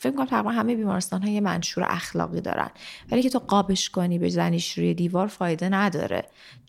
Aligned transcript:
فکر 0.00 0.12
کنم 0.12 0.26
تقریبا 0.26 0.50
همه 0.50 0.76
بیمارستان 0.76 1.22
ها 1.22 1.28
یه 1.28 1.40
منشور 1.40 1.84
اخلاقی 1.88 2.40
دارن. 2.40 2.70
ولی 3.12 3.22
که 3.22 3.30
تو 3.30 3.38
قابش 3.38 3.90
کنی 3.90 4.18
به 4.18 4.28
زنیش 4.28 4.78
روی 4.78 4.94
دیوار 4.94 5.26
فایده 5.26 5.68
نداره. 5.68 6.24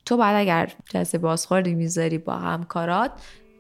تو 0.06 0.18
بعد 0.18 0.36
اگر 0.36 0.72
جلسه 0.90 1.18
بازخوردی 1.18 1.74
می‌ذاری 1.74 2.18
با 2.18 2.34
همکارات 2.34 3.12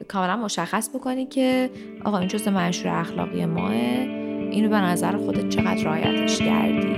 کاملا 0.08 0.38
مشخص 0.38 0.90
بکنی 0.90 1.26
که 1.26 1.70
آقا 2.06 2.18
این 2.18 2.28
جزء 2.28 2.52
منشور 2.52 2.88
اخلاقی 2.88 3.46
ماه. 3.46 3.72
اینو 3.72 4.70
به 4.70 4.78
نظر 4.78 5.18
خودت 5.18 5.50
چقدر 5.50 5.84
رعایتش 5.84 6.40
کردی؟ 6.40 6.96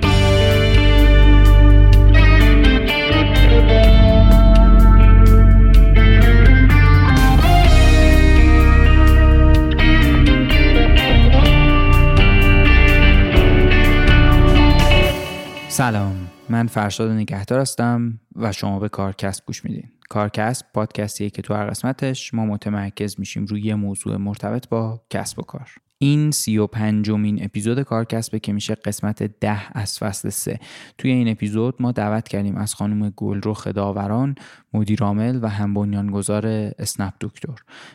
سلام. 15.74 16.30
من 16.48 16.66
فرشاد 16.66 17.10
نگهدار 17.10 17.60
هستم 17.60 18.20
و 18.36 18.52
شما 18.52 18.78
به 18.78 18.88
کارکست 18.88 19.46
گوش 19.46 19.64
میدین. 19.64 19.88
کارکست 20.08 20.64
پادکستیه 20.74 21.30
که 21.30 21.42
تو 21.42 21.54
هر 21.54 21.66
قسمتش 21.66 22.34
ما 22.34 22.46
متمرکز 22.46 23.20
میشیم 23.20 23.44
روی 23.44 23.62
یه 23.62 23.74
موضوع 23.74 24.16
مرتبط 24.16 24.68
با 24.68 25.02
کسب 25.10 25.38
و 25.38 25.42
کار. 25.42 25.70
این 25.98 26.30
سی 26.30 26.58
و 26.58 26.66
پنجمین 26.66 27.44
اپیزود 27.44 27.82
کارکسبه 27.82 28.38
که 28.38 28.52
میشه 28.52 28.74
قسمت 28.74 29.22
ده 29.22 29.78
از 29.78 29.98
فصل 29.98 30.28
سه. 30.28 30.60
توی 30.98 31.10
این 31.10 31.28
اپیزود 31.28 31.74
ما 31.80 31.92
دعوت 31.92 32.28
کردیم 32.28 32.56
از 32.56 32.74
خانم 32.74 33.10
گلرخ 33.10 33.66
داوران 33.66 34.34
مدیرعامل 34.72 35.38
و 35.42 35.48
هم 35.48 35.74
بنیانگذار 35.74 36.46
اسنپ 36.78 37.14
دکتر. 37.20 37.54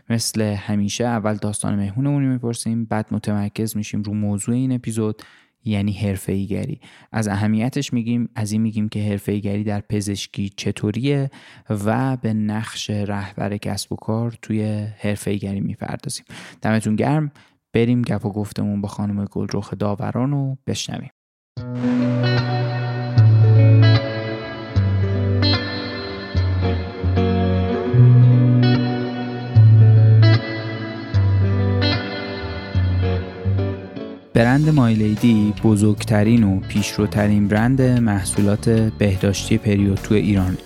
مثل 0.09 0.41
همیشه 0.41 1.06
اول 1.06 1.35
داستان 1.35 1.75
مهمونمون 1.75 2.25
می‌پرسیم 2.25 2.85
بعد 2.85 3.07
متمرکز 3.12 3.78
میشیم 3.78 4.01
رو 4.01 4.13
موضوع 4.13 4.56
این 4.56 4.72
اپیزود. 4.72 5.22
یعنی 5.65 5.91
حرفه‌ایگری. 5.91 6.79
از 7.11 7.27
اهمیتش 7.27 7.93
میگیم 7.93 8.29
از 8.35 8.51
این 8.51 8.61
میگیم 8.61 8.89
که 8.89 9.03
حرفه‌ایگری 9.03 9.63
در 9.63 9.81
پزشکی 9.81 10.49
چطوریه 10.49 11.29
و 11.69 12.17
به 12.17 12.33
نقش 12.33 12.89
رهبر 12.89 13.57
کسب 13.57 13.93
و 13.93 13.95
کار 13.95 14.37
توی 14.41 14.87
حرفه‌ایگری 14.97 15.59
می‌پردازیم. 15.59 16.25
دمتون 16.61 16.95
گرم. 16.95 17.31
بریم 17.73 18.01
گپ 18.01 18.25
و 18.25 18.31
گفتمون 18.31 18.81
با 18.81 18.87
خانم 18.87 19.25
گلرخ 19.25 19.73
داوران 19.79 20.31
رو 20.31 20.57
بشنویم. 20.67 21.09
برند 34.39 34.69
مایلیدی 34.69 35.53
بزرگترین 35.63 36.44
و 36.44 36.59
پیشروترین 36.59 37.47
برند 37.47 37.81
محصولات 37.81 38.69
بهداشتی 38.69 39.57
پریود 39.57 39.97
تو 39.97 40.16
ایران. 40.16 40.57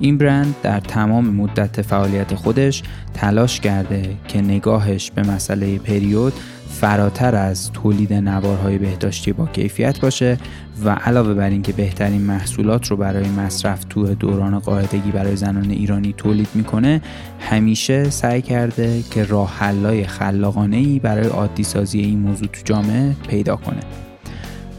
این 0.00 0.18
برند 0.18 0.54
در 0.62 0.80
تمام 0.80 1.26
مدت 1.30 1.82
فعالیت 1.82 2.34
خودش 2.34 2.82
تلاش 3.14 3.60
کرده 3.60 4.16
که 4.28 4.40
نگاهش 4.40 5.10
به 5.10 5.22
مسئله 5.22 5.78
پریود 5.78 6.32
فراتر 6.80 7.34
از 7.34 7.72
تولید 7.72 8.12
نوارهای 8.12 8.78
بهداشتی 8.78 9.32
با 9.32 9.46
کیفیت 9.46 10.00
باشه 10.00 10.38
و 10.84 10.90
علاوه 10.90 11.34
بر 11.34 11.50
اینکه 11.50 11.72
بهترین 11.72 12.22
محصولات 12.22 12.86
رو 12.86 12.96
برای 12.96 13.28
مصرف 13.28 13.84
تو 13.84 14.14
دوران 14.14 14.58
قاعدگی 14.58 15.10
برای 15.10 15.36
زنان 15.36 15.70
ایرانی 15.70 16.14
تولید 16.16 16.48
می‌کنه 16.54 17.02
همیشه 17.40 18.10
سعی 18.10 18.42
کرده 18.42 19.02
که 19.10 19.24
راه 19.24 19.58
حلای 19.58 20.06
خلاقانه 20.06 20.76
ای 20.76 20.98
برای 20.98 21.28
عادی 21.28 21.64
سازی 21.64 22.00
این 22.00 22.18
موضوع 22.18 22.48
تو 22.48 22.60
جامعه 22.64 23.12
پیدا 23.28 23.56
کنه. 23.56 24.05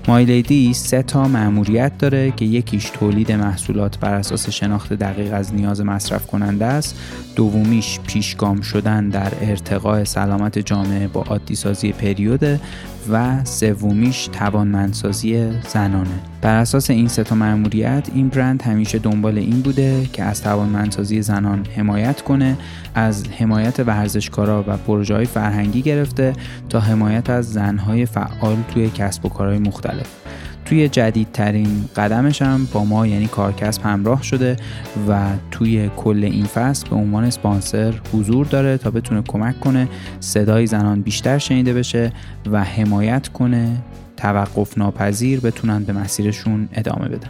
مایلیدی 0.08 0.74
سه 0.74 1.04
تا 1.04 1.28
مأموریت 1.28 1.98
داره 1.98 2.32
که 2.32 2.46
یکیش 2.46 2.90
تولید 2.90 3.32
محصولات 3.32 4.00
بر 4.00 4.14
اساس 4.14 4.50
شناخت 4.50 4.94
دقیق 4.94 5.34
از 5.34 5.54
نیاز 5.56 5.82
مصرف 5.82 6.28
کننده 6.28 6.66
است. 6.66 6.96
دومیش 7.36 8.00
پیشگام 8.00 8.62
شدن 8.62 9.10
در 9.10 9.34
ارتقاء 9.42 10.04
سلامت 10.04 10.60
جامعه 10.60 11.08
با 11.08 11.22
عادی 11.22 11.56
سازی 11.56 11.92
پریود. 11.92 12.60
و 13.12 13.46
سومیش 13.46 14.28
توانمندسازی 14.28 15.52
زنانه. 15.62 16.10
بر 16.42 16.56
اساس 16.56 16.90
این 16.90 17.08
سه 17.08 17.24
تا 17.24 17.36
مأموریت 17.36 18.08
این 18.14 18.30
برند 18.30 18.62
همیشه 18.62 19.00
دنبال 19.00 19.38
این 19.38 19.62
بوده 19.62 20.06
که 20.14 20.24
از 20.24 20.42
توانمندسازی 20.42 21.22
زنان 21.22 21.66
حمایت 21.76 22.22
کنه 22.22 22.58
از 22.96 23.28
حمایت 23.28 23.80
ورزشکارا 23.80 24.64
و 24.68 24.78
پروژه 24.78 25.16
های 25.16 25.26
فرهنگی 25.26 25.82
گرفته 25.82 26.34
تا 26.70 26.80
حمایت 26.80 27.30
از 27.30 27.54
زنهای 27.54 28.06
فعال 28.06 28.58
توی 28.74 28.90
کسب 28.90 29.26
و 29.26 29.30
کارهای 29.30 29.60
مختلف. 29.60 30.08
توی 30.70 30.90
جدیدترین 30.90 31.86
قدمش 31.96 32.42
هم 32.42 32.68
با 32.74 32.86
ما 32.86 33.08
یعنی 33.08 33.28
کارکسب 33.28 33.82
همراه 33.82 34.24
شده 34.24 34.56
و 35.10 35.34
توی 35.52 35.90
کل 35.98 36.24
این 36.24 36.46
فصل 36.46 36.90
به 36.90 36.96
عنوان 36.96 37.24
اسپانسر 37.24 38.02
حضور 38.14 38.46
داره 38.46 38.78
تا 38.78 38.92
بتونه 38.92 39.22
کمک 39.22 39.60
کنه 39.60 39.88
صدای 40.20 40.68
زنان 40.68 41.02
بیشتر 41.02 41.38
شنیده 41.38 41.74
بشه 41.74 42.14
و 42.52 42.64
حمایت 42.64 43.28
کنه 43.28 43.78
توقف 44.18 44.78
ناپذیر 44.78 45.40
بتونن 45.40 45.84
به 45.84 45.94
مسیرشون 45.94 46.70
ادامه 46.74 47.10
بدن. 47.10 47.30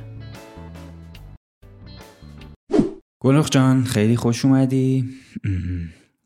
گلوخ 3.20 3.50
جان 3.50 3.84
خیلی 3.84 4.16
خوش 4.16 4.46
اومدی. 4.46 5.10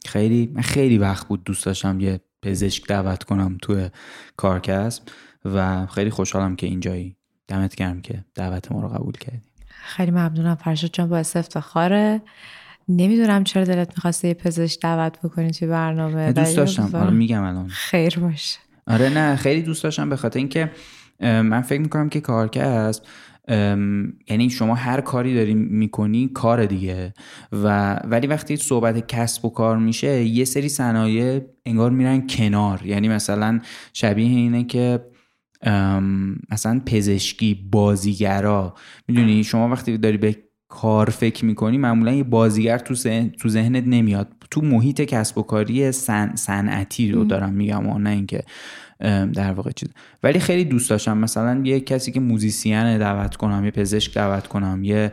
خیلی 0.06 0.54
خیلی 0.62 0.98
وقت 0.98 1.28
بود 1.28 1.44
دوست 1.44 1.66
داشتم 1.66 2.00
یه 2.00 2.20
پزشک 2.42 2.88
دعوت 2.88 3.24
کنم 3.24 3.58
توی 3.62 3.90
کارکسب. 4.38 5.04
و 5.46 5.86
خیلی 5.86 6.10
خوشحالم 6.10 6.56
که 6.56 6.68
اینجایی. 6.68 7.16
دمت 7.48 7.76
گرم 7.76 8.02
که 8.02 8.26
دعوت 8.36 8.72
ما 8.72 8.82
رو 8.82 8.88
قبول 8.88 9.14
کردی. 9.14 9.42
خیلی 9.68 10.12
ممنونم 10.12 10.56
فرشاد 10.56 10.90
جان 10.94 11.10
باعث 11.10 11.36
افتخاره. 11.36 12.22
نمی‌دونم 12.90 13.44
چرا 13.44 13.64
دلت 13.64 13.90
می‌خواسته 13.90 14.28
یه 14.28 14.34
پزشک 14.34 14.82
دعوت 14.82 15.20
بکنی 15.24 15.52
توی 15.52 15.68
برنامه. 15.68 16.32
دوست 16.34 16.58
داشتم. 16.58 16.90
حالا 16.94 17.10
میگم 17.10 17.44
الان. 17.44 17.68
خیر 17.68 18.20
باشه. 18.20 18.60
آره 18.88 19.10
نه 19.10 19.36
خیلی 19.36 19.62
دوست 19.62 19.84
داشتم 19.84 20.10
به 20.10 20.16
خاطر 20.16 20.40
اینکه 20.40 20.72
من 21.20 21.62
فکر 21.62 21.82
می‌کنم 21.82 22.10
که 22.10 22.22
کارکسب 22.22 23.04
یعنی 24.28 24.50
شما 24.50 24.76
هر 24.76 25.02
کاری 25.02 25.36
داری 25.36 25.54
می‌کنی 25.54 26.28
کار 26.28 26.66
دیگه. 26.66 27.14
و 27.52 27.94
ولی 27.94 28.28
وقتی 28.28 28.58
صحبت 28.58 29.08
کسب 29.08 29.46
و 29.46 29.50
کار 29.50 29.78
میشه 29.78 30.24
یه 30.24 30.46
سری 30.46 30.70
صنایع 30.70 31.42
انگار 31.66 31.92
میرن 31.92 32.28
کنار. 32.28 32.86
یعنی 32.86 33.08
مثلا 33.10 33.60
شبیه 33.94 34.28
اینه 34.28 34.64
که 34.64 35.06
مثلا 36.52 36.82
پزشکی 36.86 37.68
بازیگرا. 37.72 38.76
می‌دونی 39.08 39.44
شما 39.44 39.70
وقتی 39.70 39.98
داری 39.98 40.18
به 40.18 40.38
کار 40.68 41.10
فکر 41.10 41.46
می‌کنی 41.46 41.78
معمولا 41.78 42.14
یه 42.14 42.24
بازیگر 42.24 42.78
تو, 42.78 42.96
تو 43.40 43.50
ذهنت 43.50 43.84
نمیاد. 43.88 44.28
تو 44.52 44.62
محیط 44.62 45.02
کسب 45.02 45.38
و 45.38 45.42
کاری 45.42 45.92
صنعتی 46.36 47.12
رو 47.12 47.24
دارم 47.24 47.54
میگم 47.54 47.88
و 47.88 48.00
نه 48.00 48.10
اینکه 48.10 48.44
در 49.34 49.52
واقع 49.52 49.72
چیز. 49.72 49.90
ولی 50.24 50.40
خیلی 50.40 50.66
دوست 50.66 50.90
داشتم. 50.90 51.18
مثلا 51.18 51.62
یه 51.64 51.80
کسی 51.80 52.12
که 52.12 52.20
موزیسین 52.20 52.98
دعوت 52.98 53.36
کنم 53.36 53.66
یه 53.66 53.72
پزشک 53.72 54.14
دعوت 54.14 54.48
کنم 54.48 54.84
یه 54.84 55.12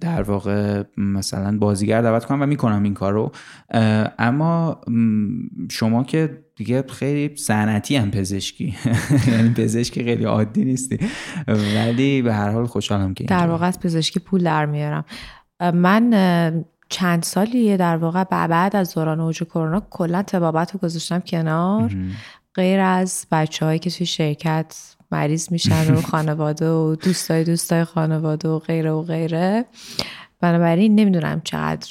در 0.00 0.22
واقع 0.22 0.82
مثلا 0.96 1.58
بازیگر 1.58 2.02
دعوت 2.02 2.24
کنم 2.24 2.42
و 2.42 2.46
می‌کنم 2.46 2.82
این 2.82 2.94
کار 2.94 3.12
رو 3.12 3.32
اما 4.18 4.80
شما 5.70 6.04
که 6.04 6.38
دیگه 6.56 6.84
خیلی 6.88 7.36
صنعتی 7.36 7.96
هم 7.96 8.10
پزشکی. 8.10 8.76
یعنی 9.32 9.54
پزشکی 9.54 10.04
خیلی 10.04 10.24
عادی 10.24 10.64
نیستی. 10.64 10.98
ولی 11.48 12.22
به 12.22 12.34
هر 12.34 12.50
حال 12.50 12.66
خوشحالم 12.66 13.14
که 13.14 13.24
در 13.24 13.46
واقع 13.46 13.66
از 13.66 13.80
پزشکی 13.80 14.20
پول 14.20 14.44
در 14.44 14.66
میارم. 14.66 15.04
من 15.60 16.64
چند 16.88 17.22
سالیه 17.22 17.76
در 17.76 17.96
واقع 17.96 18.24
بعد 18.24 18.76
از 18.76 18.94
دوران 18.94 19.20
اوج 19.20 19.42
کرونا 19.42 19.82
کلا 19.90 20.22
تبابت 20.22 20.72
رو 20.72 20.80
گذاشتم 20.80 21.20
کنار. 21.20 21.96
غیر 22.54 22.80
از 22.80 23.26
بچه 23.30 23.78
که 23.78 23.90
توی 23.90 24.06
شرکت 24.06 24.96
مریض 25.10 25.52
میشن 25.52 25.94
و 25.94 26.00
خانواده 26.10 26.70
و 26.70 26.96
دوستای 26.96 27.44
دوستای 27.44 27.84
خانواده 27.84 28.48
و 28.48 28.58
غیره 28.58 28.90
و 28.90 29.02
غیره. 29.02 29.64
بنابراین 30.40 30.94
نمی‌دونم 30.94 31.40
چقدر 31.44 31.88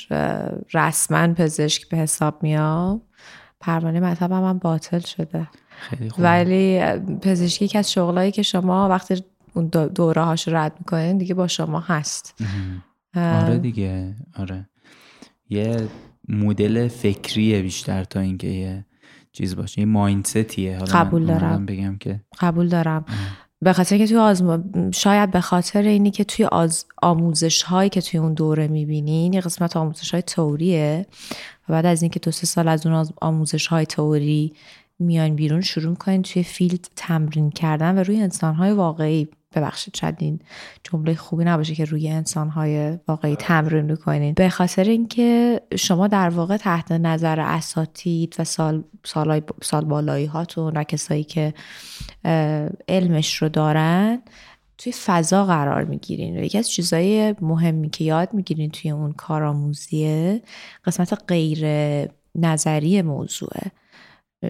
رسما 0.73 1.33
پزشک 1.33 1.89
به 1.89 1.97
حساب 1.97 2.43
میام 2.43 3.01
پروانه 3.59 3.99
مطبم 3.99 4.43
هم 4.43 4.57
باطل 4.57 4.99
شده. 4.99 5.47
ولی 6.17 6.81
پزشکی 7.21 7.67
که 7.67 7.79
از 7.79 7.91
شغلایی 7.91 8.31
که 8.31 8.41
شما 8.41 8.89
وقتی 8.89 9.23
اون 9.53 9.67
دوره 9.67 10.21
هاش 10.23 10.47
رد 10.47 10.73
می‌کنین 10.79 11.17
دیگه 11.17 11.33
با 11.33 11.47
شما 11.47 11.79
هست. 11.79 12.41
آره 13.15 13.57
دیگه. 13.57 14.15
آره. 14.37 14.69
یه 15.49 15.87
مدل 16.29 16.87
فکریه 16.87 17.61
بیشتر 17.61 18.03
تا 18.03 18.19
اینکه 18.19 18.47
یه 18.47 18.85
چیز 19.37 19.55
باشه. 19.55 19.79
یه 19.79 19.85
مایندستیه 19.85 20.77
قبول 20.77 21.25
دارم. 21.25 21.65
بگم 21.65 21.97
که. 21.97 22.21
قبول 22.39 22.67
دارم. 22.67 23.05
به 23.61 23.73
خاطر 23.73 23.97
که 23.97 24.07
توی 24.07 24.17
آزم... 24.17 24.91
شاید 24.91 25.31
به 25.31 25.41
خاطر 25.41 25.81
اینی 25.81 26.11
که 26.11 26.23
توی 26.23 26.45
آز... 26.45 26.85
آموزش 27.01 27.61
هایی 27.61 27.89
که 27.89 28.01
توی 28.01 28.19
اون 28.19 28.33
دوره 28.33 28.67
می‌بینین 28.67 29.33
یه 29.33 29.41
قسمت 29.41 29.77
آموزش 29.77 30.11
های 30.11 30.21
توریه 30.21 31.05
و 31.69 31.73
بعد 31.73 31.85
از 31.85 32.01
اینکه 32.01 32.19
دو 32.19 32.31
سه 32.31 32.47
سال 32.47 32.67
از 32.67 32.85
اون 32.85 33.07
آموزش 33.21 33.67
های 33.67 33.85
توری 33.85 34.53
میان 34.99 35.35
بیرون 35.35 35.61
شروع 35.61 35.95
کنین 35.95 36.21
توی 36.21 36.43
فیلد 36.43 36.87
تمرین 36.95 37.49
کردن 37.49 37.97
و 37.97 38.03
روی 38.03 38.21
انسان 38.21 38.55
های 38.55 38.71
واقعی. 38.71 39.27
ببخشید 39.55 39.95
شاید 39.95 40.15
این 40.19 40.39
جمله 40.83 41.15
خوبی 41.15 41.43
نباشه 41.43 41.75
که 41.75 41.85
روی 41.85 42.09
انسانهای 42.09 42.97
واقعی 43.07 43.35
تمرین 43.35 43.85
می‌کنین. 43.85 44.33
به 44.33 44.49
خاطر 44.49 44.83
اینکه 44.83 45.61
شما 45.75 46.07
در 46.07 46.29
واقع 46.29 46.57
تحت 46.57 46.91
نظر 46.91 47.39
اساتید 47.39 48.35
و 48.39 48.43
سال, 48.43 48.83
سال, 49.05 49.41
سال 49.61 49.85
بالایی 49.85 50.25
هاتون 50.25 50.77
و 50.77 50.83
کسایی 50.83 51.23
که 51.23 51.53
علمش 52.87 53.41
رو 53.41 53.49
دارن 53.49 54.21
توی 54.77 54.91
فضا 54.91 55.45
قرار 55.45 55.83
می‌گیرین. 55.83 56.37
و 56.39 56.43
یکی 56.43 56.57
از 56.57 56.69
چیزهای 56.69 57.35
مهمی 57.41 57.89
که 57.89 58.03
یاد 58.03 58.33
می‌گیرین 58.33 58.69
توی 58.69 58.91
اون 58.91 59.11
کارآموزیه 59.11 60.41
قسمت 60.85 61.23
غیر 61.27 61.65
نظری 62.35 63.01
موضوعه. 63.01 63.71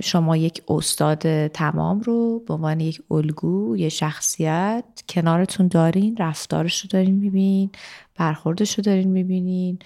شما 0.04 0.38
یک 0.38 0.64
استاد 0.68 1.48
تمام 1.48 2.00
رو 2.00 2.44
به 2.48 2.54
عنوان 2.54 2.80
یک 2.80 3.02
الگو 3.12 3.78
یه 3.78 3.90
شخصیت 3.90 5.04
کنارتون 5.10 5.68
دارین 5.68 6.18
رفتارش 6.18 6.82
رو 6.82 6.88
دارین 6.88 7.16
می‌بینین 7.16 7.72
برخوردش 8.16 8.78
رو 8.78 8.82
دارین 8.82 9.10
می‌بینین 9.10 9.80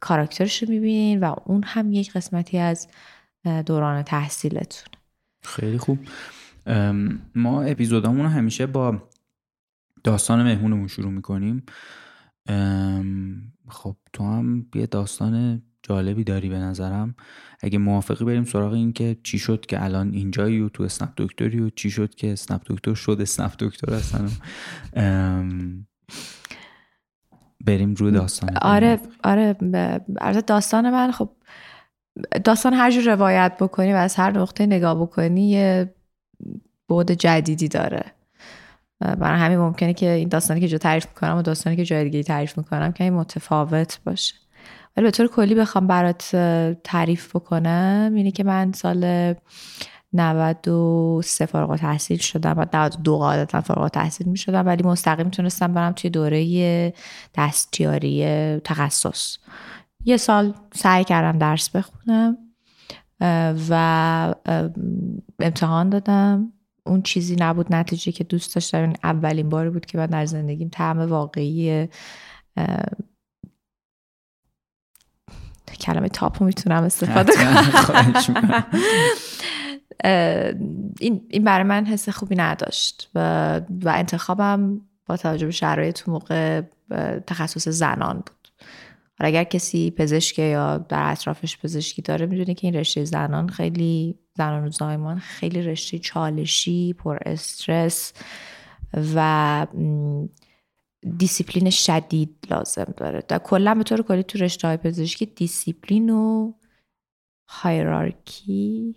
کاراکترش 0.00 0.62
رو 0.62 0.68
می‌بینین 0.68 1.20
و 1.20 1.34
اون 1.44 1.62
هم 1.66 1.92
یک 1.92 2.12
قسمتی 2.12 2.58
از 2.58 2.88
دوران 3.66 4.02
تحصیلتون. 4.02 4.88
خیلی 5.42 5.78
خوب. 5.78 5.98
ما 7.34 7.62
اپیزودامون 7.62 8.22
رو 8.22 8.28
همیشه 8.28 8.66
با 8.66 9.02
داستان 10.04 10.42
مهمونمون 10.42 10.88
شروع 10.88 11.10
می‌کنیم. 11.10 11.62
خب 13.68 13.96
تو 14.12 14.24
هم 14.24 14.66
یه 14.74 14.86
داستان 14.86 15.62
جالبی 15.88 16.24
داری 16.24 16.48
به 16.48 16.58
نظرم. 16.58 17.14
اگه 17.60 17.78
موافقی 17.78 18.24
بریم 18.24 18.44
سراغ 18.44 18.72
این 18.72 18.92
که 18.92 19.16
چی 19.22 19.38
شد 19.38 19.66
که 19.66 19.84
الان 19.84 20.12
اینجایی 20.12 20.60
و 20.60 20.68
تو 20.68 20.82
اسنپ 20.82 21.12
دکتری 21.16 21.60
و 21.60 21.70
چی 21.70 21.90
شد 21.90 22.14
که 22.14 22.32
اسنپ 22.32 22.60
دکتر 22.66 22.94
شد 22.94 23.18
اسنپ 23.20 23.52
دکتر 23.58 23.94
هستن 23.94 24.28
بریم 27.66 27.94
روی 27.94 28.12
داستان. 28.12 28.56
آره 28.56 29.00
آره 29.24 29.56
داستان 30.46 30.90
من 30.90 31.10
خب 31.12 31.30
داستان 32.44 32.74
هر 32.74 32.90
جور 32.90 33.14
روایت 33.14 33.56
بکنی 33.60 33.92
و 33.92 33.96
از 33.96 34.14
هر 34.14 34.38
نقطه 34.38 34.66
نگاه 34.66 35.00
بکنی 35.00 35.50
یه 35.50 35.94
بود 36.88 37.10
جدیدی 37.10 37.68
داره. 37.68 38.04
برای 39.00 39.40
همین 39.40 39.58
ممکنه 39.58 39.94
که 39.94 40.10
این 40.10 40.28
داستانی 40.28 40.60
که 40.60 40.68
جو 40.68 40.78
تعریف 40.78 41.06
می‌کنم 41.06 41.36
و 41.36 41.42
داستانی 41.42 41.76
که 41.76 41.84
جای 41.84 42.04
دیگه 42.04 42.22
تعریف 42.22 42.58
می‌کنم 42.58 42.92
که 42.92 43.04
این 43.04 43.12
متفاوت 43.12 44.00
باشه. 44.04 44.34
ولی 44.96 45.04
به 45.04 45.10
طور 45.10 45.26
کلی 45.26 45.54
بخوام 45.54 45.86
برات 45.86 46.36
تعریف 46.84 47.36
بکنم 47.36 48.12
اینه 48.14 48.30
که 48.30 48.44
من 48.44 48.72
سال 48.72 49.34
93 50.12 51.46
فارغ 51.46 51.76
تحصیل 51.76 52.18
شدم. 52.18 52.54
و 52.58 52.64
92 52.64 53.18
قاعدتا 53.18 53.60
فارغ 53.60 53.88
تحصیل 53.88 54.28
می 54.28 54.36
شدم 54.36 54.66
ولی 54.66 54.82
مستقیم 54.82 55.30
تونستم 55.30 55.74
برم 55.74 55.92
توی 55.92 56.10
دوره 56.10 56.92
دستیاری 57.34 58.26
تخصص. 58.64 59.38
یه 60.04 60.16
سال 60.16 60.54
سعی 60.74 61.04
کردم 61.04 61.38
درس 61.38 61.70
بخونم 61.70 62.38
و 63.70 64.34
امتحان 65.40 65.88
دادم. 65.88 66.52
اون 66.86 67.02
چیزی 67.02 67.36
نبود 67.40 67.74
نتیجه 67.74 68.12
که 68.12 68.24
دوست 68.24 68.54
داشتم 68.54 68.92
اولین 69.04 69.48
باری 69.48 69.70
بود 69.70 69.86
که 69.86 69.98
من 69.98 70.06
در 70.06 70.26
زندگیم 70.26 70.68
طعم 70.72 70.98
واقعی 70.98 71.88
کلمه 75.74 76.08
تاپو 76.08 76.44
می‌تونم 76.44 76.84
استفاده 76.84 77.32
کنم. 77.32 78.66
این 81.00 81.26
این 81.30 81.44
برای 81.44 81.64
من 81.64 81.84
حس 81.84 82.08
خوبی 82.08 82.36
نداشت 82.36 83.10
و, 83.14 83.60
و 83.82 83.88
انتخابم 83.88 84.80
با 85.06 85.16
توجه 85.16 85.46
به 85.46 85.52
شرایط 85.52 85.98
تو 85.98 86.10
موقع 86.10 86.62
تخصص 87.26 87.68
زنان 87.68 88.16
بود. 88.16 88.48
اگر 89.18 89.44
کسی 89.44 89.90
پزشک 89.90 90.38
یا 90.38 90.78
در 90.78 91.10
اطرافش 91.12 91.58
پزشکی 91.58 92.02
داره 92.02 92.26
می‌دونه 92.26 92.54
که 92.54 92.66
این 92.66 92.76
رشته 92.76 93.04
زنان 93.04 93.48
خیلی 93.48 94.18
زنان 94.36 94.64
و 94.66 94.70
زایمان 94.70 95.18
خیلی 95.18 95.62
رشته 95.62 95.98
چالشی 95.98 96.92
پر 96.92 97.18
استرس 97.26 98.12
و 99.14 99.66
دیسیپلین 101.18 101.70
شدید 101.70 102.46
لازم 102.50 102.94
داره. 102.96 103.22
در 103.28 103.38
کلا 103.38 103.74
به 103.74 103.82
طور 103.82 104.02
کلی 104.02 104.22
تو 104.22 104.38
رشته 104.38 104.68
های 104.68 104.76
پزشکی 104.76 105.26
دیسیپلین 105.26 106.10
و 106.10 106.52
hierarchy 107.48 108.96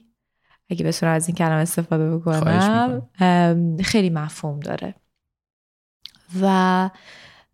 اگه 0.69 0.85
بتونم 0.85 1.11
از 1.11 1.27
این 1.27 1.35
کلمه 1.35 1.61
استفاده 1.61 2.17
بکنم 2.17 3.07
خیلی 3.83 4.09
مفهوم 4.09 4.59
داره. 4.59 4.95
و 6.41 6.89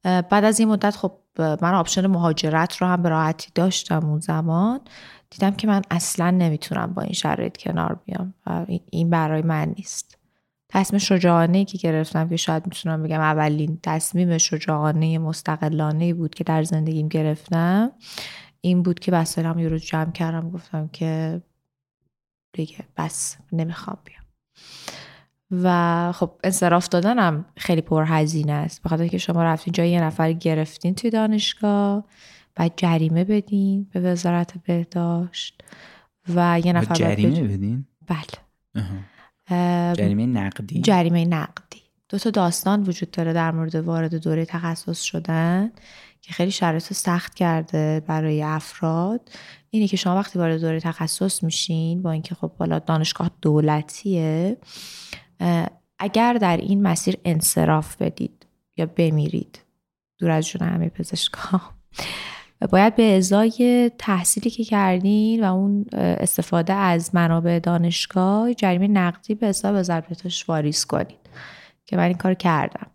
بعد 0.04 0.44
از 0.44 0.60
این 0.60 0.70
مدت 0.70 0.96
خب 0.96 1.20
من 1.38 1.74
آپشن 1.74 2.08
مهاجرت 2.08 2.78
رو 2.78 2.88
هم 2.88 3.02
به 3.02 3.10
راحتی 3.10 3.52
داشتم 3.56 4.06
اون 4.06 4.20
زمان. 4.20 4.80
دیدم 5.30 5.52
که 5.52 5.68
من 5.68 5.82
اصلا 5.92 6.32
نمی‌تونم 6.32 6.94
با 6.94 7.02
این 7.02 7.14
شرایط 7.14 7.58
کنار 7.58 8.00
بیام 8.06 8.34
و 8.46 8.66
این 8.92 9.10
برای 9.10 9.42
من 9.42 9.74
نیست. 9.78 10.15
تصمیم 10.76 11.00
شجاعانه 11.00 11.66
که 11.66 11.78
گرفتم 11.78 12.30
که 12.30 12.36
شاید 12.36 12.66
می‌تونم 12.66 13.04
بگم 13.04 13.20
اولین 13.20 13.80
تصمیم 13.84 14.38
شجاعانه 14.38 15.20
مستقلانه 15.20 16.14
بود 16.14 16.36
که 16.36 16.44
در 16.44 16.64
زندگیم 16.64 17.08
گرفتم 17.08 17.92
این 18.62 18.84
بود 18.84 19.00
که 19.00 19.12
وسایلم 19.12 19.60
یه 19.60 19.68
روز 19.68 19.82
جمع 19.82 20.12
کردم 20.12 20.50
گفتم 20.50 20.88
که 20.88 21.42
دیگه 22.54 22.78
بس 22.98 23.38
نمی‌خوام 23.52 23.98
بیام. 24.04 24.26
و 25.64 26.12
خب 26.12 26.32
انصراف 26.44 26.88
دادنم 26.90 27.46
خیلی 27.58 27.82
پرهزینه 27.82 28.52
است. 28.52 28.84
بخاطر 28.84 29.08
که 29.08 29.18
شما 29.18 29.44
رفتین 29.44 29.74
جای 29.74 29.90
یه 29.90 30.04
نفر 30.04 30.34
گرفتین 30.34 30.96
توی 30.96 31.10
دانشگاه 31.10 32.04
بعد 32.56 32.74
جریمه 32.78 33.24
بدین 33.24 33.88
به 33.94 34.00
وزارت 34.00 34.54
بهداشت 34.64 35.64
و 36.36 36.62
یه 36.66 36.74
نفر 36.74 36.96
جریمه 36.96 37.44
بدین؟ 37.44 37.86
بله. 38.08 38.86
جریمه 39.94 40.26
نقدی؟ 40.26 40.82
جریمه 40.82 41.26
نقدی. 41.26 41.82
دو 42.10 42.18
تا 42.18 42.30
داستان 42.30 42.84
وجود 42.84 43.12
داره 43.12 43.34
در 43.34 43.52
مورد 43.52 43.76
وارد 43.76 44.16
دوره 44.16 44.46
تخصص 44.46 45.02
شدن 45.02 45.72
که 46.22 46.34
خیلی 46.34 46.52
شرایط 46.52 46.94
سخت 46.94 47.36
کرده 47.36 48.04
برای 48.08 48.44
افراد. 48.44 49.30
اینه 49.70 49.88
که 49.88 49.98
شما 49.98 50.16
وقتی 50.16 50.40
وارد 50.40 50.62
دوره 50.62 50.80
تخصص 50.80 51.44
میشین 51.44 52.02
با 52.02 52.12
اینکه 52.12 52.36
خب 52.36 52.52
بالا 52.58 52.80
دانشگاه 52.80 53.32
دولتیه 53.42 54.58
اگر 56.00 56.34
در 56.34 56.58
این 56.58 56.82
مسیر 56.82 57.18
انصراف 57.26 58.02
بدید 58.02 58.46
یا 58.78 58.86
بمیرید. 58.86 59.60
دور 60.18 60.32
از 60.32 60.48
جون 60.48 60.68
همه 60.68 60.92
باید 62.72 62.96
به 62.96 63.18
ازای 63.18 63.92
تحصیلی 63.98 64.50
که 64.50 64.64
کردین 64.64 65.44
و 65.44 65.54
اون 65.54 65.86
استفاده 65.94 66.74
از 66.74 67.16
منابع 67.16 67.60
دانشگاه 67.60 68.54
جریمه 68.54 68.88
نقدی 68.88 69.36
به 69.36 69.48
حساب 69.48 69.76
وزارتش 69.76 70.50
واریز 70.50 70.86
کنید 70.86 71.30
که 71.86 71.98
من 71.98 72.04
این 72.04 72.18
کار 72.18 72.34
کردم. 72.34 72.88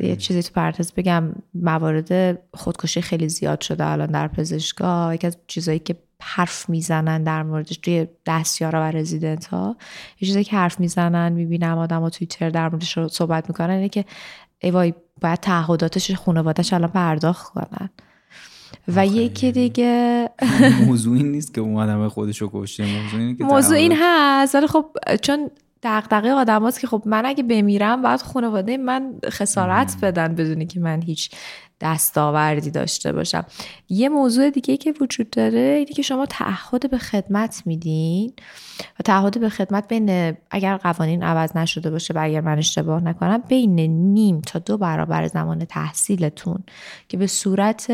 یه 0.00 0.16
چیزی 0.16 0.42
تو 0.42 0.52
پرانتز 0.54 0.92
بگم 0.92 1.32
موارد 1.54 2.38
خودکشی 2.54 3.00
خیلی 3.00 3.28
زیاد 3.28 3.60
شده 3.60 3.86
الان 3.86 4.10
در 4.10 4.28
پزشکا. 4.28 5.14
یکی 5.14 5.26
از 5.26 5.38
چیزایی 5.46 5.78
که 5.78 5.96
حرف 6.22 6.68
می‌زنن 6.68 7.22
در 7.22 7.42
موردش 7.42 7.76
توی 7.76 8.06
دستیارا 8.26 8.80
و 8.80 8.84
رزیدنت 8.84 9.46
ها 9.46 9.76
یه 10.20 10.28
چیزی 10.28 10.44
که 10.44 10.56
حرف 10.56 10.80
می‌زنن 10.80 11.32
می‌بینم 11.32 11.78
آدم 11.78 12.00
ها 12.00 12.10
تویتر 12.10 12.50
در 12.50 12.68
موردش 12.68 12.98
صحبت 12.98 13.48
می‌کنن 13.48 13.70
اینه 13.70 13.88
که 13.88 14.04
ای 14.58 14.70
وای 14.70 14.94
باید 15.20 15.40
تعهداتش 15.40 16.10
خانوادهش 16.10 16.72
الان 16.72 16.90
پرداخت 16.90 17.52
کنن. 17.52 17.90
و 18.88 19.06
یکی 19.06 19.52
دیگه 19.52 20.28
موضوع 20.86 21.16
این 21.16 21.32
نیست 21.32 21.54
که 21.54 21.60
اون 21.60 21.76
آدم 21.76 22.08
خودش 22.08 22.38
رو 22.38 22.50
کشته 22.52 23.02
موضوع 23.02 23.20
اینه 23.20 23.34
که 23.34 23.44
موضوع 23.44 23.76
این 23.76 23.94
هست. 24.00 24.54
ولی 24.54 24.66
خب 24.66 24.86
چون 25.22 25.50
دقدقه 25.86 26.30
آدم 26.30 26.66
هست 26.66 26.80
که 26.80 26.86
خب 26.86 27.02
من 27.06 27.26
اگه 27.26 27.42
بمیرم 27.42 28.02
باید 28.02 28.22
خانواده 28.22 28.76
من 28.76 29.14
خسارت 29.30 29.96
بدن 30.02 30.34
بدونی 30.34 30.66
که 30.66 30.80
من 30.80 31.02
هیچ 31.02 31.30
دستاوردی 31.80 32.70
داشته 32.70 33.12
باشم. 33.12 33.44
یه 33.88 34.08
موضوع 34.08 34.50
دیگه 34.50 34.76
که 34.76 34.94
وجود 35.00 35.30
داره 35.30 35.58
اینه 35.58 35.92
که 35.92 36.02
شما 36.02 36.26
تعهد 36.26 36.90
به 36.90 36.98
خدمت 36.98 37.62
میدین 37.66 38.32
و 39.00 39.02
تعهد 39.04 39.40
به 39.40 39.48
خدمت 39.48 39.88
بین 39.88 40.36
اگر 40.50 40.76
قوانین 40.76 41.22
عوض 41.22 41.56
نشده 41.56 41.90
باشه 41.90 42.14
و 42.14 42.18
اگر 42.22 42.40
من 42.40 42.58
اشتباه 42.58 43.02
نکنم 43.02 43.42
بین 43.48 43.80
نیم 44.12 44.40
تا 44.40 44.58
دو 44.58 44.78
برابر 44.78 45.26
زمان 45.26 45.64
تحصیلتون 45.64 46.64
که 47.08 47.16
به 47.16 47.26
صورت 47.26 47.92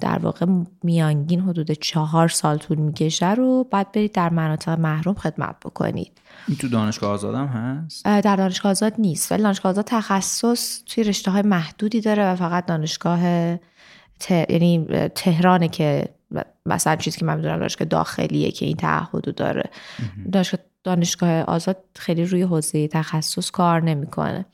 در 0.00 0.18
واقع 0.18 0.46
میانگین 0.82 1.40
حدود 1.40 1.70
چهار 1.70 2.28
سال 2.28 2.58
طول 2.58 2.78
می‌کشه 2.78 3.30
رو 3.30 3.66
باید 3.70 3.92
برید 3.92 4.12
در 4.12 4.28
مناطق 4.28 4.78
محروم 4.78 5.14
خدمت 5.14 5.56
بکنید. 5.64 6.12
این 6.48 6.56
تو 6.56 6.68
دانشگاه 6.68 7.10
آزادم 7.10 7.46
هست؟ 7.46 8.04
در 8.04 8.36
دانشگاه 8.36 8.70
آزاد 8.70 8.94
نیست 8.98 9.32
ولی 9.32 9.42
دانشگاه 9.42 9.70
آزاد 9.70 9.84
تخصص 9.84 10.82
توی 10.86 11.04
رشته 11.04 11.30
های 11.30 11.42
محدودی 11.42 12.00
داره 12.00 12.32
و 12.32 12.36
فقط 12.36 12.66
دانشگاه 12.66 13.20
یعنی 14.30 14.86
تهرانه 15.14 15.68
که 15.68 16.08
مثلا 16.66 16.96
چیزی 16.96 17.18
که 17.18 17.24
من 17.24 17.36
می‌دونم 17.36 17.58
دانشگاه 17.58 17.88
داخلیه 17.88 18.50
که 18.50 18.66
این 18.66 18.76
تعهدو 18.76 19.32
داره. 19.32 19.70
دانشگاه 20.32 20.60
دانشگاه 20.84 21.30
آزاد 21.30 21.76
خیلی 21.96 22.24
روی 22.24 22.42
حوزه 22.42 22.88
تخصص 22.88 23.50
کار 23.50 23.82
نمی‌کنه. 23.82 24.46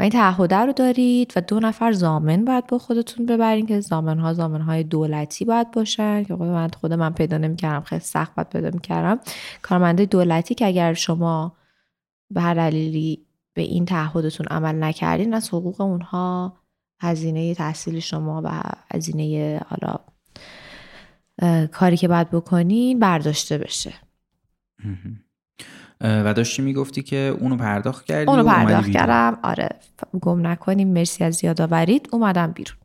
و 0.00 0.02
این 0.02 0.12
تعهده 0.12 0.56
رو 0.56 0.72
دارید 0.72 1.32
و 1.36 1.40
دو 1.40 1.60
نفر 1.60 1.92
زامن 1.92 2.44
باید 2.44 2.66
با 2.66 2.78
خودتون 2.78 3.26
ببرین 3.26 3.66
که 3.66 3.80
زامن 3.80 4.18
ها 4.18 4.34
زامن 4.34 4.60
های 4.60 4.84
دولتی 4.84 5.44
باید 5.44 5.70
باشن 5.70 6.24
که 6.24 6.34
من 6.34 6.68
خود 6.80 6.92
من 6.92 7.12
پیدا 7.12 7.38
نمی‌کردم 7.38 7.80
خیلی 7.80 8.00
سخت 8.00 8.34
باید 8.34 8.48
پیدا 8.48 8.70
می‌کردم. 8.70 9.20
کارمنده 9.62 10.06
دولتی 10.06 10.54
که 10.54 10.66
اگر 10.66 10.94
شما 10.94 11.56
به 12.30 12.40
هر 12.40 12.54
دلیلی 12.54 13.26
به 13.54 13.62
این 13.62 13.84
تعهدتون 13.84 14.46
عمل 14.46 14.84
نکردین 14.84 15.34
از 15.34 15.48
حقوق 15.48 15.80
اونها 15.80 16.56
هزینه 17.00 17.54
تحصیل 17.54 18.00
شما 18.00 18.42
و 18.44 18.62
هزینه 18.94 19.60
حالا 19.68 19.96
کاری 21.66 21.96
که 21.96 22.08
باید 22.08 22.30
بکنین 22.30 22.98
برداشته 22.98 23.58
بشه. 23.58 23.92
و 26.00 26.34
داشتی 26.34 26.62
می‌گفتی 26.62 27.02
که 27.02 27.36
اونو 27.40 27.56
پرداخت 27.56 28.04
کردی 28.04 28.30
اونو 28.30 28.44
پرداخت 28.44 28.90
کردم. 28.90 29.38
آره 29.42 29.68
گم 30.20 30.46
نکنیم. 30.46 30.88
مرسی 30.88 31.24
از 31.24 31.44
یادآوریت. 31.44 32.14
اومدم 32.14 32.52
بیرون. 32.52 32.76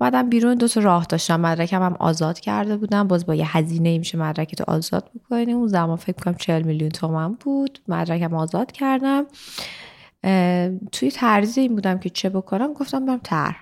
اومدم 0.00 0.30
بیرون. 0.30 0.54
دو 0.54 0.68
تا 0.68 0.80
راه 0.80 1.04
داشتم. 1.04 1.40
مدرکم 1.40 1.82
هم 1.82 1.96
آزاد 1.98 2.40
کرده 2.40 2.76
بودم. 2.76 3.08
باز 3.08 3.26
با 3.26 3.34
یه 3.34 3.56
هزینه 3.56 3.98
میشه 3.98 4.18
مدرکت 4.18 4.60
آزاد 4.60 5.10
بکنی 5.14 5.52
اون 5.52 5.68
زمان 5.68 5.96
فکر 5.96 6.24
کنم 6.24 6.34
40 6.34 6.62
میلیون 6.62 6.90
تومن 6.90 7.32
بود. 7.32 7.78
مدرکم 7.88 8.34
آزاد 8.34 8.72
کردم. 8.72 9.24
توی 10.92 11.10
تردید 11.10 11.58
این 11.58 11.74
بودم 11.74 11.98
که 11.98 12.10
چه 12.10 12.28
بکنم. 12.28 12.72
گفتم 12.72 13.06
برم 13.06 13.20
تر 13.24 13.56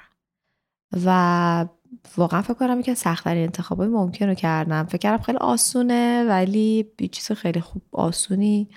و 1.05 1.67
واقعا 2.17 2.43
فکر 2.43 2.55
کنم 2.55 2.83
که 2.83 2.95
سختترین 2.95 3.43
انتخابای 3.43 3.89
ممکن 3.89 4.27
رو 4.27 4.35
کردم. 4.35 4.85
فکر 4.85 4.99
کردم 4.99 5.23
خیلی 5.23 5.39
آسونه 5.39 6.25
ولی 6.29 6.87
چیز 7.13 7.33
خیلی 7.33 7.61
خوب 7.61 7.83
آسونی 7.93 8.69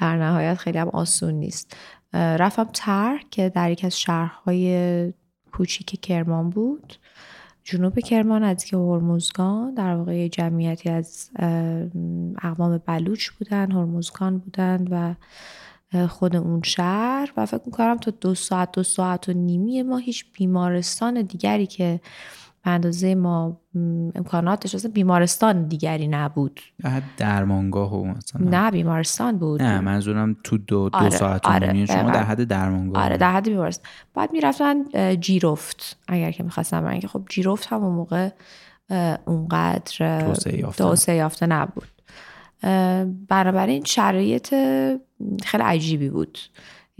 در 0.00 0.16
نهایت 0.16 0.54
خیلی 0.54 0.78
هم 0.78 0.88
آسون 0.88 1.34
نیست. 1.34 1.76
رفتم 2.12 2.68
تر 2.72 3.20
که 3.30 3.48
در 3.48 3.70
یک 3.70 3.84
از 3.84 4.00
شهرهای 4.00 5.12
کوچیک 5.52 6.00
کرمان 6.00 6.50
بود. 6.50 6.94
جنوب 7.64 7.98
کرمان 7.98 8.42
از 8.42 8.64
که 8.64 8.76
هرمزگان 8.76 9.74
در 9.74 9.94
واقع 9.94 10.28
جمعیتی 10.28 10.90
از 10.90 11.30
اقوام 12.42 12.80
بلوچ 12.86 13.30
بودن 13.30 13.72
هرمزگان 13.72 14.38
بودن 14.38 14.86
و 14.90 15.14
خود 16.08 16.36
اون 16.36 16.62
شهر. 16.62 17.32
و 17.36 17.46
فکر 17.46 17.62
می‌کنم 17.66 17.96
تا 17.96 18.10
دو 18.10 18.34
ساعت 18.34 18.72
دو 18.72 18.82
ساعت 18.82 19.28
و 19.28 19.32
نیمی 19.32 19.82
ما 19.82 19.96
هیچ 19.96 20.24
بیمارستان 20.32 21.22
دیگری 21.22 21.66
که 21.66 22.00
به 22.64 22.70
اندازه 22.70 23.14
ما 23.14 23.60
امکاناتش 24.14 24.74
اصلا 24.74 24.90
بیمارستان 24.94 25.68
دیگری 25.68 26.08
نبود. 26.08 26.60
درمانگاه 27.16 27.94
و 27.94 28.04
مثلا. 28.04 28.50
نه 28.50 28.70
بیمارستان 28.70 29.38
بود. 29.38 29.62
نه 29.62 29.80
منظورم 29.80 30.36
تو 30.44 30.58
دو, 30.58 30.88
دو 30.88 30.98
آره، 30.98 31.10
ساعت 31.10 31.46
آره، 31.46 31.86
شما 31.86 32.10
در 32.10 32.22
حد 32.22 32.44
درمانگاه 32.44 33.04
آره 33.04 33.16
در 33.16 33.32
حد 33.32 33.48
بیمارستان 33.48 33.90
بعد 34.14 34.32
می‌رفتن 34.32 34.74
جیرفت 35.14 35.98
اگر 36.08 36.30
که 36.30 36.42
می‌خواستم 36.42 36.80
برن. 36.84 37.00
که 37.00 37.08
خب 37.08 37.22
جیرفت 37.28 37.66
هم 37.66 37.84
اون 37.84 37.94
موقع 37.94 38.30
اونقدر 39.24 40.22
توسعه 40.76 41.16
یافته 41.16 41.46
نبود. 41.46 41.88
بنابراین 43.28 43.84
شرایط 43.84 44.48
خیلی 45.44 45.62
عجیبی 45.62 46.10
بود. 46.10 46.38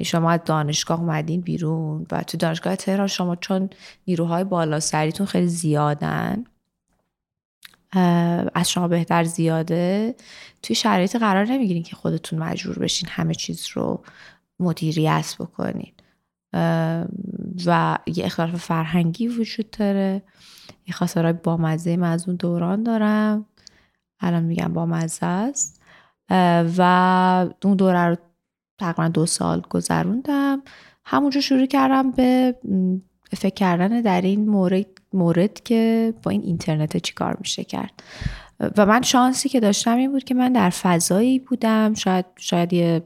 شما 0.04 0.30
از 0.30 0.40
دانشگاه 0.44 1.00
اومدین 1.00 1.40
بیرون 1.40 2.06
و 2.12 2.22
تو 2.22 2.36
دانشگاه 2.36 2.76
تهران 2.76 3.06
شما 3.06 3.36
چون 3.36 3.70
نیروهای 4.06 4.44
بالا 4.44 4.80
سریتون 4.80 5.26
خیلی 5.26 5.48
زیادن 5.48 6.44
از 8.54 8.70
شما 8.70 8.88
بهتر 8.88 9.24
زیاده 9.24 10.14
توی 10.62 10.76
شرایط 10.76 11.16
قرار 11.16 11.46
نمی‌گیرین 11.46 11.82
که 11.82 11.96
خودتون 11.96 12.38
مجبور 12.38 12.78
بشین 12.78 13.08
همه 13.12 13.34
چیز 13.34 13.66
رو 13.72 14.04
مدیریت 14.60 15.36
بکنین. 15.40 15.92
و 17.66 17.98
یه 18.06 18.24
اختلاف 18.24 18.54
فرهنگی 18.54 19.28
وجود 19.28 19.70
داره. 19.70 20.22
یه 20.86 20.94
خاصرهای 20.94 21.32
بامزه 21.32 21.96
من 21.96 22.12
از 22.12 22.28
اون 22.28 22.36
دوران 22.36 22.82
دارم. 22.82 23.46
الان 24.20 24.42
میگم 24.42 24.72
بامزه 24.72 25.26
است. 25.26 25.80
و 26.78 27.46
اون 27.64 27.76
دوره 27.76 28.06
رو 28.06 28.16
تقریبا 28.78 29.08
دو 29.08 29.26
سال 29.26 29.62
گذروندم. 29.70 30.62
همونجا 31.04 31.40
شروع 31.40 31.66
کردم 31.66 32.10
به 32.10 32.54
فکر 33.36 33.54
کردن 33.54 34.00
در 34.00 34.20
این 34.20 34.48
مورد, 34.48 34.86
مورد 35.12 35.60
که 35.60 36.14
با 36.22 36.30
این 36.30 36.42
اینترنت 36.42 36.96
چی 36.96 37.14
کار 37.14 37.36
میشه 37.40 37.64
کرد. 37.64 38.02
و 38.76 38.86
من 38.86 39.02
شانسی 39.02 39.48
که 39.48 39.60
داشتم 39.60 39.96
این 39.96 40.12
بود 40.12 40.24
که 40.24 40.34
من 40.34 40.52
در 40.52 40.70
فضایی 40.70 41.38
بودم. 41.38 41.94
شاید 41.94 42.24
شاید 42.36 42.72
یه 42.72 43.02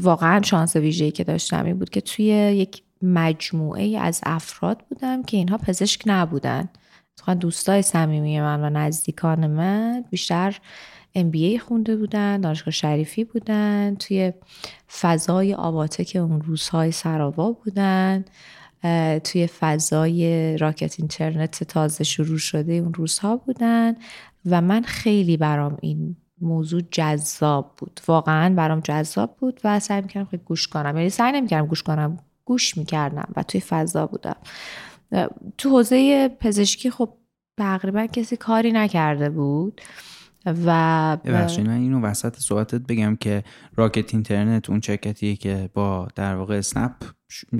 واقعا 0.00 0.42
شانس 0.42 0.76
ویژه‌ای 0.76 1.10
که 1.10 1.24
داشتم 1.24 1.64
این 1.64 1.78
بود 1.78 1.90
که 1.90 2.00
توی 2.00 2.24
یک 2.24 2.82
مجموعه 3.02 3.98
از 3.98 4.20
افراد 4.26 4.82
بودم 4.88 5.22
که 5.22 5.36
اینها 5.36 5.58
پزشک 5.58 6.02
نبودن. 6.06 6.68
دوستای 7.40 7.82
صمیمی 7.82 8.40
من 8.40 8.64
و 8.64 8.70
نزدیکان 8.70 9.46
من 9.46 10.04
بیشتر 10.10 10.58
MBA 11.16 11.58
خونده 11.58 11.96
بودن 11.96 12.40
دانشگاه 12.40 12.72
شریفی 12.74 13.24
بودن 13.24 13.94
توی 13.94 14.32
فضای 15.00 15.54
آواتک 15.54 16.16
اون 16.20 16.40
روزهای 16.40 16.92
سراوا 16.92 17.52
بودن 17.52 18.24
توی 19.24 19.46
فضای 19.46 20.56
راکت 20.56 20.94
اینترنت 20.98 21.64
تازه 21.64 22.04
شروع 22.04 22.38
شده 22.38 22.72
اون 22.72 22.94
روزها 22.94 23.36
بودن 23.36 23.94
و 24.46 24.60
من 24.60 24.82
خیلی 24.82 25.36
برام 25.36 25.76
این 25.82 26.16
موضوع 26.40 26.82
جذاب 26.90 27.72
بود. 27.76 28.00
واقعا 28.08 28.54
برام 28.54 28.80
جذاب 28.80 29.36
بود 29.36 29.60
و 29.64 29.80
سعی 29.80 30.02
می‌کردم 30.02 30.28
خیلی 30.30 30.42
گوش 30.46 30.68
کنم. 30.68 30.96
یعنی 30.96 31.10
سعی 31.10 31.32
نمی‌کردم 31.32 31.66
گوش 31.66 31.82
کنم 31.82 32.18
گوش 32.44 32.76
می‌کردم 32.78 33.32
و 33.36 33.42
توی 33.42 33.60
فضا 33.60 34.06
بودم. 34.06 34.36
تو 35.58 35.70
حوزه 35.70 36.28
پزشکی 36.28 36.90
خب 36.90 37.12
تقریبا 37.58 38.06
کسی 38.06 38.36
کاری 38.36 38.72
نکرده 38.72 39.30
بود. 39.30 39.80
و 40.46 41.16
ببخشید 41.24 41.66
من 41.66 41.78
اینو 41.78 42.00
وسط 42.00 42.38
صحبتت 42.38 42.80
بگم 42.80 43.16
که 43.16 43.44
راکت 43.76 44.14
اینترنت 44.14 44.70
اون 44.70 44.80
شرکتیه 44.80 45.36
که 45.36 45.70
با 45.74 46.08
در 46.14 46.34
واقع 46.34 46.54
اسنپ 46.54 46.92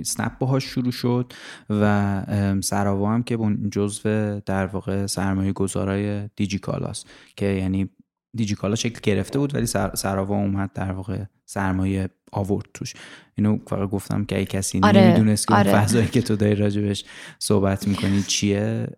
اسنپ 0.00 0.38
باهاش 0.38 0.64
شروع 0.64 0.92
شد 0.92 1.32
و 1.70 2.22
سراوا 2.62 3.12
هم 3.12 3.22
که 3.22 3.38
جزو 3.70 4.40
در 4.40 4.66
واقع 4.66 5.06
سرمایه 5.06 5.52
گذارای 5.52 6.28
دیجیکالاست 6.36 7.06
که 7.36 7.46
یعنی 7.46 7.90
دیجیکالا 8.36 8.74
شکل 8.74 9.00
گرفته 9.02 9.38
بود 9.38 9.54
ولی 9.54 9.66
سراوا 9.94 10.36
اومد 10.36 10.70
در 10.74 10.92
واقع 10.92 11.24
سرمایه 11.44 12.08
آورد 12.32 12.66
توش 12.74 12.94
اینو 13.34 13.58
فقط 13.66 13.90
گفتم 13.90 14.24
که 14.24 14.38
ای 14.38 14.44
کسی 14.44 14.80
آره، 14.82 15.00
نمی‌دونست 15.00 15.48
که 15.48 15.54
آره. 15.54 15.72
فضایی 15.72 16.08
که 16.08 16.22
تو 16.22 16.36
داری 16.36 16.54
راجبش 16.54 17.04
صحبت 17.38 17.88
می‌کنی 17.88 18.22
چیه 18.22 18.88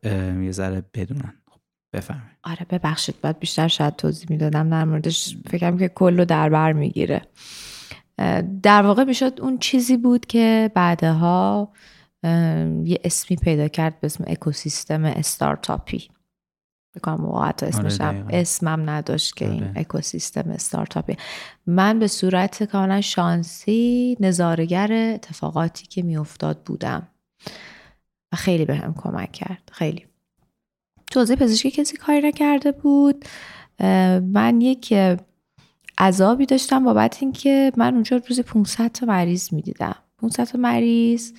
یه 0.42 0.52
ذره 0.52 0.82
بدونن 0.94 1.34
بفهمید 1.92 2.38
آره 2.44 2.66
ببخشید 2.70 3.20
باید 3.20 3.38
بیشتر 3.38 3.68
شاید 3.68 3.96
توضیح 3.96 4.26
می‌دادم. 4.30 4.70
در 4.70 4.84
موردش 4.84 5.36
فکرم 5.50 5.78
که 5.78 5.88
کلو 5.88 6.24
در 6.24 6.48
بر 6.48 6.72
می‌گیره. 6.72 7.22
در 8.62 8.82
واقع 8.82 9.04
می‌شد 9.04 9.38
اون 9.40 9.58
چیزی 9.58 9.96
بود 9.96 10.26
که 10.26 10.70
بعدها 10.74 11.72
یه 12.84 13.00
اسمی 13.04 13.36
پیدا 13.36 13.68
کرد 13.68 14.00
به 14.00 14.06
اسم 14.06 14.24
اکوسیستم 14.26 15.04
استارتاپی. 15.04 16.08
بکنم 16.96 17.24
واقعا 17.24 17.52
اسمش 17.62 18.00
آره 18.00 18.24
اسمم 18.30 18.90
نداشت 18.90 19.36
که 19.36 19.48
این 19.50 19.64
آره. 19.64 19.72
اکوسیستم 19.76 20.50
استارتاپی. 20.50 21.16
من 21.66 21.98
به 21.98 22.06
صورت 22.06 22.62
کاملا 22.62 23.00
شانسی 23.00 24.16
نظارگر 24.20 24.92
اتفاقاتی 24.92 25.86
که 25.86 26.02
میافتاد 26.02 26.62
بودم. 26.62 27.08
و 28.32 28.36
خیلی 28.36 28.64
به 28.64 28.74
هم 28.74 28.94
کمک 28.94 29.32
کرد. 29.32 29.70
خیلی. 29.72 30.07
تو 31.10 31.26
پزشکی 31.36 31.70
کسی 31.70 31.96
کاری 31.96 32.28
نکرده 32.28 32.72
بود. 32.72 33.24
من 34.20 34.60
یک 34.60 34.94
عذابی 35.98 36.46
داشتم 36.46 36.84
بابت 36.84 37.18
اینکه 37.20 37.72
من 37.76 37.94
اونجا 37.94 38.20
روزی 38.28 38.42
500 38.42 38.88
تا 38.88 39.06
مریض 39.06 39.52
می‌دیدم. 39.52 39.94
500 40.18 40.44
تا 40.44 40.58
مریض 40.58 41.32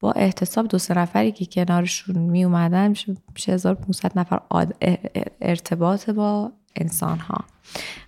با 0.00 0.12
احتساب 0.12 0.68
دو 0.68 0.78
سه 0.78 0.98
نفری 0.98 1.32
که 1.32 1.46
کنارشون 1.46 2.18
می 2.18 2.44
اومدن 2.44 2.88
میشه 2.88 3.52
1500 3.52 4.18
نفر 4.18 4.40
ارتباط 5.40 6.10
با 6.10 6.52
انسان 6.76 7.18
ها 7.18 7.44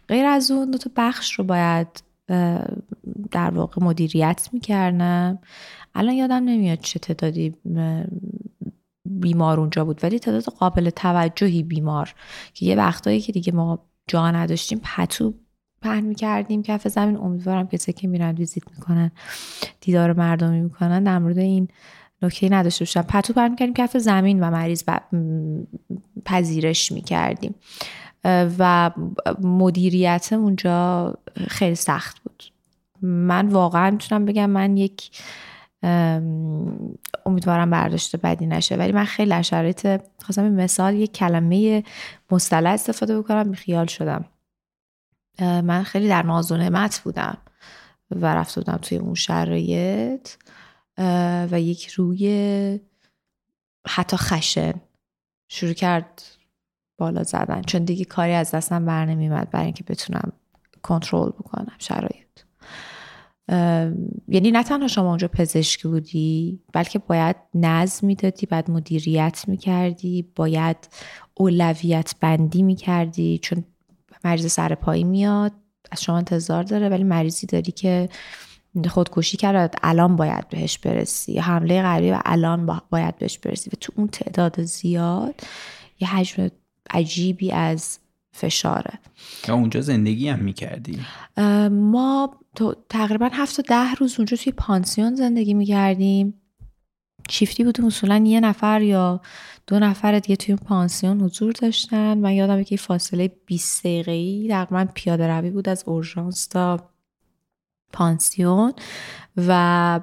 غیر 0.09 0.27
از 0.27 0.51
اون 0.51 0.71
دو 0.71 0.79
تا 0.79 0.91
بخش 0.97 1.33
رو 1.33 1.45
باید 1.45 1.89
در 3.31 3.51
واقع 3.51 3.85
مدیریت 3.85 4.49
می‌کردم. 4.53 5.39
الان 5.95 6.15
یادم 6.15 6.45
نمیاد 6.45 6.79
چه 6.79 6.99
تعدادی 6.99 7.55
بیمار 9.11 9.61
اونجا 9.61 9.85
بود. 9.85 10.01
ولی 10.03 10.19
تعداد 10.19 10.45
قابل 10.45 10.91
توجهی 10.91 11.63
بیمار. 11.63 12.15
که 12.55 12.67
یه 12.67 12.77
وقتایی 12.77 13.21
که 13.21 13.33
دیگه 13.33 13.53
ما 13.53 13.79
جا 14.07 14.31
نداشتیم 14.31 14.81
پتو 14.83 15.35
پهن 15.83 16.05
می‌کردیم 16.05 16.63
کف 16.63 16.89
زمین. 16.89 17.17
امیدوارم 17.17 17.69
کسی 17.69 17.93
که 17.93 18.09
میرن 18.09 18.35
ویزیت 18.35 18.65
می‌کنن 18.71 19.11
دیدار 19.81 20.13
مردمی 20.13 20.61
می‌کنن 20.61 21.05
در 21.05 21.19
مورد 21.19 21.39
این 21.39 21.69
نکته 22.23 22.49
نداشته 22.49 22.83
باشم 22.85 23.03
پتو 23.03 23.33
پهن 23.33 23.49
می‌کردیم 23.49 23.75
کف 23.75 23.97
زمین 23.97 24.41
و 24.41 24.51
مریض 24.51 24.85
پذیرش 26.25 26.93
می‌کردیم. 26.93 27.55
و 28.59 28.91
مدیریت 29.43 30.29
اونجا 30.33 31.15
خیلی 31.49 31.75
سخت 31.75 32.21
بود. 32.21 32.43
من 33.03 33.49
واقعا 33.49 33.91
می‌تونم 33.91 34.25
بگم 34.25 34.51
من 34.51 34.77
یک 34.77 35.11
امیدوارم 37.27 37.71
برداشته 37.71 38.19
بدی 38.19 38.47
نشه. 38.47 38.77
ولی 38.77 38.93
من 38.93 39.05
خیلی 39.05 39.31
در 39.31 39.43
شرایط 39.43 40.01
خواستم 40.25 40.49
مثال 40.49 40.95
یک 40.95 41.13
کلمه 41.13 41.85
مصطلح 42.31 42.71
استفاده 42.71 43.19
بکنم 43.19 43.53
خیال 43.53 43.87
شدم. 43.87 44.25
من 45.41 45.83
خیلی 45.83 46.09
در 46.09 46.23
ناز 46.23 46.53
و 46.53 46.57
بودم 47.05 47.39
و 48.11 48.35
رفته 48.35 48.61
بودم 48.61 48.77
توی 48.77 48.99
اون 48.99 49.15
شرایط 49.15 50.29
و 51.51 51.61
یک 51.61 51.87
روی 51.87 52.81
حتی 53.89 54.17
خشن 54.17 54.73
شروع 55.49 55.73
کرد 55.73 56.23
بالا 56.99 57.23
زدن. 57.23 57.63
چون 57.63 57.85
دیگه 57.85 58.05
کاری 58.05 58.33
از 58.33 58.51
دستم 58.51 58.85
بر 58.85 59.05
نمیمد 59.05 59.51
برای 59.51 59.65
اینکه 59.65 59.85
بتونم 59.85 60.33
کنترل 60.83 61.31
بکنم 61.31 61.73
شرایط. 61.79 62.26
یعنی 63.49 64.51
نه 64.51 64.63
تنها 64.63 64.89
شما 64.89 65.09
اونجا 65.09 65.29
پزشکی 65.29 65.89
بودی 65.89 66.61
بلکه 66.73 66.99
باید 66.99 67.37
نظم 67.55 68.07
می‌دادی 68.07 68.47
باید 68.47 68.71
مدیریت 68.71 69.45
می‌کردی 69.49 70.29
باید 70.37 70.77
اولویت 71.35 72.15
بندی 72.21 72.63
می‌کردی. 72.63 73.39
چون 73.43 73.65
مریض 74.25 74.53
سر 74.53 74.75
پایی 74.75 75.05
میاد 75.05 75.53
از 75.91 76.03
شما 76.03 76.17
انتظار 76.17 76.63
داره 76.63 76.89
ولی 76.89 77.05
مریضی 77.05 77.47
داری 77.47 77.73
که 77.73 78.09
خودکشی 78.89 79.37
کرد 79.37 79.75
الان 79.83 80.17
باید 80.17 80.49
بهش 80.49 80.79
برسی. 80.79 81.39
حمله 81.39 81.83
قلبی 81.83 82.11
و 82.11 82.21
الان 82.25 82.81
باید 82.91 83.19
بهش 83.19 83.39
برسی. 83.39 83.71
و 83.71 83.77
تو 83.81 83.93
اون 83.97 84.09
تعداد 84.09 84.63
زیاد 84.63 85.41
یه 86.01 86.17
حجم 86.17 86.49
عجیبی 86.91 87.53
از 87.53 87.99
فشاره. 88.33 88.99
اونجا 89.49 89.81
زندگی 89.81 90.29
هم 90.29 90.39
می‌کردی؟ 90.39 90.99
ما 91.71 92.37
تقریبا 92.89 93.29
هفت 93.33 93.57
تا 93.57 93.63
ده 93.63 93.95
روز 93.95 94.15
اونجا 94.19 94.37
توی 94.37 94.53
پانسیون 94.53 95.15
زندگی 95.15 95.55
می‌کردیم. 95.55 96.35
شیفتی 97.31 97.65
بود 97.65 97.81
اصولا 97.85 98.17
یه 98.17 98.41
نفر 98.41 98.83
یا 98.83 99.21
دو 99.67 99.79
نفر 99.79 100.19
دیگه 100.19 100.37
توی 100.37 100.57
پانسیون 100.57 101.21
حضور 101.21 101.53
داشتن. 101.53 102.19
من 102.19 102.33
یادم 102.33 102.63
که 102.63 102.77
فاصله 102.77 103.33
20 103.47 103.81
دقیقه‌ای 103.81 104.49
تقریبا 104.51 104.87
پیاده 104.95 105.27
روی 105.29 105.51
بود 105.51 105.69
از 105.69 105.85
اورژانس 105.87 106.47
تا 106.47 106.91
پانسیون 107.93 108.73
و 109.37 110.01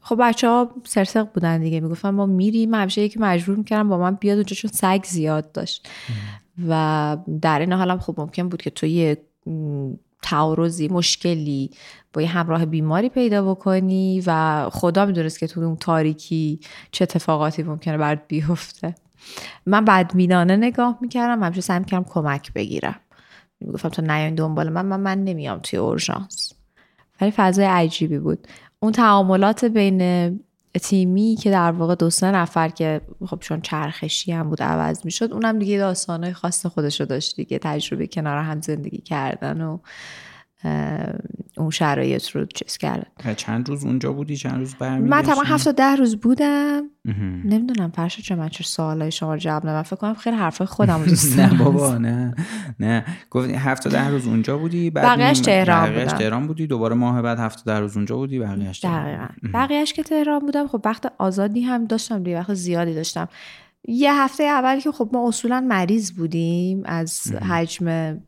خب 0.00 0.16
بچه 0.20 0.48
ها 0.48 0.74
سرسق 0.84 1.32
بودن 1.32 1.60
دیگه. 1.60 1.80
می‌گفتن 1.80 2.10
ما 2.10 2.26
میریم. 2.26 2.74
همیشه 2.74 3.02
یکی 3.02 3.18
مجبور 3.18 3.56
می‌کردم 3.56 3.88
با 3.88 3.98
من 3.98 4.14
بیاد 4.14 4.36
اونجا 4.36 4.56
چون 4.56 4.70
سگ 4.74 5.04
زیاد 5.06 5.52
داشت. 5.52 5.88
و 6.68 7.16
در 7.42 7.58
این 7.58 7.72
حالم 7.72 7.98
خب 7.98 8.20
ممکن 8.20 8.48
بود 8.48 8.62
که 8.62 8.70
توی 8.70 9.16
تعارضی 10.22 10.88
مشکلی 10.88 11.70
با 12.12 12.22
یه 12.22 12.28
همراه 12.28 12.64
بیماری 12.64 13.08
پیدا 13.08 13.54
بکنی 13.54 14.22
و 14.26 14.68
خدا 14.72 15.06
می‌دونست 15.06 15.38
که 15.38 15.46
تو 15.46 15.60
اون 15.60 15.76
تاریکی 15.76 16.60
چه 16.90 17.02
اتفاقاتی 17.02 17.62
ممکنه 17.62 17.98
برات 17.98 18.20
بیفته. 18.28 18.94
من 19.66 19.84
بدبینانه 19.84 20.56
نگاه 20.56 20.98
می‌کردم 21.00 21.42
همیشه 21.42 21.60
سعی 21.60 21.78
می‌کردم 21.78 22.04
کمک 22.08 22.52
بگیرم. 22.52 23.00
می‌گفتم 23.60 23.88
تو 23.88 24.02
نیاین 24.02 24.34
دنبال 24.34 24.68
من 24.68 24.86
من, 24.86 25.00
من 25.00 25.24
نمیام 25.24 25.58
توی 25.58 25.78
اورژانس. 25.78 26.52
ولی 27.20 27.30
فضای 27.30 27.64
عجیبی 27.64 28.18
بود. 28.18 28.46
اون 28.80 28.92
تعاملات 28.92 29.64
بین 29.64 30.00
تیمی 30.78 31.36
که 31.40 31.50
در 31.50 31.72
واقع 31.72 31.94
دو 31.94 32.10
سه 32.10 32.30
نفر 32.30 32.68
که 32.68 33.00
خب 33.26 33.38
چون 33.40 33.60
چرخشی 33.60 34.32
هم 34.32 34.48
بود 34.48 34.62
عوض 34.62 35.04
می‌شد 35.04 35.32
اونم 35.32 35.58
دیگه 35.58 35.78
داستانهای 35.78 36.32
خاص 36.32 36.66
خودش 36.66 37.00
رو 37.00 37.06
داشت 37.06 37.36
دیگه 37.36 37.58
تجربه 37.58 38.06
کنار 38.06 38.38
هم 38.38 38.60
زندگی 38.60 38.98
کردن 38.98 39.60
و 39.60 39.78
اون 41.56 41.70
شرایط 41.70 42.28
رو 42.30 42.46
چیز 42.46 42.76
کردن. 42.78 43.34
چند 43.34 43.68
روز 43.68 43.84
اونجا 43.84 44.12
بودی؟ 44.12 44.36
چند 44.36 44.58
روز 44.58 44.74
برمیگشتی 44.74 45.10
من 45.10 45.22
تمام 45.22 45.44
هفت 45.46 45.66
و 45.66 45.72
ده 45.72 45.96
روز 45.96 46.16
بودم. 46.16 46.82
نمی‌دونم 47.44 47.90
فرشا 47.90 48.22
چه 48.22 48.34
من 48.34 48.48
چه 48.48 48.64
سوالای 48.64 49.10
شما 49.10 49.36
جواب 49.36 49.66
من 49.66 49.82
فکر 49.82 49.96
کنم 49.96 50.14
خیلی 50.14 50.36
حرفای 50.36 50.66
خودم 50.66 51.04
دوست 51.08 51.38
نه 51.38 51.58
بابا 51.64 51.98
نه. 51.98 52.34
نه. 52.80 53.04
گفتی 53.30 53.52
هفت 53.52 53.86
و 53.86 53.88
ده 53.90 54.08
روز 54.08 54.26
اونجا 54.26 54.58
بودی 54.58 54.90
بعد 54.90 55.04
بقیهش 55.04 55.40
تهران 55.40 55.92
بودم. 55.92 56.04
تهران 56.18 56.46
بودی 56.46 56.66
دوباره 56.66 56.94
ماه 56.94 57.22
بعد 57.22 57.38
هفت 57.38 57.58
و 57.58 57.62
ده 57.66 57.78
روز 57.80 57.96
اونجا 57.96 58.16
بودی 58.16 58.38
بقیهش 58.38 58.80
دقیقاً. 58.84 59.26
بقیهش 59.54 59.92
که 59.92 60.02
تهران 60.02 60.38
بودم 60.38 60.66
خب 60.66 60.82
وقت 60.84 61.12
آزادی 61.18 61.60
هم 61.60 61.84
داشتم 61.84 62.22
دیگه 62.22 62.38
وقت 62.38 62.54
زیادی 62.54 62.94
داشتم. 62.94 63.28
یه 63.88 64.22
هفته 64.22 64.44
اول 64.44 64.80
که 64.80 64.92
خب 64.92 65.10
ما 65.12 65.28
اصولا 65.28 65.60
مریض 65.60 66.12
بودیم 66.12 66.82
از 66.84 67.32
حجم 67.32 68.18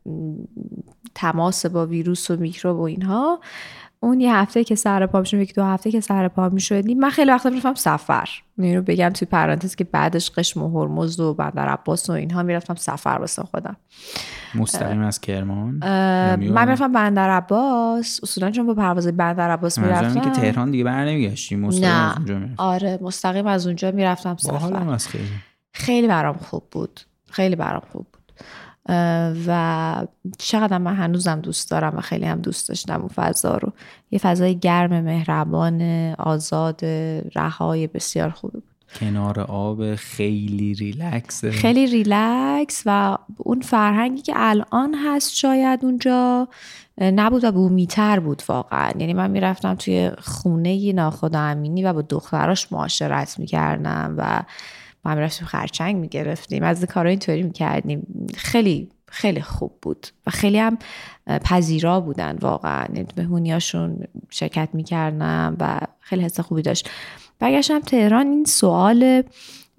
تماس 1.15 1.65
با 1.65 1.85
ویروس 1.85 2.31
و 2.31 2.37
میکروب 2.37 2.77
و 2.77 2.81
اینها. 2.81 3.39
اون 4.03 4.21
یه 4.21 4.35
هفته 4.35 4.63
که 4.63 4.75
سر 4.75 5.05
پا 5.05 5.19
میشم 5.19 5.41
یک 5.41 5.55
دو 5.55 5.63
هفته 5.63 5.91
که 5.91 5.99
سر 5.99 6.27
پا 6.27 6.49
می‌شدیم 6.49 6.99
من 6.99 7.09
خیلی 7.09 7.31
وقت 7.31 7.45
می‌رفتم 7.45 7.73
سفر. 7.73 8.29
اینو 8.57 8.81
بگم 8.81 9.09
توی 9.09 9.27
پرانتز 9.27 9.75
که 9.75 9.83
بعدش 9.83 10.31
قشم 10.31 10.63
و 10.63 10.79
هرمز 10.79 11.19
و 11.19 11.33
بندر 11.33 11.69
عباس 11.69 12.09
و 12.09 12.13
اینها 12.13 12.43
می‌رفتم 12.43 12.75
سفر 12.75 13.17
واسه 13.19 13.43
خودم. 13.43 13.75
مستقیم 14.55 15.01
از 15.01 15.21
کرمان؟ 15.21 15.79
من 16.37 16.65
می‌رفتم 16.65 16.93
بندر 16.93 17.29
عباس. 17.29 18.19
اصولا 18.23 18.51
چون 18.51 18.67
با 18.67 18.73
پرواز 18.73 19.07
بندر 19.07 19.51
عباس 19.51 19.79
می‌رفتم 19.79 20.21
که 20.21 20.29
تهران 20.29 20.71
دیگه 20.71 20.83
بر 20.83 21.05
نمیگشتی 21.05 21.55
مستقیم 21.55 21.89
نه. 21.89 22.11
از 22.11 22.17
اونجا 22.17 22.47
آره 22.57 22.99
مستقیم 23.01 23.47
از 23.47 23.67
اونجا 23.67 23.91
می‌رفتم 23.91 24.37
سفر. 24.37 24.97
خیلی. 24.97 25.23
خیلی 25.73 26.07
برام 26.07 26.35
خوب 26.37 26.63
بود. 26.71 26.99
خیلی 27.31 27.55
برام 27.55 27.81
خوب 27.91 28.07
بود. 28.13 28.33
و 29.47 30.07
چقدر 30.37 30.77
من 30.77 30.95
هنوزم 30.95 31.41
دوست 31.41 31.71
دارم 31.71 31.97
و 31.97 32.01
خیلی 32.01 32.25
هم 32.25 32.41
دوست 32.41 32.69
داشتم 32.69 32.99
اون 32.99 33.09
فضا 33.15 33.57
رو. 33.57 33.73
یه 34.11 34.19
فضای 34.19 34.59
گرم 34.59 35.01
مهربان 35.01 35.81
آزاد 36.19 36.85
رهای 37.35 37.87
بسیار 37.87 38.29
خوبی 38.29 38.53
بود. 38.53 38.63
کنار 38.99 39.39
آب 39.39 39.95
خیلی 39.95 40.73
ریلکس. 40.73 41.45
خیلی 41.45 41.87
ریلکس 41.87 42.83
و 42.85 43.17
اون 43.37 43.61
فرهنگی 43.61 44.21
که 44.21 44.33
الان 44.35 44.95
هست 45.05 45.35
شاید 45.35 45.85
اونجا 45.85 46.47
نبود 47.01 47.43
و 47.43 47.51
بومیتر 47.51 48.19
بود 48.19 48.43
واقعا. 48.47 48.91
یعنی 48.99 49.13
من 49.13 49.31
می‌رفتم 49.31 49.75
توی 49.75 50.11
خونه 50.21 50.93
ناخدا 50.93 51.39
امینی 51.39 51.83
و 51.83 51.93
با 51.93 52.01
دختراش 52.01 52.71
معاشرت 52.71 53.39
می‌کردم 53.39 54.15
و 54.17 54.43
ما 55.05 55.15
می‌رفتیم 55.15 55.47
خرچنگ 55.47 55.95
می‌گرفتیم. 55.95 56.63
از 56.63 56.85
کارا 56.85 57.09
اینطوری 57.09 57.43
می‌کردیم. 57.43 58.27
خیلی 58.35 58.89
خیلی 59.07 59.41
خوب 59.41 59.71
بود 59.81 60.07
و 60.27 60.31
خیلی 60.31 60.59
هم 60.59 60.77
پذیرا 61.27 61.99
بودن 61.99 62.37
واقعا. 62.41 62.85
یعنی 62.93 63.07
مهمونیاشون 63.17 64.03
شرکت 64.29 64.69
می‌کردم 64.73 65.55
و 65.59 65.79
خیلی 65.99 66.23
حس 66.23 66.39
خوبی 66.39 66.61
داشت. 66.61 66.89
برگشتم 67.39 67.79
تهران 67.79 68.27
این 68.27 68.45
سوال 68.45 69.23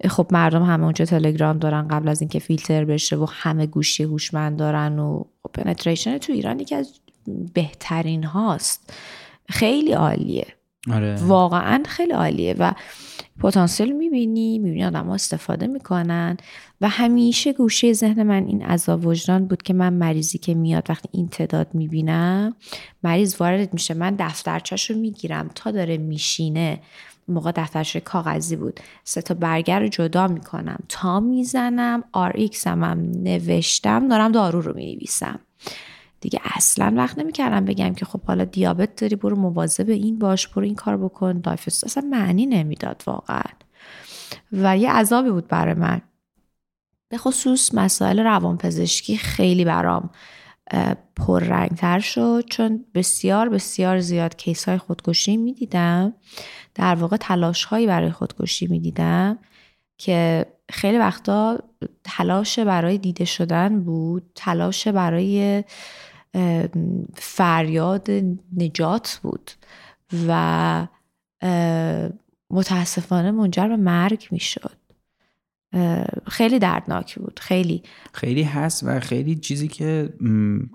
خب 0.09 0.27
مردم 0.31 0.63
همه 0.63 0.83
اونجا 0.83 1.05
تلگرام 1.05 1.59
دارن 1.59 1.87
قبل 1.87 2.07
از 2.07 2.21
اینکه 2.21 2.39
فیلتر 2.39 2.85
بشه 2.85 3.15
و 3.15 3.27
همه 3.29 3.65
گوشی 3.65 4.03
هوشمند 4.03 4.59
دارن 4.59 4.99
و 4.99 5.23
پنتریشن 5.53 6.17
تو 6.17 6.33
ایران 6.33 6.59
یکی 6.59 6.75
از 6.75 6.99
بهترین 7.53 8.23
هاست. 8.23 8.93
خیلی 9.49 9.91
عالیه. 9.91 10.47
آره. 10.93 11.15
واقعا 11.15 11.83
خیلی 11.87 12.11
عالیه 12.11 12.55
و 12.59 12.73
پتانسیل 13.39 13.91
می‌بینی 13.91 14.59
می‌بینی 14.59 14.85
آدم 14.85 15.05
ها 15.05 15.13
استفاده 15.13 15.67
می‌کنن. 15.67 16.37
و 16.81 16.89
همیشه 16.89 17.53
گوشه 17.53 17.93
ذهن 17.93 18.23
من 18.23 18.45
این 18.47 18.65
عذاب 18.65 19.05
وجدان 19.05 19.45
بود 19.47 19.63
که 19.63 19.73
من 19.73 19.93
مریضی 19.93 20.37
که 20.37 20.53
میاد 20.53 20.85
وقتی 20.89 21.09
این 21.11 21.27
تعداد 21.27 21.67
می‌بینم 21.73 22.55
مریض 23.03 23.35
وارد 23.39 23.73
میشه. 23.73 23.93
من 23.93 24.15
دفترچش 24.19 24.91
رو 24.91 24.97
می‌گیرم. 24.97 25.49
تا 25.55 25.71
داره 25.71 25.97
میشینه. 25.97 26.79
موقع 27.27 27.51
دفترچه 27.55 27.99
کاغذی 27.99 28.55
بود. 28.55 28.79
سه 29.03 29.21
تا 29.21 29.33
برگه 29.33 29.79
رو 29.79 29.87
جدا 29.87 30.27
می‌کنم. 30.27 30.79
تا 30.89 31.19
می‌زنم 31.19 32.03
Rx 32.11 32.67
هم, 32.67 32.83
هم 32.83 33.11
نوشتم 33.23 34.07
دارم 34.07 34.31
دارو 34.31 34.61
رو 34.61 34.75
می‌نویسم. 34.75 35.39
دیگه 36.25 36.39
اصلا 36.43 36.93
وقت 36.97 37.19
نمی‌کردم 37.19 37.65
بگم 37.65 37.93
که 37.93 38.05
خب 38.05 38.21
حالا 38.21 38.45
دیابت 38.45 38.95
داری 38.95 39.15
برو 39.15 39.35
مواظب 39.35 39.89
این 39.89 40.19
باش 40.19 40.47
برو 40.47 40.63
این 40.63 40.75
کار 40.75 40.97
بکن. 40.97 41.39
دایفست 41.39 41.83
اصلا 41.83 42.03
معنی 42.11 42.45
نمی‌داد 42.45 43.03
واقعا. 43.05 43.43
و 44.51 44.77
یه 44.77 44.91
عذابی 44.91 45.29
بود 45.29 45.47
برای 45.47 45.73
من. 45.73 46.01
به 47.09 47.17
خصوص 47.17 47.73
مسائل 47.73 48.19
روانپزشکی 48.19 49.17
خیلی 49.17 49.65
برام 49.65 50.09
پررنگتر 51.15 51.99
شد. 51.99 52.43
چون 52.49 52.85
بسیار 52.93 53.49
بسیار 53.49 53.99
زیاد 53.99 54.35
کیس 54.35 54.69
های 54.69 54.77
خودکشی 54.77 55.37
می‌دیدم. 55.37 56.13
در 56.75 56.95
واقع 56.95 57.17
تلاش 57.17 57.63
هایی 57.63 57.87
برای 57.87 58.11
خودکشی 58.11 58.67
می‌دیدم 58.67 59.39
که 59.97 60.45
خیلی 60.71 60.97
وقتا 60.97 61.59
تلاش 62.03 62.59
برای 62.59 62.97
دیده 62.97 63.25
شدن 63.25 63.83
بود. 63.83 64.31
تلاش 64.35 64.87
برای 64.87 65.63
فریاد 67.13 68.07
نجات 68.57 69.19
بود 69.23 69.51
و 70.27 70.87
متاسفانه 72.49 73.31
منجر 73.31 73.67
به 73.67 73.75
مرگ 73.75 74.27
می‌شد. 74.31 74.77
خیلی 76.27 76.59
دردناک 76.59 77.15
بود. 77.15 77.39
خیلی. 77.39 77.83
خیلی 78.13 78.43
هست 78.43 78.83
و 78.83 78.99
خیلی 78.99 79.35
چیزی 79.35 79.67
که 79.67 80.13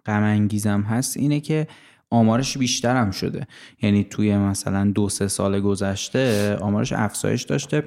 غم 0.07 0.23
انگیزم 0.23 0.81
هست 0.81 1.16
اینه 1.16 1.40
که 1.40 1.66
آمارش 2.11 2.59
بیشتر 2.59 2.96
هم 2.96 3.11
شده. 3.11 3.46
یعنی 3.83 4.05
توی 4.05 4.37
مثلا 4.37 4.90
دو 4.90 5.09
سه 5.09 5.29
سال 5.29 5.61
گذشته 5.61 6.57
آمارش 6.57 6.92
افزایش 6.92 7.42
داشته. 7.42 7.85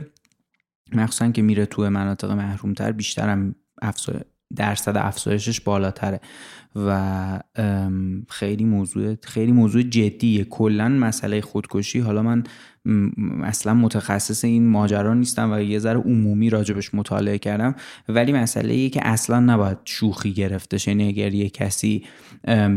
مخصوصا 0.92 1.32
که 1.32 1.42
میره 1.42 1.66
توی 1.66 1.90
مناطق 1.90 2.32
محرومتر 2.32 2.92
بیشتر 2.92 3.30
هم 3.30 3.56
درصد 4.56 4.98
افزایشش 4.98 5.62
بالاتره. 5.62 6.20
و 6.76 7.40
خیلی 8.30 8.66
موضوع 8.66 9.16
خیلی 9.22 9.52
موضوع 9.52 9.82
جدیه. 9.82 10.44
کلا 10.44 10.90
مسئله 10.90 11.42
خودکشی. 11.42 12.00
حالا 12.00 12.22
من 12.22 12.44
اصلا 13.44 13.74
متخصص 13.74 14.46
این 14.46 14.68
ماجرا 14.68 15.14
نیستم 15.14 15.52
و 15.52 15.62
یه 15.62 15.80
ذره 15.80 16.00
عمومی 16.00 16.50
راجبش 16.50 16.94
مطالعه 16.94 17.38
کردم. 17.38 17.76
ولی 18.10 18.34
مسئله 18.34 18.74
ایه 18.74 18.90
که 18.90 19.08
اصلا 19.08 19.40
نباید 19.40 19.78
شوخی 19.86 20.34
گرفته 20.34 20.78
یعنی 20.90 21.08
اگر 21.08 21.34
یه 21.34 21.50
کسی 21.50 22.04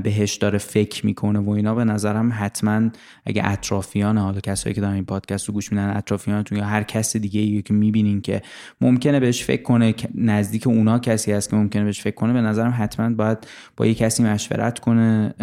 بهش 0.03 0.35
داره 0.35 0.59
فکر 0.59 1.07
می‌کنه 1.07 1.39
و 1.39 1.51
اینا 1.51 1.75
به 1.75 1.85
نظرم 1.85 2.33
حتما 2.39 2.91
اگه 3.27 3.43
اطرافیان 3.45 4.19
حالا 4.19 4.41
کسایی 4.41 4.75
که 4.75 4.81
دارن 4.81 4.95
این 4.95 5.05
پادکست 5.05 5.49
رو 5.49 5.55
گوش 5.55 5.73
میدن 5.73 5.97
اطرافیانتون 5.97 6.59
یا 6.59 6.65
هر 6.65 6.83
کس 6.83 7.17
دیگه 7.17 7.41
ای 7.41 7.63
که 7.63 7.75
می‌بینین 7.75 8.21
که 8.21 8.43
ممکنه 8.81 9.21
بهش 9.21 9.45
فکر 9.45 9.63
کنه 9.63 9.95
نزدیک 10.15 10.67
اونا 10.67 10.99
کسی 10.99 11.33
هست 11.33 11.51
که 11.51 11.57
ممکنه 11.57 11.85
بهش 11.85 12.01
فکر 12.01 12.15
کنه 12.15 12.33
به 12.33 12.41
نظرم 12.41 12.75
حتما 12.79 13.11
باید 13.11 13.39
با 13.77 13.87
یه 13.87 13.95
کسی 13.95 14.23
مشورت 14.23 14.79
کنه. 14.79 15.35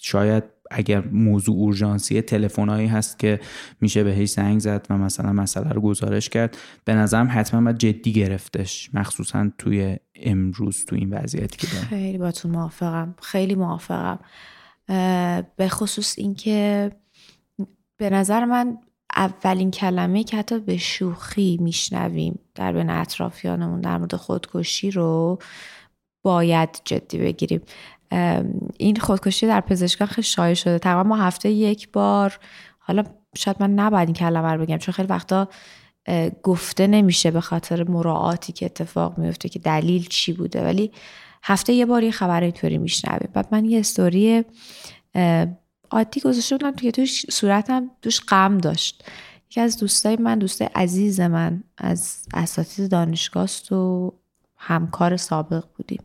شاید 0.00 0.44
اگر 0.72 1.04
موضوع 1.12 1.56
اورژانسی 1.56 2.20
تلفنایی 2.22 2.86
هست 2.86 3.18
که 3.18 3.40
میشه 3.80 4.04
بهش 4.04 4.28
زنگ 4.28 4.60
زد 4.60 4.86
و 4.90 4.98
مثلا 4.98 5.32
مسئله 5.32 5.70
رو 5.70 5.80
گزارش 5.80 6.28
کرد 6.28 6.56
به 6.84 6.94
نظرم 6.94 7.28
حتما 7.30 7.60
باید 7.60 7.78
جدی 7.78 8.12
گرفتش 8.12 8.90
مخصوصا 8.94 9.50
توی 9.58 9.96
امروز 10.16 10.84
تو 10.84 10.96
این 10.96 11.10
وضعیتی 11.10 11.66
که 11.66 11.74
دارم 11.74 11.86
خیلی 11.86 12.18
باتون 12.18 12.50
موافقم 12.50 13.14
خیلی 13.22 13.54
موافقم. 13.54 14.18
به 15.56 15.68
خصوص 15.68 16.14
اینکه 16.18 16.90
به 17.96 18.10
نظر 18.10 18.44
من 18.44 18.78
اولین 19.16 19.70
کلمه 19.70 20.24
که 20.24 20.36
حتی 20.36 20.58
به 20.58 20.76
شوخی 20.76 21.58
میشنویم 21.60 22.38
در 22.54 22.72
بین 22.72 22.90
اطرافیانمون 22.90 23.80
در 23.80 23.98
مورد 23.98 24.16
خودکشی 24.16 24.90
رو 24.90 25.38
باید 26.22 26.80
جدی 26.84 27.18
بگیریم. 27.18 27.60
این 28.78 28.96
خودکشی 29.00 29.46
در 29.46 29.60
پزشکان 29.60 30.08
خیلی 30.08 30.26
شایع 30.26 30.54
شده. 30.54 30.78
تقریبا 30.78 31.02
ما 31.02 31.16
هفته 31.16 31.50
یک 31.50 31.92
بار 31.92 32.38
حالا 32.78 33.04
شاید 33.36 33.56
من 33.60 33.70
نباید 33.70 34.08
این 34.08 34.14
کلمه 34.14 34.52
رو 34.52 34.60
بگم 34.64 34.78
چون 34.78 34.92
خیلی 34.92 35.08
وقتا 35.08 35.48
گفته 36.42 36.86
نمیشه 36.86 37.30
به 37.30 37.40
خاطر 37.40 37.90
مراعاتی 37.90 38.52
که 38.52 38.66
اتفاق 38.66 39.18
میفته 39.18 39.48
که 39.48 39.58
دلیل 39.58 40.06
چی 40.06 40.32
بوده. 40.32 40.64
ولی 40.64 40.92
هفته 41.42 41.72
یه 41.72 41.86
بار 41.86 42.02
یه 42.02 42.10
خبر 42.10 42.40
اینطوری 42.40 42.78
میشنویم. 42.78 43.30
بعد 43.32 43.48
من 43.52 43.64
یه 43.64 43.80
استوری 43.80 44.44
عادی 45.90 46.20
گذاشته 46.20 46.56
بودم 46.56 46.76
که 46.76 46.90
توش 46.90 47.26
صورتم 47.30 47.90
توش 48.02 48.20
غم 48.20 48.58
داشت. 48.58 49.04
یکی 49.50 49.60
از 49.60 49.78
دوستای 49.78 50.16
من 50.16 50.38
دوستای 50.38 50.68
عزیز 50.74 51.20
من 51.20 51.64
از 51.78 52.18
اساتید 52.34 52.90
دانشگاه 52.90 53.48
و 53.70 54.10
همکار 54.56 55.16
سابق 55.16 55.64
بودیم. 55.76 56.02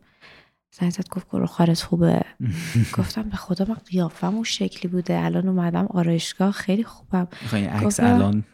زنگ 0.70 0.90
زد 0.90 1.08
گفت 1.08 1.28
گروه 1.28 1.46
خارت 1.46 1.82
خوبه. 1.82 2.24
گفتم 2.98 3.22
به 3.22 3.36
خدا 3.36 3.64
من 3.68 3.76
قیافم 3.90 4.34
اون 4.34 4.44
شکلی 4.44 4.92
بوده. 4.92 5.24
الان 5.24 5.48
اومدم 5.48 5.86
آرایشگاه 5.90 6.52
خیلی 6.52 6.84
خوبم. 6.84 7.28
عکس 7.52 8.00
الان 8.00 8.44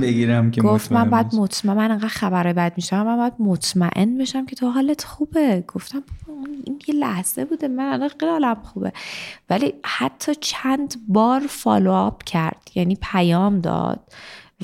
بگیرم 0.00 0.50
که 0.50 0.62
گفت 0.62 0.92
من 0.92 1.10
بعد 1.10 1.34
مطمئن 1.34 1.76
من 1.76 1.90
انقدر 1.90 2.08
خبره 2.08 2.52
بد 2.52 2.72
میشم. 2.76 3.02
من 3.02 3.16
باید 3.16 3.32
مطمئن 3.38 4.18
بشم 4.18 4.46
که 4.46 4.56
تو 4.56 4.70
حالت 4.70 5.04
خوبه. 5.04 5.64
گفتم 5.68 6.02
این 6.64 6.78
یه 6.88 6.94
لحظه 6.94 7.44
بوده. 7.44 7.68
من 7.68 7.84
الان 7.92 8.08
خیلی 8.08 8.32
حالم 8.32 8.62
خوبه. 8.62 8.92
ولی 9.50 9.74
حتی 9.84 10.32
چند 10.40 10.94
بار 11.08 11.40
فالو 11.48 11.92
آپ 11.92 12.24
کرد. 12.24 12.70
یعنی 12.74 12.98
پیام 13.02 13.60
داد. 13.60 14.00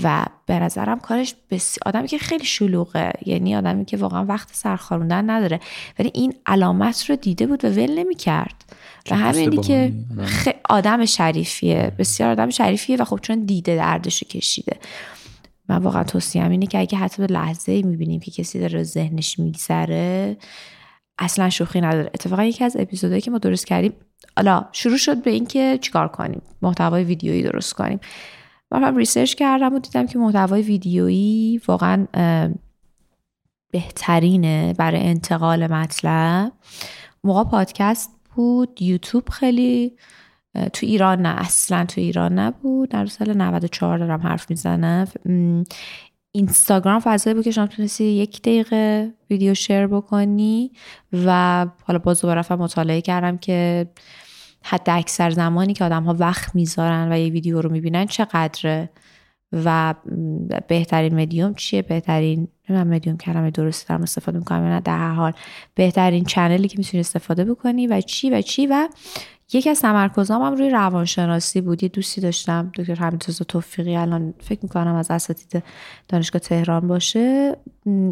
و 0.03 0.27
به 0.47 0.59
نظرم 0.59 1.01
کارش 1.01 1.35
بس... 1.51 1.79
آدمی 1.87 2.09
که 2.09 2.19
خیلی 2.19 2.45
شلوغه 2.45 3.13
یعنی 3.27 3.57
آدمی 3.57 3.85
که 3.85 3.97
واقعا 3.97 4.25
وقت 4.25 4.49
سرخاروندن 4.53 5.31
نداره 5.31 5.61
ولی 5.99 6.11
این 6.15 6.35
علامت 6.47 7.11
رو 7.11 7.17
دیده 7.17 7.47
بود 7.47 7.65
و 7.65 7.69
ول 7.69 7.99
نمی 7.99 8.15
کرد 8.15 8.65
و 9.11 9.17
همینی 9.17 9.57
که 9.57 9.93
خ... 10.25 10.49
آدم 10.69 11.05
شریفیه. 11.05 11.93
بسیار 11.99 12.31
آدم 12.31 12.51
شریفیه 12.51 12.97
و 12.97 13.05
خب 13.05 13.19
چون 13.23 13.45
دیده 13.45 13.77
دردش 13.77 14.25
کشیده. 14.25 14.77
من 15.69 15.77
واقعا 15.77 16.05
توصیم 16.05 16.51
اینه 16.51 16.67
که 16.67 16.79
اگه 16.79 16.99
حتی 16.99 17.27
به 17.27 17.33
لحظه 17.33 17.83
می‌بینیم 17.83 18.21
که 18.21 18.31
کسی 18.31 18.61
داره 18.61 18.83
ذهنش 18.83 19.39
میگذره 19.39 20.37
اصلا 21.19 21.51
شوخی 21.51 21.81
نداره. 21.81 22.11
اتفاقا 22.15 22.45
یکی 22.45 22.65
از 22.65 22.77
اپیزودهایی 22.79 23.21
که 23.21 23.31
ما 23.31 23.39
درست 23.39 23.67
کردیم 23.67 23.93
حالا 24.37 24.65
شروع 24.73 24.97
شد 24.97 25.23
به 25.23 25.31
اینکه 25.31 25.79
چیکار 25.81 26.09
کنیم؟ 26.09 26.43
محتوای 26.63 27.05
ویدیویی 27.05 27.43
درست 27.43 27.73
کنیم. 27.73 28.01
من 28.71 28.97
research 28.97 29.35
کردم 29.35 29.75
و 29.75 29.79
دیدم 29.79 30.07
که 30.07 30.19
محتوای 30.19 30.63
ویدیویی 30.63 31.61
واقعا 31.69 32.07
بهترینه 33.73 34.75
برای 34.79 35.01
انتقال 35.01 35.67
مطلب. 35.67 36.53
موقع 37.25 37.45
پادکست 37.51 38.11
بود 38.35 38.83
یوتیوب 38.83 39.29
خیلی 39.29 39.97
تو 40.73 40.87
ایران 40.87 41.23
نه 41.23 41.29
اصلا 41.29 41.85
تو 41.85 42.01
ایران 42.01 42.39
نبود. 42.39 42.89
در 42.89 43.07
سال 43.07 43.37
94 43.37 43.99
دارم 43.99 44.21
حرف 44.21 44.51
می‌زنم. 44.51 45.09
اینستاگرام 46.33 47.01
فضایی 47.01 47.35
بود 47.35 47.45
که 47.45 47.51
شما 47.51 47.67
تونستی 47.67 48.05
یک 48.05 48.43
دقیقه 48.43 49.13
ویدیو 49.31 49.55
شیر 49.55 49.87
بکنی 49.87 50.73
و 51.13 51.67
حالا 51.85 51.99
باز 51.99 52.21
دوباره 52.21 52.53
مطالعه 52.53 53.01
کردم 53.01 53.39
که 53.39 53.87
حتی 54.69 54.93
اکثر 54.93 55.31
زمانی 55.31 55.73
که 55.73 55.85
آدم 55.85 56.03
ها 56.03 56.17
وقت 56.19 56.55
می‌ذارن 56.55 57.13
و 57.13 57.19
یه 57.19 57.29
ویدیو 57.29 57.61
رو 57.61 57.73
می‌بینن 57.73 58.07
چقدره 58.07 58.91
و 59.53 59.95
بهترین 60.69 61.15
مدیوم 61.15 61.55
چیه؟ 61.55 61.83
بهترین 61.83 62.49
من 62.69 62.87
مدیوم 62.87 63.17
کلمه 63.17 63.51
درستی 63.51 63.89
دارم 63.89 64.03
استفاده 64.03 64.39
می‌کنم 64.39 64.65
نه 64.65 64.81
در 64.81 65.11
حال. 65.11 65.33
بهترین 65.75 66.25
چنلی 66.25 66.69
که 66.69 66.79
می‌تونی 66.79 67.01
استفاده 67.01 67.45
بکنی 67.45 67.87
و 67.87 68.01
چی 68.01 68.31
و 68.31 68.43
چی 68.43 68.67
و 68.67 68.89
یکی 69.53 69.71
از 69.71 69.81
تمرکزام 69.81 70.43
هم 70.43 70.55
روی 70.55 70.71
روانشناسی 70.71 71.61
بود. 71.61 71.83
یه 71.83 71.89
دوستی 71.89 72.21
داشتم 72.21 72.73
دکتر 72.75 72.95
حمیدرضا 72.95 73.45
توفیقی 73.45 73.97
الان 73.97 74.35
فکر 74.41 74.59
می‌کنم 74.63 74.95
از 74.95 75.11
اساتید 75.11 75.63
دانشگاه 76.09 76.41
تهران 76.41 76.89
باشه. 76.89 77.57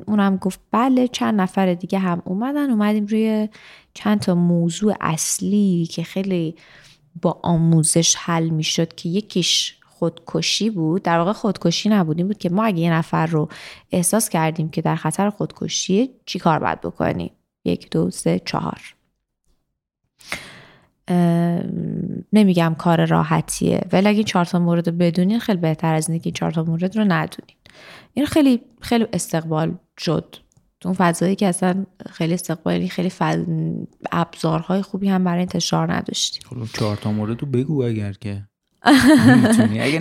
اونم 0.07 0.37
گفت 0.37 0.61
بله 0.71 1.09
چند 1.09 1.41
نفر 1.41 1.75
دیگه 1.75 1.99
هم 1.99 2.23
اومدن. 2.25 2.71
اومدیم 2.71 3.07
روی 3.07 3.49
چند 3.95 4.21
تا 4.21 4.35
موضوع 4.35 4.95
اصلی 5.01 5.89
که 5.91 6.03
خیلی 6.03 6.57
با 7.23 7.41
آموزش 7.43 8.17
حل 8.19 8.49
می‌شد 8.49 8.95
که 8.95 9.09
یکیش 9.09 9.77
خودکشی 9.99 10.71
بود 10.71 11.03
در 11.03 11.19
واقع 11.19 11.33
خودکشی 11.33 11.89
نبود 11.89 12.19
این 12.19 12.27
بود 12.27 12.39
که 12.39 12.51
ما 12.51 12.65
اگه 12.65 12.79
یه 12.79 12.93
نفر 12.93 13.27
رو 13.27 13.49
احساس 13.93 14.29
کردیم 14.29 14.69
که 14.69 14.83
در 14.83 14.97
خطر 14.97 15.31
خودکشی 15.31 16.11
چی 16.27 16.39
کار 16.39 16.59
باید 16.59 16.81
بکنیم؟ 16.81 17.31
یک 17.65 17.91
دو 17.91 18.11
سه 18.11 18.41
چهار. 18.45 18.95
نمیگم 22.33 22.75
کار 22.79 23.07
راحتیه 23.07 23.81
ولی 23.93 24.09
اگه 24.09 24.23
چهار 24.25 24.45
تا 24.45 24.59
مورد 24.59 24.99
بدونین 24.99 25.39
خیلی 25.39 25.59
بهتر 25.59 25.95
از 25.95 26.09
اینه 26.09 26.21
که 26.21 26.31
چهار 26.31 26.53
تا 26.53 26.63
مورد 26.63 26.97
رو 26.97 27.05
ندونین. 27.05 27.57
این 28.15 28.27
خیلی 28.27 28.61
خیلی 28.81 29.07
استقبال 29.13 29.75
شد. 29.99 30.37
اون 30.87 30.95
فضایی 30.95 31.37
که 31.37 31.47
اصلا 31.47 31.85
خیلی 32.13 32.35
استقبالی 32.35 32.89
خیلی 32.89 33.11
فل... 33.11 33.45
ابزارهای 34.13 34.83
خوبی 34.83 35.09
هم 35.09 35.25
برای 35.25 35.41
انتشار 35.41 35.93
نداشتیم 35.93 36.43
خب 36.49 36.79
چهار 36.79 36.97
تا 36.97 37.13
مورد 37.13 37.41
رو 37.41 37.49
بگو 37.49 37.83
اگر 37.83 38.13
که 38.13 38.43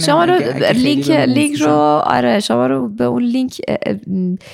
شما 0.05 0.25
رو 0.25 0.33
لینک 0.73 1.09
لینک 1.09 1.61
رو 1.61 1.71
آره 2.05 2.39
شما 2.39 2.67
رو 2.67 2.89
به 2.89 3.03
اون 3.03 3.23
لینک 3.23 3.61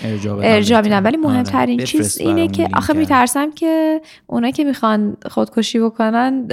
ارجاع 0.01 0.81
میدم. 0.81 1.03
ولی 1.03 1.17
آره، 1.17 1.27
مهمترین 1.27 1.83
چیز 1.83 2.17
اینه 2.17 2.47
که 2.47 2.69
آخه 2.73 2.93
میترسم 2.93 3.51
که 3.51 4.01
اونا 4.27 4.51
که 4.51 4.63
می‌خوان 4.63 5.17
خودکشی 5.31 5.79
بکنن 5.79 6.47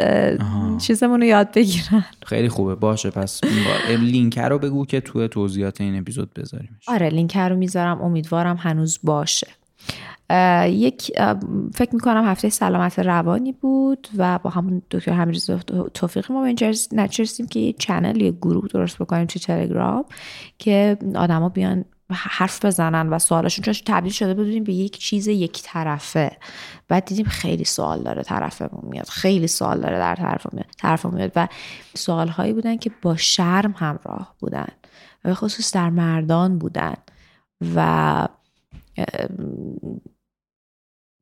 چیزمون 0.78 1.20
رو 1.20 1.26
یاد 1.26 1.52
بگیرن. 1.52 2.04
خیلی 2.26 2.48
خوبه. 2.48 2.74
باشه 2.74 3.10
پس 3.10 3.40
لینک 3.98 4.38
رو 4.38 4.58
بگو 4.58 4.86
که 4.86 5.00
توی 5.00 5.28
توضیحات 5.28 5.80
این 5.80 5.98
اپیزود 5.98 6.34
بذاریم 6.34 6.78
آره 6.88 7.08
لینک 7.08 7.36
رو 7.36 7.56
می‌ذارم. 7.56 8.02
امیدوارم 8.02 8.56
هنوز 8.56 8.98
باشه. 9.02 9.46
یک 10.68 11.12
فکر 11.74 11.94
می‌کنم 11.94 12.24
هفته 12.24 12.48
سلامت 12.48 12.98
روانی 12.98 13.52
بود 13.52 14.08
و 14.16 14.38
با 14.38 14.50
همون 14.50 14.82
دکتر 14.90 15.12
همیرز 15.12 15.50
توفیقی 15.94 16.34
ما 16.34 16.46
نچرسیم 16.92 17.46
که 17.46 17.60
یه 17.60 17.72
چنل 17.72 18.20
یه 18.20 18.30
گروه 18.30 18.68
درست 18.68 18.98
بکنیم 18.98 19.26
توی 19.26 19.42
تلگرام 19.42 20.04
که 20.58 20.98
آدما 21.14 21.48
بیان 21.48 21.84
حرف 22.10 22.64
بزنن 22.64 23.08
و 23.08 23.18
سوالشون 23.18 23.64
چون 23.64 23.74
تبدیل 23.86 24.12
شده 24.12 24.34
بدونیم 24.34 24.64
به 24.64 24.72
یک 24.72 24.98
چیز 24.98 25.26
یک 25.28 25.62
طرفه. 25.62 26.36
بعد 26.88 27.04
دیدیم 27.04 27.26
خیلی 27.26 27.64
سوال 27.64 28.02
داره 28.02 28.22
طرفمون 28.22 28.90
میاد 28.90 29.08
خیلی 29.08 29.46
سوال 29.46 29.80
داره 29.80 29.98
در 29.98 30.14
طرفمون 30.14 30.64
میاد 30.82 31.14
میاد 31.14 31.32
و 31.36 31.48
سوال 31.94 32.28
هایی 32.28 32.52
بودن 32.52 32.76
که 32.76 32.90
با 33.02 33.16
شرم 33.16 33.74
همراه 33.76 34.34
بودن 34.38 34.68
و 35.24 35.34
خصوص 35.34 35.74
در 35.74 35.90
مردان 35.90 36.58
بودن 36.58 36.94
و 37.74 38.28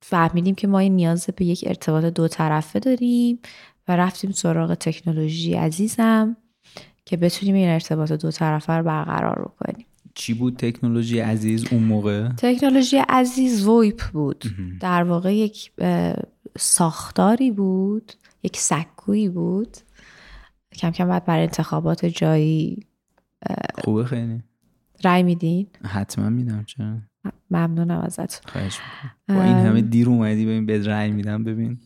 فهمیدیم 0.07 0.55
که 0.55 0.67
ما 0.67 0.79
این 0.79 0.97
نیاز 0.97 1.27
به 1.37 1.45
یک 1.45 1.65
ارتباط 1.67 2.05
دو 2.05 2.29
طرفه 2.29 2.79
داریم 2.79 3.39
و 3.89 3.97
رفتیم 3.97 4.31
سراغ 4.31 4.75
تکنولوژی 4.75 5.55
عزیزم 5.55 6.37
که 7.05 7.17
بتونیم 7.17 7.55
این 7.55 7.69
ارتباط 7.69 8.13
دو 8.13 8.31
طرفه 8.31 8.73
رو 8.73 8.85
برقرار 8.85 9.53
کنیم 9.59 9.87
چی 10.15 10.35
بود 10.35 10.57
تکنولوژی 10.57 11.21
عزیز 11.21 11.73
اون 11.73 11.83
موقع؟ 11.83 12.29
تکنولوژی 12.29 12.97
عزیز 13.09 13.69
ویپ 13.69 14.03
بود. 14.13 14.45
در 14.81 15.03
واقع 15.03 15.35
یک 15.35 15.73
ساختاری 16.59 17.51
بود 17.51 18.13
یک 18.43 18.57
سکویی 18.57 19.29
بود. 19.29 19.77
کم 20.77 20.91
کم 20.91 21.09
بعد 21.09 21.25
برای 21.25 21.43
انتخابات 21.43 22.05
جایی 22.07 22.87
خوبه 23.85 24.05
خیلی. 24.05 24.43
رای 25.05 25.23
میدین؟ 25.23 25.67
حتما 25.85 26.31
میدم 26.31 26.65
چرا؟ 26.65 26.97
ممنونم 27.51 28.01
ازت 28.01 28.51
خواهش 28.51 28.79
با 29.29 29.43
این 29.43 29.57
همه 29.57 29.81
دیر 29.81 30.09
اومدی 30.09 30.47
ببین 30.47 30.67
به 30.67 30.87
رأی 30.87 31.11
میدم 31.11 31.45
ببین. 31.45 31.79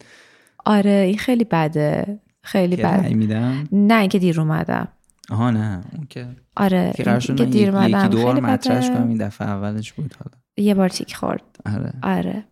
آره 0.64 0.90
این 0.90 1.18
خیلی 1.18 1.44
بده. 1.44 2.20
خیلی 2.42 2.77
بده 2.77 3.14
میدم؟ 3.14 3.68
نه 3.72 4.01
اینکه 4.01 4.18
دیر 4.18 4.40
اومدم. 4.40 4.88
آها 5.31 5.51
نه 5.51 5.81
اون 5.92 6.07
که 6.11 6.29
آره 6.57 6.92
که 6.96 7.03
قرار 7.03 7.20
شد 7.20 7.44
دیر 7.44 7.77
اومدم 7.77 7.98
یکی 7.98 8.09
دو 8.09 8.33
مطرحش 8.33 8.90
کنم 8.90 9.09
این 9.09 9.27
دفعه 9.27 9.48
اولش 9.48 9.92
بود 9.92 10.14
حالا. 10.18 10.66
یه 10.68 10.74
بار 10.74 10.88
تیک 10.88 11.16
خورد. 11.16 11.42
آره. 11.66 11.92
آره. 12.03 12.44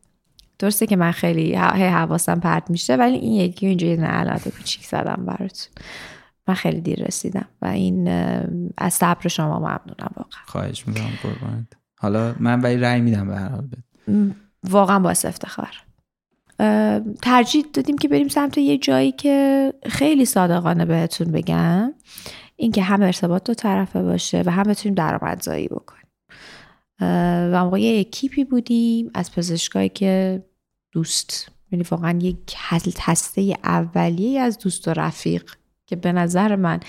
درسته 0.59 0.87
که 0.87 0.96
من 0.96 1.11
خیلی 1.11 1.46
هی 1.75 1.87
حواسم 1.87 2.40
پرت 2.40 2.70
میشه 2.70 2.96
ولی 2.96 3.16
این 3.16 3.33
یکی 3.33 3.66
اینجا 3.66 3.87
یه 3.87 4.01
علامت 4.01 4.49
کوچیک 4.49 4.87
زدم 4.87 5.25
براتون. 5.27 5.72
من 6.49 6.55
خیلی 6.55 6.81
دیر 6.81 7.05
رسیدم 7.07 7.49
و 7.62 7.66
این 7.66 8.09
از 8.79 8.94
صبر 8.94 9.29
شما 9.29 9.59
ممنونم 9.59 10.11
واقعا. 10.16 10.42
خواهش 10.46 10.88
می‌کنم 10.88 11.11
قربانت. 11.22 11.66
حالا 11.98 12.35
من 12.40 12.61
ولی 12.61 12.76
رأی 12.76 13.00
میدم 13.00 13.28
به 13.28 13.37
هر 13.37 13.48
حال 13.48 13.68
واقعا 14.70 14.98
باعث 14.98 15.24
افتخار. 15.24 15.82
ترجیح 17.22 17.64
دادیم 17.72 17.98
که 17.98 18.09
بریم 18.09 18.28
سمت 18.28 18.59
یه 18.59 18.78
جایی 18.78 19.12
که 19.12 19.72
خیلی 19.87 20.24
صادقانه 20.24 20.85
بهتون 20.85 21.32
بگم. 21.32 21.94
اینکه 22.56 22.82
هم 22.82 23.02
ارتباط 23.02 23.44
دو 23.44 23.54
طرفه 23.54 24.02
باشه 24.02 24.42
و 24.46 24.50
هم 24.50 24.62
بتونیم 24.62 24.94
درآمدزایی 24.94 25.68
بکنیم. 25.68 26.06
و 27.52 27.64
موقع 27.64 27.80
یه 27.80 28.00
اکیپی 28.00 28.44
بودیم 28.44 29.11
از 29.14 29.32
پزشکایی 29.32 29.88
که 29.88 30.42
دوست 30.92 31.50
یعنی 31.72 31.85
واقعا 31.90 32.18
یک 32.22 32.54
هسته 32.98 33.56
اولیه 33.64 34.40
از 34.40 34.59
دوست 34.59 34.88
و 34.88 34.92
رفیق 34.92 35.50
که 35.87 35.96
به 35.96 36.12
نظر 36.12 36.56
من 36.56 36.80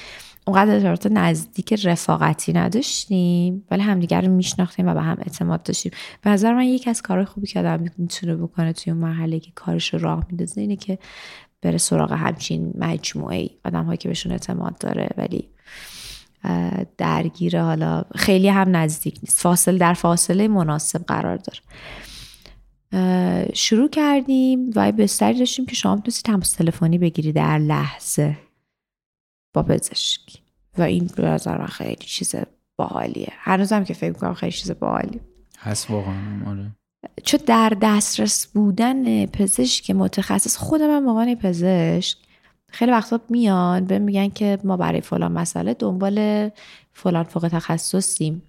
اونقدر 0.47 0.87
ارتباط 0.87 1.07
نزدیک 1.11 1.85
رفاقتی 1.85 2.53
نداشتیم 2.53 3.65
ولی 3.71 3.81
همدیگر 3.81 4.21
رو 4.21 4.31
میشناختیم 4.31 4.87
و 4.87 4.93
به 4.93 5.01
هم 5.01 5.17
اعتماد 5.19 5.63
داشتیم. 5.63 5.91
به 6.21 6.29
نظر 6.29 6.53
من 6.53 6.63
یکی 6.63 6.89
از 6.89 7.01
کارهای 7.01 7.25
خوبی 7.25 7.47
که 7.47 7.59
آدم 7.59 7.85
می‌تونه 7.97 8.35
بکنه 8.35 8.73
توی 8.73 8.93
اون 8.93 9.01
مرحله 9.01 9.39
که 9.39 9.51
کارش 9.55 9.93
رو 9.93 9.99
راه 9.99 10.25
میدازه 10.31 10.61
اینه 10.61 10.75
که 10.75 10.99
بره 11.61 11.77
سراغ 11.77 12.11
همچین 12.11 12.73
مجموعه 12.77 13.37
ای 13.37 13.49
آدم 13.65 13.85
هایی 13.85 13.97
که 13.97 14.07
بهشون 14.07 14.31
اعتماد 14.31 14.77
داره 14.77 15.09
ولی 15.17 15.49
درگیر 16.97 17.61
حالا 17.61 18.03
خیلی 18.15 18.49
هم 18.49 18.75
نزدیک 18.75 19.19
نیست. 19.23 19.39
فاصله 19.39 19.77
در 19.77 19.93
فاصله 19.93 20.47
مناسب 20.47 21.03
قرار 21.03 21.37
داره. 21.37 21.59
شروع 23.53 23.89
کردیم 23.89 24.71
و 24.75 24.91
بستری 24.91 25.39
داشتیم 25.39 25.65
که 25.65 25.75
شما 25.75 25.95
می‌تونستید 25.95 26.25
تماس 26.25 26.51
تلفنی 26.51 26.97
بگیری 26.97 27.31
در 27.31 27.57
لحظه. 27.57 28.37
با 29.57 29.63
پزشک. 29.63 30.21
و 30.77 30.81
این 30.81 31.09
به 31.15 31.23
نظر 31.23 31.57
من 31.57 31.65
خیلی 31.65 32.05
چیز 32.05 32.35
باحالیه. 32.75 33.33
هنوزم 33.37 33.83
که 33.83 33.93
فکر 33.93 34.09
می‌کنم 34.09 34.33
خیلی 34.33 34.51
چیز 34.51 34.71
باحالی. 34.71 35.19
هست 35.59 35.91
واقعا 35.91 36.43
آره. 36.47 36.71
چون 37.23 37.39
در 37.45 37.73
دسترس 37.81 38.47
بودن 38.47 39.25
پزشک 39.25 39.91
متخصص 39.91 40.57
خود 40.57 40.81
من 40.81 40.95
عنوان 40.95 41.35
پزشک 41.35 42.17
خیلی 42.71 42.91
وقتا 42.91 43.19
میان 43.29 43.85
به 43.85 43.99
میگن 43.99 44.29
که 44.29 44.59
ما 44.63 44.77
برای 44.77 45.01
فلان 45.01 45.31
مسئله 45.31 45.73
دنبال 45.73 46.49
فلان 46.93 47.23
فوق 47.23 47.47
تخصصیم. 47.47 48.41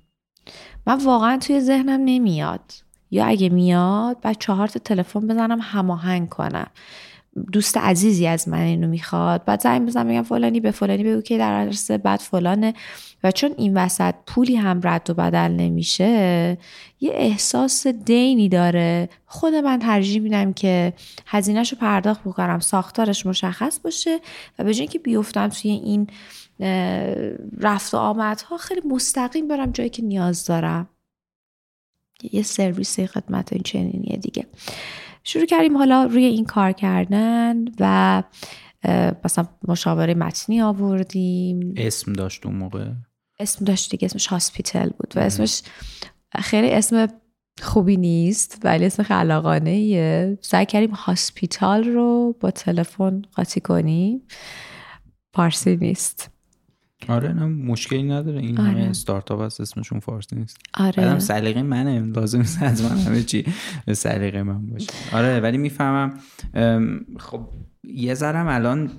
من 0.86 1.04
واقعا 1.04 1.38
توی 1.38 1.60
ذهنم 1.60 2.00
نمیاد. 2.04 2.72
یا 3.10 3.26
اگه 3.26 3.48
میاد 3.48 4.20
بعد 4.20 4.36
چهار 4.38 4.68
تا 4.68 4.78
تلفن 4.78 5.20
بزنم 5.20 5.58
هماهنگ 5.62 6.28
کنم. 6.28 6.66
دوست 7.52 7.76
عزیزی 7.76 8.26
از 8.26 8.48
من 8.48 8.60
اینو 8.60 8.88
می‌خواد. 8.88 9.44
بعد 9.44 9.60
زنگ 9.60 9.86
بزنم 9.86 10.06
میگم 10.06 10.22
فلانی 10.22 10.60
به 10.60 10.70
فلانی 10.70 11.04
بگو 11.04 11.20
که 11.20 11.38
در 11.38 11.52
عرصه 11.52 11.98
بعد 11.98 12.20
فلانه. 12.20 12.74
و 13.24 13.30
چون 13.30 13.54
این 13.56 13.76
وسط 13.76 14.14
پولی 14.26 14.56
هم 14.56 14.80
رد 14.84 15.10
و 15.10 15.14
بدل 15.14 15.48
نمیشه 15.48 16.58
یه 17.00 17.10
احساس 17.14 17.86
دینی 17.86 18.48
داره. 18.48 19.08
خود 19.26 19.54
من 19.54 19.78
ترجیح 19.78 20.22
میدم 20.22 20.52
که 20.52 20.92
هزینهش 21.26 21.72
رو 21.72 21.78
پرداخت 21.78 22.20
بکنم 22.20 22.58
ساختارش 22.58 23.26
مشخص 23.26 23.80
باشه 23.80 24.18
و 24.58 24.64
به 24.64 24.74
که 24.74 24.98
بیفتم 24.98 25.48
توی 25.48 25.70
این 25.70 26.06
رفت 27.60 27.94
و 27.94 27.96
آمدها 27.96 28.56
خیلی 28.56 28.80
مستقیم 28.88 29.48
برم 29.48 29.70
جایی 29.70 29.90
که 29.90 30.02
نیاز 30.02 30.46
دارم. 30.46 30.88
یه 32.32 32.42
سرویس 32.42 33.00
خدمت 33.00 33.52
این 33.52 33.62
چنینیه 33.62 34.16
دیگه. 34.16 34.46
شروع 35.28 35.46
کردیم 35.46 35.76
حالا 35.76 36.04
روی 36.04 36.24
این 36.24 36.44
کار 36.44 36.72
کردن 36.72 37.64
و 37.80 38.22
مثلا 39.24 39.46
مشاوره 39.68 40.14
متنی 40.14 40.60
آوردیم. 40.60 41.74
اسم 41.76 42.12
داشت 42.12 42.46
اون 42.46 42.54
موقع؟ 42.54 42.90
اسم 43.40 43.64
داشت 43.64 43.90
دیگه 43.90 44.06
اسمش 44.06 44.26
هاسپیتل 44.26 44.88
بود 44.88 45.12
و 45.16 45.20
اسمش 45.20 45.62
خیلی 46.38 46.70
اسم 46.70 47.08
خوبی 47.62 47.96
نیست 47.96 48.60
ولی 48.64 48.84
اسم 48.84 49.02
خلاقانه 49.02 49.70
ایه 49.70 50.38
سعی 50.40 50.66
کردیم 50.66 50.90
هاسپیتال 50.90 51.84
رو 51.84 52.36
با 52.40 52.50
تلفن 52.50 53.22
قاطی 53.34 53.60
کنیم. 53.60 54.22
پارسی 55.32 55.76
نیست. 55.76 56.30
آره 57.08 57.32
نه 57.32 57.46
مشکلی 57.46 58.02
نداره. 58.02 58.40
این 58.40 58.60
آره. 58.60 58.70
همه 58.70 58.80
استارتاپ 58.80 59.40
هست 59.40 59.60
اسمشون 59.60 60.00
فارسی 60.00 60.36
نیست. 60.36 60.58
آره. 60.74 60.92
بعدم 60.96 61.18
سلیقه 61.18 61.62
منه. 61.62 62.00
لازم 62.00 62.38
نیست 62.38 62.62
از 62.62 62.82
من 62.82 62.98
همه 62.98 63.22
چی 63.22 63.44
سلیقه 63.92 64.42
من 64.42 64.66
باشه. 64.66 64.90
آره 65.12 65.40
ولی 65.40 65.58
می‌فهمم 65.58 66.20
خب 67.18 67.48
یه 67.84 68.14
ذرم 68.14 68.46
الان 68.46 68.90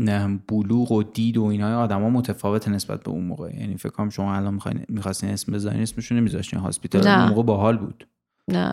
نه 0.00 0.40
بلوغ 0.48 0.92
و 0.92 1.02
دید 1.02 1.36
و 1.36 1.44
اینها 1.44 1.82
آدما 1.82 2.10
متفاوت 2.10 2.68
نسبت 2.68 3.02
به 3.02 3.10
اون 3.10 3.24
موقع. 3.24 3.54
یعنی 3.54 3.76
فکر 3.76 3.92
کنم 3.92 4.10
شما 4.10 4.34
الان 4.36 4.54
می‌خواین 4.54 4.84
می‌خواستین 4.88 5.30
اسم 5.30 5.52
بزنین 5.52 5.82
اسمشون 5.82 6.18
نمیذاشتین. 6.18 6.58
هاسپیتال. 6.58 7.06
اون 7.08 7.28
موقع 7.28 7.42
باحال 7.42 7.76
بود. 7.76 8.08
نه. 8.48 8.72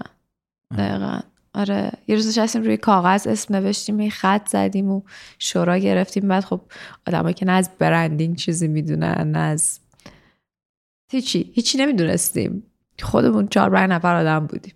دقیقا. 0.78 1.20
آره 1.56 1.92
یه 2.08 2.16
روز 2.16 2.28
نشستیم 2.28 2.64
روی 2.64 2.78
کاغذ 2.78 3.28
اسم 3.28 3.56
نوشتیم 3.56 4.00
یه 4.00 4.10
خط 4.10 4.50
زدیم 4.50 4.92
و 4.92 5.02
شورا 5.40 5.78
گرفتیم. 5.78 6.28
بعد 6.28 6.44
خب 6.44 6.62
آدمایی 7.08 7.34
که 7.34 7.46
نه 7.46 7.52
از 7.52 7.70
branding 7.80 8.36
چیزی 8.36 8.68
می‌دونن 8.68 9.32
نه 9.32 9.40
از 9.40 9.80
هیچی. 11.12 11.52
هیچی 11.54 11.78
نمی‌دونستیم. 11.78 12.64
خودمون 13.02 13.48
چهار 13.48 13.70
پنج 13.70 13.90
نفر 13.90 14.16
آدم 14.16 14.48
بودیم. 14.48 14.74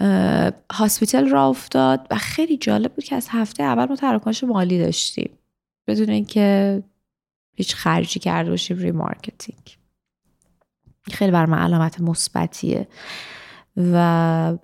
اه، 0.00 0.52
hospital 0.72 1.28
راه 1.28 1.48
افتاد 1.48 2.06
و 2.10 2.16
خیلی 2.16 2.56
جالب 2.56 2.92
بود 2.92 3.04
که 3.04 3.16
از 3.16 3.28
هفته 3.30 3.62
اول 3.62 3.84
ما 3.84 3.96
تراکنش 3.96 4.44
مالی 4.44 4.78
داشتیم. 4.78 5.30
بدون 5.86 6.10
اینکه 6.10 6.82
هیچ 7.54 7.74
خرجی 7.74 8.20
کرده 8.20 8.50
باشیم 8.50 8.78
روی 8.78 8.90
marketing. 8.92 9.78
خیلی 11.12 11.30
بر 11.30 11.46
من 11.46 11.58
علامت 11.58 12.00
مثبتیه. 12.00 12.88
و 13.76 14.58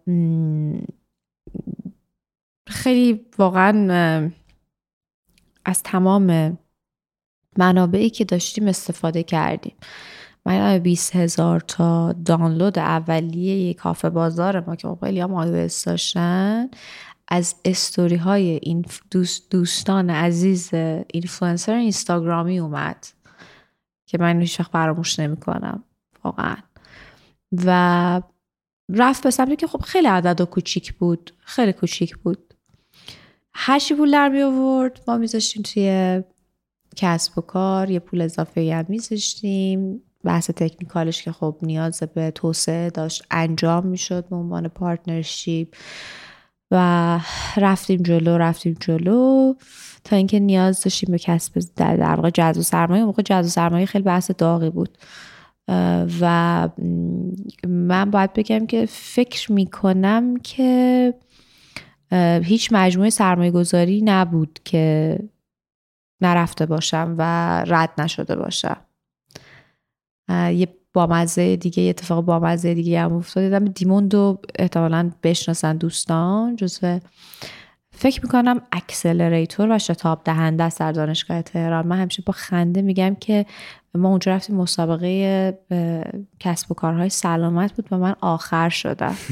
خیلی 2.69 3.27
واقعا 3.39 4.31
از 5.65 5.83
تمام 5.83 6.59
منابعی 7.59 8.11
که 8.11 8.25
داشتیم 8.25 8.69
استفاده 8.69 9.23
کردیم. 9.23 9.75
من 10.47 10.55
یادمه 10.55 10.79
20 10.79 11.17
هزار 11.17 11.61
تا 11.61 12.13
دانلود 12.13 12.79
اولیه 12.79 13.57
یک 13.57 13.77
کافه 13.77 14.11
بازار 14.11 14.61
ما 14.61 14.77
که 14.77 14.97
خیلی 15.01 15.21
هم 15.21 15.69
iOS 15.69 15.85
داشتن 15.85 16.69
از 17.29 17.55
استوری 17.65 18.17
های 18.17 18.61
این 18.63 18.85
دوست 19.11 19.51
دوستان 19.51 20.11
عزیز 20.11 20.75
اینفلوئنسر 21.13 21.75
اینستاگرامی 21.75 22.59
اومد 22.59 23.07
که 24.07 24.19
من 24.19 24.41
هیچ 24.41 24.61
وقت 24.61 24.71
فراموش 24.71 25.19
نمی‌کنم 25.19 25.85
واقعا. 26.25 26.57
و 27.67 28.23
رفت 28.91 29.23
به 29.23 29.31
سمتی 29.31 29.57
که 29.57 29.67
خب 29.67 29.81
خیلی 29.83 30.07
عدد 30.09 30.41
و 30.41 30.47
کوچیک 30.47 30.95
بود. 30.95 31.33
خیلی 31.39 31.73
کوچیک 31.73 32.17
بود. 32.17 32.55
هرچی 33.55 33.95
پول 33.95 34.11
در 34.11 34.29
می 34.29 34.43
آورد. 34.43 35.01
ما 35.09 35.17
میذاشتیم 35.17 35.63
توی 35.63 36.23
کسب 36.97 37.39
و 37.39 37.41
کار. 37.41 37.91
یه 37.91 37.99
پول 37.99 38.21
اضافه 38.21 38.75
هم 38.75 38.85
میذاشتیم 38.89 40.03
بحث 40.25 40.51
تکنیکالش 40.51 41.23
که 41.23 41.33
خب 41.33 41.57
نیاز 41.63 42.03
به 42.15 42.31
توسعه 42.31 42.91
داشت 42.91 43.25
انجام 43.31 43.87
می‌شد 43.87 44.29
به 44.29 44.37
عنوان 44.37 44.69
پارتنرشیپ. 44.69 45.75
و 46.71 47.21
رفتیم 47.57 48.03
جلو 48.03 48.39
رفتیم 48.39 48.77
جلو. 48.81 49.55
تا 50.05 50.17
اینکه 50.17 50.41
نیاز 50.41 50.83
داشتیم 50.83 51.13
به 51.13 51.19
کسب 51.19 51.63
در, 51.77 52.15
واقع 52.15 52.31
جذب 52.31 52.61
سرمایه. 52.61 53.05
موقع 53.05 53.23
جذب 53.23 53.49
سرمایه 53.49 53.87
خیلی 53.87 54.05
بحث 54.05 54.31
داغی 54.31 54.71
بود. 54.71 54.99
و 56.21 56.69
من 57.69 58.11
باید 58.11 58.33
بگم 58.33 58.67
که 58.67 58.87
فکر 58.87 59.53
می‌کنم 59.53 60.37
که 60.37 61.15
هیچ 62.43 62.69
مجموعه 62.73 63.11
سرمایه 63.11 63.51
گذاری 63.51 64.03
نبود 64.03 64.59
که 64.65 65.19
نرفته 66.21 66.67
باشم 66.67 67.15
و 67.19 67.25
رد 67.67 67.91
نشده 67.99 68.37
باشم. 68.37 68.77
یه 70.31 70.69
بامزه 70.93 71.57
دیگه 71.57 71.83
یه 71.83 71.91
اتفاق 71.91 72.25
بامزه 72.25 72.75
دیگه 72.75 73.01
هم 73.01 73.13
افتاد 73.13 73.45
دیدم 73.45 73.65
دیموندو 73.65 74.39
احتمالا 74.59 75.11
بشناسن 75.23 75.77
دوستان 75.77 76.57
جزو 76.57 76.99
فکر 77.97 78.21
می‌کنم 78.23 78.61
accelerator 78.73 79.71
و 79.71 79.79
شتاب 79.79 80.21
دهنده 80.25 80.69
در 80.69 80.93
دانشگاه 80.93 81.43
تهران. 81.43 81.87
من 81.87 81.99
همیشه 81.99 82.23
با 82.27 82.33
خنده 82.33 82.83
میگم 82.83 83.17
که 83.21 83.47
ما 83.95 84.09
اونجا 84.09 84.33
رفتیم 84.33 84.57
مسابقه 84.57 85.59
کسب 86.41 86.73
و 86.73 86.75
کارهای 86.75 87.09
سلامت 87.09 87.73
بود 87.73 87.89
و 87.91 87.99
من 87.99 88.15
آخر 88.21 88.69
شدم. 88.69 89.15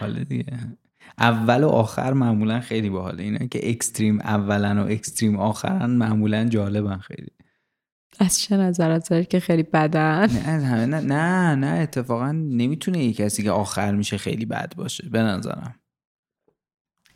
حالا 0.00 0.24
دیگه. 0.24 0.58
اول 1.18 1.64
و 1.64 1.68
آخر 1.68 2.12
معمولا 2.12 2.60
خیلی 2.60 2.90
باحاله 2.90 3.22
اینا 3.22 3.46
که 3.46 3.70
extreme 3.70 4.20
اولن 4.20 4.78
و 4.78 4.86
extreme 4.86 5.36
آخرن 5.36 5.90
معمولا 5.90 6.44
جالبن 6.44 6.98
خیلی. 6.98 7.30
از 8.18 8.40
چه 8.40 8.56
نظرت 8.56 9.10
داری 9.10 9.24
که 9.24 9.40
خیلی 9.40 9.62
بدن؟ 9.62 10.30
نه 10.30 10.86
نه 10.86 11.00
نه, 11.00 11.54
نه 11.54 11.80
اتفاقا 11.80 12.32
نمی‌تونه 12.32 13.04
یه 13.04 13.12
کسی 13.12 13.42
که 13.42 13.50
آخر 13.50 13.94
میشه 13.94 14.18
خیلی 14.18 14.46
بد 14.46 14.74
باشه 14.76 15.08
به 15.08 15.22
نظرم. 15.22 15.74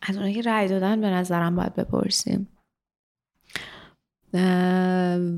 از 0.03 0.17
اونایی 0.17 0.35
که 0.35 0.43
رأی 0.43 0.69
دادن 0.69 1.01
به 1.01 1.07
نظرم 1.07 1.57
باید 1.57 1.75
بپرسیم. 1.75 2.49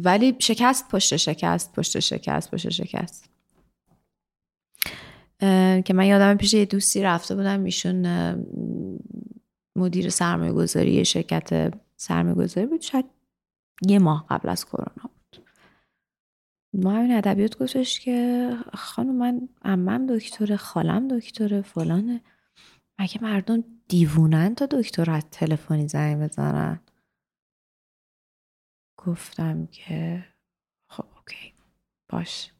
ولی 0.04 0.36
شکست 0.38 0.88
پشت 0.88 1.16
شکست 1.16 1.72
پشت 1.72 1.98
شکست 1.98 2.50
پشت 2.50 2.68
شکست. 2.68 3.30
که 5.84 5.92
من 5.94 6.06
یادم 6.06 6.36
پیش 6.36 6.54
یه 6.54 6.64
دوستی 6.64 7.02
رفته 7.02 7.34
بودم 7.34 7.64
ایشون 7.64 8.06
مدیر 9.76 10.10
سرمایه 10.10 10.52
گذاری 10.52 11.04
شرکت 11.04 11.74
سرمایه 11.96 12.34
گذاری 12.34 12.66
بود. 12.66 12.80
شاید 12.80 13.04
یه 13.86 13.98
ماه 13.98 14.26
قبل 14.28 14.48
از 14.48 14.64
کرونا 14.66 15.02
بود. 15.02 15.44
ما 16.72 16.92
همین 16.92 17.12
ادبیات 17.12 17.58
گفتش 17.58 18.00
که 18.00 18.50
خانم 18.74 19.14
من 19.14 19.48
عمم 19.64 20.06
دکتر 20.06 20.56
خالم 20.56 21.08
دکتر 21.08 21.62
فلانه. 21.62 22.20
مگه 23.00 23.22
مردم 23.22 23.64
دیوونن 23.88 24.54
تا 24.54 24.66
دکتر 24.66 25.10
از 25.10 25.22
تلفنی 25.30 25.88
زنگ 25.88 26.22
بزنن؟ 26.22 26.80
گفتم 29.08 29.66
که 29.66 30.24
خب 30.90 31.04
اوکی 31.16 31.52
باش. 32.08 32.52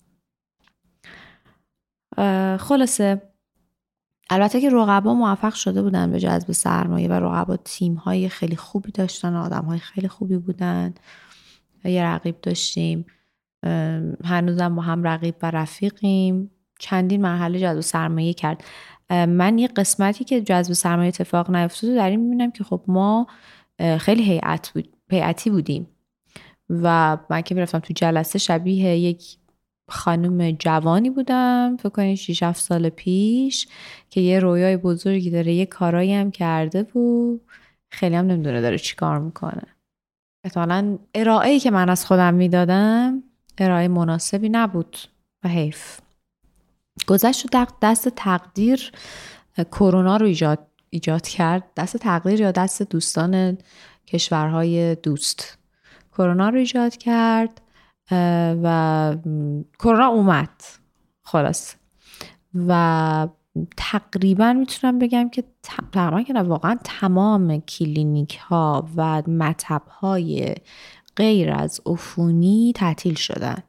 خلاصه 2.61 3.23
البته 4.31 4.61
که 4.61 4.71
رقبا 4.71 5.15
موفق 5.15 5.55
شده 5.55 5.83
بودن 5.83 6.11
به 6.11 6.21
جذب 6.21 6.53
سرمایه 6.53 7.09
و 7.09 7.13
رقبا 7.13 7.57
تیم 7.57 7.95
های 7.95 8.29
خیلی 8.29 8.57
خوبی 8.57 8.93
داشتن 8.93 9.35
آدم 9.35 9.65
های 9.65 9.79
خیلی 9.79 10.09
خوبی 10.09 10.37
بودن. 10.37 10.95
یه 11.85 12.05
رقیب 12.05 12.41
داشتیم. 12.41 13.07
هنوزم 14.25 14.75
با 14.77 14.83
هم 14.83 15.03
رقیب 15.03 15.35
و 15.43 15.51
رفیقیم. 15.51 16.51
چندین 16.79 17.23
مرحله 17.23 17.61
جذب 17.61 17.81
سرمایه 17.81 18.33
کرد. 18.35 18.65
من 19.11 19.59
یه 19.59 19.69
قسمتی 19.69 20.25
که 20.25 20.41
جذب 20.41 20.73
سرمایه 20.73 21.09
اتفاق 21.09 21.51
نیفتاد 21.51 21.95
در 21.95 22.11
این 22.11 22.21
می‌بینم 22.21 22.51
که 22.51 22.65
خب 22.65 22.85
ما 22.89 23.27
خیلی 23.99 24.23
هیئت 24.23 24.71
بود 24.75 24.97
هیئتی 25.11 25.51
بودیم. 25.51 25.89
و 26.71 27.19
من 27.31 27.43
که 27.43 27.55
می‌رفتم 27.55 27.79
تو 27.79 27.93
جلسه 27.97 28.39
شبیه 28.39 28.97
یک 28.97 29.37
خانم 29.91 30.51
جوانی 30.51 31.11
بودم 31.11 31.77
فکر 31.77 31.89
کنید 31.89 32.17
6 32.17 32.43
7 32.43 32.61
سال 32.61 32.89
پیش 32.89 33.69
که 34.11 34.21
یه 34.21 34.41
رویای 34.41 34.77
بزرگی 34.77 35.31
داره 35.31 35.53
یه 35.53 35.67
کارایی 35.67 36.15
هم 36.15 36.31
کرده 36.31 36.83
بود 36.83 37.41
خیلی 37.91 38.17
هم 38.17 38.27
نمی‌دونه 38.27 38.61
داره 38.61 38.79
چی 38.79 38.97
کار 38.97 39.19
می‌کنه. 39.19 39.63
احتمالا 40.45 40.99
ارائه‌ای 41.15 41.61
که 41.61 41.71
من 41.71 41.89
از 41.89 42.07
خودم 42.07 42.35
می‌دادم 42.35 43.23
ارائه 43.59 43.89
مناسبی 43.89 44.49
نبود 44.49 44.97
و 45.45 45.49
حیف. 45.49 46.01
گذشت 47.07 47.55
و 47.55 47.67
دست 47.83 48.09
تقدیر 48.09 48.93
کرونا 49.71 50.17
رو 50.17 50.27
ایجاد 50.27 50.67
ایجاد 50.91 51.29
کرد. 51.29 51.63
دست 51.77 51.97
تقدیر 51.97 52.41
یا 52.41 52.51
دست 52.51 52.83
دوستان 52.83 53.59
کشورهای 54.07 54.95
دوست. 54.95 55.59
کرونا 56.19 56.49
رو 56.49 56.59
ایجاد 56.59 56.97
کرد 56.97 57.61
و 58.63 59.17
کرونا 59.79 60.07
اومد. 60.07 60.51
خلاص. 61.23 61.75
و 62.69 63.29
تقریبا 63.77 64.53
می‌تونم 64.53 64.99
بگم 64.99 65.29
که 65.29 65.45
تقریبا 65.63 66.23
که 66.23 66.33
واقعا 66.33 66.79
تمام 66.85 67.61
کلینیک 67.61 68.37
ها 68.37 68.89
و 68.97 69.23
مطب 69.27 69.83
های 69.89 70.55
غیر 71.17 71.53
از 71.53 71.81
عفونی 71.87 72.73
تعطیل 72.77 73.15
شدن. 73.15 73.63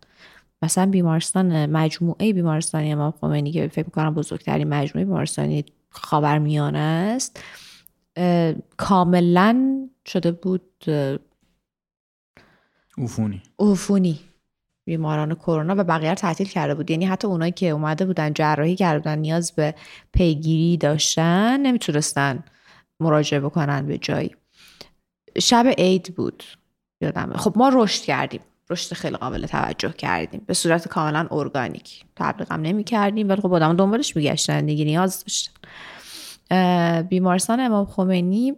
مثلا 0.62 0.86
بیمارستان 0.86 1.66
مجموعه 1.66 2.34
بیمارستانی 2.34 2.92
امام 2.92 3.14
خمینی 3.22 3.52
که 3.52 3.68
فکر 3.68 3.86
می‌کنم 3.86 4.14
بزرگترین 4.14 4.68
مجموعه 4.68 5.06
بیمارستانی 5.06 5.66
خاورمیانه 5.90 6.80
است 6.80 7.44
کاملا 8.78 9.88
شده 10.06 10.32
بود 10.32 10.86
عفونی. 13.00 13.42
عفونی. 13.60 14.20
بیماران 14.86 15.36
کرونا 15.36 15.76
و 15.78 15.84
بقیه 15.84 16.16
تعطیل 16.16 16.48
کرده 16.48 16.76
بود. 16.76 16.92
یعنی 16.92 17.06
حتی 17.06 17.28
اونایی 17.28 17.52
که 17.52 17.70
اومده 17.70 18.06
بودن 18.06 18.34
جراحی 18.34 18.76
کرده 18.76 19.00
بودن 19.00 19.20
نیاز 19.20 19.52
به 19.52 19.76
پیگیری 20.14 20.78
داشتن 20.78 21.60
نمی‌تونستن 21.60 22.44
مراجعه 23.00 23.40
بکنن 23.40 23.88
به 23.88 23.98
جایی. 23.98 24.36
شب 25.40 25.66
عید 25.78 26.14
بود 26.16 26.44
یادم 27.02 27.34
خب 27.34 27.54
ما 27.56 27.70
رشد 27.74 28.04
کردیم. 28.04 28.42
رشد 28.70 28.96
خیلی 28.96 29.18
قابل 29.18 29.46
توجه 29.46 29.92
کردیم. 29.92 30.42
به 30.48 30.54
صورت 30.54 30.88
کاملا 30.88 31.28
ارگانیک. 31.32 32.06
تبلیغم 32.16 32.62
نمی 32.62 32.84
کردیم 32.84 33.30
ولی 33.30 33.42
خب 33.42 33.54
آدم 33.54 33.76
دنبالش 33.76 34.16
میگشتن. 34.16 34.66
دیگه 34.66 34.86
نیاز 34.86 35.24
داشتن. 35.24 35.52
بیمارستان 37.02 37.60
امام 37.60 37.86
خمینی 37.86 38.54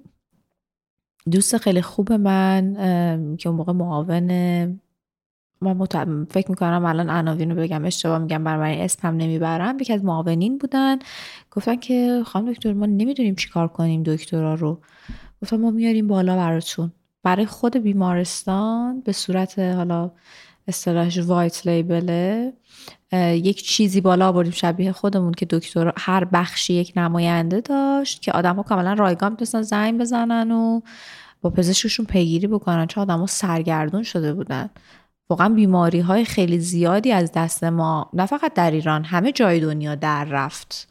دوست 1.32 1.58
خیلی 1.58 1.82
خوب 1.82 2.14
من 2.14 2.76
که 3.40 3.50
اون 3.50 3.58
موقع 3.58 3.74
معاون 3.74 4.32
من 5.64 5.74
مطمئن 5.78 6.26
فکر 6.30 6.50
می‌کنم 6.50 6.86
الان 6.86 7.10
عناوین 7.10 7.52
رو 7.52 7.56
بگم 7.62 7.86
اشتباه 7.86 8.20
میگم 8.20 8.44
بر 8.44 8.58
من 8.58 8.72
اسم 8.72 9.08
هم 9.08 9.18
نمی‌برم. 9.18 9.80
یکی 9.80 9.94
از 9.94 10.04
معاونین 10.04 10.58
بودن. 10.58 11.00
گفتن 11.52 11.76
که 11.76 12.24
خانم 12.26 12.52
دکتر 12.52 12.74
ما 12.74 12.86
نمی‌دونیم 12.86 13.36
چیکار 13.36 13.68
کنیم 13.68 14.04
دکترا 14.04 14.56
رو. 14.56 14.82
گفتم 15.42 15.58
ما 15.58 15.72
میاریم 15.72 16.08
بالا 16.08 16.36
براتون. 16.36 16.92
برای 17.24 17.46
خود 17.46 17.78
بیمارستان 17.78 19.02
به 19.02 19.12
صورت 19.12 19.60
حالا 19.60 20.12
اصطلاحش 20.68 21.18
وایت 21.18 21.68
لیبله. 21.68 22.54
یک 23.34 23.64
چیزی 23.64 24.02
بالا 24.02 24.28
آوردیم 24.28 24.52
شبیه 24.52 24.92
خودمون 24.92 25.32
که 25.32 25.46
دکتر 25.50 25.94
هر 25.98 26.26
بخشی 26.26 26.74
یک 26.74 26.94
نماینده 26.96 27.62
داشت 27.62 28.22
که 28.22 28.32
آدم 28.32 28.56
ها 28.56 28.64
کاملا 28.64 28.94
رایگان 28.94 29.32
می‌تونستن 29.32 29.62
زنگ 29.62 30.00
بزنن 30.00 30.52
و 30.52 30.82
با 31.42 31.50
پزشکشون 31.50 32.06
پیگیری 32.06 32.48
بکنن. 32.48 32.88
چون 32.88 33.02
آدم 33.02 33.20
ها 33.20 33.26
سرگردون 33.26 34.04
شده 34.04 34.34
بودن. 34.34 34.70
واقعا 35.30 35.50
بیماری 35.50 36.00
های 36.00 36.26
خیلی 36.26 36.60
زیادی 36.60 37.12
از 37.12 37.32
دست 37.32 37.64
ما 37.64 38.10
نه 38.14 38.26
فقط 38.26 38.54
در 38.54 38.72
ایران 38.72 39.04
همه 39.04 39.32
جای 39.32 39.60
دنیا 39.60 39.96
در 39.96 40.24
رفت. 40.26 40.88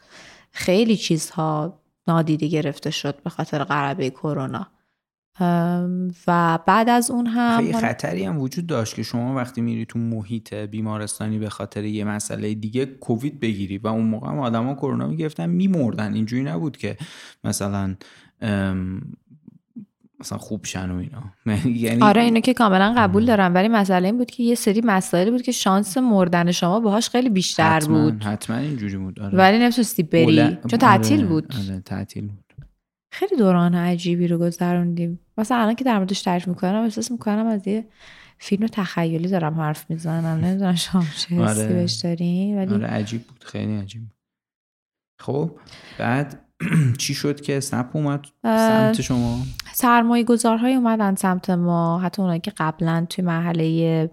خیلی 0.51 0.97
چیزها 0.97 1.81
نادیده 2.09 2.47
گرفته 2.47 2.91
شد 2.91 3.23
به 3.23 3.31
خاطر 3.31 3.65
غربه 3.65 4.11
کرونا. 4.11 4.67
و 6.27 6.59
بعد 6.67 6.89
از 6.89 7.11
اون 7.11 7.27
هم 7.27 7.61
خیلی 7.61 7.73
خطری 7.73 8.25
هم 8.25 8.39
وجود 8.39 8.67
داشت 8.67 8.95
که 8.95 9.03
شما 9.03 9.35
وقتی 9.35 9.61
میری 9.61 9.87
تو 9.87 9.99
محیط 9.99 10.55
بیمارستانی 10.55 11.39
به 11.39 11.49
خاطر 11.49 11.85
یه 11.85 12.05
مسئله 12.05 12.55
دیگه 12.55 12.87
کووید 12.87 13.41
بگیری 13.41 13.79
و 13.79 13.87
اون 13.87 14.07
موقع 14.07 14.29
هم 14.29 14.39
آدما 14.39 14.75
کرونا 14.75 15.07
می‌گرفتن 15.07 15.51
میمردن. 15.51 16.15
اینجوری 16.15 16.43
نبود 16.43 16.77
که 16.77 16.97
مثلا 17.45 17.97
مثلا 20.21 20.39
خوب 20.39 20.65
شن 20.65 20.91
و 20.91 20.97
اینا. 20.97 21.23
یعنی 21.85 22.03
آره 22.03 22.23
اینو 22.23 22.41
که 22.41 22.55
کاملا 22.55 22.95
قبول 22.97 23.25
دارم. 23.25 23.55
ولی 23.55 23.69
مسئله 23.69 24.09
این 24.09 24.19
بود 24.19 24.31
که 24.31 24.43
یه 24.43 24.55
سری 24.55 24.81
مسائلی 24.85 25.31
بود 25.31 25.43
که 25.43 25.53
شانس 25.53 25.99
مردن 25.99 26.53
شما 26.53 26.81
باهاش 26.81 27.09
خیلی 27.09 27.29
بیشتر 27.29 27.77
حتما، 27.77 28.03
بود. 28.11 28.23
حتما 28.23 28.57
اینجوری 28.57 28.97
بود 28.97 29.21
آره. 29.21 29.39
ولی 29.39 29.59
نمی‌تونستی 29.59 30.03
بری 30.03 30.59
چون 30.69 30.79
تعطیل 30.79 31.19
آره، 31.19 31.29
بود. 31.29 31.55
آره 31.69 31.81
تعطیل 31.81 32.27
بود. 32.29 32.50
خیلی 33.13 33.37
دوران 33.37 33.75
عجیبی 33.75 34.29
رو 34.29 34.39
گذروندیم. 34.39 35.21
مثلا 35.39 35.59
الان 35.59 35.75
که 35.75 35.85
در 35.85 35.99
موردش 35.99 36.23
تعریف 36.23 36.49
می‌کنم 36.49 36.83
احساس 36.83 37.11
می‌کنم 37.11 37.47
از 37.47 37.69
یه 37.69 37.87
فیلم 38.39 38.67
تخیلی 38.67 39.29
دارم 39.29 39.55
حرف 39.55 39.91
می‌زنم. 39.91 40.45
نمی‌دونم 40.45 40.75
شما 40.75 41.03
چه 41.03 41.35
حسی 41.35 41.61
آره. 41.61 41.69
بهش 41.69 41.93
دارین 41.93 42.59
ولی 42.59 42.75
آره 42.75 42.87
عجیب 42.87 43.23
بود. 43.23 43.45
خیلی 43.45 43.77
عجیب 43.77 44.03
خب 45.21 45.51
بعد 45.99 46.47
چی 46.99 47.15
شد 47.15 47.41
که 47.41 47.61
سنپ 47.61 47.97
اومد؟ 47.97 48.27
سمت 48.43 49.01
شما؟ 49.01 49.39
سرمایه 49.73 50.25
گذارهای 50.25 50.75
اومدن 50.75 51.15
سمت 51.15 51.51
ما. 51.51 51.99
حتی 51.99 52.23
اونایی 52.23 52.41
که 52.41 52.53
قبلا 52.57 53.07
توی 53.11 53.25
مرحله 53.25 54.11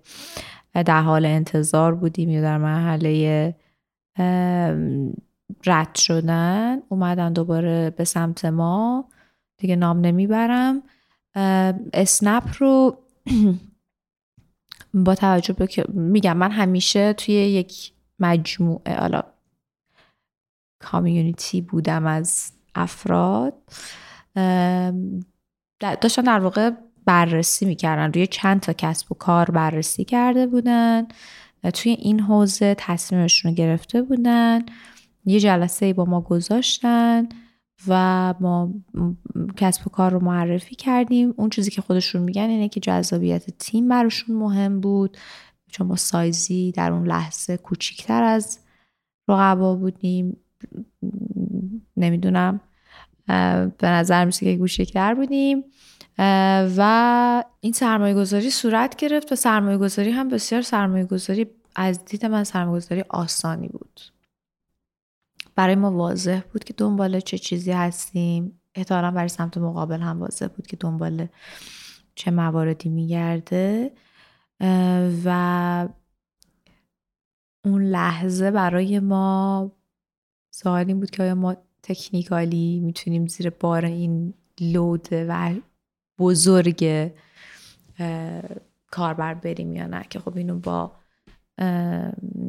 در 0.73 1.01
حال 1.01 1.25
انتظار 1.25 1.95
بودیم 1.95 2.29
یا 2.29 2.41
در 2.41 2.57
مرحله 2.57 3.55
رد 5.65 5.95
شدن 5.95 6.81
اومدن 6.89 7.33
دوباره 7.33 7.89
به 7.89 8.03
سمت 8.03 8.45
ما. 8.45 9.09
دیگه 9.57 9.75
نام 9.75 9.99
نمی‌برم. 9.99 10.83
اسنپ 11.93 12.43
رو 12.59 12.97
با 15.05 15.15
توجه 15.15 15.53
به 15.53 15.67
که 15.67 15.85
میگم 15.93 16.37
من 16.37 16.51
همیشه 16.51 17.13
توی 17.13 17.35
یک 17.35 17.93
مجموعه 18.19 18.95
حالا 18.99 19.23
کامیونیتی 20.79 21.61
بودم 21.61 22.05
از 22.05 22.51
افراد 22.75 23.53
داشتن 25.79 26.21
در 26.21 26.39
واقع 26.39 26.71
بررسی 27.05 27.65
می‌کردن. 27.65 28.11
روی 28.13 28.27
چند 28.27 28.59
تا 28.61 28.73
کسب 28.73 29.11
و 29.11 29.15
کار 29.15 29.51
بررسی 29.51 30.05
کرده 30.05 30.47
بودن 30.47 31.07
توی 31.73 31.91
این 31.91 32.19
حوزه 32.19 32.75
تصمیمشون 32.77 33.51
رو 33.51 33.55
گرفته 33.55 34.01
بودن. 34.01 34.65
یه 35.27 35.39
جلسه 35.39 35.93
با 35.93 36.05
ما 36.05 36.21
گذاشتن 36.21 37.29
و 37.87 38.33
ما 38.39 38.73
کسب 39.57 39.87
و 39.87 39.89
کار 39.89 40.11
رو 40.11 40.19
معرفی 40.19 40.75
کردیم. 40.75 41.33
اون 41.37 41.49
چیزی 41.49 41.71
که 41.71 41.81
خودشون 41.81 42.21
میگن 42.21 42.49
اینه 42.49 42.69
که 42.69 42.79
جذابیت 42.79 43.57
تیم 43.59 43.87
براشون 43.87 44.35
مهم 44.35 44.79
بود. 44.79 45.17
چون 45.71 45.87
ما 45.87 45.95
سایزی 45.95 46.71
در 46.71 46.91
اون 46.91 47.07
لحظه 47.07 47.57
کوچیکتر 47.57 48.23
از 48.23 48.59
رقبا 49.27 49.75
بودیم. 49.75 50.37
نمی‌دونم 51.97 52.59
به 53.77 53.87
نظر 53.87 54.25
میسه 54.25 54.45
که 54.45 54.57
کوچیکتر 54.57 55.13
بودیم. 55.13 55.63
و 56.77 57.43
این 57.59 57.73
سرمایه 57.73 58.13
گذاری 58.13 58.49
صورت 58.49 58.95
گرفت 58.95 59.31
و 59.31 59.35
سرمایه 59.35 59.77
گذاری 59.77 60.11
هم 60.11 60.29
بسیار 60.29 60.61
سرمایه 60.61 61.05
گذاری 61.05 61.47
از 61.75 62.05
دید 62.05 62.25
من 62.25 62.43
سرمایه 62.43 62.77
گذاری 62.77 63.03
آسانی 63.09 63.67
بود. 63.67 63.99
برای 65.57 65.75
ما 65.75 65.91
واضح 65.91 66.41
بود 66.53 66.63
که 66.63 66.73
دنبال 66.73 67.19
چه 67.19 67.37
چیزی 67.37 67.71
هستیم. 67.71 68.61
احتمالا 68.75 69.11
برای 69.11 69.27
سمت 69.27 69.57
مقابل 69.57 69.99
هم 69.99 70.21
واضح 70.21 70.47
بود 70.47 70.67
که 70.67 70.77
دنبال 70.77 71.27
چه 72.15 72.31
مواردی 72.31 72.89
میگرده. 72.89 73.91
و 75.25 75.89
اون 77.65 77.83
لحظه 77.83 78.51
برای 78.51 78.99
ما 78.99 79.71
سوال 80.51 80.87
این 80.87 80.99
بود 80.99 81.09
که 81.09 81.23
آیا 81.23 81.35
ما 81.35 81.55
تکنیکالی 81.83 82.79
می‌تونیم 82.79 83.27
زیر 83.27 83.49
بار 83.49 83.85
این 83.85 84.33
لود 84.61 85.07
و 85.11 85.53
بزرگ 86.19 87.11
کاربر 88.91 89.33
بریم 89.33 89.73
یا 89.73 89.87
نه؟ 89.87 90.05
که 90.09 90.19
خب 90.19 90.37
اینو 90.37 90.59
با 90.59 90.91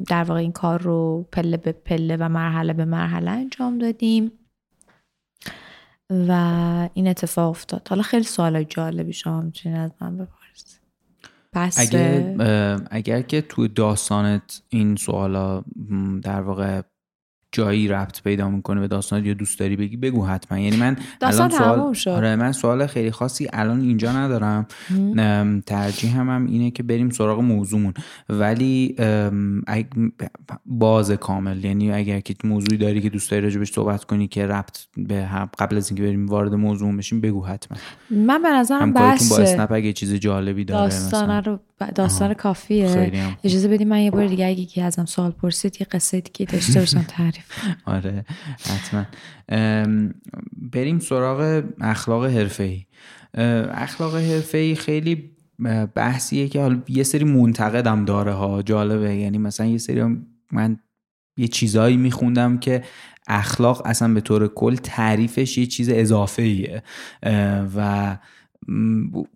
در 0.08 0.24
واقع 0.24 0.40
این 0.40 0.52
کار 0.52 0.82
رو 0.82 1.28
پله 1.32 1.56
به 1.56 1.72
پله 1.72 2.16
و 2.16 2.28
مرحله 2.28 2.72
به 2.72 2.84
مرحله 2.84 3.30
انجام 3.30 3.78
دادیم. 3.78 4.32
و 6.10 6.88
این 6.94 7.08
اتفاق 7.08 7.50
افتاد. 7.50 7.88
حالا 7.90 8.02
خیلی 8.02 8.24
سوال 8.24 8.62
جالبی 8.62 9.12
شما 9.12 9.40
می‌تونید 9.40 9.78
از 9.78 9.90
من 10.00 10.16
بپرسید. 10.16 10.80
بس 11.54 11.78
اگر 11.78 12.34
اگر 12.90 13.22
که 13.22 13.40
تو 13.40 13.68
داستانت 13.68 14.62
این 14.68 14.96
سوالا 14.96 15.64
در 16.22 16.40
واقع 16.40 16.82
جایی 17.58 17.88
ربط 17.88 18.22
پیدا 18.22 18.50
می‌کنه 18.50 18.80
به 18.80 18.88
داستانت 18.88 19.26
یا 19.26 19.34
دوست 19.34 19.58
داری 19.58 19.76
بگی 19.76 19.96
بگو 19.96 20.26
حتما. 20.26 20.58
یعنی 20.58 20.76
من 20.76 20.96
داستان 21.20 21.52
الان 21.52 21.76
سوال 21.76 21.92
شد. 21.92 22.10
آره 22.10 22.36
من 22.36 22.52
سوال 22.52 22.86
خیلی 22.86 23.10
خاصی 23.10 23.48
الان 23.52 23.80
اینجا 23.80 24.12
ندارم. 24.12 24.66
ترجیح 25.66 26.16
هم, 26.16 26.30
هم 26.30 26.46
اینه 26.46 26.70
که 26.70 26.82
بریم 26.82 27.10
سراغ 27.10 27.40
موضوعمون. 27.40 27.94
ولی 28.28 28.96
باز 30.66 31.10
کامل. 31.10 31.64
یعنی 31.64 31.92
اگر 31.92 32.20
که 32.20 32.34
موضوعی 32.44 32.76
داری 32.76 33.00
که 33.00 33.08
دوست 33.08 33.30
داری 33.30 33.42
راجبش 33.42 33.72
صحبت 33.72 34.04
کنی 34.04 34.28
که 34.28 34.46
ربط 34.46 34.78
به 34.96 35.24
هم 35.24 35.50
قبل 35.58 35.76
از 35.76 35.90
اینکه 35.90 36.02
بریم 36.02 36.26
وارد 36.26 36.54
موضوع 36.54 36.96
بشیم 36.96 37.20
بگو 37.20 37.46
حتما. 37.46 37.78
من 38.10 38.42
به 38.42 38.48
نظرم 38.48 38.82
همکاریتون 38.82 39.28
با 39.28 39.36
بس 39.36 39.40
اسنپ 39.40 39.72
اگه 39.72 39.92
چیز 39.92 40.14
جالبی 40.14 40.64
داره 40.64 40.80
داستان 40.80 41.24
مثلا. 41.24 41.52
رو 41.52 41.58
داستان. 41.94 42.34
کافیه. 42.34 43.12
اجازه 43.44 43.68
بدیم 43.68 43.88
من 43.88 44.00
یه 44.00 44.10
بار 44.10 44.26
دیگه 44.26 44.46
اگه 44.46 44.60
یکی 44.60 44.80
ازم 44.80 45.04
سوال 45.04 45.30
پرسید 45.30 45.76
یه 45.80 45.86
قصه 45.90 46.20
دیگه 46.20 46.52
داشته 46.52 46.80
باشم 46.80 47.02
تعریف. 47.02 47.44
آره 47.84 48.24
حتما 48.60 49.06
بریم 50.72 50.98
سراغ 50.98 51.62
اخلاق 51.80 52.24
حرفه‌ای 52.26 52.84
اخلاق 53.74 54.16
حرفه‌ای 54.16 54.74
خیلی 54.74 55.30
بحثیه 55.94 56.48
که 56.48 56.60
حالا 56.60 56.82
یه 56.88 57.02
سری 57.02 57.24
منتقدم 57.24 58.04
داره 58.04 58.32
ها 58.32 58.62
جالبه 58.62 59.14
یعنی 59.16 59.38
مثلا 59.38 59.66
یه 59.66 59.78
سری 59.78 60.16
من 60.52 60.78
یه 61.36 61.48
چیزایی 61.48 61.96
میخوندم 61.96 62.58
که 62.58 62.82
اخلاق 63.28 63.82
اصلا 63.84 64.14
به 64.14 64.20
طور 64.20 64.48
کل 64.48 64.76
تعریفش 64.76 65.58
یه 65.58 65.66
چیز 65.66 65.88
اضافه 65.88 66.42
ایه 66.42 66.82
و 67.76 68.16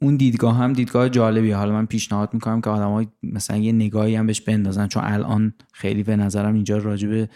اون 0.00 0.16
دیدگاه 0.16 0.56
هم 0.56 0.72
دیدگاه 0.72 1.08
جالبیه 1.08 1.56
حالا 1.56 1.72
من 1.72 1.86
پیشنهاد 1.86 2.34
می‌کنم 2.34 2.60
که 2.60 2.70
آدمای 2.70 3.06
مثلا 3.22 3.56
یه 3.56 3.72
نگاهی 3.72 4.14
هم 4.14 4.26
بهش 4.26 4.40
بندازن 4.40 4.86
چون 4.88 5.02
الان 5.04 5.52
خیلی 5.72 6.02
به 6.02 6.16
نظرم 6.16 6.54
اینجا 6.54 6.78
راجبه 6.78 7.28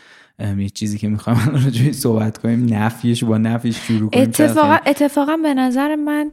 یه 0.59 0.68
چیزی 0.68 0.99
که 0.99 1.09
می‌خوایم 1.09 1.39
راجبه 1.64 1.93
صحبت 1.93 2.39
کنیم 2.39 2.74
نفیش 2.74 3.24
با 3.24 3.39
نفیش 3.39 3.76
شروع 3.76 4.11
کنیم. 4.11 4.22
اتفاقا 4.22 4.78
اتفاقا 4.87 5.37
به 5.37 5.55
نظر 5.55 5.95
من 5.97 6.30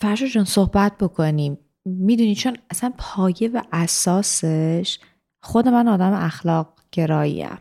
فرشا 0.00 0.26
جان 0.26 0.44
صحبت 0.44 0.92
بکنیم. 1.00 1.58
می‌دونی 1.84 2.34
چون 2.34 2.56
اصلا 2.70 2.92
پایه 2.98 3.50
و 3.54 3.62
اساسش 3.72 4.98
خود 5.42 5.68
من 5.68 5.88
آدم 5.88 6.12
اخلاق 6.12 6.74
گراییم 6.92 7.58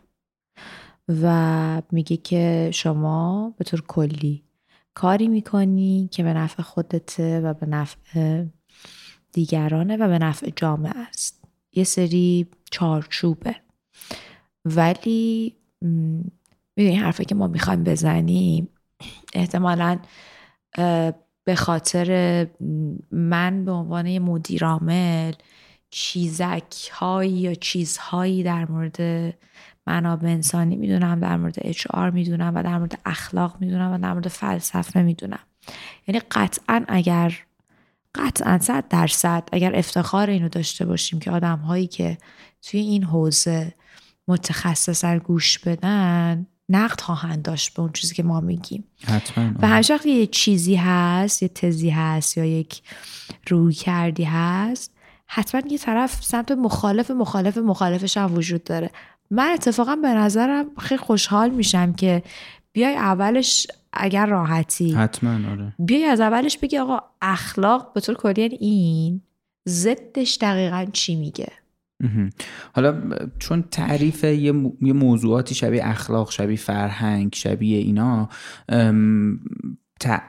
و 1.22 1.82
میگه 1.92 2.18
که 2.18 2.70
شما 2.74 3.54
به 3.58 3.64
طور 3.64 3.84
کلی 3.88 4.44
کاری 4.94 5.28
می‌کنی 5.28 6.10
که 6.12 6.24
به 6.24 6.34
نفع 6.34 6.64
خودته 6.64 7.40
و 7.40 7.54
به 7.54 7.66
نفع 7.66 8.44
دیگرانه 9.32 9.98
و 9.98 10.08
به 10.08 10.20
نفع 10.20 10.50
جامعه 10.56 10.98
است. 10.98 11.44
یه 11.74 11.84
سری 11.84 12.48
چارچوبه. 12.72 13.56
ولی 14.66 15.56
می‌دونی 16.76 16.96
حرفی 16.96 17.26
که 17.26 17.36
ما 17.36 17.48
می‌خوایم 17.48 17.84
بزنیم 17.84 18.70
احتمالا 19.34 20.00
به 21.44 21.56
خاطر 21.56 22.48
من 23.12 23.66
به 23.66 23.72
عنوان 23.72 24.20
مدیرامل 24.20 25.34
چیزک 25.90 26.90
هایی 26.92 27.32
یا 27.32 27.54
چیزهایی 27.54 28.44
در 28.44 28.72
مورد 28.72 29.34
منابع 29.88 30.28
انسانی 30.28 30.76
می‌دونم 30.76 31.20
در 31.20 31.38
مورد 31.38 31.56
اچ 31.58 31.88
آر 31.90 32.10
می‌دونم 32.10 32.56
و 32.56 32.64
در 32.64 32.78
مورد 32.78 33.00
اخلاق 33.06 33.58
می‌دونم 33.60 33.92
و 33.92 33.98
در 33.98 34.14
مورد 34.14 34.28
فلسفه 34.28 35.02
می‌دونم. 35.02 35.40
یعنی 36.08 36.22
قطعا 36.32 36.86
اگر 36.88 37.38
قطعا 38.16 38.60
صد 38.60 38.88
درصد 38.90 39.50
اگر 39.52 39.76
افتخار 39.76 40.30
اینو 40.30 40.50
داشته 40.50 40.86
باشیم 40.86 41.20
که 41.20 41.32
آدم 41.32 41.58
هایی 41.58 41.88
که 41.88 42.18
توی 42.62 42.80
این 42.80 43.04
حوزه 43.04 43.74
متخصصا 44.28 45.20
گوش 45.20 45.60
بدن 45.60 46.48
نقد 46.70 47.02
خواهند 47.02 47.42
داشت 47.42 47.74
به 47.74 47.82
اون 47.82 47.92
چیزی 47.92 48.16
که 48.16 48.24
ما 48.24 48.40
میگیم. 48.40 48.84
حتما. 49.04 49.52
و 49.60 49.68
همیشه 49.68 49.94
وقتی 49.94 50.10
یه 50.10 50.28
چیزی 50.28 50.76
هست 50.76 51.44
یه 51.44 51.50
تزی 51.50 51.90
هست 51.90 52.38
یا 52.38 52.46
یک 52.46 52.82
روی 53.48 53.74
کردی 53.74 54.24
هست 54.24 54.94
حتما 55.28 55.62
یه 55.70 55.78
طرف 55.78 56.24
سمت 56.24 56.52
مخالف 56.52 57.12
مخالف 57.12 57.58
مخالفش 57.58 58.18
هم 58.18 58.34
وجود 58.36 58.64
داره. 58.64 58.92
من 59.32 59.54
اتفاقا 59.54 59.96
به 59.96 60.08
نظرم 60.08 60.66
خیلی 60.80 61.00
خوشحال 61.00 61.50
میشم 61.50 61.94
که 61.94 62.24
بیای 62.74 62.96
اولش 62.96 63.68
اگر 63.94 64.26
راحتی. 64.26 64.92
حتما 64.92 65.52
آره. 65.52 65.74
بیای 65.80 66.06
از 66.06 66.22
اولش 66.22 66.58
بگی 66.58 66.78
آقا 66.78 67.00
اخلاق 67.22 67.94
به 67.94 68.02
طور 68.02 68.16
کلی 68.16 68.42
یعنی 68.42 68.56
این 68.56 69.22
ضدش 69.70 70.38
دقیقا 70.42 70.86
چی 70.94 71.16
میگه؟ 71.16 71.52
حالا 72.74 73.02
چون 73.40 73.62
تعریف 73.62 74.24
یه, 74.24 74.52
موضوعاتی 74.82 75.56
شبیه 75.56 75.88
اخلاق 75.88 76.32
شبیه 76.32 76.58
فرهنگ 76.58 77.34
شبیه 77.36 77.78
اینا 77.78 78.30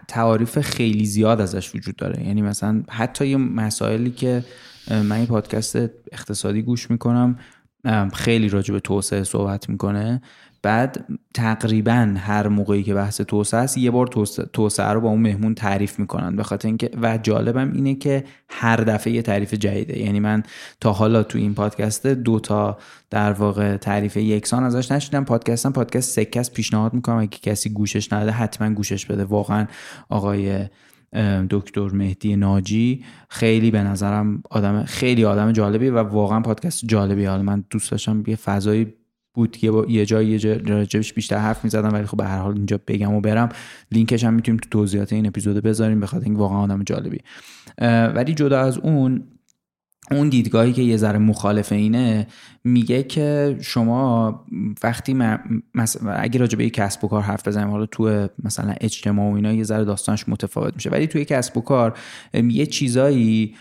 تعاریف 0.09 0.59
خیلی 0.59 1.07
زیاد 1.07 1.41
ازش 1.41 1.75
وجود 1.75 1.97
داره. 1.97 2.27
یعنی 2.27 2.43
مثلا 2.43 2.83
حتی 2.91 3.27
یه 3.27 3.37
مسائلی 3.37 4.11
که 4.11 4.45
من 4.91 5.21
یه 5.21 5.27
پادکست 5.27 5.77
اقتصادی 6.13 6.63
گوش 6.63 6.91
می‌کنم 6.91 7.39
خیلی 8.15 8.49
راجع 8.49 8.75
به 8.75 8.81
توسعه 8.81 9.25
صحبت 9.25 9.69
می‌کنه. 9.69 10.23
بعد 10.65 11.05
تقریبا 11.35 12.15
هر 12.19 12.49
موقعی 12.49 12.83
که 12.83 12.95
بحث 12.95 13.21
توسعه 13.21 13.61
است 13.61 13.79
یه 13.79 13.91
بار 13.91 14.07
توسعه 14.53 14.89
رو 14.89 15.01
با 15.01 15.09
اون 15.09 15.21
مهمون 15.21 15.55
تعریف 15.55 15.99
می‌کنن. 15.99 16.37
به 16.37 16.43
خاطر 16.43 16.69
اینکه 16.69 16.91
و 17.03 17.19
جالبم 17.19 17.73
اینه 17.73 17.95
که 17.95 18.25
هر 18.49 18.77
دفعه 18.77 19.13
یه 19.13 19.23
تعریف 19.23 19.55
جدیده. 19.55 19.99
یعنی 19.99 20.21
من 20.21 20.43
تا 20.81 20.93
حالا 20.93 21.23
تو 21.23 21.39
این 21.39 21.55
پادکست 21.55 22.07
دو 22.07 22.41
تا 22.41 22.79
در 23.11 23.33
واقع 23.33 23.77
تعریف 23.77 24.17
یکسان 24.17 24.65
ازش 24.65 24.93
نشیدم. 24.93 25.25
پادکستم 25.25 25.73
پادکست 25.73 26.11
سکس 26.11 26.51
پیشنهاد 26.51 26.95
می‌کنم 26.95 27.17
اگه 27.17 27.39
کسی 27.43 27.71
گوشش 27.71 28.13
نداده 28.13 28.31
حتما 28.31 28.71
گوشش 28.75 29.07
بده. 29.07 29.25
واقعا 29.25 29.67
آقای 30.09 30.67
دکتر 31.51 31.89
مهدی 31.89 32.37
ناجی 32.37 33.05
خیلی 33.29 33.71
به 33.71 33.83
نظرم 33.83 34.43
آدم 34.51 34.85
خیلی 34.85 35.25
آدم 35.25 35.53
جالبی 35.53 35.89
و 35.89 35.99
واقعا 35.99 36.41
پادکست 36.41 36.85
جالبی 36.87 37.25
حالا 37.25 37.43
من 37.43 37.65
دوست 37.71 37.91
داشتم 37.91 38.23
یه 38.27 38.37
فضایی 38.37 38.95
بود 39.35 39.57
که 39.57 39.73
یه 39.89 40.07
جایی 40.07 40.29
یه 40.29 40.55
راجبش 40.55 41.13
بیشتر 41.13 41.37
حرف 41.37 41.65
می‌زدم 41.65 41.93
ولی 41.93 42.07
خب 42.07 42.17
به 42.17 42.25
هر 42.25 42.39
حال 42.39 42.55
اینجا 42.55 42.81
بگم 42.87 43.15
و 43.15 43.21
برم. 43.21 43.49
لینکش 43.93 44.25
هم 44.25 44.35
می‌تونیم 44.35 44.61
تو 44.61 44.69
توضیحات 44.69 45.13
این 45.13 45.27
اپیزود 45.27 45.57
بذاریم 45.63 46.01
بخاطر 46.01 46.25
اینکه 46.25 46.39
واقعا 46.39 46.59
آدم 46.59 46.83
جالبی. 46.83 47.19
ولی 48.15 48.35
جدا 48.35 48.61
از 48.61 48.79
اون 48.79 49.23
اون 50.13 50.29
دیدگاهی 50.29 50.73
که 50.73 50.83
یه 50.83 50.97
ذره 50.97 51.19
مخالف 51.19 51.73
اینه 51.73 52.27
میگه 52.65 53.03
که 53.03 53.57
شما 53.61 54.45
وقتی 54.83 55.15
مثلا 55.75 56.13
اگه 56.13 56.41
راجع 56.41 56.59
به 56.59 56.71
کسب 56.71 57.05
و 57.05 57.09
کار 57.09 57.23
حرف 57.23 57.49
بزنیم 57.49 57.71
حالا 57.71 57.87
تو 57.87 58.29
مثلا 58.45 58.75
اجتماع 58.81 59.33
و 59.33 59.35
اینا 59.35 59.53
یه 59.53 59.65
ذره 59.65 59.85
داستانش 59.85 60.29
متفاوت 60.29 60.75
میشه. 60.75 60.91
ولی 60.91 61.07
توی 61.07 61.25
کسب 61.25 61.57
و 61.57 61.61
کار 61.61 61.99
یه 62.35 62.67
چیزایی 62.67 63.55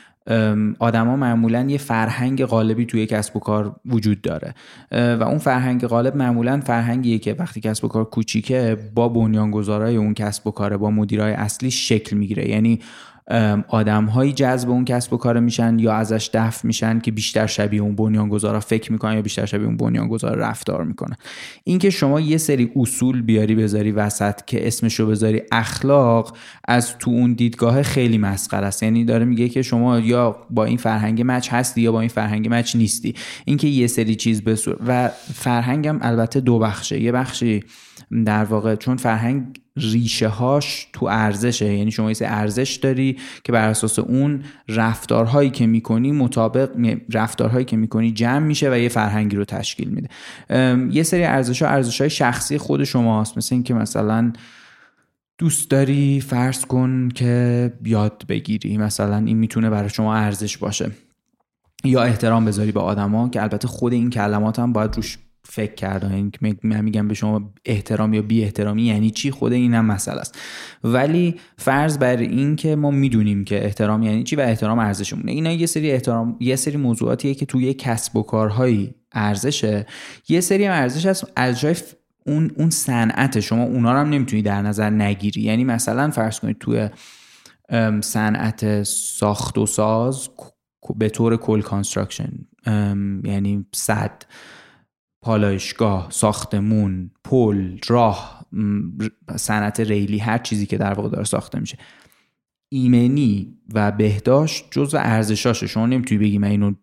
آدما 0.80 1.16
معمولا 1.16 1.66
یه 1.70 1.78
فرهنگ 1.78 2.45
غالبی 2.45 2.86
توی 2.86 3.06
کسب 3.06 3.36
و 3.36 3.39
کار 3.39 3.76
وجود 3.86 4.22
داره. 4.22 4.54
و 4.91 5.24
اون 5.24 5.38
فرهنگ 5.38 5.88
غالب 5.88 6.16
معمولا 6.16 6.60
فرهنگیه 6.60 7.18
که 7.18 7.36
وقتی 7.39 7.62
کسب 7.62 7.86
و 7.86 7.88
کار 7.88 8.06
کوچیکه 8.06 8.78
با 8.95 9.10
بنیانگذارای 9.10 9.95
اون 9.95 10.14
کسب 10.14 10.47
و 10.47 10.52
کاره 10.52 10.78
با 10.78 10.91
مدیرای 10.91 11.34
اصلی 11.34 11.72
شکل 11.72 12.18
می‌گیره. 12.18 12.49
یعنی 12.49 12.80
آدم 13.67 14.05
هایی 14.05 14.34
جذب 14.34 14.69
اون 14.69 14.86
کسب 14.86 15.13
و 15.13 15.17
کار 15.17 15.39
میشن 15.39 15.80
یا 15.80 15.93
ازش 15.93 16.30
دفع 16.34 16.67
میشن 16.67 16.99
که 16.99 17.11
بیشتر 17.11 17.47
شبیه 17.47 17.82
اون 17.82 17.95
بنیانگذارا 17.95 18.59
فکر 18.59 18.91
می‌کنن 18.91 19.15
یا 19.15 19.22
بیشتر 19.22 19.45
شبیه 19.45 19.67
اون 19.67 19.78
بنیانگذار 19.78 20.38
رفتار 20.38 20.84
می‌کنن 20.84 21.15
اینکه 21.63 21.89
شما 21.89 22.19
یه 22.19 22.38
سری 22.38 22.72
اصول 22.76 23.22
بیاری 23.22 23.55
بذاری 23.55 23.91
وسط 23.91 24.41
که 24.45 24.67
اسمشو 24.67 25.07
بذاری 25.07 25.41
اخلاق 25.51 26.38
از 26.67 26.97
تو 26.97 27.11
اون 27.11 27.34
دیدگاه 27.34 27.84
خیلی 27.84 28.17
مسخره 28.17 28.67
است. 28.67 28.84
یعنی 28.84 29.05
داره 29.05 29.26
میگه 29.26 29.49
که 29.49 29.61
شما 29.61 29.99
یا 29.99 30.36
با 30.49 30.65
این 30.65 30.78
فرهنگ 30.78 31.24
مچ 31.26 31.53
هستی 31.53 31.82
یا 31.82 31.91
با 31.91 31.99
این 31.99 32.09
فرهنگ 32.09 32.47
مچ 32.51 32.76
نیستی. 32.76 33.15
اینکه 33.45 33.67
یه 33.67 33.88
سری 33.88 34.15
چیز 34.15 34.43
بسور 34.43 34.78
و 34.88 35.07
فرهنگم 35.34 35.97
البته 36.01 36.39
دو 36.39 36.59
بخشه. 36.59 37.01
یه 37.01 37.11
بخشی 37.11 37.63
در 38.26 38.43
واقع 38.43 38.76
چون 38.76 38.97
فرهنگ 38.97 39.62
ریشه 39.78 40.28
هاش 40.28 40.88
تو 40.93 41.05
ارزشه 41.05 41.74
یعنی 41.74 41.91
شما 41.91 42.12
یه 42.12 42.18
ارزش 42.22 42.76
داری 42.76 43.18
که 43.43 43.51
بر 43.51 43.68
اساس 43.68 43.99
اون 43.99 44.43
رفتارهایی 44.68 45.49
که 45.49 45.68
می‌کنی 45.68 46.12
مطابق 46.12 46.70
رفتارهایی 47.14 47.66
که 47.66 47.78
می‌کنی 47.78 48.12
جمع 48.12 48.45
میشه 48.45 48.72
و 48.72 48.78
یه 48.78 48.89
فرهنگی 48.89 49.36
رو 49.36 49.45
تشکیل 49.45 49.89
میده. 49.89 50.09
یه 50.93 51.03
سری 51.03 51.24
ارزش 51.24 51.62
ها 51.62 51.68
ارزش 51.68 52.01
های 52.01 52.09
شخصی 52.09 52.57
خود 52.57 52.84
شماست. 52.84 53.38
مثل 53.38 53.55
اینکه 53.55 53.74
مثلا 53.74 54.34
دوست 55.38 55.70
داری 55.70 56.22
فرض 56.22 56.66
کن 56.66 57.09
که 57.09 57.74
یاد 57.86 58.24
بگیری. 58.30 58.78
مثلا 58.78 59.18
این 59.18 59.38
می‌تونه 59.38 59.70
برای 59.70 59.89
شما 59.89 60.16
ارزش 60.16 60.57
باشه. 60.57 60.91
یا 61.84 62.03
احترام 62.03 62.45
بذاری 62.45 62.72
به 62.72 62.80
آدما 62.80 63.30
که 63.30 63.41
البته 63.41 63.68
خود 63.68 63.93
این 63.93 64.09
کلمات 64.09 64.59
هم 64.59 64.74
باید 64.74 64.95
روش 64.95 65.18
فکر 65.44 65.74
کرده 65.74 66.14
این 66.14 66.32
من 66.64 66.82
میگم 66.82 67.08
به 67.08 67.14
شما 67.14 67.54
احترام 67.66 68.14
یا 68.14 68.22
بی 68.22 68.44
احترامی 68.44 68.84
یعنی 68.84 69.12
چی؟ 69.12 69.32
خود 69.32 69.54
این 69.54 69.74
هم 69.74 69.86
مسئله 69.86 70.20
است. 70.20 70.38
ولی 70.84 71.36
فرض 71.58 71.98
بر 71.98 72.18
این 72.18 72.56
که 72.56 72.76
ما 72.76 72.92
می‌دونیم 72.92 73.44
که 73.44 73.66
احترام 73.66 74.04
یعنی 74.04 74.24
چی 74.24 74.36
و 74.36 74.39
احترام 74.42 74.80
ارزشمونه 74.80 75.32
اینا 75.32 75.52
یه 75.52 75.66
سری 75.66 75.92
احترام 75.92 76.38
یه 76.39 76.56
سری 76.56 76.78
موضوعاتیه 76.78 77.34
که 77.34 77.46
توی 77.46 77.74
کسب 77.74 78.16
و 78.16 78.24
کارهایی 78.24 78.96
ارزشه. 79.12 79.86
یه 80.30 80.42
سری 80.42 80.66
هم 80.66 80.74
ارزش 80.74 81.06
هست 81.06 81.32
از 81.36 81.60
جای 81.60 81.76
اون 82.26 82.52
اون 82.58 82.70
صنعت. 82.70 83.39
شما 83.39 83.64
اونا 83.64 83.94
رو 83.94 84.00
هم 84.00 84.10
نمی‌تونی 84.10 84.42
در 84.42 84.62
نظر 84.62 84.89
نگیری. 84.89 85.42
یعنی 85.42 85.64
مثلا 85.64 86.10
فرض 86.10 86.39
کنید 86.39 86.58
توی 86.60 86.89
صنعت 88.02 88.84
ساخت 88.84 89.58
و 89.58 89.66
ساز 89.66 90.30
به 90.96 91.10
طور 91.10 91.38
کل 91.38 91.62
construction 91.62 92.32
یعنی 93.24 93.66
صد. 93.74 94.24
پالایشگاه 95.22 96.07
ساختمون 96.11 97.11
پل 97.24 97.78
راه 97.88 98.45
صنعت 99.36 99.80
ریلی 99.80 100.17
هر 100.17 100.38
چیزی 100.38 100.65
که 100.65 100.78
در 100.78 100.93
واقع 100.93 101.09
داره 101.09 101.24
ساخته 101.24 101.59
میشه. 101.59 101.78
ایمنی 102.69 103.57
و 103.74 103.91
بهداشت 103.91 104.65
جزو 104.72 104.97
ارزشاشه. 104.97 105.67
شما 105.67 105.86
نمی‌تونی 105.86 106.19
بگی 106.22 106.38
من 106.38 106.47
اینو 106.47 106.74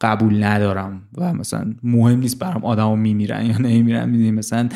قبول 0.00 0.44
ندارم 0.44 1.02
و 1.18 1.34
مثلا 1.34 1.74
مهم 1.82 2.18
نیست 2.18 2.38
برام 2.38 2.64
آدمو 2.64 2.96
میمیرن 2.96 3.46
یا 3.46 3.58
نمیمیرن. 3.58 4.08
می‌دونی 4.08 4.30
مثلا 4.30 4.68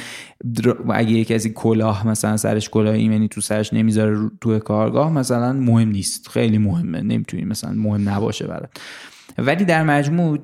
اگه 0.90 1.10
یکی 1.10 1.34
از 1.34 1.46
کلاه 1.46 2.08
مثلا 2.08 2.36
سرش 2.36 2.68
کلاه 2.68 2.94
ایمنی 2.94 3.28
تو 3.28 3.40
سرش 3.40 3.72
نمی‌ذاره 3.72 4.30
تو 4.40 4.58
کارگاه 4.58 5.12
مثلا 5.12 5.52
مهم 5.52 5.88
نیست. 5.88 6.28
خیلی 6.28 6.58
مهمه. 6.58 7.00
نمی‌تونی 7.00 7.44
مثلا 7.44 7.72
مهم 7.72 8.08
نباشه 8.08 8.46
برات. 8.46 8.80
ولی 9.38 9.64
در 9.64 9.82
مجموع 9.82 10.38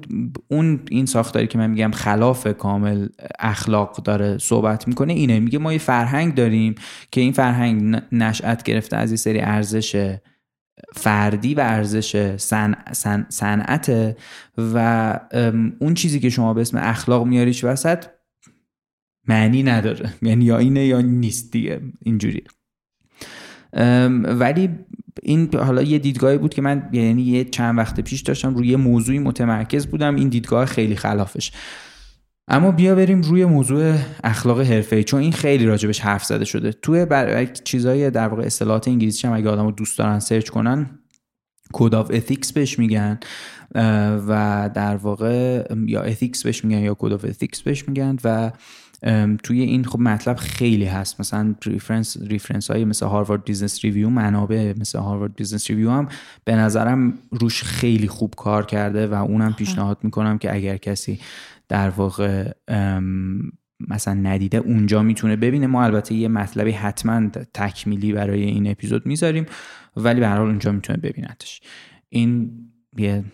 اون 0.49 0.81
این 0.91 1.07
ساختاری 1.07 1.47
که 1.47 1.59
من 1.59 1.71
میگم 1.71 1.91
خلاف 1.91 2.47
کامل 2.59 3.09
اخلاق 3.39 3.97
داره 3.97 4.39
صحبت 4.39 4.89
می‌کنه 4.89 5.13
اینه. 5.13 5.41
میگه 5.41 5.59
ما 5.59 5.73
یه 5.73 5.79
فرهنگ 5.79 6.35
داریم 6.35 6.75
که 7.11 7.21
این 7.21 7.33
فرهنگ 7.33 8.03
نشأت 8.13 8.63
گرفته 8.63 8.97
از 8.97 9.11
یه 9.11 9.17
سری 9.17 9.41
ارزش 9.41 10.17
فردی 10.95 11.55
و 11.55 11.61
ارزش 11.61 12.37
صنعت 13.29 14.17
و 14.59 15.21
اون 15.79 15.95
چیزی 15.95 16.21
که 16.21 16.31
شما 16.31 16.55
به 16.55 16.61
اسم 16.61 16.79
اخلاق 16.81 17.27
میاریش 17.27 17.65
وسط 17.65 18.05
معنی 19.29 19.63
نداره. 19.63 20.13
یعنی 20.23 20.45
یا 20.45 20.59
اینه 20.59 20.87
یا 20.87 21.01
نیست 21.01 21.53
دیگه. 21.53 21.81
اینجوری 22.03 22.43
ولی 24.23 24.69
این 25.23 25.55
حالا 25.55 25.83
یه 25.83 25.99
دیدگاهی 25.99 26.39
بود 26.39 26.55
که 26.55 26.63
من 26.63 26.89
یعنی 26.93 27.23
یه 27.23 27.45
چند 27.45 27.79
وقت 27.79 28.01
پیش 28.01 28.21
داشتم 28.21 28.55
روی 28.55 28.69
یه 28.69 28.77
موضوعی 28.77 29.19
متمرکز 29.19 29.87
بودم 29.87 30.17
این 30.17 30.29
دیدگاه 30.29 30.67
خیلی 30.67 30.97
خلافش. 30.97 31.53
اما 32.49 32.71
بیا 32.71 32.95
بریم 32.95 33.21
روی 33.21 33.45
موضوع 33.45 33.95
اخلاق 34.25 34.61
حرفه 34.61 35.03
چون 35.03 35.21
این 35.21 35.33
خیلی 35.33 35.67
راجبش 35.67 36.01
حرف 36.01 36.25
زده 36.25 36.45
شده. 36.45 36.73
توی 36.73 37.05
بر... 37.05 37.45
چیزای 37.45 38.11
در 38.11 38.29
واقع 38.29 38.43
اصطلاحات 38.43 38.89
انگلیسی 38.89 39.27
هم 39.27 39.33
اگه 39.33 39.49
آدمو 39.49 39.71
دوست 39.71 39.99
دارن 39.99 40.19
سرچ 40.19 40.49
کنن 40.49 40.91
code 41.73 41.95
of 41.95 42.11
ethics 42.15 42.53
بهش 42.53 42.79
میگن 42.79 43.19
و 44.29 44.71
در 44.75 44.97
واقع 44.97 45.65
یا 45.87 46.03
ethics 46.03 46.43
بهش 46.43 46.65
میگن 46.65 46.79
یا 46.79 46.95
code 46.95 47.13
of 47.13 47.25
ethics 47.25 47.61
بهش 47.61 47.89
میگن 47.89 48.17
و 48.25 48.51
توی 49.43 49.61
این 49.61 49.85
خب 49.85 49.99
مطلب 50.01 50.37
خیلی 50.37 50.85
هست. 50.85 51.21
مثلا 51.21 51.55
reference 51.65 52.17
reference 52.23 52.71
های 52.71 52.85
مثل 52.85 53.07
Harvard 53.07 53.45
Business 53.45 53.85
Review 53.85 54.11
منابع 54.11 54.75
مثل 54.81 54.99
Harvard 54.99 55.37
Business 55.37 55.71
Review 55.71 55.91
هم 55.91 56.09
به 56.45 56.55
نظرم 56.55 57.19
روش 57.31 57.63
خیلی 57.63 58.09
خوب 58.09 58.35
کار 58.37 58.67
کرده 58.67 59.07
و 59.07 59.15
اونم 59.15 59.53
پیشنهاد 59.53 59.99
می‌کنم 60.03 60.39
که 60.39 60.55
اگر 60.55 60.77
کسی 60.77 61.21
در 61.69 61.91
واقع 61.91 62.53
مثلا 63.89 64.15
ندیده 64.15 64.59
اونجا 64.59 65.03
می‌تونه 65.03 65.37
ببینه. 65.37 65.67
ما 65.67 65.85
البته 65.85 66.15
یه 66.15 66.29
مطلبی 66.29 66.71
حتما 66.71 67.29
تکمیلی 67.55 68.13
برای 68.13 68.43
این 68.43 68.71
اپیزود 68.71 69.07
می‌ذاریم 69.07 69.47
ولی 69.97 70.21
به 70.21 70.29
هر 70.29 70.37
حال 70.37 70.47
اونجا 70.47 70.73
می‌تونه 70.73 70.99
ببینتش 70.99 71.61
این 72.09 72.51
یه 72.99 73.25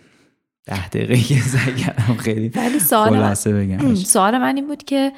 ده 0.66 0.88
دقیقه 0.88 1.16
که 1.16 1.92
خیلی 2.24 2.48
ولی 2.48 2.78
سوال 2.78 3.34
بگم. 3.46 3.94
سوال 3.94 4.38
من 4.38 4.56
این 4.56 4.66
بود 4.66 4.84
که 4.84 5.12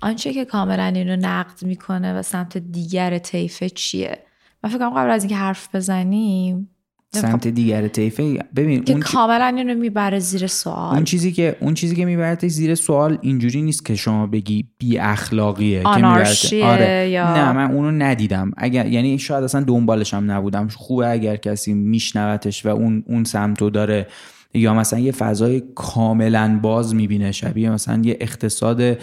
آنچه 0.00 0.32
که 0.32 0.44
کاملا 0.44 0.84
این 0.84 1.08
رو 1.08 1.16
نقد 1.16 1.62
می‌کنه 1.62 2.18
و 2.18 2.22
سمت 2.22 2.58
دیگر 2.58 3.18
طیفه 3.18 3.68
چیه؟ 3.68 4.18
من 4.64 4.70
فکر 4.70 4.88
قبل 4.88 5.10
از 5.10 5.22
اینکه 5.22 5.36
حرف 5.36 5.74
بزنیم 5.74 6.70
سمت 7.12 7.48
دیگر 7.48 7.88
طیفه 7.88 8.38
ببین 8.56 8.84
که 8.84 8.92
اون 8.92 9.02
کاملا 9.02 9.46
اینو 9.56 9.74
می‌بره 9.74 10.18
زیر 10.18 10.46
سوال. 10.46 10.94
اون 10.94 11.04
چیزی 11.04 11.32
که 11.32 11.56
اون 11.60 11.74
چیزی 11.74 11.96
که 11.96 12.04
می‌بره 12.04 12.48
زیر 12.48 12.74
سوال 12.74 13.18
اینجوری 13.20 13.62
نیست 13.62 13.86
که 13.86 13.94
شما 13.94 14.26
بگی 14.26 14.68
بی 14.78 14.98
اخلاقیه 14.98 15.82
که 15.82 16.64
آره. 16.64 17.08
یا... 17.10 17.34
نه 17.34 17.52
من 17.52 17.70
اونو 17.70 17.90
ندیدم. 17.90 18.52
اگر 18.56 18.86
یعنی 18.86 19.18
شاید 19.18 19.44
اصلا 19.44 19.60
دنبالش 19.60 20.14
هم 20.14 20.30
نبودم. 20.30 20.68
خوبه 20.68 21.08
اگر 21.08 21.36
کسی 21.36 21.74
میشنوتش 21.74 22.66
و 22.66 22.68
اون 22.68 23.04
اون 23.06 23.24
سمتو 23.24 23.70
داره 23.70 24.06
یا 24.54 24.74
مثلا 24.74 24.98
یه 24.98 25.12
فضای 25.12 25.62
کاملا 25.74 26.58
باز 26.62 26.94
می‌بینه 26.94 27.32
شبیه 27.32 27.70
مثلا 27.70 28.02
یه 28.04 28.16
اقتصاد 28.20 28.98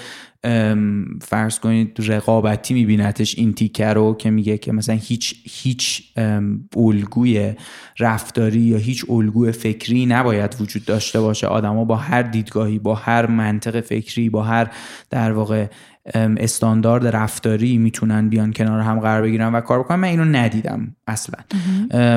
فرض 1.22 1.60
کنید 1.60 1.98
رقابتی 2.00 2.74
میبینتش 2.74 3.38
این 3.38 3.54
تیکه 3.54 3.88
رو 3.88 4.16
که 4.16 4.30
میگه 4.30 4.58
که 4.58 4.72
مثلا 4.72 4.96
هیچ 5.02 5.36
هیچ 5.46 6.04
الگوی 6.78 7.54
رفتاری 8.00 8.60
یا 8.60 8.78
هیچ 8.78 9.06
الگوی 9.10 9.52
فکری 9.52 10.06
نباید 10.06 10.56
وجود 10.60 10.86
داشته 10.86 11.22
باشه. 11.22 11.48
آدما 11.48 11.86
با 11.86 11.96
هر 11.96 12.22
دیدگاهی 12.22 12.80
با 12.80 12.96
هر 12.96 13.26
منطق 13.26 13.82
فکری 13.82 14.30
با 14.30 14.44
هر 14.44 14.72
در 15.10 15.32
واقع 15.32 15.68
استاندارد 16.16 17.08
رفتاری 17.08 17.78
می‌تونن 17.78 18.30
بیان 18.30 18.54
کنار 18.54 18.82
هم 18.82 19.00
قرار 19.00 19.22
بگیرن 19.22 19.56
و 19.56 19.62
کار 19.62 19.80
بکنن. 19.80 20.00
من 20.00 20.08
اینو 20.08 20.26
ندیدم 20.26 20.96
اصلا. 21.08 21.40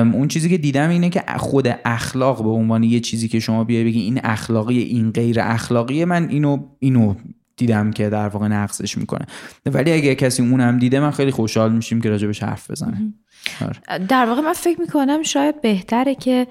اون 0.01 0.27
چیزی 0.27 0.49
که 0.49 0.57
دیدم 0.57 0.89
اینه 0.89 1.09
که 1.09 1.23
خود 1.37 1.67
اخلاق 1.85 2.43
به 2.43 2.49
عنوان 2.49 2.83
یه 2.83 2.99
چیزی 2.99 3.27
که 3.27 3.39
شما 3.39 3.63
بیای 3.63 3.83
بگی 3.83 3.99
این 3.99 4.19
اخلاقی 4.23 4.79
این 4.79 5.11
غیر 5.11 5.37
اخلاقی 5.39 6.05
من 6.05 6.29
اینو 6.29 6.67
اینو 6.79 7.15
دیدم 7.57 7.91
که 7.91 8.09
در 8.09 8.27
واقع 8.27 8.47
نقصش 8.47 8.97
می‌کنه. 8.97 9.25
ولی 9.65 9.91
اگه 9.91 10.15
کسی 10.15 10.41
اونم 10.41 10.79
دیده 10.79 10.99
من 10.99 11.11
خیلی 11.11 11.31
خوشحال 11.31 11.73
میشیم 11.73 12.01
که 12.01 12.09
راجبش 12.09 12.43
حرف 12.43 12.71
بزنه. 12.71 13.13
آره. 13.61 14.05
در 14.05 14.25
واقع 14.25 14.41
من 14.41 14.53
فکر 14.53 14.81
می‌کنم 14.81 15.23
شاید 15.23 15.61
بهتره 15.61 16.15
که 16.15 16.47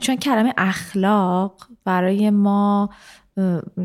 چون 0.00 0.16
کلمه 0.16 0.54
اخلاق 0.56 1.66
برای 1.84 2.30
ما 2.30 2.90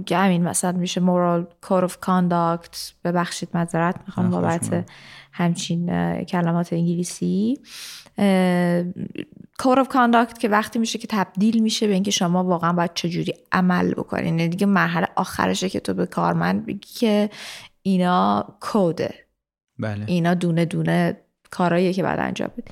که 0.05 0.17
همین 0.17 0.43
مثلا 0.43 0.71
میشه 0.71 1.01
moral 1.01 1.67
code 1.67 1.89
of 1.89 1.91
conduct. 1.91 2.77
ببخشید 3.03 3.49
مذارت 3.53 3.95
می‌خوام 4.05 4.29
بابت 4.29 4.85
همچین 5.31 5.85
کلمات 6.23 6.73
انگلیسی. 6.73 7.59
code 9.61 9.77
of 9.77 9.87
conduct 9.87 10.37
که 10.39 10.49
وقتی 10.49 10.79
میشه 10.79 10.99
که 10.99 11.07
تبدیل 11.09 11.63
میشه 11.63 11.87
به 11.87 11.93
اینکه 11.93 12.11
شما 12.11 12.43
واقعا 12.43 12.73
باید 12.73 12.91
چجوری 12.93 13.33
عمل 13.51 13.93
بکنین. 13.93 14.39
یعنی 14.39 14.47
دیگه 14.47 14.65
مرحله 14.65 15.07
آخرشه 15.15 15.69
که 15.69 15.79
تو 15.79 15.93
به 15.93 16.05
کارمند 16.05 16.65
بگی 16.65 16.79
که 16.79 17.29
اینا 17.81 18.45
کوده 18.61 19.13
بله. 19.79 20.03
اینا 20.07 20.33
دونه 20.33 20.65
دونه 20.65 21.17
کارهاییه 21.51 21.93
که 21.93 22.03
بعد 22.03 22.19
انجام 22.19 22.49
بدی. 22.57 22.71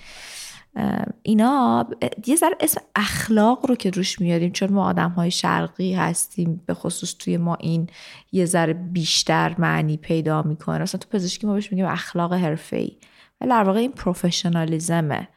اینا 1.23 1.87
یه 2.27 2.35
ذره 2.35 2.55
اسم 2.59 2.81
اخلاق 2.95 3.65
رو 3.65 3.75
که 3.75 3.89
روش 3.89 4.21
میاریم 4.21 4.51
چون 4.51 4.73
ما 4.73 4.85
آدم 4.85 5.09
های 5.09 5.31
شرقی 5.31 5.93
هستیم 5.93 6.61
به 6.65 6.73
خصوص 6.73 7.15
توی 7.19 7.37
ما 7.37 7.55
این 7.55 7.87
یه 8.31 8.45
ذره 8.45 8.73
بیشتر 8.73 9.55
معنی 9.57 9.97
پیدا 9.97 10.41
می‌کنه. 10.41 10.81
اصلا 10.81 10.99
تو 10.99 11.09
پزشکی 11.09 11.47
ما 11.47 11.53
بهش 11.53 11.71
میگیم 11.71 11.85
اخلاق 11.85 12.33
حرفه 12.33 12.77
ای 12.77 12.97
ولی 13.41 13.49
در 13.49 13.63
واقع 13.63 13.79
این 13.79 13.91
پروفشنالیزمه. 13.91 15.27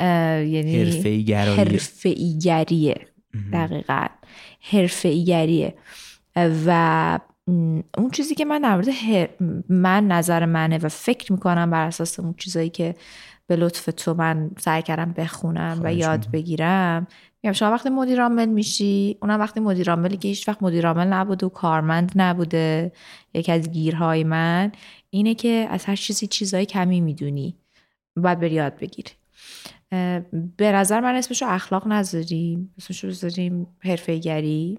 یعنی 0.00 0.84
حرفه 1.40 2.08
ایگریه 2.08 3.06
دقیقا. 3.52 4.06
حرفه 4.60 5.08
ایگریه 5.08 5.74
و 6.66 7.20
اون 7.98 8.10
چیزی 8.12 8.34
که 8.34 8.44
من 8.44 8.60
در 8.60 9.28
من 9.68 10.08
نظر 10.08 10.44
منه 10.44 10.78
و 10.78 10.88
فکر 10.88 11.32
می‌کنم 11.32 11.70
بر 11.70 11.86
اساس 11.86 12.20
اون 12.20 12.34
چیزایی 12.38 12.70
که 12.70 12.94
به 13.46 13.56
لطف 13.56 13.88
تو 13.96 14.14
من 14.14 14.50
سعی 14.58 14.82
کردم 14.82 15.12
بخونم 15.12 15.80
و 15.82 15.94
یاد 15.94 16.30
بگیرم. 16.30 17.06
میگم 17.42 17.52
شما 17.52 17.70
وقتی 17.70 17.88
مدیر 17.88 18.22
عامل 18.22 18.48
میشی 18.48 19.18
اونم 19.22 19.40
وقتی 19.40 19.60
مدیر 19.60 19.90
عاملی 19.90 20.16
که 20.16 20.28
هیچ 20.28 20.48
وقت 20.48 20.62
مدیر 20.62 20.86
عامل 20.86 21.06
نبوده 21.06 21.46
و 21.46 21.48
کارمند 21.48 22.12
نبوده 22.16 22.92
یکی 23.34 23.52
از 23.52 23.70
گیرهای 23.70 24.24
من 24.24 24.72
اینه 25.10 25.34
که 25.34 25.66
از 25.70 25.84
هر 25.84 25.96
چیزی 25.96 26.26
چیزای 26.26 26.66
کمی 26.66 27.00
می‌دونی. 27.00 27.56
باید 28.16 28.40
بری 28.40 28.54
یاد 28.54 28.78
بگیری. 28.78 29.10
به 30.56 30.72
نظر 30.72 31.00
من 31.00 31.14
اسمشو 31.14 31.46
اخلاق 31.48 31.88
نذاریم. 31.88 32.74
اسمشو 32.78 33.08
بذاریم 33.08 33.66
حرفه 33.80 34.18
گری. 34.18 34.78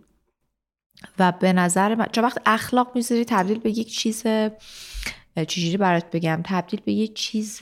و 1.19 1.31
به 1.31 1.53
نظر 1.53 1.95
من 1.95 2.07
چون 2.11 2.23
وقت 2.23 2.41
اخلاق 2.45 2.91
می‌ذاری 2.95 3.25
تبدیل 3.25 3.59
به 3.59 3.69
یک 3.69 3.87
چیز 3.87 4.23
چجوری 5.47 5.77
برات 5.77 6.05
بگم؟ 6.11 6.41
تبدیل 6.45 6.81
به 6.85 6.91
یک 6.91 7.13
چیز 7.13 7.59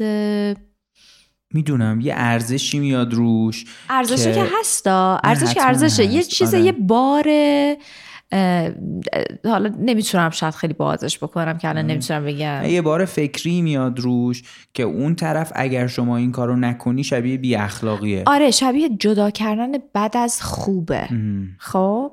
می‌دونم 1.54 2.02
یه 2.02 2.14
ارزشی 2.18 2.80
میاد 2.80 3.14
روش 3.14 3.66
ارزشی 3.90 4.34
که, 4.34 4.46
هستا. 4.60 5.20
ارزش 5.24 5.54
که 5.54 5.64
ارزشه. 5.64 6.06
یه 6.06 6.24
چیز 6.24 6.54
آره. 6.54 6.64
یه 6.64 6.72
بار 6.72 7.24
حالا 9.46 9.76
نمی‌تونم 9.80 10.30
شاید 10.30 10.54
خیلی 10.54 10.74
بازش 10.74 11.18
بکنم 11.18 11.58
که 11.58 11.70
الان 11.70 11.86
نمی‌تونم 11.86 12.26
بگم. 12.26 12.64
یه 12.66 12.82
بار 12.82 13.06
فکری 13.06 13.62
میاد 13.62 14.00
روش 14.00 14.44
که 14.74 14.84
اون 14.84 15.16
طرف 15.16 15.52
اگر 15.56 15.88
شما 15.88 16.18
این 16.18 16.32
کارو 16.32 16.56
نکنی 16.56 17.04
شبیه 17.04 17.38
بی 17.38 17.56
اخلاقیه 17.56 18.24
آره 18.26 18.52
شبیه 18.52 18.90
جدا 18.90 19.30
کردن 19.30 19.72
بد 19.96 20.18
از 20.18 20.42
خوبه. 20.42 21.08
خب؟ 21.58 22.12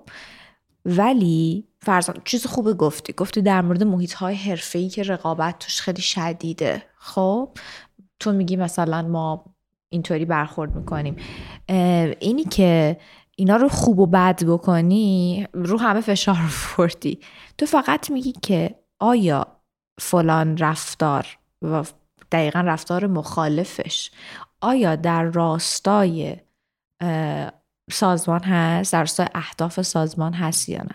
ولی 0.85 1.65
فرضاً 1.81 2.15
چیز 2.25 2.47
خوبه 2.47 2.75
گفتی. 2.75 3.13
گفتی 3.13 3.43
در 3.43 3.61
مورد 3.61 3.83
محیط 3.83 4.13
های 4.13 4.35
حرفه‌ای 4.35 4.89
که 4.89 5.03
رقابت 5.03 5.59
توش 5.59 5.81
خیلی 5.81 6.03
شدیده. 6.03 6.83
خب؟ 6.99 7.49
تو 8.23 8.33
میگی 8.33 8.57
مثلا 8.57 9.03
ما 9.03 9.45
اینطوری 9.89 10.25
برخورد 10.25 10.77
می‌کنیم. 10.77 11.17
اینی 12.21 12.45
که 12.45 12.97
اینا 13.37 13.57
رو 13.57 13.69
خوب 13.69 13.99
و 13.99 14.07
بد 14.07 14.45
بکنی 14.45 15.47
رو 15.53 15.79
همه 15.79 16.01
فشار 16.01 16.35
فردی 16.49 17.21
تو 17.59 17.67
فقط 17.67 18.11
میگی 18.11 18.33
که 18.33 18.75
آیا 19.01 19.47
فلان 20.01 20.57
رفتار 20.57 21.27
و 21.63 21.85
دقیقا 22.33 22.61
رفتار 22.61 23.07
مخالفش 23.07 24.11
آیا 24.61 24.97
در 24.97 25.23
راستای 25.23 26.37
سازمان 27.91 28.43
هست 28.43 28.93
در 28.93 29.01
راستای 29.01 29.27
اهداف 29.35 29.83
سازمان 29.83 30.33
هست 30.33 30.69
یا 30.69 30.83
نه؟ 30.83 30.95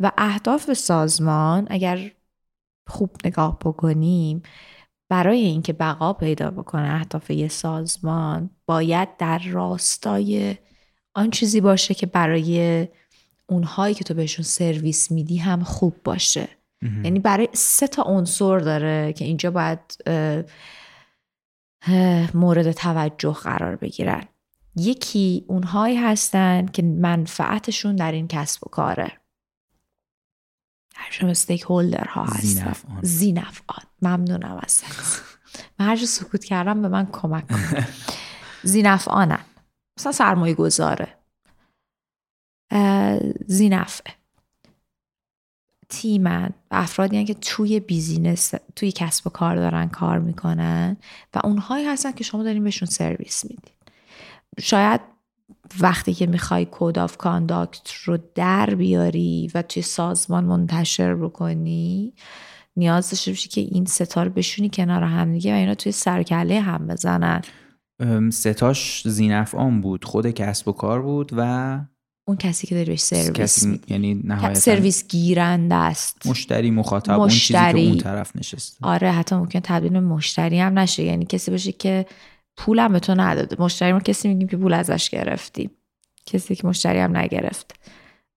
و 0.00 0.12
اهداف 0.18 0.72
سازمان 0.72 1.66
اگر 1.70 2.10
خوب 2.88 3.10
نگاه 3.24 3.58
بکنیم 3.58 4.42
برای 5.12 5.40
اینکه 5.40 5.72
بقا 5.72 6.12
پیدا 6.12 6.50
بکنه 6.50 6.94
اهداف 6.94 7.30
یه 7.30 7.48
سازمان 7.48 8.50
باید 8.66 9.16
در 9.16 9.38
راستای 9.38 10.56
آن 11.14 11.30
چیزی 11.30 11.60
باشه 11.60 11.94
که 11.94 12.06
برای 12.06 12.88
اونهایی 13.46 13.94
که 13.94 14.04
تو 14.04 14.14
بهشون 14.14 14.44
سرویس 14.44 15.10
میدی 15.10 15.36
هم 15.36 15.64
خوب 15.64 16.02
باشه. 16.04 16.48
یعنی 17.04 17.18
برای 17.18 17.48
سه 17.52 17.86
تا 17.86 18.02
عنصر 18.02 18.58
داره 18.58 19.12
که 19.12 19.24
اینجا 19.24 19.50
باید 19.50 19.78
مورد 22.34 22.72
توجه 22.72 23.32
قرار 23.32 23.76
بگیرن. 23.76 24.24
یکی 24.76 25.44
اونهایی 25.48 25.96
هستن 25.96 26.66
که 26.66 26.82
منفعتشون 26.82 27.96
در 27.96 28.12
این 28.12 28.28
کسب 28.28 28.66
و 28.66 28.70
کاره. 28.70 29.12
هرشون 30.94 31.30
stakeholder 31.30 32.04
ها 32.04 32.24
هستن. 32.24 32.74
ذینفعان 33.02 33.91
ممنونم 34.02 34.60
از 34.62 34.82
من 35.78 35.86
هر 35.86 35.96
سکوت 35.96 36.44
کردم 36.44 36.82
به 36.82 36.88
من 36.88 37.06
کمک 37.12 37.48
کن. 37.48 37.86
ذینفعانن. 38.62 39.44
مثلا 39.98 40.12
سرمایه 40.12 40.54
گذاره. 40.54 41.18
ذینفعه. 43.46 44.14
تیمن. 45.88 46.50
و 46.70 46.74
افرادی 46.74 47.24
که 47.24 47.34
توی 47.34 47.80
business 47.80 48.54
توی 48.76 48.92
کسب 48.92 49.26
و 49.26 49.30
کار 49.30 49.56
دارن 49.56 49.88
کار 49.88 50.18
می‌کنن 50.18 50.96
و 51.34 51.40
اونهایی 51.44 51.86
هستن 51.86 52.12
که 52.12 52.24
شما 52.24 52.42
دارین 52.42 52.64
بهشون 52.64 52.88
سرویس 52.88 53.44
میدین. 53.44 53.74
شاید 54.60 55.00
وقتی 55.80 56.14
که 56.14 56.26
می‌خوای 56.26 56.64
code 56.64 56.98
of 56.98 57.16
conduct 57.16 57.92
رو 57.92 58.18
در 58.34 58.74
بیاری 58.74 59.50
و 59.54 59.62
توی 59.62 59.82
سازمان 59.82 60.44
منتشر 60.44 61.14
بکنی 61.14 62.12
نیاز 62.76 63.10
داشته 63.10 63.30
باشی 63.30 63.48
که 63.48 63.60
این 63.60 63.84
ستا 63.84 64.22
رو 64.22 64.30
بشونی 64.30 64.70
کنار 64.70 65.02
هم 65.02 65.32
دیگه 65.32 65.52
و 65.52 65.56
اینا 65.56 65.74
توی 65.74 65.92
سرکله 65.92 66.60
هم 66.60 66.86
بزنن. 66.86 67.42
ستاش 68.30 69.08
زینفعان 69.08 69.80
بود. 69.80 70.04
خود 70.04 70.30
کسب 70.30 70.68
و 70.68 70.72
کار 70.72 71.02
بود 71.02 71.32
و 71.36 71.80
اون 72.28 72.36
کسی 72.36 72.66
که 72.66 72.74
داری 72.74 72.86
بهش 72.86 73.00
سرویس 73.00 73.32
کسی 73.32 73.80
یعنی 73.88 74.14
نهایتا 74.24 74.60
سرویس 74.60 75.08
گیرنده 75.08 75.74
است. 75.74 76.26
مشتری 76.26 76.70
مخاطب 76.70 77.20
اون 77.20 77.28
چیزی 77.28 77.52
که 77.52 77.78
اون 77.78 77.98
طرف 77.98 78.36
نشسته. 78.36 78.86
آره 78.86 79.10
حتی 79.10 79.34
ممکن 79.34 79.60
تبدیل 79.60 79.92
به 79.92 80.00
مشتری 80.00 80.60
هم 80.60 80.78
نشه. 80.78 81.02
یعنی 81.02 81.24
کسی 81.24 81.50
باشه 81.50 81.72
که 81.72 82.06
پولم 82.56 82.92
به 82.92 83.00
تو 83.00 83.14
نداده. 83.14 83.56
مشتری 83.58 83.92
ما 83.92 84.00
کسی 84.00 84.28
میگیم 84.28 84.48
که 84.48 84.56
پول 84.56 84.72
ازش 84.72 85.10
گرفتیم. 85.10 85.70
کسی 86.26 86.54
که 86.54 86.66
مشتری 86.66 86.98
هم 86.98 87.16
نگرفت. 87.16 87.74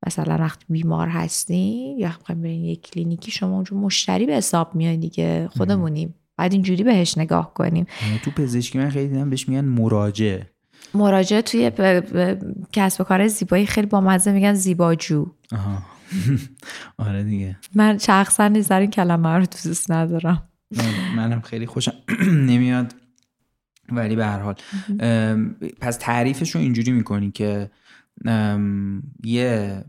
مثلا 0.08 0.38
وقتی 0.38 0.66
بیمار 0.70 1.08
هستی 1.08 1.96
یا 2.00 2.08
می‌خوایم 2.08 2.42
برین 2.42 2.64
یک 2.64 2.82
کلینیکی 2.82 3.32
شما 3.32 3.56
اونجا 3.56 3.78
مشتری 3.78 4.26
به 4.26 4.34
حساب 4.34 4.76
میاد 4.76 5.00
دیگه 5.00 5.50
خودمونیم 5.58 6.16
بعد 6.38 6.54
اینجوری 6.54 6.84
بهش 6.84 7.18
نگاه 7.18 7.54
کنیم. 7.54 7.86
تو 8.24 8.32
پزشکی 8.32 8.78
من 8.78 8.90
خیلی 8.90 9.08
دیدم 9.08 9.30
بهش 9.30 9.50
میگن 9.50 9.66
مراجعه 9.66 10.50
مراجعه 10.94 11.42
توی 11.42 11.72
کسب 12.72 13.02
و 13.02 13.04
کار 13.04 13.28
زیبایی 13.28 13.66
خیلی 13.66 13.88
با 13.88 14.02
مزه 14.02 14.32
میگن 14.32 14.54
زیباجو. 14.54 15.28
آها. 15.52 15.84
آره 17.08 17.24
دیگه. 17.24 17.58
من 17.76 17.98
شخصا 17.98 18.48
نیز 18.48 18.72
این 18.72 18.90
کلمه 18.90 19.30
رو 19.30 19.46
دوست 19.46 19.92
ندارم. 19.92 20.50
منم 21.16 21.42
خیلی 21.42 21.66
خوشم 21.66 21.94
نمیاد. 22.50 22.96
ولی 23.92 24.16
به 24.16 24.26
هر 24.26 24.40
حال. 24.40 24.56
پس 25.82 25.98
تعریفش 26.02 26.56
رو 26.56 26.62
اینجوری 26.62 26.92
می‌کنی 26.92 27.32
که 27.32 27.72
یه 29.24 29.84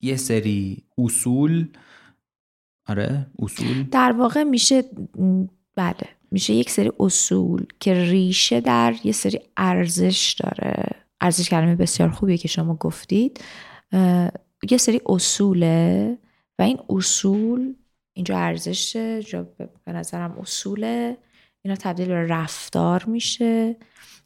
یه 0.00 0.16
سری 0.16 0.84
اصول. 0.98 1.68
آره 2.86 3.26
اصول. 3.38 3.82
در 3.82 4.12
واقع 4.12 4.42
میشه 4.42 4.84
بله 5.74 6.08
میشه 6.30 6.54
یک 6.54 6.70
سری 6.70 6.92
اصول 7.00 7.66
که 7.80 7.94
ریشه 7.94 8.60
در 8.60 8.94
یه 9.04 9.12
سری 9.12 9.40
ارزش 9.56 10.36
داره. 10.38 10.84
ارزش 11.20 11.48
کلمه 11.48 11.76
بسیار 11.76 12.10
خوبیه 12.10 12.36
که 12.36 12.48
شما 12.48 12.74
گفتید. 12.74 13.40
یه 14.70 14.78
سری 14.78 15.00
اصوله 15.06 16.18
و 16.58 16.62
این 16.62 16.78
اصول 16.90 17.74
اینجا 18.12 18.38
ارزش 18.38 18.96
به 19.84 19.92
نظرم 19.92 20.38
اصوله. 20.38 21.18
اینا 21.62 21.76
تبدیل 21.76 22.08
به 22.08 22.26
رفتار 22.26 23.04
میشه 23.04 23.76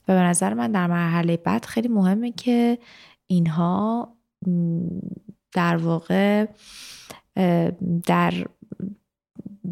و 0.08 0.14
به 0.14 0.20
نظر 0.20 0.54
من 0.54 0.72
در 0.72 0.86
مرحله 0.86 1.36
بعد 1.36 1.64
خیلی 1.64 1.88
مهمه 1.88 2.32
که 2.32 2.78
اینها 3.26 4.16
در 5.52 5.76
واقع 5.76 6.46
در 8.06 8.34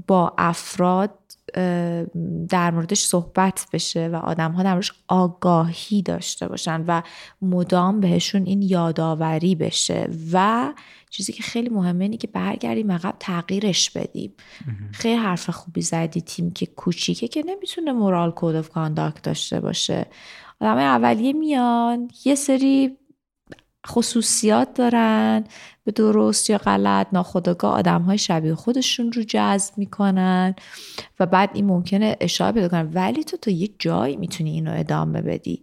با 0.06 0.34
افراد 0.38 1.14
در 2.48 2.70
موردش 2.70 3.00
صحبت 3.00 3.66
بشه 3.72 4.08
و 4.08 4.16
آدم 4.16 4.52
ها 4.52 4.62
در 4.62 4.72
موردش 4.72 4.92
آگاهی 5.08 6.02
داشته 6.02 6.48
باشن 6.48 6.84
و 6.86 7.02
مدام 7.42 8.00
بهشون 8.00 8.46
این 8.46 8.62
یادآوری 8.62 9.54
بشه. 9.54 10.10
و 10.32 10.72
چیزی 11.10 11.32
که 11.32 11.42
خیلی 11.42 11.68
مهمه 11.68 12.04
اینه 12.04 12.16
که 12.16 12.26
برگردیم 12.26 12.92
عقب 12.92 13.14
تغییرش 13.20 13.90
بدیم. 13.90 14.32
خیلی 14.92 15.16
حرف 15.16 15.50
خوبی 15.50 15.82
زدی 15.82 16.20
تیم 16.20 16.50
که 16.50 16.66
کوچیکه 16.66 17.28
که 17.28 17.42
نمی‌تونه 17.46 17.92
مورال 17.92 18.30
کود 18.30 18.56
اف 18.56 18.68
کانداکت 18.68 19.22
داشته 19.22 19.60
باشه. 19.60 20.06
آدم 20.60 20.76
اولیه 20.76 21.32
میان 21.32 22.08
یه 22.24 22.34
سری 22.34 22.96
خصوصیات 23.86 24.74
دارن 24.74 25.44
به 25.84 25.92
درست 25.92 26.50
یا 26.50 26.58
غلط 26.58 27.06
ناخودآگاه 27.12 27.72
آدم 27.72 28.02
های 28.02 28.18
شبیه 28.18 28.54
خودشون 28.54 29.12
رو 29.12 29.22
جذب 29.22 29.78
می‌کنن 29.78 30.54
و 31.20 31.26
بعد 31.26 31.50
این 31.54 31.66
ممکنه 31.66 32.16
اشاره 32.20 32.52
پیدا 32.52 32.68
کنن. 32.68 32.90
ولی 32.94 33.24
تو 33.24 33.36
تا 33.36 33.50
یه 33.50 33.68
جایی 33.78 34.16
می‌تونی 34.16 34.50
اینو 34.50 34.72
ادامه 34.74 35.22
بدی. 35.22 35.62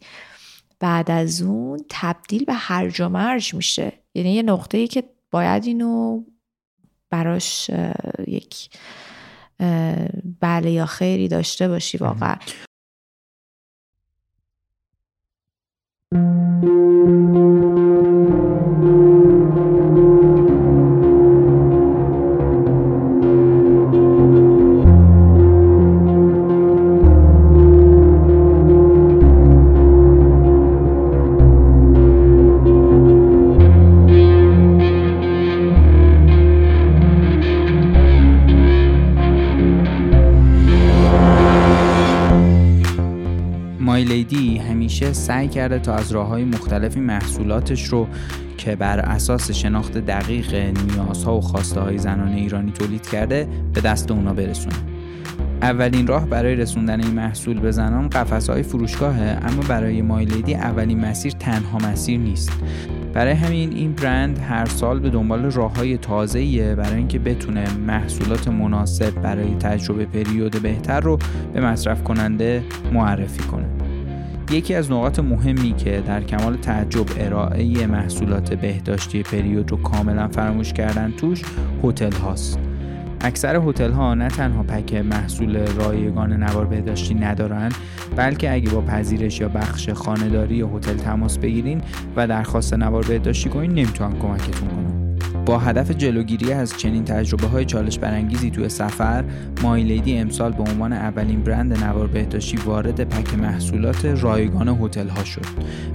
بعد 0.80 1.11
از 1.11 1.41
اون 1.41 1.80
تبدیل 1.89 2.45
به 2.45 2.53
هرج 2.53 3.01
و 3.01 3.09
مرج 3.09 3.53
میشه. 3.53 3.93
یعنی 4.13 4.34
یه 4.34 4.43
نقطه 4.43 4.78
ای 4.78 4.88
که 4.88 5.03
باید 5.32 5.65
اینو 5.65 6.24
براش 7.09 7.72
یک 8.28 8.70
بله 10.39 10.72
یا 10.72 10.86
خیری 10.86 11.28
داشته 11.28 11.68
باشی 11.68 11.97
واقعا. 11.97 12.36
کرده 45.50 45.80
تا 45.80 45.93
از 45.95 46.12
راه 46.12 46.28
های 46.28 46.43
مختلفی 46.43 47.00
محصولاتش 47.00 47.86
رو 47.86 48.08
که 48.58 48.76
بر 48.76 49.00
اساس 49.00 49.52
شناخت 49.52 49.98
دقیق 49.98 50.54
نیازها 50.56 51.38
و 51.38 51.41
خواسته 51.41 51.82
های 51.82 51.98
زنان 51.98 52.34
ایرانی 52.34 52.72
تولید 52.72 53.08
کرده 53.08 53.48
به 53.74 53.82
دست 53.82 54.12
اونا 54.12 54.34
برسونه. 54.34 54.76
اولین 55.62 56.08
راه 56.08 56.26
برای 56.26 56.56
رسوندن 56.56 57.02
این 57.02 57.14
محصول 57.14 57.60
به 57.60 57.72
زنان 57.72 58.10
قفس 58.10 58.50
های 58.50 58.64
فروشگاهه 58.64 59.39
اما 59.41 59.64
برای 59.70 60.02
مایلیدی 60.02 60.56
اولین 60.56 61.00
مسیر 61.00 61.32
تنها 61.32 61.78
مسیر 61.78 62.20
نیست. 62.20 62.52
برای 63.14 63.34
همین 63.34 63.74
این 63.74 63.93
برند 63.93 64.39
هر 64.39 64.66
سال 64.66 65.00
به 65.00 65.10
دنبال 65.10 65.52
راه 65.52 65.76
های 65.76 65.98
تازهیه 65.98 66.76
برای 66.76 66.98
اینکه 66.98 67.20
بتونه 67.20 67.78
محصولات 67.88 68.48
مناسب 68.48 69.22
برای 69.22 69.56
تجربه 69.56 70.06
پریود 70.06 70.62
بهتر 70.62 71.00
رو 71.00 71.20
به 71.54 71.62
مصرف 71.62 72.04
کننده 72.04 72.64
معرفی 72.93 73.43
کنه. 73.43 73.76
یکی 74.52 74.76
از 74.76 74.91
نقاط 74.91 75.20
مهمی 75.20 75.74
که 75.74 76.04
در 76.08 76.24
کمال 76.24 76.56
تعجب 76.56 77.06
ارائه 77.18 77.88
محصولات 77.88 78.54
بهداشتی 78.54 79.24
پریود 79.24 79.72
رو 79.72 79.78
کاملا 79.78 80.28
فراموش 80.28 80.74
کردن 80.74 81.12
توش 81.12 81.41
هتل 81.84 82.12
هاست. 82.12 82.60
اکثر 83.22 83.56
هتل 83.56 83.91
ها 83.91 84.14
نه 84.14 84.28
تنها 84.28 84.64
پک 84.64 84.93
محصول 84.93 85.68
رایگان 85.68 86.34
نوار 86.34 86.66
بهداشتی 86.66 87.14
ندارن 87.14 87.70
بلکه 88.16 88.54
اگه 88.54 88.70
با 88.70 88.82
پذیرش 88.82 89.39
یا 89.39 89.50
بخش 89.50 89.89
خانهداری 89.89 90.62
هتل 90.62 90.98
تماس 90.98 91.38
بگیرین 91.38 91.82
و 92.16 92.28
درخواست 92.28 92.74
نوار 92.74 93.04
بهداشتی 93.04 93.50
کنین 93.50 93.72
نمی‌تونن 93.72 94.20
کمکتون 94.20 94.68
کنن 94.68 94.86
با 95.48 95.60
هدف 95.60 95.91
جلوگیری 95.91 96.54
از 96.54 96.78
چنین 96.78 97.04
تجربه 97.04 97.48
های 97.48 97.66
چالش 97.66 98.00
برانگیزی 98.00 98.52
توی 98.52 98.70
سفر 98.70 99.24
مایلیدی 99.64 100.18
امسال 100.18 100.52
به 100.52 100.64
عنوان 100.64 100.93
اولین 100.93 101.43
برند 101.43 101.84
نوار 101.84 102.08
بهداشتی 102.08 102.58
وارد 102.58 103.04
پک 103.04 103.34
محصولات 103.34 104.06
رایگان 104.06 104.68
هتل 104.68 105.08
ها 105.08 105.24
شد 105.24 105.45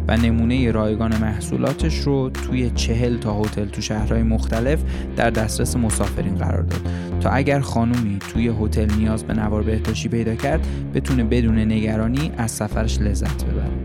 و 0.09 0.17
نمونه 0.17 0.71
رایگان 0.71 1.17
محصولاتش 1.17 1.99
رو 1.99 2.31
توی 2.31 2.71
چهل 2.71 3.19
تا 3.19 3.41
هتل 3.41 3.65
تو 3.65 3.81
شهرهای 3.81 4.23
مختلف 4.23 4.83
در 5.17 5.31
دسترس 5.31 5.77
مسافرین 5.77 6.35
قرار 6.35 6.63
داد 6.63 6.89
تا 7.21 7.31
اگر 7.31 7.61
خانومی 7.61 8.19
توی 8.19 8.49
هتل 8.61 8.95
نیاز 8.99 9.25
به 9.25 9.35
نوار 9.35 9.63
بهداشتی 9.63 10.09
پیدا 10.09 10.35
کرد 10.35 10.67
بتونه 10.95 11.25
بدون 11.25 11.59
نگرانی 11.59 12.33
از 12.39 12.51
سفرش 12.51 13.01
لذت 13.01 13.45
ببره. 13.45 13.82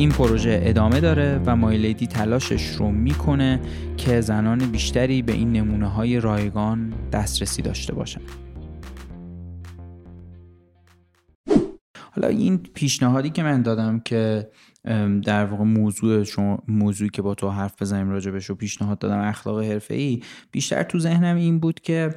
این 0.00 0.10
پروژه 0.10 0.60
ادامه 0.62 1.00
داره 1.00 1.40
و 1.46 1.56
مایلیدی 1.56 2.06
تلاشش 2.06 2.66
رو 2.66 2.90
می‌کنه 2.90 3.60
که 3.96 4.20
زنان 4.20 4.58
بیشتری 4.58 5.22
به 5.22 5.32
این 5.32 5.52
نمونه 5.52 5.88
های 5.88 6.20
رایگان 6.20 6.94
دسترسی 7.12 7.62
داشته 7.62 7.94
باشن. 7.94 8.20
حالا 12.10 12.28
این 12.28 12.58
پیشنهادی 12.58 13.30
که 13.30 13.42
من 13.42 13.62
دادم 13.62 14.00
که 14.00 14.48
در 15.24 15.44
واقع 15.44 15.64
موضوع 15.64 16.24
شما 16.24 16.62
موضوعی 16.68 17.10
که 17.10 17.22
با 17.22 17.34
تو 17.34 17.50
حرف 17.50 17.82
بزنیم 17.82 18.10
راجبش 18.10 18.50
و 18.50 18.54
پیشنهاد 18.54 18.98
دادم 18.98 19.20
اخلاق 19.20 19.62
حرفه‌ای 19.62 20.22
بیشتر 20.50 20.82
تو 20.82 20.98
ذهنم 20.98 21.36
این 21.36 21.58
بود 21.58 21.80
که 21.80 22.10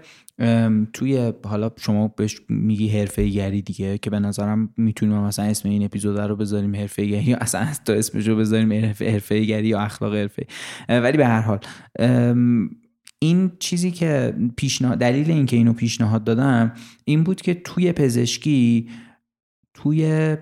توی 0.94 1.34
حالا 1.46 1.72
شما 1.78 2.08
بهش 2.08 2.42
میگی 2.50 2.88
حرفه 2.88 3.28
گری 3.28 3.62
دیگه 3.62 3.98
که 3.98 4.10
به 4.10 4.20
نظرم 4.20 4.70
می‌تونیم 4.78 5.18
مثلا 5.18 5.46
اسم 5.46 5.70
این 5.70 5.84
اپیزود 5.84 6.20
رو 6.20 6.36
بذاریم 6.36 6.76
حرفه 6.76 7.06
گری 7.06 7.24
یا 7.24 7.38
اصلا 7.38 7.68
تا 7.86 7.94
اسمش 7.94 8.28
رو 8.28 8.36
بذاریم 8.36 8.74
حرفه 9.00 9.40
گری 9.40 9.68
یا 9.68 9.80
اخلاق 9.80 10.16
حرفه 10.16 10.46
ولی 10.90 11.18
به 11.18 11.28
هر 11.28 11.42
حال 11.42 11.60
این 13.20 13.52
چیزی 13.60 13.92
که 13.92 14.36
پیشنهاد 14.58 14.98
دلیل 14.98 15.32
اینکه 15.32 15.56
اینو 15.56 15.74
پیشنهاد 15.74 16.24
دادم 16.24 16.74
این 17.06 17.24
بود 17.24 17.42
که 17.42 17.54
توی 17.54 17.92
پزشکی 17.92 18.90
توی 19.74 20.36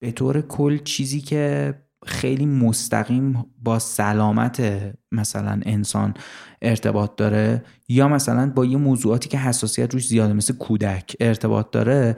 به 0.00 0.12
طور 0.12 0.40
کل 0.40 0.78
چیزی 0.78 1.20
که 1.20 1.74
خیلی 2.06 2.46
مستقیم 2.46 3.44
با 3.62 3.78
سلامت 3.78 4.62
مثلا 5.12 5.60
انسان 5.66 6.14
ارتباط 6.62 7.16
داره 7.16 7.64
یا 7.88 8.08
مثلا 8.08 8.50
با 8.50 8.64
یه 8.64 8.76
موضوعاتی 8.76 9.28
که 9.28 9.38
حساسیت 9.38 9.94
روش 9.94 10.06
زیاده 10.06 10.32
مثل 10.32 10.54
کودک 10.54 11.16
ارتباط 11.20 11.70
داره 11.70 12.16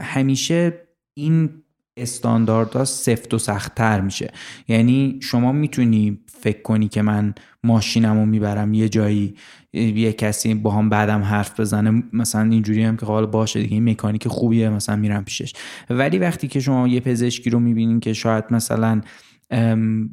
همیشه 0.00 0.72
این 1.14 1.50
استانداردها 1.98 2.84
سفت 2.84 3.34
و 3.34 3.38
سختتر 3.38 4.00
میشه. 4.00 4.32
یعنی 4.68 5.18
شما 5.22 5.52
می‌تونی 5.52 6.18
فکر 6.26 6.62
کنی 6.62 6.88
که 6.88 7.02
من 7.02 7.34
ماشینم 7.64 8.18
رو 8.18 8.26
می‌برم 8.26 8.74
یه 8.74 8.88
جایی 8.88 9.34
یه 9.72 10.12
کسی 10.12 10.54
با 10.54 10.70
هم 10.70 10.88
بعدم 10.88 11.22
حرف 11.22 11.60
بزنه 11.60 12.02
مثلا 12.12 12.50
اینجوری 12.50 12.84
هم 12.84 12.96
که 12.96 13.06
حالا 13.06 13.26
باشه 13.26 13.62
دیگه 13.62 13.74
این 13.74 13.90
مکانیک 13.90 14.28
خوبیه 14.28 14.70
مثلا 14.70 14.96
میرم 14.96 15.24
پیشش. 15.24 15.52
ولی 15.90 16.18
وقتی 16.18 16.48
که 16.48 16.60
شما 16.60 16.88
یه 16.88 17.00
پزشکی 17.00 17.50
رو 17.50 17.58
می‌بینین 17.58 18.00
که 18.00 18.12
شاید 18.12 18.44
مثلا 18.50 19.00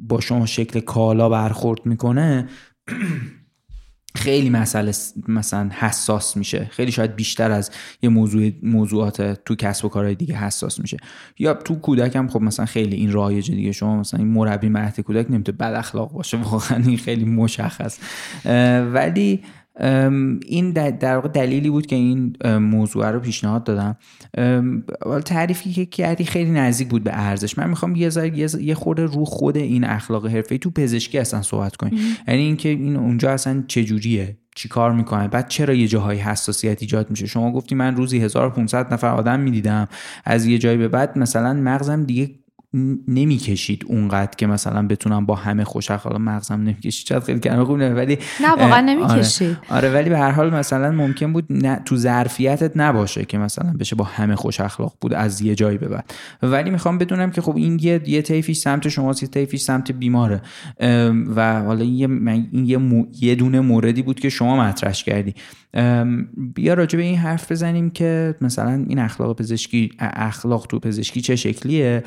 با 0.08 0.20
شما 0.20 0.46
شکل 0.46 0.80
کالا 0.80 1.28
برخورد 1.28 1.86
می‌کنه 1.86 2.48
خیلی 4.16 4.50
مسئله 4.50 4.92
مثلا 5.28 5.70
حساس 5.72 6.36
میشه. 6.36 6.68
خیلی 6.70 6.92
شاید 6.92 7.16
بیشتر 7.16 7.50
از 7.50 7.70
یه 8.02 8.08
موضوع 8.08 8.50
موضوعات 8.62 9.22
تو 9.44 9.54
کسب 9.54 9.84
و 9.84 9.88
کارهای 9.88 10.14
دیگه 10.14 10.36
حساس 10.36 10.80
میشه. 10.80 10.96
یا 11.38 11.54
تو 11.54 11.74
کودک 11.74 12.16
هم 12.16 12.28
خب 12.28 12.42
مثلا 12.42 12.66
خیلی 12.66 12.96
این 12.96 13.12
رایجه 13.12 13.54
دیگه 13.54 13.72
شما 13.72 13.96
مثلا 13.96 14.20
این 14.20 14.28
مربی 14.28 14.68
مهد 14.68 15.00
کودک 15.00 15.26
نمی‌تونه 15.30 15.58
بد 15.58 15.74
اخلاق 15.74 16.12
باشه. 16.12 16.36
واقعا 16.50 16.82
این 16.86 16.98
خیلی 16.98 17.24
مشخص. 17.24 17.98
ولی 18.92 19.42
این 20.46 20.70
در 20.70 21.14
واقع 21.14 21.28
دلیلی 21.28 21.70
بود 21.70 21.86
که 21.86 21.96
این 21.96 22.36
موضوع 22.58 23.10
رو 23.10 23.20
پیشنهاد 23.20 23.64
دادم. 23.64 23.96
تعریفی 25.24 25.72
که 25.72 25.86
کردی 25.86 26.24
خیلی 26.24 26.50
نزدیک 26.50 26.88
بود 26.88 27.04
به 27.04 27.10
ارزش. 27.14 27.58
من 27.58 27.70
می‌خوام 27.70 27.96
یه 27.96 28.08
ذره 28.08 28.62
یه 28.62 28.74
خورده 28.74 29.04
رو 29.04 29.24
خود 29.24 29.56
این 29.56 29.84
اخلاق 29.84 30.26
حرفه‌ای 30.26 30.58
تو 30.58 30.70
پزشکی 30.70 31.18
اصلا 31.18 31.42
صحبت 31.42 31.76
کنیم. 31.76 31.98
یعنی 32.28 32.42
اینکه 32.42 32.68
این 32.68 32.96
اونجا 32.96 33.30
اصلا 33.30 33.64
چجوریه؟ 33.68 34.38
چی 34.56 34.68
کار 34.68 34.92
می‌کنه؟ 34.92 35.28
بعد 35.28 35.48
چرا 35.48 35.74
یه 35.74 35.88
جاهای 35.88 36.18
حساسیت 36.18 36.82
ایجاد 36.82 37.10
میشه؟ 37.10 37.26
شما 37.26 37.52
گفتی 37.52 37.74
من 37.74 37.96
روزی 37.96 38.18
1500 38.18 38.92
نفر 38.92 39.08
آدم 39.08 39.40
می‌دیدم. 39.40 39.88
از 40.24 40.46
یه 40.46 40.58
جایی 40.58 40.76
به 40.78 40.88
بعد 40.88 41.18
مثلا 41.18 41.52
مغزم 41.52 42.04
دیگه 42.04 42.30
نمی‌کشید 43.08 43.84
اونقدر 43.88 44.36
که 44.36 44.46
مثلا 44.46 44.86
بتونم 44.86 45.26
با 45.26 45.34
همه 45.34 45.64
خوش 45.64 45.90
اخلاق 45.90 46.16
مغزم 46.16 46.54
نمی‌کشید 46.54 47.06
چقدر 47.06 47.24
خیلی 47.24 47.40
کلمه 47.40 47.64
خوب 47.64 47.78
ولی 47.78 48.18
نه 48.40 48.50
واقعا 48.50 48.80
نمی‌کشید. 48.80 49.48
آره. 49.48 49.76
آره 49.76 49.90
ولی 49.90 50.10
به 50.10 50.18
هر 50.18 50.30
حال 50.30 50.54
مثلا 50.54 50.90
ممکن 50.90 51.32
بود 51.32 51.44
نه 51.50 51.80
تو 51.84 51.96
ظرفیتت 51.96 52.72
نباشه 52.76 53.24
که 53.24 53.38
مثلا 53.38 53.72
بشه 53.72 53.96
با 53.96 54.04
همه 54.04 54.36
خوش 54.36 54.60
اخلاق 54.60 54.94
بود 55.00 55.14
از 55.14 55.40
یه 55.40 55.54
جایی 55.54 55.78
به 55.78 55.88
بعد. 55.88 56.14
ولی 56.42 56.70
می‌خوام 56.70 56.98
بدونم 56.98 57.30
که 57.30 57.40
خب 57.40 57.56
این 57.56 57.78
یه 57.82 58.00
یه 58.06 58.22
طیفش 58.22 58.56
سمت 58.56 58.88
شما 58.88 59.14
یه 59.22 59.28
طیفش 59.28 59.60
سمت 59.60 59.92
بیماره. 59.92 60.42
و 61.36 61.62
حالا 61.62 61.84
این 61.84 61.94
یه 61.94 62.08
این 62.52 62.66
یه, 62.66 63.06
یه 63.20 63.34
دونه 63.34 63.60
موردی 63.60 64.02
بود 64.02 64.20
که 64.20 64.28
شما 64.28 64.56
مطرحش 64.56 65.04
کردی. 65.04 65.34
بیا 66.54 66.74
راجع 66.74 66.96
به 66.96 67.02
این 67.02 67.18
حرف 67.18 67.52
بزنیم 67.52 67.90
که 67.90 68.34
مثلا 68.40 68.84
این 68.88 68.98
اخلاق 68.98 69.36
پزشکی 69.38 69.90
اخلاق 69.98 70.66
تو 70.66 70.78
پزشکی 70.78 71.20
چه 71.20 71.36
شکلیه؟ 71.36 72.04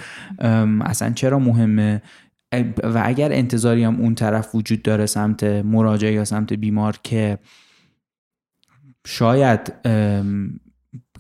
اصلا 0.81 1.13
چرا 1.13 1.39
مهمه؟ 1.39 2.01
و 2.83 3.01
اگر 3.05 3.31
انتظاری 3.31 3.83
هم 3.83 3.95
اون 3.95 4.15
طرف 4.15 4.55
وجود 4.55 4.81
داره 4.81 5.05
سمت 5.05 5.43
مراجعه 5.43 6.13
یا 6.13 6.25
سمت 6.25 6.53
بیمار 6.53 6.99
که 7.03 7.37
شاید 9.07 9.73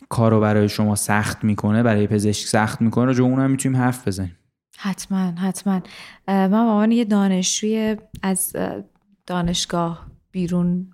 کارو 0.09 0.39
برای 0.39 0.69
شما 0.69 0.95
سخت 0.95 1.43
می‌کنه 1.43 1.83
برای 1.83 2.07
پزشک 2.07 2.47
سخت 2.47 2.81
می‌کنه 2.81 3.05
راجع 3.05 3.23
اون 3.23 3.39
هم 3.39 3.51
می‌تونیم 3.51 3.77
حرف 3.77 4.07
بزنیم. 4.07 4.37
حتما 4.77 5.31
حتما. 5.31 5.81
من 6.27 6.53
عنوان 6.53 6.91
یه 6.91 7.05
دانشجوی 7.05 7.97
از 8.23 8.55
دانشگاه 9.25 10.07
بیرون 10.31 10.89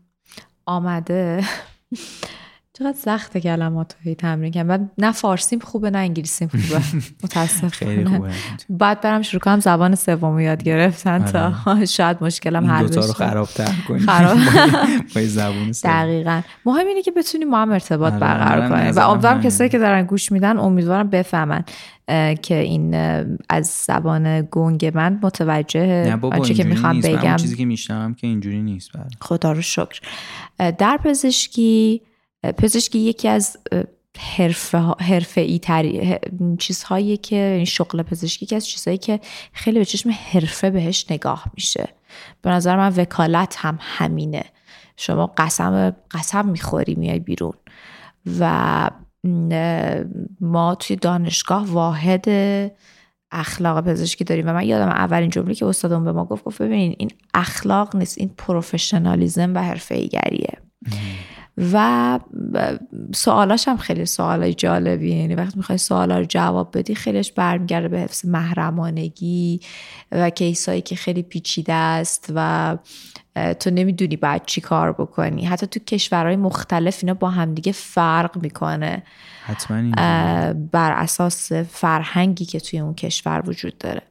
آمده. 0.66 1.44
چقدر 2.80 2.98
سخته 2.98 3.42
کلمات 3.42 3.96
رو 4.06 4.14
تمرین 4.14 4.52
کنم 4.54 4.68
بعد 4.68 4.92
نه 4.98 5.12
فارسیم 5.12 5.60
خوبه 5.60 5.90
نه 5.90 5.98
انگلیسیم 5.98 6.48
خوبه. 6.48 6.82
متاسفانه. 7.24 7.72
خیلی 7.72 8.06
خوبه. 8.06 8.30
بعد 8.70 9.02
برم 9.02 9.22
شروع 9.22 9.42
کنم 9.42 9.60
زبان 9.60 9.96
سوم 9.96 10.40
یاد 10.40 10.64
گرفتن 10.64 11.26
تا 11.26 11.54
آره. 11.66 11.86
شاید 11.98 12.18
مشکلم 12.22 12.66
حل 12.66 12.88
بشه 12.88 12.96
رو 12.96 13.14
خرابتر 13.14 13.74
کنیم 13.88 14.00
خراب. 14.00 14.38
زبان 15.26 15.72
دقیقا. 15.84 16.42
مهم 16.66 16.88
اینه 16.88 17.02
که 17.02 17.12
بتونیم 17.12 17.50
ما 17.50 17.62
هم 17.62 17.72
ارتباط 17.72 18.14
آره، 18.14 18.20
برقرار 18.20 18.70
کنیم. 18.70 18.96
و 18.96 19.00
امیدوارم 19.00 19.42
کسایی 19.42 19.70
که 19.70 19.78
دارن 19.78 20.06
گوش 20.06 20.32
میدن 20.32 20.58
امیدوارم 20.58 21.10
بفهمن 21.10 21.64
که 22.42 22.56
این 22.56 22.96
از 23.50 23.84
زبان 23.88 24.48
گنگ 24.52 24.92
من 24.96 25.20
متوجه 25.24 26.18
آنچه 26.22 26.54
که 26.54 26.64
می‌خوام 26.64 27.00
بگم. 27.00 27.36
چیزی 27.36 27.56
که 27.56 27.66
میشنم 27.66 28.14
که 28.14 28.28
اینجوری 28.28 28.62
نیست 28.62 28.92
خدا 29.22 29.52
رو 29.52 29.62
شکر. 29.62 30.00
در 30.58 31.00
پزشکی 31.04 32.02
پزشکی 32.44 33.00
یکی 33.00 33.28
از 33.28 33.58
حرفه, 34.20 35.42
ای 35.42 35.60
تری 35.60 36.18
چیزهایی 36.60 37.18
که 37.18 37.36
یعنی 37.36 37.66
شغل 37.66 38.02
پزشکی 38.02 38.46
که 38.46 38.56
از 38.56 38.68
چیزهایی 38.68 38.98
که 38.98 39.20
خیلی 39.54 39.80
به 39.80 39.86
چشم 39.86 40.12
حرفه 40.32 40.70
بهش 40.70 41.06
نگاه 41.10 41.46
میشه. 41.54 41.88
به 42.42 42.50
نظر 42.50 42.78
من 42.78 42.94
وکالت 42.98 43.56
هم 43.58 43.78
همینه. 43.82 44.44
شما 44.98 45.34
قسم 45.38 45.96
قسم 46.12 46.46
می‌خوری 46.46 46.96
میای 46.96 47.20
بیرون. 47.20 47.54
و 48.40 48.90
ما 50.42 50.76
توی 50.76 50.96
دانشگاه 50.96 51.66
واحد 51.66 52.26
اخلاق 53.32 53.82
پزشکی 53.82 54.24
داریم. 54.24 54.50
و 54.50 54.54
من 54.54 54.66
یادم 54.66 54.90
اولین 54.90 55.30
جمله 55.30 55.56
که 55.56 55.66
استادم 55.66 56.06
به 56.06 56.12
ما 56.12 56.26
گفت 56.26 56.44
گفت 56.44 56.62
ببینین 56.62 56.96
این 56.98 57.12
اخلاق 57.34 57.96
نیست 57.96 58.18
این 58.18 58.30
پروفشنالیزم 58.38 59.56
و 59.56 59.64
حرفه 59.64 59.96
ایگریه 59.96 60.58
و 61.58 62.20
سوالاش 63.16 63.68
هم 63.68 63.78
خیلی 63.78 64.06
سوال 64.06 64.52
جالبی 64.52 65.16
یعنی 65.16 65.36
وقتی 65.36 65.58
می‌خوای 65.58 65.78
سوالا 65.78 66.20
رو 66.20 66.26
جواب 66.26 66.78
بدی 66.78 66.96
خیلیش 66.96 67.32
برمیگرده 67.32 67.88
به 67.88 68.00
حفظ 68.00 68.26
محرمانگی 68.26 69.60
و 70.12 70.30
کیسایی 70.30 70.82
که 70.82 70.96
خیلی 70.96 71.24
پیچیده 71.24 71.74
است 71.74 72.32
و 72.36 72.78
تو 73.60 73.70
نمی‌دونی 73.70 74.16
باید 74.16 74.46
چی 74.46 74.62
کار 74.62 74.92
بکنی. 74.92 75.46
حتی 75.46 75.68
تو 75.68 75.80
کشورهای 75.80 76.36
مختلف 76.36 77.00
اینا 77.02 77.14
با 77.14 77.30
همدیگه 77.30 77.72
فرق 77.72 78.38
می‌کنه. 78.38 79.04
حتما 79.46 79.92
بر 80.72 80.92
اساس 80.92 81.52
فرهنگی 81.52 82.46
که 82.46 82.60
توی 82.60 82.80
اون 82.80 82.94
کشور 82.94 83.44
وجود 83.46 83.78
داره. 83.78 84.02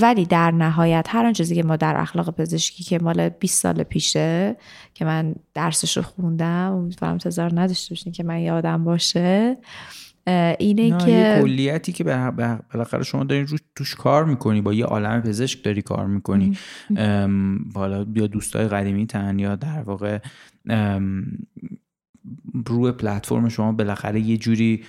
ولی 0.00 0.26
در 0.26 0.50
نهایت 0.50 1.06
هر 1.08 1.26
آن 1.26 1.32
چیزی 1.32 1.54
که 1.54 1.62
ما 1.62 1.76
در 1.76 1.94
اخلاق 2.00 2.30
پزشکی 2.30 2.84
که 2.84 2.98
مال 2.98 3.28
20 3.28 3.62
سال 3.62 3.82
پیشه 3.82 4.56
که 4.94 5.04
من 5.04 5.34
درسش 5.54 5.96
رو 5.96 6.02
خوندم 6.02 6.72
امیدوارم 6.72 7.12
انتظار 7.12 7.60
نداشته 7.60 7.94
باشین 7.94 8.12
که 8.12 8.22
من 8.22 8.40
یادم 8.40 8.84
باشه 8.84 9.56
اینه 10.58 10.98
که 10.98 11.10
یه 11.10 11.38
کلیتی 11.42 11.92
که 11.92 12.04
بالاخره 12.04 13.02
شما 13.02 13.24
دارین 13.24 13.46
روش 13.46 13.60
توش 13.76 13.94
کار 13.94 14.24
می‌کنی 14.24 14.60
با 14.60 14.72
یه 14.72 14.84
عالم 14.84 15.20
پزشک 15.22 15.64
داری 15.64 15.82
کار 15.82 16.06
می‌کنی. 16.06 16.58
بالا 17.74 18.06
یا 18.14 18.26
دوستای 18.26 18.68
قدیمی 18.68 19.06
تن 19.06 19.38
یا 19.38 19.56
در 19.56 19.82
واقع 19.82 20.18
روی 22.66 22.92
پلتفرم 22.92 23.48
شما 23.48 23.72
بالاخره 23.72 24.20
یه 24.20 24.36
جوری 24.36 24.84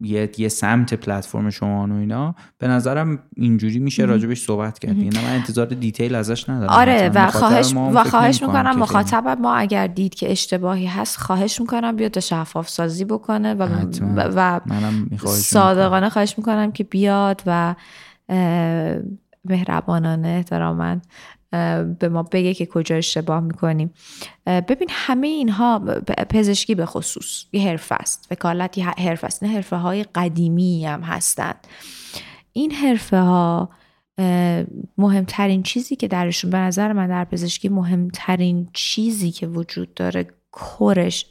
یه, 0.00 0.30
یه 0.38 0.48
سمت 0.48 0.94
پلتفرم 0.94 1.50
شما 1.50 1.86
و 1.90 1.92
اینا. 1.92 2.34
به 2.58 2.68
نظرم 2.68 3.18
اینجوری 3.36 3.78
میشه 3.78 4.04
راجبش 4.04 4.42
صحبت 4.42 4.78
کرد. 4.78 4.96
یعنی 4.96 5.10
من 5.16 5.32
انتظار 5.32 5.66
دیتیل 5.66 6.14
ازش 6.14 6.48
ندارم. 6.48 6.70
آره 6.70 7.10
و 7.14 7.30
خواهش 7.30 7.74
و 7.74 8.04
خواهش 8.04 8.42
می‌کنم 8.42 8.78
مخاطب 8.78 9.28
ما 9.40 9.54
اگر 9.54 9.86
دید 9.86 10.14
که 10.14 10.30
اشتباهی 10.30 10.86
هست 10.86 11.18
خواهش 11.18 11.60
می‌کنم 11.60 11.96
بیاد 11.96 12.20
شفاف 12.20 12.68
سازی 12.68 13.04
بکنه 13.04 13.54
و 13.54 13.68
و 14.14 14.60
صادقانه 15.26 16.08
خواهش 16.08 16.34
می‌کنم 16.38 16.72
که 16.72 16.84
بیاد 16.84 17.42
و 17.46 17.74
مهربانانه 19.44 20.28
احتراما 20.28 20.96
به 21.98 22.08
ما 22.08 22.22
بگه 22.22 22.54
که 22.54 22.66
کجا 22.66 22.96
اشتباه 22.96 23.40
می‌کنیم. 23.40 23.94
ببین 24.46 24.88
همه 24.90 25.26
اینها 25.26 25.78
پزشکی 26.30 26.74
به 26.74 26.86
خصوص 26.86 27.44
یه 27.52 27.68
حرف 27.68 27.92
است. 27.92 28.26
وکالت 28.30 28.78
یه 28.78 28.88
حرف 28.88 29.24
است. 29.24 29.42
نه 29.42 29.48
حرفه 29.48 29.76
های 29.76 30.04
قدیمی 30.14 30.86
هم 30.86 31.00
هستند 31.00 31.66
این 32.52 32.70
حرفه 32.70 33.18
ها 33.18 33.70
مهمترین 34.98 35.62
چیزی 35.62 35.96
که 35.96 36.08
درشون 36.08 36.50
به 36.50 36.58
نظر 36.58 36.92
من 36.92 37.08
در 37.08 37.24
پزشکی 37.24 37.68
مهمترین 37.68 38.68
چیزی 38.72 39.30
که 39.30 39.46
وجود 39.46 39.94
داره 39.94 40.26
کورش 40.50 41.26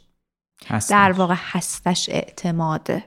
در 0.89 1.11
واقع 1.11 1.35
هستش 1.37 2.09
اعتماده. 2.09 3.03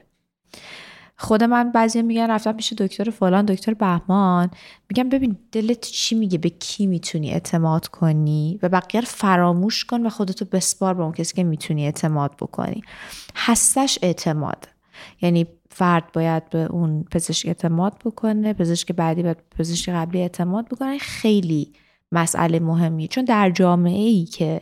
خود 1.17 1.43
من 1.43 1.71
بعضی 1.71 2.01
میگن 2.01 2.31
رفتم 2.31 2.51
پیش 2.51 2.73
دکتر 2.73 3.09
فلان 3.09 3.45
دکتر 3.45 3.73
بهمان. 3.73 4.49
میگم 4.89 5.09
ببین 5.09 5.37
دلت 5.51 5.81
چی 5.81 6.15
میگه؟ 6.15 6.37
به 6.37 6.49
کی 6.49 6.87
می‌تونی 6.87 7.31
اعتماد 7.31 7.87
کنی؟ 7.87 8.59
و 8.63 8.69
بقیه 8.69 9.01
رو 9.01 9.07
فراموش 9.07 9.85
کن 9.85 10.05
و 10.05 10.09
خودتو 10.09 10.45
بسپار 10.45 10.93
به 10.93 11.03
اون 11.03 11.11
کسی 11.11 11.35
که 11.35 11.43
می‌تونی 11.43 11.85
اعتماد 11.85 12.35
بکنی. 12.41 12.81
هستش 13.35 13.99
اعتماد. 14.01 14.67
یعنی 15.21 15.47
فرد 15.69 16.11
باید 16.13 16.49
به 16.49 16.57
اون 16.57 17.03
پزشک 17.03 17.47
اعتماد 17.47 17.93
بکنه 18.05 18.53
پزشک 18.53 18.91
بعدی 18.91 19.23
باید 19.23 19.37
پزشک 19.57 19.89
قبلی 19.89 20.21
اعتماد 20.21 20.65
بکنه. 20.67 20.97
خیلی 20.97 21.73
مسئله 22.11 22.59
مهمی 22.59 23.07
چون 23.07 23.25
در 23.25 23.49
جامعه 23.49 24.07
ای 24.07 24.25
که 24.25 24.61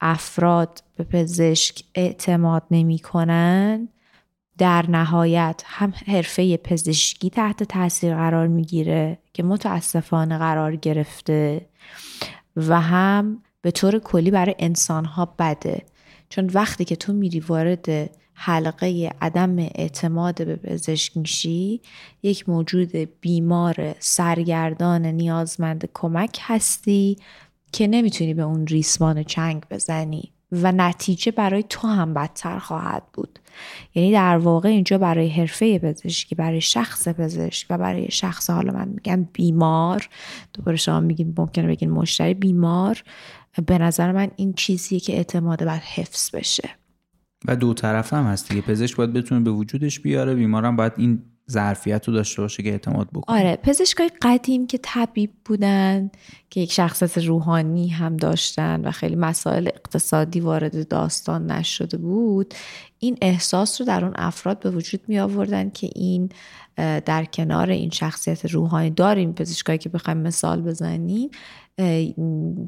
افراد 0.00 0.82
به 0.96 1.04
پزشک 1.04 1.84
اعتماد 1.94 2.62
نمی 2.70 2.98
کنن 2.98 3.88
در 4.58 4.90
نهایت 4.90 5.62
هم 5.66 5.94
حرفه 6.06 6.56
پزشکی 6.56 7.30
تحت 7.30 7.62
تاثیر 7.62 8.14
قرار 8.14 8.46
می‌گیره 8.46 9.18
که 9.32 9.42
متاسفانه 9.42 10.38
قرار 10.38 10.76
گرفته 10.76 11.66
و 12.56 12.80
هم 12.80 13.42
به 13.62 13.70
طور 13.70 13.98
کلی 13.98 14.30
برای 14.30 14.54
انسان 14.58 15.04
ها 15.04 15.34
بده. 15.38 15.82
چون 16.28 16.50
وقتی 16.54 16.84
که 16.84 16.96
تو 16.96 17.12
میری 17.12 17.40
وارد 17.40 18.10
حلقه 18.34 19.12
عدم 19.20 19.58
اعتماد 19.58 20.46
به 20.46 20.56
پزشک 20.56 21.16
میشی 21.16 21.80
یک 22.22 22.48
موجود 22.48 22.90
بیمار 23.20 23.94
سرگردان 23.98 25.06
نیازمند 25.06 25.90
کمک 25.94 26.38
هستی 26.42 27.18
که 27.72 27.86
نمی‌تونی 27.86 28.34
به 28.34 28.42
اون 28.42 28.66
ریسمان 28.66 29.22
چنگ 29.22 29.62
بزنی. 29.70 30.31
و 30.52 30.72
نتیجه 30.72 31.32
برای 31.32 31.64
تو 31.68 31.88
هم 31.88 32.14
بدتر 32.14 32.58
خواهد 32.58 33.02
بود. 33.12 33.38
یعنی 33.94 34.12
در 34.12 34.38
واقع 34.38 34.68
اینجا 34.68 34.98
برای 34.98 35.28
حرفه 35.28 35.78
پزشکی 35.78 36.34
برای 36.34 36.60
شخص 36.60 37.08
پزشک 37.08 37.66
و 37.70 37.78
برای 37.78 38.10
شخص 38.10 38.50
حالا 38.50 38.72
من 38.72 38.88
میگم 38.88 39.28
بیمار 39.32 40.08
دوباره 40.52 40.76
شما 40.76 41.00
میگین 41.00 41.34
ممکنه 41.38 41.66
بگین 41.66 41.90
مشتری 41.90 42.34
بیمار 42.34 43.02
به 43.66 43.78
نظر 43.78 44.12
من 44.12 44.30
این 44.36 44.52
چیزیه 44.52 45.00
که 45.00 45.16
اعتماد 45.16 45.64
باید 45.64 45.82
حفظ 45.82 46.34
بشه. 46.34 46.68
و 47.44 47.56
دو 47.56 47.74
طرف 47.74 48.12
هم 48.12 48.24
هست 48.24 48.48
دیگه. 48.48 48.60
پزشک 48.60 48.96
باید 48.96 49.12
بتونه 49.12 49.40
به 49.40 49.50
وجودش 49.50 50.00
بیاره 50.00 50.34
بیمارم 50.34 50.76
باید 50.76 50.92
این 50.96 51.22
ظرفیت 51.52 52.08
رو 52.08 52.14
داشته 52.14 52.42
باشه 52.42 52.62
که 52.62 52.70
اعتماد 52.70 53.08
بکنه. 53.10 53.38
آره 53.38 53.56
پزشکای 53.56 54.10
قدیم 54.22 54.66
که 54.66 54.78
طبیب 54.82 55.30
بودن 55.44 56.10
که 56.50 56.60
یک 56.60 56.72
شخصیت 56.72 57.18
روحانی 57.18 57.88
هم 57.88 58.16
داشتن 58.16 58.80
و 58.80 58.90
خیلی 58.90 59.16
مسائل 59.16 59.68
اقتصادی 59.68 60.40
وارد 60.40 60.88
داستان 60.88 61.50
نشده 61.50 61.96
بود 61.96 62.54
این 62.98 63.18
احساس 63.22 63.80
رو 63.80 63.86
در 63.86 64.04
اون 64.04 64.14
افراد 64.16 64.60
به 64.60 64.70
وجود 64.70 65.00
می 65.08 65.18
آوردن 65.18 65.70
که 65.70 65.90
این 65.94 66.28
در 66.76 67.24
کنار 67.24 67.70
این 67.70 67.90
شخصیت 67.90 68.46
روحانی 68.46 68.90
داریم 68.90 69.32
پزشکایی 69.32 69.78
که 69.78 69.88
بخوایم 69.88 70.18
مثال 70.18 70.62
بزنیم 70.62 71.30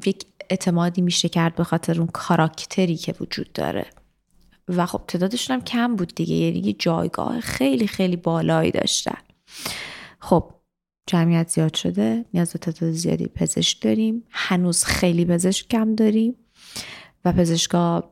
یک 0.05 0.25
اعتمادی 0.49 1.01
میشه 1.01 1.29
کرد 1.29 1.55
به 1.55 1.63
خاطر 1.63 1.99
اون 1.99 2.07
کاراکتری 2.07 2.95
که 2.95 3.15
وجود 3.19 3.53
داره. 3.53 3.85
و 4.67 4.85
خب 4.85 5.01
تعدادشون 5.07 5.55
هم 5.55 5.63
کم 5.63 5.95
بود 5.95 6.15
دیگه 6.15 6.35
یعنی 6.35 6.73
جایگاه 6.79 7.39
خیلی 7.39 7.87
خیلی 7.87 8.15
بالایی 8.15 8.71
داشتن. 8.71 9.17
خب 10.19 10.51
جمعیت 11.07 11.49
زیاد 11.49 11.73
شده 11.73 12.25
نیاز 12.33 12.53
به 12.53 12.59
تعداد 12.59 12.91
زیادی 12.91 13.27
پزشک 13.27 13.81
داریم. 13.81 14.23
هنوز 14.29 14.83
خیلی 14.83 15.25
پزشک 15.25 15.67
کم 15.67 15.95
داریم 15.95 16.35
و 17.25 17.31
پزشکا 17.33 18.11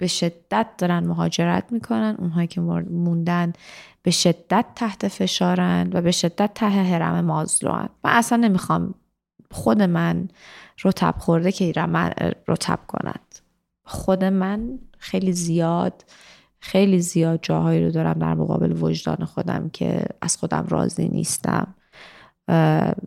به 0.00 0.06
شدت 0.06 0.66
دارن 0.78 1.06
مهاجرت 1.06 1.72
می‌کنن. 1.72 2.16
اونهایی 2.18 2.46
که 2.46 2.60
موندن 2.60 3.52
به 4.02 4.10
شدت 4.10 4.66
تحت 4.74 5.08
فشارن 5.08 5.90
و 5.92 6.00
به 6.00 6.10
شدت 6.10 6.54
ته 6.54 6.66
هرم 6.66 7.24
مازلوان. 7.24 7.88
من 8.04 8.10
اصلا 8.10 8.38
نمی‌خوام 8.38 8.94
خود 9.50 9.82
من 9.82 10.28
رتب 10.84 11.14
خورده 11.18 11.52
که 11.52 11.72
من 11.86 12.12
رتب 12.48 12.78
کند 12.88 13.38
خود 13.84 14.24
من 14.24 14.78
خیلی 15.04 15.32
زیاد 15.32 16.04
خیلی 16.58 17.00
زیاد 17.00 17.38
جاهایی 17.42 17.84
رو 17.84 17.90
دارم 17.90 18.12
در 18.12 18.34
مقابل 18.34 18.82
وجدان 18.82 19.24
خودم 19.24 19.70
که 19.72 20.04
از 20.20 20.36
خودم 20.36 20.66
راضی 20.68 21.08
نیستم. 21.08 21.74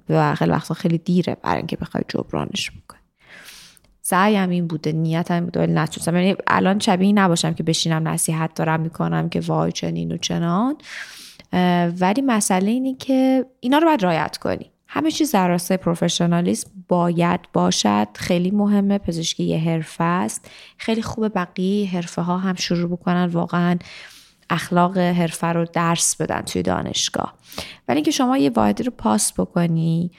و 0.09 0.35
خیلی 0.35 0.51
وقتا 0.51 0.73
خیلی 0.73 0.97
دیره 0.97 1.37
برای 1.43 1.57
اینکه 1.57 1.77
بخوای 1.77 2.03
جبرانش 2.07 2.71
بکنی. 2.71 2.99
سعیم 4.01 4.49
این 4.49 4.67
بوده 4.67 4.91
نیتم 4.91 5.45
بوده 5.45 5.59
ولی 5.59 5.73
نتونستم. 5.73 6.15
یعنی 6.15 6.35
الان 6.47 6.79
شبیه 6.79 7.13
نباشم 7.13 7.53
که 7.53 7.63
بشینم 7.63 8.07
نصیحت 8.07 8.53
دارم 8.53 8.79
می‌کنم 8.79 9.29
که 9.29 9.39
وای 9.39 9.71
چنین 9.71 10.11
و 10.11 10.17
چنان. 10.17 10.77
ولی 11.99 12.21
مسئله 12.21 12.71
اینه 12.71 12.95
که 12.95 13.45
اینا 13.59 13.77
رو 13.77 13.87
باید 13.87 14.03
رایت 14.03 14.37
کنی. 14.37 14.71
همه 14.87 15.11
چیز 15.11 15.31
در 15.31 15.47
راستای 15.47 15.77
پروفشنالیسم 15.77 16.69
باید 16.87 17.39
باشد. 17.53 18.07
خیلی 18.15 18.51
مهمه. 18.51 18.97
پزشکی 18.97 19.43
یه 19.43 19.59
حرفه 19.59 20.03
است. 20.03 20.51
خیلی 20.77 21.01
خوبه 21.01 21.29
بقیه 21.29 21.89
حرفه 21.89 22.21
ها 22.21 22.37
هم 22.37 22.55
شروع 22.55 22.89
بکنن. 22.89 23.25
واقعا 23.25 23.77
اخلاق 24.49 24.97
حرفه 24.97 25.47
رو 25.47 25.65
درس 25.73 26.21
بدن 26.21 26.41
توی 26.41 26.61
دانشگاه. 26.61 27.33
ولی 27.87 27.97
اینکه 27.97 28.11
شما 28.11 28.37
یه 28.37 28.49
واحدی 28.49 28.83
رو 28.83 28.91
pass 28.97 29.33
بکنی 29.33 30.11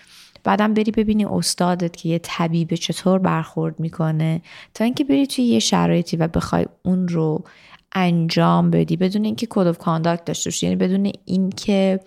بعدم 0.44 0.74
بری 0.74 0.90
ببینی 0.90 1.24
استادت 1.24 1.96
که 1.96 2.08
یه 2.08 2.18
طبیب 2.22 2.74
چطور 2.74 3.18
برخورد 3.18 3.80
می‌کنه 3.80 4.42
تا 4.74 4.84
اینکه 4.84 5.04
بری 5.04 5.26
توی 5.26 5.44
یه 5.44 5.58
شرایطی 5.58 6.16
و 6.16 6.28
بخوای 6.28 6.66
اون 6.82 7.08
رو 7.08 7.44
انجام 7.92 8.70
بدی. 8.70 8.96
بدون 8.96 9.24
اینکه 9.24 9.46
code 9.50 9.66
of 9.66 9.78
conduct 9.78 10.24
داشته 10.24 10.50
باشی. 10.50 10.66
یعنی 10.66 10.76
بدون 10.76 11.12
اینکه 11.24 12.00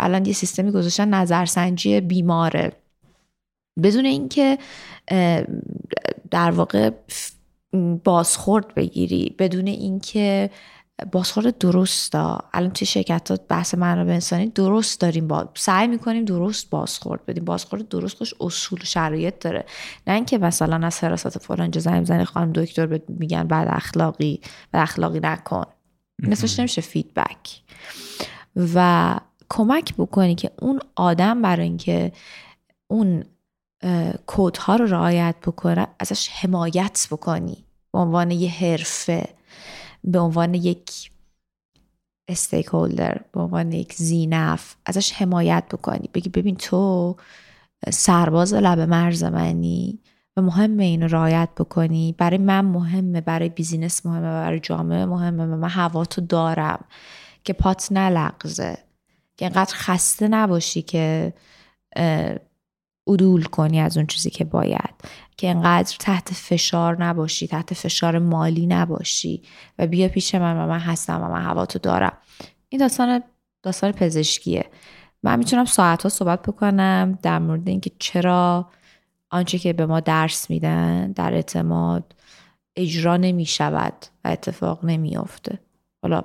الان 0.00 0.26
یه 0.26 0.32
سیستمی 0.32 0.70
گذاشتن 0.70 1.08
نظرسنجی 1.08 2.00
بیماره. 2.00 2.72
بدون 3.82 4.04
اینکه 4.04 4.58
در 6.30 6.50
واقع 6.50 6.90
بازخورد 8.04 8.74
بگیری 8.74 9.34
بدون 9.38 9.66
اینکه 9.66 10.50
بازخورد 11.12 11.58
درست 11.58 12.14
الان 12.14 12.70
توی 12.70 12.86
شرکت 12.86 13.30
ها 13.30 13.38
بحث 13.48 13.74
منابع 13.74 14.12
انسانی 14.12 14.46
درست 14.46 15.00
داریم 15.00 15.28
با... 15.28 15.48
سعی 15.54 15.86
می‌کنیم 15.86 16.24
درست 16.24 16.70
بازخورد 16.70 17.26
بدیم. 17.26 17.44
بازخورد 17.44 17.88
درست 17.88 18.16
خوش 18.16 18.34
اصول 18.40 18.78
و 18.82 18.84
شرایط 18.84 19.34
داره. 19.40 19.64
نه 20.06 20.14
اینکه 20.14 20.38
مثلا 20.38 20.86
از 20.86 21.04
حراست 21.04 21.38
فلان 21.38 21.70
زنگ 21.70 22.04
زنی 22.04 22.24
خانم 22.24 22.52
دکتر 22.52 23.00
میگن 23.08 23.44
بعد 23.44 23.68
اخلاقی 23.70 24.40
بعد 24.72 24.82
اخلاقی 24.82 25.20
نکن. 25.22 25.64
نصفش 26.22 26.58
نمیشه؟ 26.58 26.80
فیدبک. 26.80 27.62
و 28.56 29.16
کمک 29.50 29.94
بکنی 29.94 30.34
که 30.34 30.50
اون 30.58 30.80
آدم 30.96 31.42
برای 31.42 31.66
اینکه 31.66 32.12
اون 32.86 33.24
کودها 34.26 34.76
رو 34.76 34.86
رعایت 34.86 35.34
بکنه 35.46 35.86
ازش 35.98 36.28
حمایت 36.28 37.06
بکنی. 37.10 37.64
به 37.92 37.98
عنوان 37.98 38.30
یه 38.30 38.50
حرفه 38.50 39.28
به 40.04 40.18
عنوان 40.18 40.54
یک 40.54 41.10
استیک 42.28 42.66
هولدر 42.66 43.20
به 43.32 43.40
عنوان 43.40 43.72
یک 43.72 43.94
زینف 43.94 44.74
ازش 44.86 45.12
حمایت 45.12 45.64
بکنی. 45.72 46.10
بگی 46.14 46.28
ببین 46.28 46.56
تو 46.56 47.16
سرباز 47.90 48.54
لب 48.54 48.80
مرز 48.80 49.24
منی 49.24 49.98
و 50.36 50.42
مهمه 50.42 50.84
اینو 50.84 51.06
رعایت 51.06 51.48
بکنی. 51.56 52.14
برای 52.18 52.38
من 52.38 52.60
مهمه 52.60 53.20
برای 53.20 53.48
بیزینس 53.48 54.06
مهمه 54.06 54.22
برای 54.22 54.60
جامعه 54.60 55.06
مهمه 55.06 55.46
من 55.46 55.68
هوا 55.68 56.04
تو 56.04 56.20
دارم. 56.20 56.84
که 57.44 57.52
پات 57.52 57.88
نلغزه 57.92 58.78
که 59.36 59.46
انقدر 59.46 59.74
خسته 59.74 60.28
نباشی 60.28 60.82
که 60.82 61.34
عدول 63.06 63.44
کنی 63.44 63.80
از 63.80 63.96
اون 63.96 64.06
چیزی 64.06 64.30
که 64.30 64.44
باید. 64.44 64.94
که 65.36 65.50
انقدر 65.50 65.96
تحت 66.00 66.32
فشار 66.32 67.04
نباشی 67.04 67.46
تحت 67.46 67.74
فشار 67.74 68.18
مالی 68.18 68.66
نباشی. 68.66 69.42
و 69.78 69.86
بیا 69.86 70.08
پیش 70.08 70.34
من 70.34 70.56
و 70.56 70.66
من 70.68 70.78
هستم 70.78 71.22
و 71.22 71.28
من 71.28 71.42
هوا 71.42 71.66
تو 71.66 71.78
دارم. 71.78 72.18
این 72.68 72.80
داستان 72.80 73.22
داستان 73.62 73.92
پزشکیه. 73.92 74.70
من 75.22 75.38
می‌تونم 75.38 75.64
ساعت 75.64 76.02
ها 76.02 76.08
صحبت 76.08 76.42
بکنم 76.42 77.18
در 77.22 77.38
مورد 77.38 77.68
اینکه 77.68 77.90
چرا 77.98 78.70
آنچه 79.30 79.58
که 79.58 79.72
به 79.72 79.86
ما 79.86 80.00
درس 80.00 80.50
میدن 80.50 81.12
در 81.12 81.34
اعتماد 81.34 82.14
اجرا 82.76 83.16
نمی 83.16 83.46
شود 83.46 84.06
و 84.24 84.28
اتفاق 84.28 84.84
نمیافته. 84.84 85.58
حالا 86.02 86.22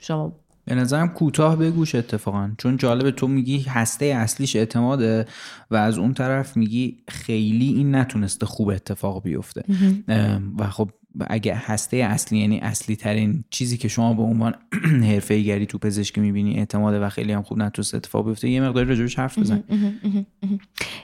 شما 0.00 0.32
به 0.64 0.74
نظرم 0.74 1.08
کوتاه 1.08 1.56
بگوش 1.56 1.94
اتفاقا 1.94 2.50
چون 2.58 2.76
جالبه 2.76 3.10
تو 3.10 3.28
میگی 3.28 3.58
هسته 3.58 4.04
اصلیش 4.04 4.56
اعتماده 4.56 5.26
و 5.70 5.76
از 5.76 5.98
اون 5.98 6.14
طرف 6.14 6.56
میگی 6.56 6.96
خیلی 7.08 7.68
این 7.68 7.94
نتونسته 7.94 8.46
خوب 8.46 8.68
اتفاق 8.68 9.22
بیفته. 9.22 9.64
و 10.58 10.70
خب 10.70 10.90
اگه 11.26 11.54
هسته 11.54 11.96
اصلی 11.96 12.38
یعنی 12.38 12.58
اصلی 12.58 12.96
ترین 12.96 13.44
چیزی 13.50 13.76
که 13.76 13.88
شما 13.88 14.14
به 14.14 14.22
عنوان 14.22 14.54
حرفه 15.10 15.40
گری 15.40 15.66
تو 15.66 15.78
پزشکی 15.78 16.20
می‌بینی 16.20 16.58
اعتماده 16.58 17.00
و 17.00 17.08
خیلی 17.08 17.32
هم 17.32 17.42
خوب 17.42 17.58
نتونسته 17.58 17.96
اتفاق 17.96 18.26
بیفته 18.26 18.48
یه 18.48 18.60
مقداری 18.60 18.88
راجبش 18.88 19.18
حرف 19.18 19.38
بزن. 19.38 19.64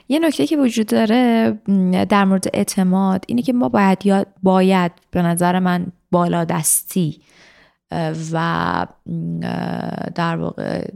یه 0.09 0.19
نکته 0.19 0.47
که 0.47 0.57
وجود 0.57 0.87
داره 0.87 1.57
در 2.09 2.25
مورد 2.25 2.45
اعتماد 2.53 3.25
اینه 3.27 3.41
که 3.41 3.53
ما 3.53 3.69
باید 3.69 4.27
باید 4.43 4.91
به 5.11 5.21
نظر 5.21 5.59
من 5.59 5.87
بالا 6.11 6.45
دستی 6.45 7.21
و 8.31 8.87
در 10.15 10.35
واقع 10.37 10.87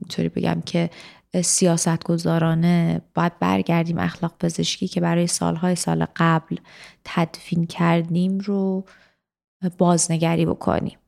اینطوری 0.00 0.28
بگم 0.28 0.62
که 0.66 0.90
سیاست 1.42 2.04
گذارانه 2.04 3.00
باید 3.14 3.38
برگردیم 3.38 3.98
اخلاق 3.98 4.34
پزشکی 4.40 4.88
که 4.88 5.00
برای 5.00 5.26
سالهای 5.26 5.74
سال 5.74 6.06
قبل 6.16 6.56
تدفین 7.04 7.66
کردیم 7.66 8.38
رو 8.38 8.84
بازنگری 9.78 10.46
بکنیم. 10.46 10.98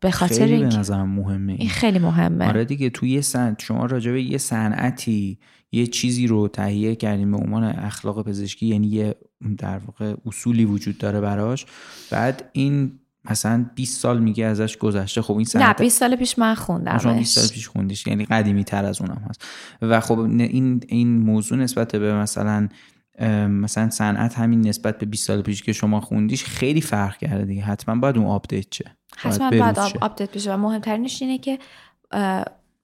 به 0.00 0.10
خاطر 0.12 0.34
خیلی 0.34 0.54
اینکه- 0.54 0.68
به 0.68 0.80
نظرم 0.80 1.08
مهمه 1.08 1.52
این. 1.52 1.68
خیلی 1.68 1.98
مهمه. 1.98 2.48
آره 2.48 2.64
دیگه 2.64 2.90
توی 2.90 3.10
یه 3.10 3.20
صنعت 3.20 3.62
شما 3.62 3.86
راجع 3.86 4.12
به 4.12 4.22
یه 4.22 4.38
صنعتی 4.38 5.38
یه 5.72 5.86
چیزی 5.86 6.26
رو 6.26 6.48
تهیه 6.48 6.94
کردیم 6.94 7.30
به 7.30 7.36
عنوان 7.36 7.64
اخلاق 7.64 8.26
پزشکی 8.26 8.66
یعنی 8.66 8.86
یه 8.86 9.14
در 9.58 9.78
واقع 9.78 10.14
اصولی 10.26 10.64
وجود 10.64 10.98
داره 10.98 11.20
براش. 11.20 11.66
بعد 12.10 12.50
این 12.52 12.92
مثلا 13.30 13.66
20 13.74 14.00
سال 14.00 14.22
میگه 14.22 14.44
ازش 14.44 14.76
گذشته. 14.76 15.22
خب 15.22 15.32
این 15.32 15.40
نه 15.40 15.44
صنعت 15.44 15.82
20 15.82 16.00
سال 16.00 16.16
پیش 16.16 16.38
من 16.38 16.54
خوندم 16.54 16.98
شما 16.98 17.14
20 17.14 17.38
سال 17.38 17.48
پیش 17.48 17.68
خوندیش. 17.68 18.06
یعنی 18.06 18.24
قدیمی 18.24 18.64
تر 18.64 18.84
از 18.84 19.00
اونم 19.00 19.26
هست. 19.28 19.44
و 19.82 20.00
خب 20.00 20.18
این 20.18 20.80
این 20.88 21.18
موضوع 21.18 21.58
نسبت 21.58 21.96
به 21.96 22.14
مثلا 22.14 22.68
مثلا 23.48 23.90
صنعت 23.90 24.38
همین 24.38 24.68
نسبت 24.68 24.98
به 24.98 25.06
20 25.06 25.26
سال 25.26 25.42
پیش 25.42 25.62
که 25.62 25.72
شما 25.72 26.00
خوندیش 26.00 26.44
خیلی 26.44 26.80
فرق 26.80 27.16
کرده 27.16 27.44
دیگه. 27.44 27.62
حتما 27.62 27.94
باید 28.00 28.18
اون 28.18 28.26
update 28.26 28.74
شه. 28.74 28.96
حتما 29.16 29.50
باید 29.50 29.78
update 30.00 30.32
بشه. 30.32 30.54
و 30.54 30.56
مهمترینش 30.56 31.22
اینه 31.22 31.38
که 31.38 31.58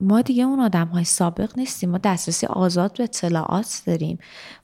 ما 0.01 0.23
دیگه 0.23 0.45
اون 0.45 0.61
آدم 0.61 0.87
های 0.87 1.05
سابق 1.05 1.59
نیستیم. 1.59 1.91
ما 1.91 1.99
دسترسی 1.99 2.47
آزاد 2.47 2.97
به 2.97 3.05
اطلاعات 3.05 3.83
داریم. 3.87 4.19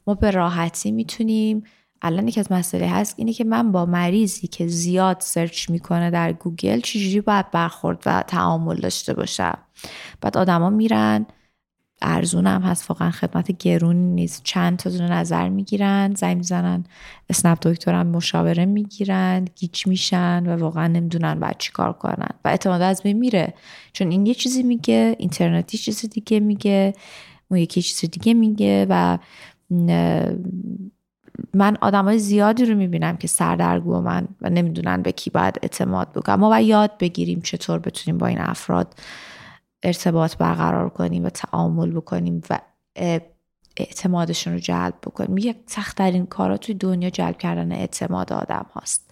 ما 0.06 0.14
به 0.14 0.30
راحتی 0.30 0.92
می‌تونیم 0.92 1.62
الان 2.02 2.28
یکی 2.28 2.40
از 2.40 2.52
مسئله 2.52 2.88
هست 2.88 3.14
اینه 3.18 3.32
که 3.32 3.44
من 3.44 3.72
با 3.72 3.86
مریضی 3.86 4.46
که 4.46 4.66
زیاد 4.66 5.16
search 5.20 5.70
می‌کنه 5.70 6.10
در 6.10 6.32
گوگل 6.32 6.80
چجوری 6.80 7.20
باید 7.20 7.50
برخورد 7.50 8.02
و 8.06 8.24
تعامل 8.26 8.76
داشته 8.76 9.14
باشم. 9.14 9.58
بعد 10.20 10.38
آدما 10.38 10.70
میرن 10.70 11.26
ارزون 12.02 12.46
هم 12.46 12.62
هست 12.62 12.90
واقعا 12.90 13.10
خدمت 13.10 13.52
گرون 13.58 13.96
نیست. 13.96 14.40
چند 14.44 14.76
تا 14.76 14.90
دونه 14.90 15.12
نظر 15.12 15.48
می‌گیرن 15.48 16.14
زنگ 16.14 16.36
می‌زنن 16.36 16.84
اسنپ 17.30 17.58
دکتر 17.62 17.94
هم 17.94 18.06
مشاوره 18.06 18.64
می‌گیرن 18.64 19.44
گیج 19.54 19.86
میشن 19.86 20.46
و 20.46 20.56
واقعا 20.56 20.86
نمی‌دونن 20.86 21.40
بعد 21.40 21.56
چی 21.58 21.72
کار 21.72 21.92
کنن. 21.92 22.28
و 22.44 22.48
اعتماد 22.48 22.82
از 22.82 23.02
بین 23.02 23.18
میره. 23.18 23.54
چون 23.92 24.10
این 24.10 24.26
یه 24.26 24.34
چیزی 24.34 24.62
میگه 24.62 25.16
اینترنتی 25.18 25.78
چیز 25.78 26.00
دیگه 26.10 26.40
میگه 26.40 26.92
اون 27.48 27.60
یکی 27.60 27.82
چیز 27.82 28.10
دیگه 28.10 28.34
میگه 28.34 28.86
و 28.90 29.18
من 31.56 31.76
آدمای 31.80 32.18
زیادی 32.18 32.64
رو 32.64 32.74
می‌بینم 32.74 33.16
که 33.16 33.28
سردرگو 33.28 34.00
من 34.00 34.28
و 34.40 34.50
نمی‌دونن 34.50 35.02
به 35.02 35.12
کی 35.12 35.30
باید 35.30 35.58
اعتماد 35.62 36.12
بکنم 36.12 36.40
ما 36.40 36.48
باید 36.48 36.66
یاد 36.66 36.98
بگیریم 36.98 37.40
چطور 37.40 37.78
بتونیم 37.78 38.18
با 38.18 38.26
این 38.26 38.40
افراد 38.40 38.94
ارتباط 39.82 40.36
برقرار 40.36 40.88
کنیم 40.88 41.24
و 41.24 41.30
تعامل 41.30 41.90
بکنیم 41.90 42.42
و 42.50 42.58
اعتمادشون 43.76 44.52
رو 44.52 44.58
جلب 44.58 44.94
بکنیم. 45.02 45.38
یک 45.38 45.56
سختترین 45.66 46.26
کارا 46.26 46.56
توی 46.56 46.74
دنیا 46.74 47.10
جلب 47.10 47.38
کردن 47.38 47.72
اعتماد 47.72 48.32
آدم 48.32 48.66
هاست. 48.72 49.10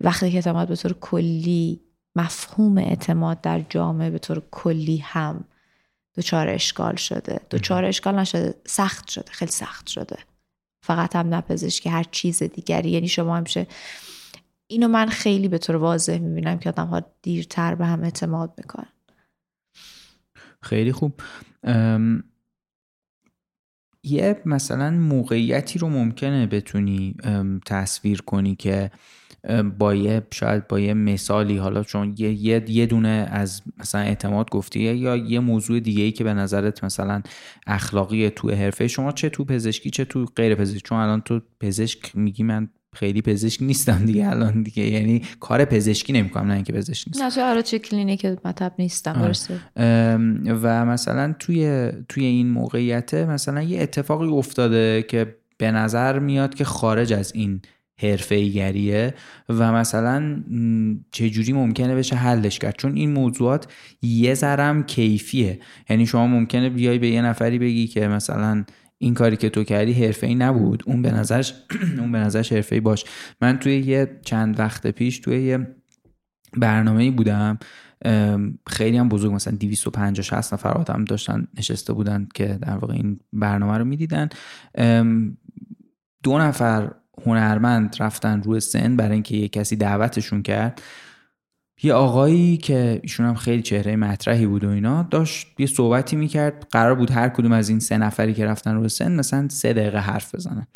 وقتی 0.00 0.30
که 0.30 0.36
اعتماد 0.36 0.68
به 0.68 0.76
طور 0.76 0.92
کلی 0.92 1.80
مفهوم 2.16 2.78
اعتماد 2.78 3.40
در 3.40 3.60
جامعه 3.60 4.10
به 4.10 4.18
طور 4.18 4.42
کلی 4.50 4.96
هم 4.96 5.44
دچار 6.16 6.48
اشکال 6.48 6.96
شده. 6.96 7.40
دچار 7.50 7.84
اشکال 7.84 8.18
نشده. 8.18 8.54
سخت 8.66 9.08
شده. 9.08 9.30
خیلی 9.30 9.50
سخت 9.50 9.86
شده. 9.86 10.16
فقط 10.84 11.16
هم 11.16 11.34
نه 11.34 11.40
پزشکی 11.40 11.88
هر 11.88 12.04
چیز 12.10 12.42
دیگری. 12.42 12.90
یعنی 12.90 13.08
شما 13.08 13.36
همیشه 13.36 13.66
اینو 14.66 14.88
من 14.88 15.06
خیلی 15.06 15.48
به 15.48 15.58
طور 15.58 15.76
واضح 15.76 16.18
می‌بینم 16.18 16.58
که 16.58 16.68
آدم 16.68 16.86
ها 16.86 17.02
دیرتر 17.22 17.74
به 17.74 17.86
هم 17.86 18.02
اعتماد 18.02 18.54
می‌کنن. 18.58 18.92
خیلی 20.62 20.92
خوب. 20.92 21.20
ام، 21.62 22.24
یه 24.02 24.42
مثلا 24.46 24.90
موقعیتی 24.90 25.78
رو 25.78 25.88
ممکنه 25.88 26.46
بتونی 26.46 27.16
تصویر 27.66 28.22
کنی 28.22 28.56
که 28.56 28.90
با 29.78 29.94
یه 29.94 30.22
شاید 30.32 30.68
با 30.68 30.80
یه 30.80 30.94
مثالی. 30.94 31.56
حالا 31.56 31.82
چون 31.82 32.14
یه, 32.18 32.32
یه, 32.32 32.64
یه 32.68 32.86
دونه 32.86 33.28
از 33.30 33.62
مثلا 33.78 34.00
اعتماد 34.00 34.50
گفتیه 34.50 34.96
یا 34.96 35.16
یه 35.16 35.40
موضوع 35.40 35.80
دیگه 35.80 36.02
ای 36.02 36.12
که 36.12 36.24
به 36.24 36.34
نظرت 36.34 36.84
مثلا 36.84 37.22
اخلاقی 37.66 38.30
تو 38.30 38.50
حرفه 38.50 38.88
شما 38.88 39.12
چه 39.12 39.28
تو 39.28 39.44
پزشکی 39.44 39.90
چه 39.90 40.04
تو 40.04 40.24
غیر 40.24 40.54
پزشکی؟ 40.54 40.80
چون 40.80 40.98
الان 40.98 41.20
تو 41.20 41.40
پزشک 41.60 42.16
میگی 42.16 42.42
من 42.42 42.68
خیلی 42.94 43.22
پزشک 43.22 43.62
نیستم 43.62 44.04
دیگه 44.04 44.30
الان 44.30 44.62
دیگه. 44.62 44.82
یعنی 44.82 45.22
کار 45.40 45.64
پزشکی 45.64 46.12
نمی‌کنم 46.12 46.46
نه 46.46 46.54
اینکه 46.54 46.72
پزشک 46.72 47.08
نیستم. 47.08 47.24
نه 47.24 47.30
توی 47.30 47.42
آره 47.42 47.62
توی 47.62 47.78
کلینیک 47.78 48.26
مطب 48.44 48.72
نیستم 48.78 49.12
آره. 49.12 50.16
و 50.62 50.84
مثلا 50.84 51.34
توی 51.38 51.90
توی 52.08 52.24
این 52.24 52.50
موقعیت 52.50 53.14
مثلا 53.14 53.62
یه 53.62 53.82
اتفاقی 53.82 54.28
افتاده 54.28 55.04
که 55.08 55.36
به 55.58 55.70
نظر 55.70 56.18
میاد 56.18 56.54
که 56.54 56.64
خارج 56.64 57.12
از 57.12 57.32
این 57.34 57.60
حرفه‌ایگریه 57.96 59.14
و 59.48 59.72
مثلا 59.72 60.42
چجوری 61.10 61.52
ممکنه 61.52 61.94
بشه 61.94 62.16
حلش 62.16 62.58
کرد؟ 62.58 62.74
چون 62.78 62.96
این 62.96 63.12
موضوعات 63.12 63.72
یه 64.02 64.34
ذرم 64.34 64.82
کیفیه. 64.82 65.60
یعنی 65.90 66.06
شما 66.06 66.26
ممکنه 66.26 66.70
بیای 66.70 66.98
به 66.98 67.08
یه 67.08 67.22
نفری 67.22 67.58
بگی 67.58 67.86
که 67.86 68.08
مثلا 68.08 68.64
این 68.98 69.14
کاری 69.14 69.36
که 69.36 69.48
تو 69.48 69.64
کردی 69.64 69.92
حرفه‌ای 69.92 70.34
نبود. 70.34 70.82
اون 70.86 71.02
به 71.02 71.10
نظرش 71.10 71.54
اون 72.00 72.12
به 72.12 72.18
نظرش 72.18 72.52
حرفه‌ای 72.52 72.80
باش. 72.80 73.04
من 73.40 73.58
توی 73.58 73.78
یه 73.78 74.20
چند 74.24 74.58
وقت 74.58 74.86
پیش 74.86 75.18
توی 75.18 75.42
یه 75.42 75.74
برنامه 76.56 77.10
بودم. 77.10 77.58
ام، 78.04 78.58
خیلی 78.66 78.96
هم 78.96 79.08
بزرگ 79.08 79.32
مثلا 79.32 79.56
250 79.56 80.22
60 80.22 80.54
نفر 80.54 80.72
آدم 80.72 81.04
داشتن 81.04 81.48
نشسته 81.58 81.92
بودن 81.92 82.28
که 82.34 82.46
در 82.46 82.76
واقع 82.76 82.94
این 82.94 83.20
برنامه 83.32 83.78
رو 83.78 83.84
می‌دیدن. 83.84 84.28
دو 86.22 86.38
نفر 86.38 86.90
هنرمند 87.26 87.96
رفتن 88.00 88.42
روی 88.42 88.60
سن 88.60 88.96
برای 88.96 89.12
اینکه 89.12 89.36
یه 89.36 89.48
کسی 89.48 89.76
دعوتشون 89.76 90.42
کرد. 90.42 90.82
یه 91.82 91.94
آقایی 91.94 92.56
که 92.56 93.00
ایشون 93.02 93.26
هم 93.26 93.34
خیلی 93.34 93.62
چهره 93.62 93.96
مطرحی 93.96 94.46
بود 94.46 94.64
و 94.64 94.68
اینا 94.68 95.02
داشت 95.02 95.46
یه 95.58 95.66
صحبتی 95.66 96.16
می‌کرد. 96.16 96.66
قرار 96.70 96.94
بود 96.94 97.10
هر 97.10 97.28
کدوم 97.28 97.52
از 97.52 97.68
این 97.68 97.80
سه 97.80 97.98
نفری 97.98 98.34
که 98.34 98.46
رفتن 98.46 98.74
روی 98.74 98.88
سن 98.88 99.12
مثلا 99.12 99.48
سه 99.48 99.72
دقیقه 99.72 99.98
حرف 99.98 100.34
بزنن. 100.34 100.66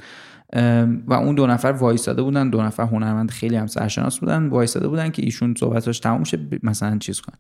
و 1.07 1.12
اون 1.12 1.34
دو 1.34 1.47
نفر 1.47 1.68
وایساده 1.68 2.22
بودن. 2.22 2.51
دو 2.51 2.62
نفر 2.62 2.82
هنرمند 2.82 3.30
خیلی 3.30 3.57
هم 3.57 3.66
سرشناس 3.66 4.18
بودن. 4.18 4.49
وایساده 4.49 4.89
بودن 4.89 5.11
که 5.11 5.22
ایشون 5.22 5.55
صحبتاش 5.59 6.01
تموم 6.01 6.24
شه 6.24 6.39
مثلا 6.62 6.99
چیز 6.99 7.20
کن 7.20 7.34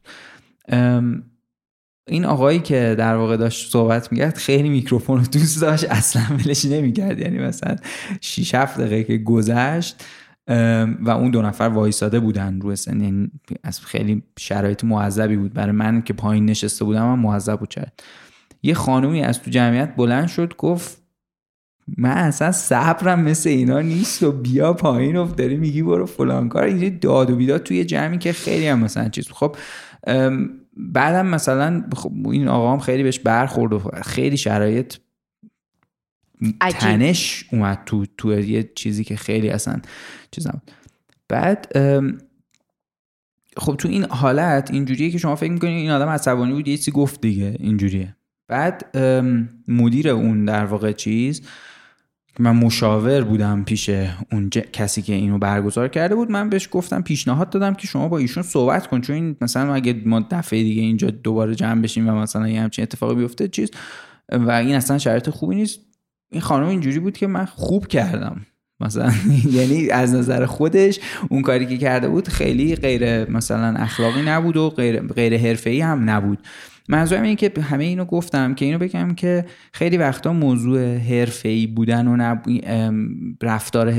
این 2.08 2.24
آقایی 2.24 2.58
که 2.58 2.94
در 2.98 3.16
واقع 3.16 3.36
داشت 3.36 3.72
صحبت 3.72 4.12
می‌کرد 4.12 4.36
خیلی 4.36 4.68
میکروفون 4.68 5.18
رو 5.18 5.26
دوست 5.26 5.60
داشت. 5.60 5.84
اصلا 5.90 6.22
ولش 6.30 6.64
نمی‌کرد. 6.64 7.18
یعنی 7.18 7.38
مثلا 7.38 7.76
6 8.20 8.54
7 8.54 8.80
دقیقه 8.80 9.04
که 9.04 9.18
گذشت 9.18 10.04
و 11.00 11.10
اون 11.10 11.30
دو 11.30 11.42
نفر 11.42 11.64
وایساده 11.64 12.20
بودن 12.20 12.60
روی 12.60 12.76
سن. 12.76 13.00
یعنی 13.00 13.30
از 13.62 13.80
خیلی 13.80 14.22
شرایط 14.38 14.84
معذبی 14.84 15.36
بود. 15.36 15.52
برای 15.52 15.72
من 15.72 16.02
که 16.02 16.12
پایین 16.12 16.46
نشسته 16.46 16.84
بودم 16.84 17.12
هم 17.12 17.18
معذب 17.18 17.56
بود 17.56 17.70
شاید. 17.70 17.92
یه 18.62 18.74
خانومی 18.74 19.22
از 19.22 19.42
تو 19.42 19.50
جمعیت 19.50 19.96
بلند 19.96 20.28
شد 20.28 20.56
گفت 20.58 21.02
من 21.98 22.10
اصلا 22.10 22.52
صبرم 22.52 23.20
مثل 23.20 23.50
اینا 23.50 23.80
نیست 23.80 24.22
و 24.22 24.32
بیا 24.32 24.72
پایین 24.72 25.16
و 25.16 25.26
داری 25.26 25.56
میگی 25.56 25.82
برو 25.82 26.06
فلان 26.06 26.48
کار. 26.48 26.64
اینجوری 26.64 26.90
داد 26.90 27.30
و 27.30 27.36
بیداد 27.36 27.62
توی 27.62 27.84
جمعی 27.84 28.18
که 28.18 28.32
خیلی 28.32 28.66
هم 28.66 28.78
مثلا 28.78 29.08
چیز 29.08 29.28
خب 29.30 29.56
بعدم 30.78 31.26
مثلا 31.26 31.84
خب 31.96 32.12
این 32.28 32.48
آقا 32.48 32.72
هم 32.72 32.78
خیلی 32.78 33.02
بهش 33.02 33.18
برخورد 33.18 33.72
و 33.72 33.78
خیلی 34.02 34.36
شرایط 34.36 34.96
عجیب. 36.60 36.80
تنش 36.80 37.44
اومد 37.52 37.82
تو 37.86 38.06
تو 38.18 38.40
یه 38.40 38.70
چیزی 38.74 39.04
که 39.04 39.16
خیلی 39.16 39.48
اصلا 39.50 39.80
چیزم 40.30 40.62
بعد 41.28 41.72
خب 43.56 43.76
تو 43.76 43.88
این 43.88 44.04
حالت 44.04 44.70
اینجوریه 44.70 45.10
که 45.10 45.18
شما 45.18 45.36
فکر 45.36 45.52
می‌کنید 45.52 45.76
این 45.76 45.90
آدم 45.90 46.08
عصبانی 46.08 46.52
بود 46.52 46.68
یه 46.68 46.76
چیزی 46.76 46.90
گفت 46.90 47.20
دیگه 47.20 47.56
اینجوریه 47.58 48.16
بعد 48.48 48.96
مدیر 49.68 50.08
اون 50.08 50.44
در 50.44 50.64
واقع 50.64 50.92
چیز 50.92 51.42
من 52.38 52.56
مشاور 52.56 53.24
بودم 53.24 53.64
پیش 53.64 53.90
اون 54.32 54.50
ج- 54.54 54.58
کسی 54.58 55.02
که 55.02 55.12
اینو 55.14 55.38
برگزار 55.38 55.88
کرده 55.88 56.14
بود. 56.14 56.30
من 56.30 56.50
بهش 56.50 56.68
گفتم 56.70 57.02
پیشنهاد 57.02 57.50
دادم 57.50 57.74
که 57.74 57.86
شما 57.86 58.08
با 58.08 58.18
ایشون 58.18 58.42
صحبت 58.42 58.86
کن 58.86 59.00
چون 59.00 59.16
این 59.16 59.36
مثلا 59.40 59.74
اگه 59.74 60.02
ما 60.06 60.26
دفعه 60.30 60.62
دیگه 60.62 60.82
اینجا 60.82 61.10
دوباره 61.10 61.54
جمع 61.54 61.82
بشیم 61.82 62.08
و 62.08 62.12
مثلا 62.12 62.48
یه 62.48 62.60
همچین 62.60 62.82
اتفاقی 62.82 63.14
بیفته 63.14 63.48
چیز. 63.48 63.70
و 64.32 64.50
این 64.50 64.74
اصلا 64.74 64.98
شرایط 64.98 65.30
خوبی 65.30 65.54
نیست. 65.54 65.80
این 66.30 66.40
خانم 66.40 66.66
اینجوری 66.66 66.98
بود 66.98 67.16
که 67.16 67.26
من 67.26 67.44
خوب 67.44 67.86
کردم. 67.86 68.46
مثلا 68.80 69.12
یعنی 69.56 69.90
از 69.90 70.14
نظر 70.14 70.46
خودش 70.46 71.00
اون 71.28 71.42
کاری 71.42 71.66
که 71.66 71.78
کرده 71.78 72.08
بود 72.08 72.28
خیلی 72.28 72.76
غیر 72.76 73.30
مثلا 73.30 73.74
اخلاقی 73.78 74.22
نبود 74.22 74.56
و 74.56 74.70
غیر 74.70 75.00
غیر 75.00 75.36
حرفه‌ای 75.36 75.80
هم 75.80 76.10
نبود. 76.10 76.38
منظورم 76.88 77.22
اینه 77.22 77.36
که 77.36 77.52
همه 77.62 77.84
اینو 77.84 78.04
گفتم 78.04 78.54
که 78.54 78.64
اینو 78.64 78.78
بگم 78.78 79.14
که 79.14 79.44
خیلی 79.72 79.96
وقتا 79.96 80.32
موضوع 80.32 80.96
حرفه‌ای 80.96 81.66
بودن 81.66 82.06
و 82.08 82.16
نب... 82.16 82.42
رفتار 83.42 83.90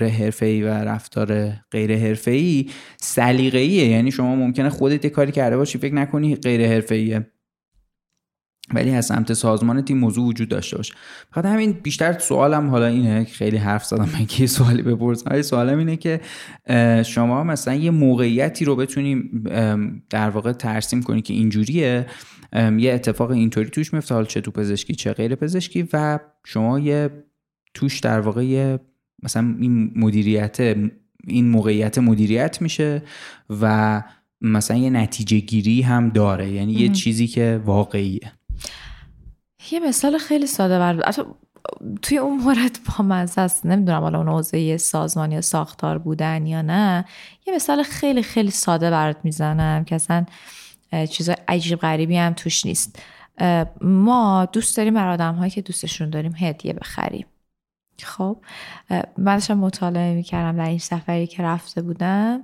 حرفه‌ای 0.00 0.62
و 0.62 0.68
رفتار 0.68 1.48
غیر 1.70 1.96
حرفه‌ای 1.96 2.66
سلیقه‌ایه. 2.96 3.88
یعنی 3.88 4.10
شما 4.10 4.36
ممکنه 4.36 4.68
خودت 4.68 5.06
کاری 5.06 5.32
کرده 5.32 5.56
باشی 5.56 5.78
فکر 5.78 5.94
نکنی 5.94 6.36
غیر 6.36 6.68
حرفه‌ایه. 6.68 7.26
ولی 8.74 8.90
از 8.90 9.06
سمت 9.06 9.32
سازمان 9.32 9.82
تیم 9.82 9.98
موضوع 9.98 10.26
وجود 10.26 10.48
داشته 10.48 10.76
باشه. 10.76 10.94
فقط 11.32 11.46
همین 11.46 11.72
بیشتر 11.72 12.18
سوالم 12.18 12.70
حالا 12.70 12.86
اینه 12.86 13.24
خیلی 13.24 13.56
حرف 13.56 13.84
زدم 13.84 14.08
من 14.12 14.26
که 14.26 14.46
سوالی 14.46 14.82
بپرسم. 14.82 15.30
ولی 15.30 15.42
سوالم 15.42 15.78
اینه 15.78 15.96
که 15.96 16.20
شما 17.02 17.44
مثلا 17.44 17.74
یه 17.74 17.90
موقعیتی 17.90 18.64
رو 18.64 18.76
بتونیم 18.76 19.44
در 20.10 20.30
واقع 20.30 20.52
ترسیم 20.52 21.02
کنی 21.02 21.22
که 21.22 21.34
اینجوریه 21.34 22.06
یه 22.78 22.92
اتفاق 22.92 23.30
اینطوری 23.30 23.70
توش 23.70 23.94
میفته 23.94 24.14
حالا 24.14 24.26
چه 24.26 24.40
تو 24.40 24.50
پزشکی 24.50 24.94
چه 24.94 25.12
غیر 25.12 25.34
پزشکی 25.34 25.88
و 25.92 26.18
شما 26.44 26.78
یه 26.78 27.10
توش 27.74 28.00
در 28.00 28.20
واقع 28.20 28.44
یه 28.44 28.78
مثلا 29.22 29.54
این 29.60 29.92
مدیریت 29.96 30.76
این 31.26 31.48
موقعیت 31.48 31.98
مدیریت 31.98 32.62
میشه 32.62 33.02
و 33.60 34.02
مثلا 34.40 34.76
یه 34.76 34.90
نتیجه 34.90 35.38
گیری 35.38 35.82
هم 35.82 36.08
داره. 36.08 36.50
یعنی 36.50 36.72
یه 36.72 36.88
چیزی 36.88 37.26
که 37.26 37.60
واقعیه. 37.64 38.32
یه 39.70 39.80
مثال 39.80 40.18
خیلی 40.18 40.46
ساده 40.46 40.78
بر 40.78 41.12
توی 42.02 42.18
اون 42.18 42.38
مورد 42.38 42.78
با 42.88 43.04
مزه 43.04 43.40
است. 43.40 43.66
نمی‌دونم 43.66 44.00
حالا 44.00 44.18
اون 44.18 44.28
حوزه 44.28 44.76
سازمان 44.76 45.32
یا 45.32 45.40
ساختار 45.40 45.98
بودن 45.98 46.46
یا 46.46 46.62
نه. 46.62 47.04
یه 47.46 47.54
مثال 47.54 47.82
خیلی 47.82 48.22
خیلی 48.22 48.50
ساده 48.50 48.90
برات 48.90 49.16
می‌زنم 49.24 49.84
که 49.84 49.94
اصلا 49.94 50.26
چیز 51.10 51.30
عجیب 51.48 51.78
غریبی 51.78 52.16
هم 52.16 52.32
توش 52.32 52.66
نیست. 52.66 53.02
ما 53.80 54.48
دوست 54.52 54.76
داریم 54.76 54.94
بر 54.94 55.08
آدم 55.08 55.34
هایی 55.34 55.50
که 55.50 55.62
دوستشون 55.62 56.10
داریم 56.10 56.34
هدیه 56.38 56.72
بخریم. 56.72 57.26
خب؟ 58.02 58.36
من 59.18 59.34
داشتم 59.34 59.58
مطالعه 59.58 60.14
می‌کردم 60.14 60.58
در 60.58 60.68
این 60.68 60.78
سفری 60.78 61.26
که 61.26 61.42
رفته 61.42 61.82
بودم. 61.82 62.42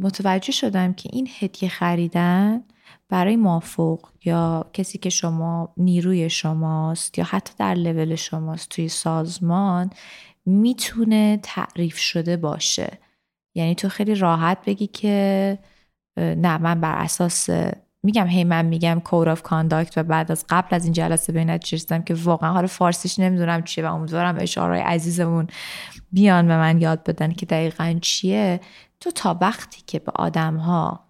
متوجه 0.00 0.52
شدم 0.52 0.92
که 0.92 1.08
این 1.12 1.28
هدیه 1.40 1.68
خریدن 1.68 2.62
برای 3.08 3.36
مافوق 3.36 4.09
یا 4.24 4.70
کسی 4.72 4.98
که 4.98 5.10
شما 5.10 5.72
نیروی 5.76 6.30
شماست 6.30 7.18
یا 7.18 7.24
حتی 7.24 7.54
در 7.58 7.74
لول 7.74 8.14
شماست 8.14 8.68
توی 8.68 8.88
سازمان 8.88 9.90
می‌تونه 10.46 11.40
تعریف 11.42 11.98
شده 11.98 12.36
باشه. 12.36 12.98
یعنی 13.54 13.74
تو 13.74 13.88
خیلی 13.88 14.14
راحت 14.14 14.58
بگی 14.66 14.86
که 14.86 15.58
نه 16.16 16.58
من 16.58 16.80
بر 16.80 16.94
اساس 16.98 17.50
میگم 18.02 18.26
هی 18.26 18.44
من 18.44 18.66
میگم 18.66 19.00
code 19.04 19.28
of 19.30 19.42
conduct 19.42 19.98
و 19.98 20.02
بعد 20.02 20.32
از 20.32 20.44
قبل 20.48 20.76
از 20.76 20.84
این 20.84 20.92
جلسه 20.92 21.32
به 21.32 21.44
نتیجه 21.44 22.02
که 22.02 22.14
واقعا 22.14 22.52
حالا 22.52 22.66
فارسیش 22.66 23.18
نمی‌دونم 23.18 23.62
چیه 23.62 23.88
و 23.88 23.94
امیدوارم 23.94 24.36
اشاره 24.40 24.80
عزیزمون 24.80 25.46
بیان 26.12 26.46
به 26.46 26.56
من 26.56 26.80
یاد 26.80 27.04
بدن 27.04 27.32
که 27.32 27.46
دقیقا 27.46 27.98
چیه. 28.02 28.60
تو 29.00 29.10
تا 29.10 29.38
وقتی 29.40 29.82
که 29.86 29.98
به 29.98 30.12
آدم 30.14 30.56
ها 30.56 31.04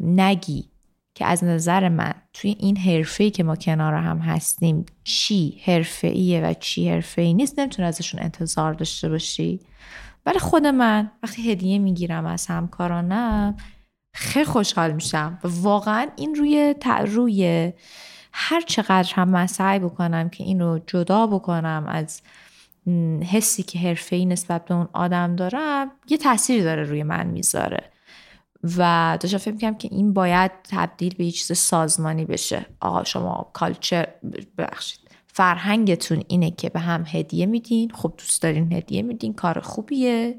نگی 0.00 0.70
که 1.18 1.26
از 1.26 1.44
نظر 1.44 1.88
من 1.88 2.14
توی 2.32 2.56
این 2.58 2.76
حرفه 2.76 3.30
که 3.30 3.42
ما 3.42 3.56
کنار 3.56 3.94
هم 3.94 4.18
هستیم 4.18 4.86
چی 5.04 5.60
حرفه 5.64 6.40
و 6.44 6.54
چی 6.54 6.90
حرفه 6.90 7.22
ای 7.22 7.34
نیست 7.34 7.58
نمی‌تونه 7.58 7.88
ازشون 7.88 8.22
انتظار 8.22 8.72
داشته 8.72 9.08
باشی. 9.08 9.60
ولی 10.26 10.38
خود 10.38 10.66
من 10.66 11.10
وقتی 11.22 11.52
هدیه 11.52 11.78
می‌گیرم 11.78 12.26
از 12.26 12.46
همکارانم 12.46 13.56
خیلی 14.14 14.44
خوشحال 14.44 14.92
میشم. 14.92 15.38
و 15.44 15.48
واقعا 15.48 16.06
این 16.16 16.34
روی 16.34 16.74
روی 17.06 17.72
هر 18.32 18.60
چقدر 18.60 19.14
هم 19.14 19.28
من 19.28 19.46
سعی 19.46 19.78
بکنم 19.78 20.28
که 20.28 20.44
این 20.44 20.60
رو 20.60 20.80
جدا 20.86 21.26
بکنم 21.26 21.84
از 21.88 22.22
حسی 23.32 23.62
که 23.62 23.78
حرفه 23.78 24.16
ای 24.16 24.26
نسبت 24.26 24.64
به 24.64 24.74
اون 24.74 24.88
آدم 24.92 25.36
دارم 25.36 25.90
یه 26.08 26.16
تاثیری 26.16 26.62
داره 26.62 26.82
روی 26.82 27.02
من 27.02 27.26
می‌ذاره. 27.26 27.90
و 28.64 29.18
داشتم 29.20 29.38
فکر 29.38 29.52
می‌کنم 29.54 29.74
که 29.74 29.88
این 29.90 30.12
باید 30.12 30.50
تبدیل 30.70 31.14
به 31.14 31.24
یه 31.24 31.30
چیز 31.30 31.58
سازمانی 31.58 32.24
بشه. 32.24 32.66
آقا 32.80 33.04
شما 33.04 33.50
کالچر 33.52 34.08
ببخشید 34.58 35.00
فرهنگتون 35.26 36.24
اینه 36.28 36.50
که 36.50 36.68
به 36.68 36.80
هم 36.80 37.04
هدیه 37.06 37.46
میدین. 37.46 37.90
خب 37.94 38.14
دوست 38.18 38.42
دارین 38.42 38.72
هدیه 38.72 39.02
میدین 39.02 39.34
کار 39.34 39.60
خوبیه. 39.60 40.38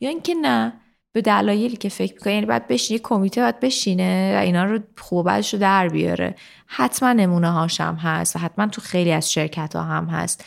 یا 0.00 0.08
اینکه 0.08 0.34
نه 0.34 0.72
به 1.12 1.20
دلایلی 1.22 1.76
که 1.76 1.88
فکر 1.88 2.14
می‌کنه 2.14 2.32
یعنی 2.32 2.46
باید 2.46 2.90
یه 2.90 2.98
کمیته 2.98 3.40
باید 3.40 3.60
بشینه 3.60 4.36
و 4.36 4.40
اینا 4.40 4.64
رو 4.64 4.78
خوب 4.98 5.28
رو 5.28 5.58
در 5.58 5.88
بیاره. 5.88 6.34
حتما 6.66 7.12
نمونه 7.12 7.50
هاشم 7.50 7.94
هست 7.94 8.36
و 8.36 8.38
حتما 8.38 8.66
تو 8.66 8.80
خیلی 8.80 9.12
از 9.12 9.32
شرکت 9.32 9.76
ها 9.76 9.82
هم 9.82 10.06
هست. 10.06 10.44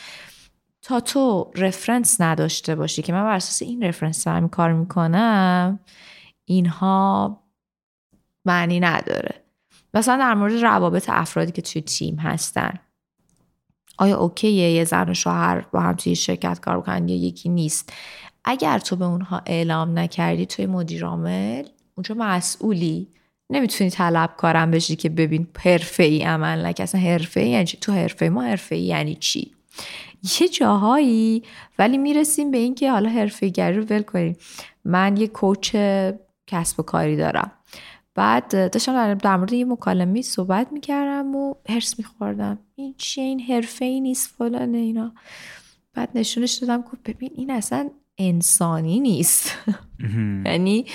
تا 0.82 1.00
تو 1.00 1.50
رفرنس 1.54 2.20
نداشته 2.20 2.74
باشی 2.74 3.02
که 3.02 3.12
من 3.12 3.24
بر 3.24 3.34
اساس 3.34 3.62
این 3.62 3.82
رفرنس 3.82 4.24
دارم 4.24 4.48
کار 4.48 4.72
می‌کنم 4.72 5.78
اینها 6.52 7.38
معنی 8.44 8.80
نداره. 8.80 9.34
مثلا 9.94 10.16
در 10.16 10.34
مورد 10.34 10.52
روابط 10.52 11.10
افرادی 11.10 11.52
که 11.52 11.62
توی 11.62 11.82
تیم 11.82 12.16
هستن. 12.16 12.78
آیا 13.98 14.18
اوکیه 14.18 14.70
یه 14.70 14.84
زن 14.84 15.10
و 15.10 15.14
شوهر 15.14 15.66
با 15.72 15.80
هم 15.80 15.96
توی 15.96 16.16
شرکت 16.16 16.60
کار 16.60 16.80
بکنن 16.80 17.08
یا 17.08 17.16
یکی 17.16 17.48
نیست؟ 17.48 17.92
اگر 18.44 18.78
تو 18.78 18.96
به 18.96 19.04
اونها 19.04 19.42
اعلام 19.46 19.98
نکردی 19.98 20.46
توی 20.46 20.66
مدیر 20.66 21.04
عامل 21.04 21.64
اونجا 21.94 22.14
مسئولی؟ 22.14 23.08
نمی‌تونی 23.50 23.90
طلب 23.90 24.30
کارم 24.36 24.70
بشی 24.70 24.96
که 24.96 25.08
ببین 25.08 25.46
حرفه 25.58 26.02
ای 26.02 26.22
عمل 26.22 26.66
نکه 26.66 26.82
اصلا 26.82 27.00
حرفه 27.00 27.40
ای 27.40 27.50
یعنی 27.50 27.64
تو 27.64 27.92
حرفه 27.92 28.28
ما 28.28 28.42
حرفه 28.42 28.74
ای 28.74 28.82
یعنی 28.82 29.14
چی؟ 29.14 29.52
یه 30.40 30.48
جاهایی 30.48 31.42
ولی 31.78 31.98
می‌رسیم 31.98 32.50
به 32.50 32.58
اینکه 32.58 32.90
حالا 32.90 33.08
حرفه 33.08 33.48
گری 33.48 33.76
رو 33.76 33.84
ول 33.84 34.02
کنیم. 34.02 34.36
من 34.84 35.16
یه 35.16 35.26
کوچ 35.26 35.76
کسب 36.46 36.80
و 36.80 36.82
کاری 36.82 37.16
دارم. 37.16 37.50
بعد 38.14 38.72
داشتم 38.72 39.14
در 39.14 39.36
مورد 39.36 39.52
یه 39.52 39.64
مکالمه 39.64 40.22
صحبت 40.22 40.72
می‌کردم 40.72 41.36
و 41.36 41.54
هرس 41.68 41.98
میخوردم. 41.98 42.58
این 42.74 42.94
چیه؟ 42.98 43.24
این 43.24 43.40
حرفه 43.40 43.84
ای 43.84 44.00
نیست 44.00 44.34
فلان 44.38 44.74
اینا. 44.74 45.12
بعد 45.94 46.08
نشونش 46.14 46.54
دادم 46.54 46.82
که 46.82 47.12
ببین 47.12 47.30
این 47.34 47.50
اصلا 47.50 47.90
انسانی 48.18 49.00
نیست. 49.00 49.58
یعنی 50.44 50.86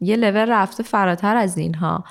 یه 0.00 0.16
لول 0.16 0.50
رفته 0.52 0.82
فراتر 0.82 1.36
از 1.36 1.58
اینها. 1.58 2.04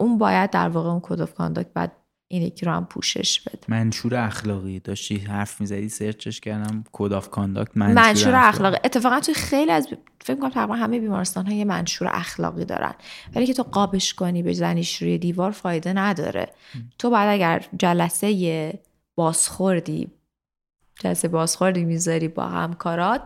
اون 0.00 0.18
باید 0.18 0.50
در 0.50 0.68
واقع 0.68 0.88
اون 0.88 1.00
code 1.02 1.20
of 1.20 1.34
conduct 1.34 1.72
باید 1.72 1.92
این 2.32 2.42
یکی 2.42 2.66
رو 2.66 2.72
هم 2.72 2.86
پوشش 2.86 3.40
بده. 3.40 3.58
منشور 3.68 4.14
اخلاقی. 4.14 4.80
داشتی 4.80 5.16
حرف 5.16 5.60
می‌زدی 5.60 5.88
search 5.88 6.27
ش 6.27 6.40
کردم. 6.40 6.84
code 6.92 7.12
of 7.12 7.30
conduct 7.30 7.76
منشور, 7.76 8.02
منشور 8.02 8.34
اخلاقی. 8.34 8.76
اتفاقا 8.84 9.20
توی 9.20 9.34
خیلی 9.34 9.70
از 9.70 9.88
فکر 10.20 10.36
کنم 10.36 10.50
تقریبا 10.50 10.74
همه 10.74 11.00
بیمارستان 11.00 11.46
ها 11.46 11.52
یه 11.52 11.64
منشور 11.64 12.08
اخلاقی 12.12 12.64
دارن. 12.64 12.94
ولی 13.34 13.46
که 13.46 13.54
تو 13.54 13.62
قابش 13.62 14.14
کنی 14.14 14.42
بزنیش 14.42 15.02
روی 15.02 15.18
دیوار 15.18 15.50
فایده 15.50 15.92
نداره. 15.92 16.48
تو 16.98 17.10
باید 17.10 17.28
اگر 17.28 17.66
جلسه 17.76 18.80
بازخوردی 19.14 20.10
جلسه 21.00 21.28
بازخوردی 21.28 21.84
می‌ذاری 21.84 22.28
با 22.28 22.46
همکارات 22.46 23.22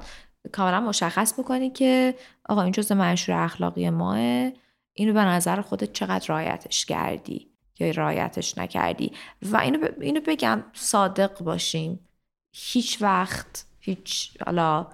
کاملا 0.53 0.81
مشخص 0.81 1.41
بکنی 1.41 1.71
که 1.71 2.15
آقا 2.49 2.63
این 2.63 2.73
جزء 2.73 2.95
منشور 2.95 3.35
اخلاقی 3.35 3.91
ماه 3.91 4.19
اینو 4.93 5.13
به 5.13 5.25
نظر 5.25 5.61
خودت 5.61 5.93
چقدر 5.93 6.27
رایتش 6.29 6.87
کردی؟ 6.87 7.54
یا 7.79 7.91
رایتش 7.91 8.59
نکردی. 8.59 9.13
و 9.43 9.57
اینو, 9.57 9.89
اینو 10.01 10.21
بگم 10.27 10.65
صادق 10.73 11.39
باشیم 11.39 12.01
هیچ 12.57 13.03
وقت 13.03 13.67
هیچ 13.81 14.37
حالا 14.47 14.87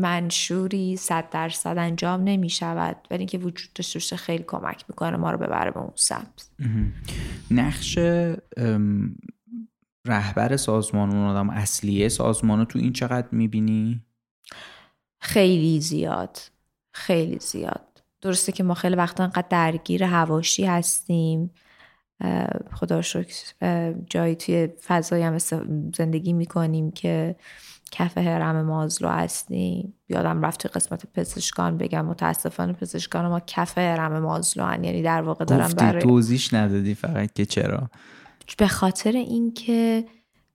منشوری 0.00 0.96
صد 0.96 1.30
درصد 1.30 1.78
انجام 1.78 2.24
نمی 2.24 2.50
شود 2.50 2.96
ولی 3.10 3.18
اینکه 3.18 3.38
وجود 3.38 3.72
داشته 3.72 4.16
خیلی 4.16 4.44
کمک 4.44 4.84
می‌کنه 4.88 5.16
ما 5.16 5.30
رو 5.30 5.38
ببره 5.38 5.70
به 5.70 5.80
اون 5.80 5.92
سمت. 5.94 6.50
نقش 7.50 7.98
رهبر 10.06 10.56
سازمان 10.56 11.10
اون 11.10 11.26
آدم 11.26 11.50
اصلیه 11.50 12.08
سازمان 12.08 12.58
رو 12.58 12.64
تو 12.64 12.78
این 12.78 12.92
چقدر 12.92 13.28
می‌بینی؟ 13.32 14.04
خیلی 15.20 15.80
زیاد. 15.80 16.38
خیلی 16.94 17.38
زیاد. 17.38 17.87
درسته 18.20 18.52
که 18.52 18.62
ما 18.62 18.74
خیلی 18.74 18.96
وقتا 18.96 19.24
انقدر 19.24 19.46
درگیر 19.50 20.04
هواشی 20.04 20.64
هستیم. 20.64 21.50
خدا 22.72 23.02
شکر 23.02 23.34
جایی 24.10 24.34
توی 24.34 24.68
فضایی 24.86 25.22
هم 25.22 25.38
زندگی 25.96 26.32
می‌کنیم 26.32 26.90
که 26.90 27.36
کف 27.90 28.18
هرم 28.18 28.62
مازلو 28.62 29.08
هستیم. 29.08 29.94
یادم 30.08 30.42
رفت 30.42 30.60
توی 30.60 30.70
قسمت 30.70 31.06
پزشکان 31.14 31.78
بگم 31.78 32.06
متاسفانه 32.06 32.72
پزشکان 32.72 33.26
ما 33.26 33.40
کف 33.40 33.78
هرم 33.78 34.18
مازلو 34.18 34.64
هن. 34.64 34.84
یعنی 34.84 35.02
در 35.02 35.22
واقع 35.22 35.44
دارم 35.44 35.70
برای 35.72 36.02
توضیح 36.02 36.40
ندادی 36.52 36.94
فقط 36.94 37.32
که 37.32 37.46
چرا؟ 37.46 37.90
به 38.58 38.68
خاطر 38.68 39.12
اینکه 39.12 40.04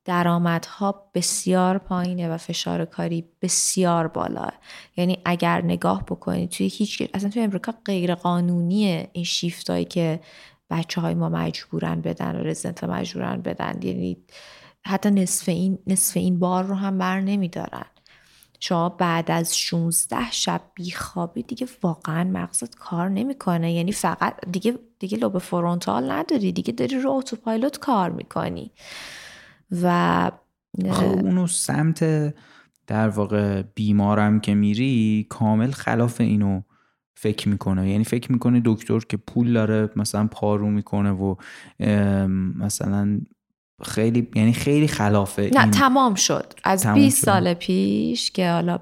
درآمدها 0.06 1.10
بسیار 1.14 1.78
پایینه 1.78 2.30
و 2.30 2.38
فشار 2.38 2.86
کاری 2.86 3.26
بسیار 3.42 4.08
بالا. 4.08 4.48
یعنی 4.98 5.18
اگر 5.26 5.62
نگاه 5.62 6.06
بکنید 6.06 6.50
توی 6.50 6.68
هیچ 6.68 7.04
اصلا 7.14 7.30
توی 7.30 7.42
امریکا 7.42 7.74
غیر 7.86 8.16
قانونیه 8.16 9.10
این 9.14 9.26
شیفتایی 9.26 9.86
که 9.86 10.20
بچه 10.70 11.02
های 11.02 11.14
ما 11.14 11.30
مجبورن 11.30 12.02
بدن 12.02 12.36
و 12.36 12.44
رزنت 12.44 12.84
مجبورن 12.84 13.42
بدن. 13.42 13.80
یعنی 13.82 14.18
حتی 14.86 15.12
نصف 15.12 15.50
این, 15.50 15.80
نصف 15.88 16.18
این 16.18 16.40
بار 16.40 16.64
رو 16.64 16.76
هم 16.76 16.98
بر 16.98 17.22
نمیدارن. 17.22 17.86
شما 18.60 18.90
بعد 18.90 19.32
از 19.32 19.58
16 19.58 20.32
شب 20.32 20.62
بیخوابی 20.76 21.44
دیگه 21.44 21.68
واقعا 21.84 22.24
مغزت 22.24 22.76
کار 22.76 23.10
نمی‌کنه. 23.10 23.74
یعنی 23.74 23.92
فقط 23.92 24.36
دیگه 24.52 24.80
دیگه 25.00 25.18
لوب 25.18 25.38
فرونتال 25.38 26.12
نداری. 26.12 26.52
دیگه 26.52 26.74
داری 26.74 27.00
رو 27.00 27.12
اتوپایلوت 27.12 27.78
کار 27.78 28.10
می‌کنی. 28.10 28.72
و 29.82 30.32
خب 30.91 31.26
اونو 31.26 31.48
سمت 31.48 32.34
در 32.88 33.10
واقع 33.10 33.62
بیمارم 33.62 34.40
که 34.40 34.54
میری 34.54 35.26
کامل 35.30 35.72
خلاف 35.72 36.22
اینو 36.22 36.62
فکر 37.16 37.50
می‌کنه. 37.50 37.90
یعنی 37.90 38.04
فکر 38.04 38.32
می‌کنه 38.32 38.62
دکتر 38.66 39.00
که 39.00 39.18
پول 39.18 39.54
داره 39.54 39.90
مثلا 39.95 40.28
پارو 40.28 40.70
می‌کنه 40.70 41.12
و 41.12 41.36
مثلا 42.60 43.20
خیلی 43.84 44.28
یعنی 44.36 44.54
خیلی 44.54 44.88
خلافه 44.88 45.50
نه 45.54 45.72
تمام 45.72 46.16
شد. 46.16 46.54
از 46.64 46.88
20 46.88 47.26
سال 47.26 47.54
پیش 47.54 48.32
که 48.32 48.52
حالا 48.52 48.80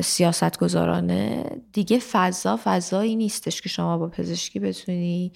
سیاست 0.00 0.58
گذارانه 0.58 1.44
دیگه 1.72 1.98
فضا 1.98 2.60
فضایی 2.64 3.16
نیستش 3.16 3.60
که 3.62 3.68
شما 3.68 3.98
با 3.98 4.08
پزشکی 4.08 4.60
بتونی 4.60 5.32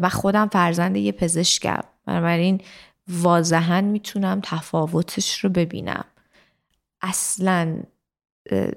من 0.00 0.08
خودم 0.10 0.48
فرزند 0.48 0.96
یه 0.96 1.12
پزشکم. 1.12 1.80
بنابراین 2.10 2.60
واضحا 3.08 3.80
می‌تونم 3.80 4.40
تفاوتش 4.44 5.44
رو 5.44 5.50
ببینم. 5.50 6.04
اصلا 7.02 7.82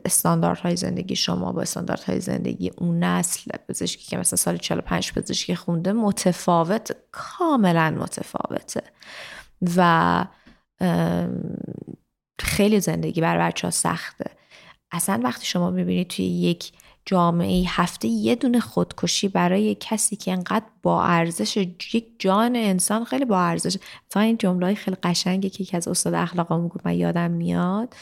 استانداردهای 0.06 0.76
زندگی 0.76 1.16
شما 1.16 1.52
با 1.52 1.62
استانداردهای 1.62 2.20
زندگی 2.20 2.72
اون 2.78 3.04
نسل 3.04 3.52
پزشکی 3.70 4.06
که 4.06 4.18
مثلا 4.18 4.38
سال 4.38 4.58
45 4.58 5.14
پزشکی 5.14 5.56
خونده 5.56 5.94
متفاوت 5.94 6.96
کاملا 7.12 7.90
متفاوته. 7.90 8.82
و 9.78 10.26
خیلی 12.40 12.80
زندگی 12.80 13.22
بر 13.22 13.38
بچه 13.38 13.68
ها 13.68 13.72
سخته. 13.72 14.32
اصلا 14.92 15.22
وقتی 15.24 15.46
شما 15.46 15.72
می‌بینید 15.72 16.08
توی 16.08 16.26
یک 16.26 16.72
جامعه 17.06 17.64
هفته 17.68 18.08
یه 18.08 18.36
دونه 18.36 18.60
خودکشی 18.60 19.28
برای 19.28 19.78
کسی 19.80 20.16
که 20.16 20.32
انقدر 20.32 20.66
با 20.84 21.04
ارزش 21.04 21.58
یک 21.58 22.08
جان 22.20 22.56
انسان 22.56 23.04
خیلی 23.06 23.26
با 23.26 23.40
ارزش. 23.40 23.78
تا 24.10 24.20
این 24.20 24.38
جمله 24.38 24.74
خیلی 24.74 24.98
قشنگه 25.04 25.50
که 25.50 25.64
یکی 25.64 25.78
از 25.78 25.88
استاد 25.88 26.14
اخلاق 26.14 26.68
گفت 26.68 26.86
من 26.86 26.94
یادم 26.94 27.32
میاد. 27.32 27.96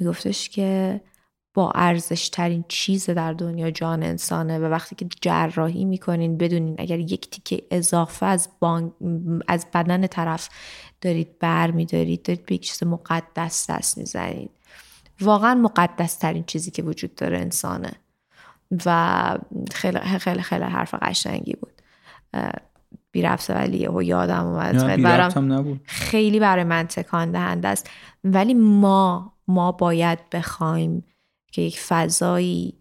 میگفتش 0.00 0.48
که 0.48 1.00
با 1.54 1.70
ارزش 1.74 2.28
ترین 2.28 2.64
چیز 2.68 3.10
در 3.10 3.32
دنیا 3.32 3.70
جان 3.70 4.02
انسانه 4.02 4.58
و 4.58 4.64
وقتی 4.64 4.94
که 4.94 5.06
جراحی 5.20 5.84
می‌کنین 5.84 6.38
بدونین 6.38 6.76
اگر 6.78 6.98
یک 6.98 7.30
تیکه 7.30 7.66
اضافه 7.70 8.26
از, 8.26 8.48
از 9.48 9.66
بدن 9.74 10.06
طرف 10.06 10.48
دارید 11.00 11.38
بر 11.38 11.70
میدارید 11.70 12.22
دارید 12.22 12.46
به 12.46 12.54
یک 12.54 12.62
چیز 12.62 12.82
مقدس 12.82 13.70
دست 13.70 13.98
می‌زنید. 13.98 14.50
واقعا 15.20 15.54
مقدس 15.54 16.14
ترین 16.14 16.44
چیزی 16.44 16.70
که 16.70 16.82
وجود 16.82 17.14
داره 17.14 17.38
انسانه. 17.38 17.92
و 18.86 19.38
خیلی 19.72 19.98
خیلی 19.98 20.42
خیلی 20.42 20.64
حرف 20.64 20.94
قشنگی 20.94 21.54
بود. 21.54 21.82
بی 23.10 23.22
رفته 23.22 23.54
ولی 23.54 23.78
یهو 23.78 24.02
یادم 24.02 24.46
اومد. 24.46 24.78
خیلی 25.84 26.40
برای 26.40 26.64
من 26.64 26.86
تکان 26.86 27.32
دهنده 27.32 27.68
است. 27.68 27.90
ولی 28.24 28.54
ما 28.54 29.32
ما 29.48 29.72
باید 29.72 30.30
بخوایم 30.30 31.04
که 31.52 31.62
یک 31.62 31.80
فضایی 31.80 32.74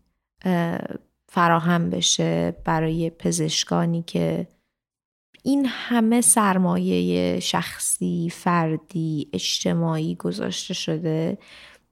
فراهم 1.30 1.90
بشه 1.90 2.58
برای 2.66 3.10
پزشکانی 3.10 4.04
که 4.04 4.48
این 5.44 5.66
همه 5.70 6.22
سرمایه 6.22 7.40
شخصی، 7.40 8.30
فردی، 8.34 9.30
اجتماعی 9.34 10.16
گذاشته 10.16 10.74
شده 10.74 11.38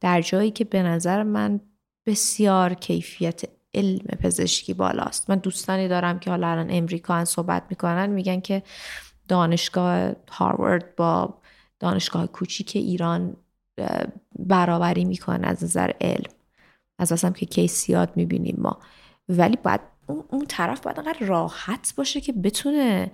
در 0.02 0.22
جایی 0.22 0.52
که 0.52 0.64
به 0.64 0.84
نظر 0.84 1.24
من 1.24 1.60
بسیار 2.06 2.74
کیفیت 2.74 3.42
علم 3.74 4.06
پزشکی 4.20 4.74
بالاست. 4.74 5.30
من 5.30 5.36
دوستانی 5.36 5.88
دارم 5.88 6.20
که 6.20 6.30
حالا 6.30 6.48
الان 6.48 6.68
امریکا 6.72 7.26
صحبت 7.26 7.64
می‌کنن 7.70 8.10
میگن 8.10 8.40
که 8.40 8.64
دانشگاه 9.28 10.12
هاروارد 10.32 10.96
با 10.96 11.34
دانشگاه 11.80 12.28
کوچیک 12.28 12.72
ایران 12.76 13.36
برابری 14.40 15.06
می‌کنن 15.06 15.44
از 15.44 15.64
نظر 15.64 15.92
علم. 16.02 16.32
از 17.00 17.12
اصلا 17.12 17.32
که 17.32 17.46
کیسیات 17.46 18.10
می‌بینیم 18.16 18.56
ما. 18.58 18.80
ولی 19.30 19.58
باید 19.64 19.82
اون 20.08 20.46
طرف 20.48 20.82
باید 20.82 21.00
انقدر 21.00 21.26
راحت 21.26 21.94
باشه 21.98 22.22
که 22.22 22.34
بتونه 22.34 23.12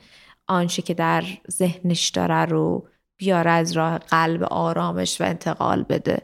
آنچه 0.48 0.81
که 0.81 0.94
در 0.94 1.23
ذهنش 1.52 2.10
داره 2.10 2.45
رو 2.45 2.88
بیاره 3.18 3.52
از 3.52 3.72
راه 3.72 3.98
قلب 3.98 4.44
آرامش 4.44 5.22
و 5.22 5.23
انتقال 5.23 5.84
بده. 5.84 6.22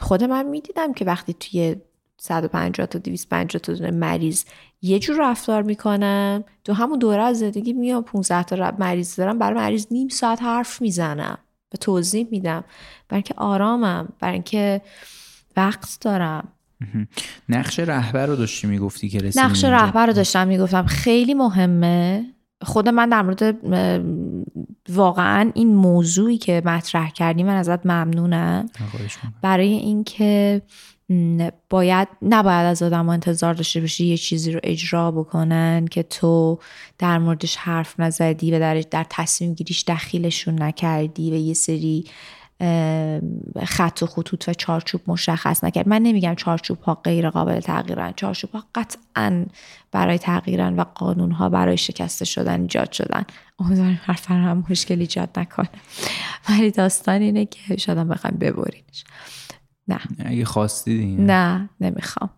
خود 0.00 0.24
من 0.24 0.46
می‌دیدم 0.46 0.92
که 0.92 1.04
وقتی 1.04 1.34
توی 1.34 1.76
150 2.20 2.86
تا 2.86 2.98
250 2.98 3.60
تا 3.60 3.72
دونه 3.72 3.90
مریض 3.90 4.44
یه 4.82 4.98
جور 4.98 5.30
رفتار 5.30 5.62
می‌کنم 5.62 6.44
تو 6.64 6.72
همون 6.72 6.98
دوره 6.98 7.22
از 7.22 7.38
زندگی 7.38 7.72
میام 7.72 8.02
15 8.02 8.42
تا 8.42 8.72
مریض 8.78 9.16
دارم 9.16 9.38
برای 9.38 9.58
مریض 9.58 9.86
نیم 9.90 10.08
ساعت 10.08 10.42
حرف 10.42 10.82
می‌زنم 10.82 11.38
و 11.74 11.76
توضیح 11.76 12.28
میدم. 12.30 12.64
برای 13.08 13.18
اینکه 13.18 13.34
آرامم 13.36 14.08
برای 14.20 14.34
اینکه 14.34 14.80
وقت 15.56 15.98
دارم. 16.00 16.48
نقش 17.48 17.78
رهبر 17.78 18.26
رو 18.26 18.36
داشتی 18.36 18.66
می‌گفتی 18.66 19.08
که 19.08 19.30
نقش 19.36 19.64
رهبر 19.64 20.06
رو 20.06 20.12
داشتم 20.12 20.48
می‌گفتم 20.48 20.86
خیلی 20.86 21.34
مهمه. 21.34 22.24
خود 22.62 22.88
من 22.88 23.08
در 23.08 23.22
مورد 23.22 23.56
واقعا 24.88 25.50
این 25.54 25.74
موضوعی 25.74 26.38
که 26.38 26.62
مطرح 26.64 27.10
کردی 27.10 27.42
من 27.42 27.56
ازت 27.56 27.86
ممنونم. 27.86 28.66
برای 29.42 29.72
اینکه 29.72 30.62
باید 31.70 32.08
نباید 32.22 32.66
از 32.66 32.82
آدم 32.82 33.08
انتظار 33.08 33.54
داشته 33.54 33.80
باشی 33.80 34.06
یه 34.06 34.16
چیزی 34.16 34.52
رو 34.52 34.60
اجرا 34.62 35.10
بکنن 35.10 35.86
که 35.86 36.02
تو 36.02 36.58
در 36.98 37.18
موردش 37.18 37.56
حرف 37.56 38.00
نزدی 38.00 38.52
و 38.52 38.58
در, 38.58 38.80
در 38.80 39.06
تصمیم 39.10 39.54
گیریش 39.54 39.84
دخیلشون 39.88 40.62
نکردی 40.62 41.30
و 41.30 41.34
یه 41.34 41.54
سری 41.54 42.04
خط 43.64 44.02
و 44.02 44.06
خطوط 44.06 44.48
و 44.48 44.54
چارچوب 44.54 45.00
مشخص 45.06 45.64
نکرد. 45.64 45.88
من 45.88 46.02
نمیگم 46.02 46.34
چارچوب 46.34 46.80
ها 46.80 46.94
غیر 46.94 47.30
قابل 47.30 47.60
تغییرن. 47.60 48.12
چارچوب 48.16 48.50
ها 48.50 48.64
قطعا 48.74 49.46
برای 49.92 50.18
تغییرن 50.18 50.76
و 50.76 50.84
قانون 50.94 51.30
ها 51.30 51.48
برای 51.48 51.76
شکسته 51.76 52.24
شدن 52.24 52.60
ایجاد 52.60 52.92
شدن. 52.92 53.24
امیدوارم 53.58 54.00
حرف 54.04 54.30
هم 54.30 54.64
مشکل 54.70 55.00
ایجاد 55.00 55.38
نکنه. 55.38 55.68
ولی 56.48 56.70
داستان 56.70 57.22
اینه 57.22 57.46
که 57.46 57.76
شاید 57.76 58.08
بخوایم 58.08 58.36
ببرینش. 58.36 59.04
نه. 59.88 60.00
اگه 60.18 60.44
خواستی 60.44 61.16
نه 61.18 61.68
نمی‌خوام. 61.80 62.30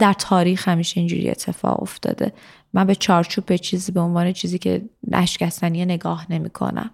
در 0.00 0.12
تاریخ 0.12 0.68
همیشه 0.68 1.00
اینجوری 1.00 1.30
اتفاق 1.30 1.82
افتاده. 1.82 2.32
من 2.72 2.86
به 2.86 2.94
چارچوب 2.94 3.46
به 3.46 3.58
چیزی 3.58 3.92
به 3.92 4.00
عنوان 4.00 4.32
چیزی 4.32 4.58
که 4.58 4.82
نشکستنی 5.08 5.84
نگاه 5.84 6.32
نمی 6.32 6.50
کنم 6.50 6.90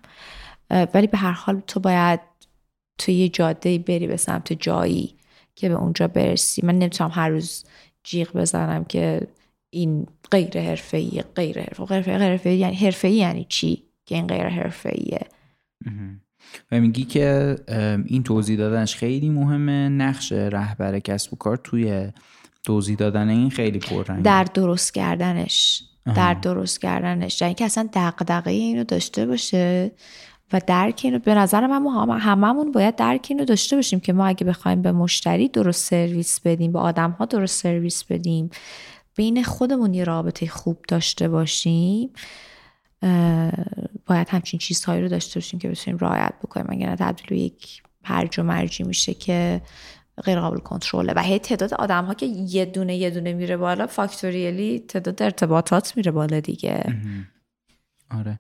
ولی 0.95 1.07
به 1.07 1.19
هر 1.19 1.33
حال 1.33 1.63
تو 1.67 1.81
باید 1.81 2.21
تو 2.99 3.13
یه 3.13 3.29
جاده 3.29 3.79
بری 3.79 4.07
به 4.07 4.17
سمت 4.17 4.53
جایی 4.53 5.15
که 5.55 5.69
به 5.69 5.75
اونجا 5.75 6.09
برسی. 6.09 6.67
من 6.67 6.79
نمی‌تونم 6.79 7.11
هر 7.15 7.29
روز 7.29 7.65
جیغ 8.05 8.37
بزنم 8.37 8.85
که 8.85 9.27
این 9.71 10.07
غیر 10.31 10.61
حرفه‌ای 10.61 11.23
غیر 11.37 11.59
حرفه 11.59 11.85
غیر 11.85 12.19
حرفه‌ای 12.19 12.59
یعنی 12.59 12.75
حرفه‌ای 12.75 13.15
یعنی 13.15 13.47
چی؟ 13.49 13.83
که 14.07 14.15
این 14.15 14.27
غیر 14.27 14.49
حرفه‌ایه. 14.49 15.27
و 16.73 16.81
میگی 16.81 17.05
که 17.05 17.57
این 18.07 18.23
توضیح 18.23 18.57
دادنش 18.59 18.97
خیلی 18.97 19.31
مهمه. 19.31 19.89
نقش 19.89 20.33
رهبر 20.33 20.99
کسب 20.99 21.33
و 21.33 21.37
کار 21.37 21.57
توی 21.57 22.09
توضیح 22.65 22.97
دادن 22.97 23.29
این 23.29 23.51
خیلی 23.51 23.79
پررنگه. 23.79 24.23
در 24.23 24.45
درست 24.45 24.95
کردنش. 24.95 25.83
در 26.17 26.35
درست 26.35 26.81
کردنش. 26.81 27.43
یعنی 27.43 27.55
که 27.55 27.65
اصلا 27.65 27.89
دقدقه 27.93 28.51
اینو 28.51 28.85
داشته 28.85 29.27
باشه 29.27 29.93
و 30.53 30.61
درک 30.67 31.01
اینو 31.05 31.19
به 31.19 31.35
نظر 31.35 31.67
من 31.67 32.19
هممون 32.19 32.73
باید 32.73 32.97
درک 32.97 33.27
اینو 33.31 33.45
داشته 33.45 33.77
باشیم 33.77 34.01
که 34.01 34.13
ما 34.13 34.27
اگه 34.27 34.47
بخوایم 34.47 34.83
به 34.83 34.93
مشتری 34.93 35.49
درست 35.49 35.85
سرویس 35.85 36.41
بدیم 36.41 36.73
به 36.73 36.79
آدم 36.79 37.11
ها 37.11 37.25
درست 37.25 37.63
سرویس 37.63 38.05
بدیم 38.05 38.51
بین 39.17 39.43
خودمون 39.43 39.95
یه 39.95 40.05
رابطه 40.05 40.47
خوب 40.47 40.79
داشته 40.89 41.29
باشیم 41.29 42.11
باید 44.09 44.29
همچین 44.29 44.59
چیزهایی 44.59 45.03
رو 45.03 45.09
داشته 45.09 45.41
باشیم 45.41 45.59
که 45.59 45.69
بتونیم 45.69 45.99
رعایت 45.99 46.35
بکنیم. 46.43 46.67
اگر 46.69 46.89
نه 46.89 46.97
تبدیل 46.97 47.39
یک 47.39 47.83
هرج 48.05 48.41
و 48.41 48.43
مرجی 48.43 48.85
میشه 48.85 49.15
که 49.15 49.63
غیر 50.25 50.41
قابل 50.41 50.59
کنترله. 50.59 51.13
و 51.17 51.23
هی 51.23 51.39
تعداد 51.39 51.75
آدم 51.75 52.05
ها 52.05 52.15
که 52.15 52.27
یه 52.27 52.65
دونه 52.65 52.97
یه 52.97 53.11
دونه 53.11 53.33
میره 53.33 53.57
بالا 53.57 53.87
فاکتوریالی 53.87 54.79
تعداد 54.79 55.23
ارتباطات 55.23 55.97
میره 55.97 56.11
بالا 56.11 56.41
دیگه. 56.41 56.97
آره. 58.11 58.39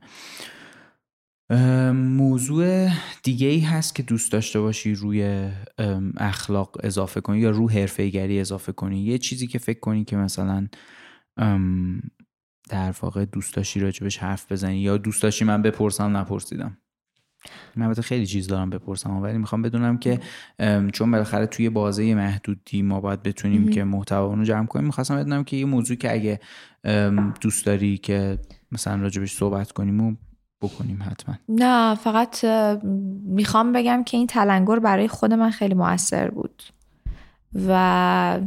موضوع 1.92 2.88
دیگه 3.22 3.46
ای 3.46 3.60
هست 3.60 3.94
که 3.94 4.02
دوست 4.02 4.32
داشته 4.32 4.60
باشی 4.60 4.94
روی 4.94 5.50
اخلاق 6.16 6.76
اضافه 6.82 7.20
کنی 7.20 7.38
یا 7.38 7.50
رو 7.50 7.70
حرفه 7.70 8.10
اضافه 8.14 8.72
کنی. 8.72 9.00
یه 9.00 9.18
چیزی 9.18 9.46
که 9.46 9.58
فکر 9.58 9.80
کنی 9.80 10.04
که 10.04 10.16
مثلا 10.16 10.68
در 12.68 12.94
واقع 13.02 13.24
دوست 13.24 13.54
داشتی 13.54 13.80
راجبش 13.80 14.18
حرف 14.18 14.52
بزنی 14.52 14.78
یا 14.78 14.96
دوست 14.96 15.22
داشتی 15.22 15.44
من 15.44 15.62
بپرسم 15.62 16.16
نپرسیدم. 16.16 16.78
من 17.76 17.86
البته 17.86 18.02
خیلی 18.02 18.26
چیز 18.26 18.46
دارم 18.46 18.70
بپرسم 18.70 19.16
ولی 19.16 19.38
می‌خوام 19.38 19.62
بدونم 19.62 19.98
که 19.98 20.20
چون 20.92 21.10
بالاخره 21.10 21.46
توی 21.46 21.70
بازه 21.70 22.14
محدودی 22.14 22.82
ما 22.82 23.00
باید 23.00 23.22
بتونیم 23.22 23.68
که 23.68 23.84
محتوا 23.84 24.34
رو 24.34 24.44
جمع 24.44 24.66
کنیم 24.66 24.86
می‌خواستم 24.86 25.16
بدونم 25.16 25.44
که 25.44 25.56
یه 25.56 25.64
موضوع 25.64 25.96
که 25.96 26.12
اگه 26.12 26.40
دوست 27.40 27.66
داری 27.66 27.98
که 27.98 28.38
مثلا 28.72 29.02
راجبش 29.02 29.32
صحبت 29.32 29.72
کنیم 29.72 30.00
و 30.00 30.14
بکنیم 30.62 31.02
حتما. 31.10 31.34
نه 31.48 31.94
فقط 31.94 32.44
می‌خوام 33.24 33.72
بگم 33.72 34.04
که 34.04 34.16
این 34.16 34.26
تلنگر 34.26 34.78
برای 34.78 35.08
خود 35.08 35.32
من 35.32 35.50
خیلی 35.50 35.74
موثر 35.74 36.30
بود. 36.30 36.62
و 37.68 38.40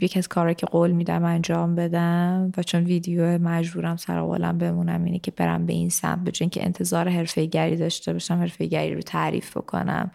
یکی 0.00 0.18
از 0.18 0.28
کارهایی 0.28 0.54
که 0.54 0.66
قول 0.66 0.90
میدم 0.90 1.24
انجام 1.24 1.74
بدم 1.74 2.52
و 2.56 2.62
چون 2.62 2.84
ویدیو 2.84 3.38
مجبورم 3.38 3.96
سر 3.96 4.20
قولم 4.20 4.58
بمونم 4.58 5.04
اینه 5.04 5.18
که 5.18 5.30
برم 5.30 5.66
به 5.66 5.72
این 5.72 5.88
سمت 5.88 6.24
به 6.24 6.30
که 6.30 6.64
انتظار 6.64 7.08
حرفه 7.08 7.46
گری 7.46 7.76
داشته 7.76 8.12
باشم 8.12 8.34
حرفه 8.34 8.66
گری 8.66 8.94
رو 8.94 9.02
تعریف 9.02 9.56
بکنم 9.56 10.10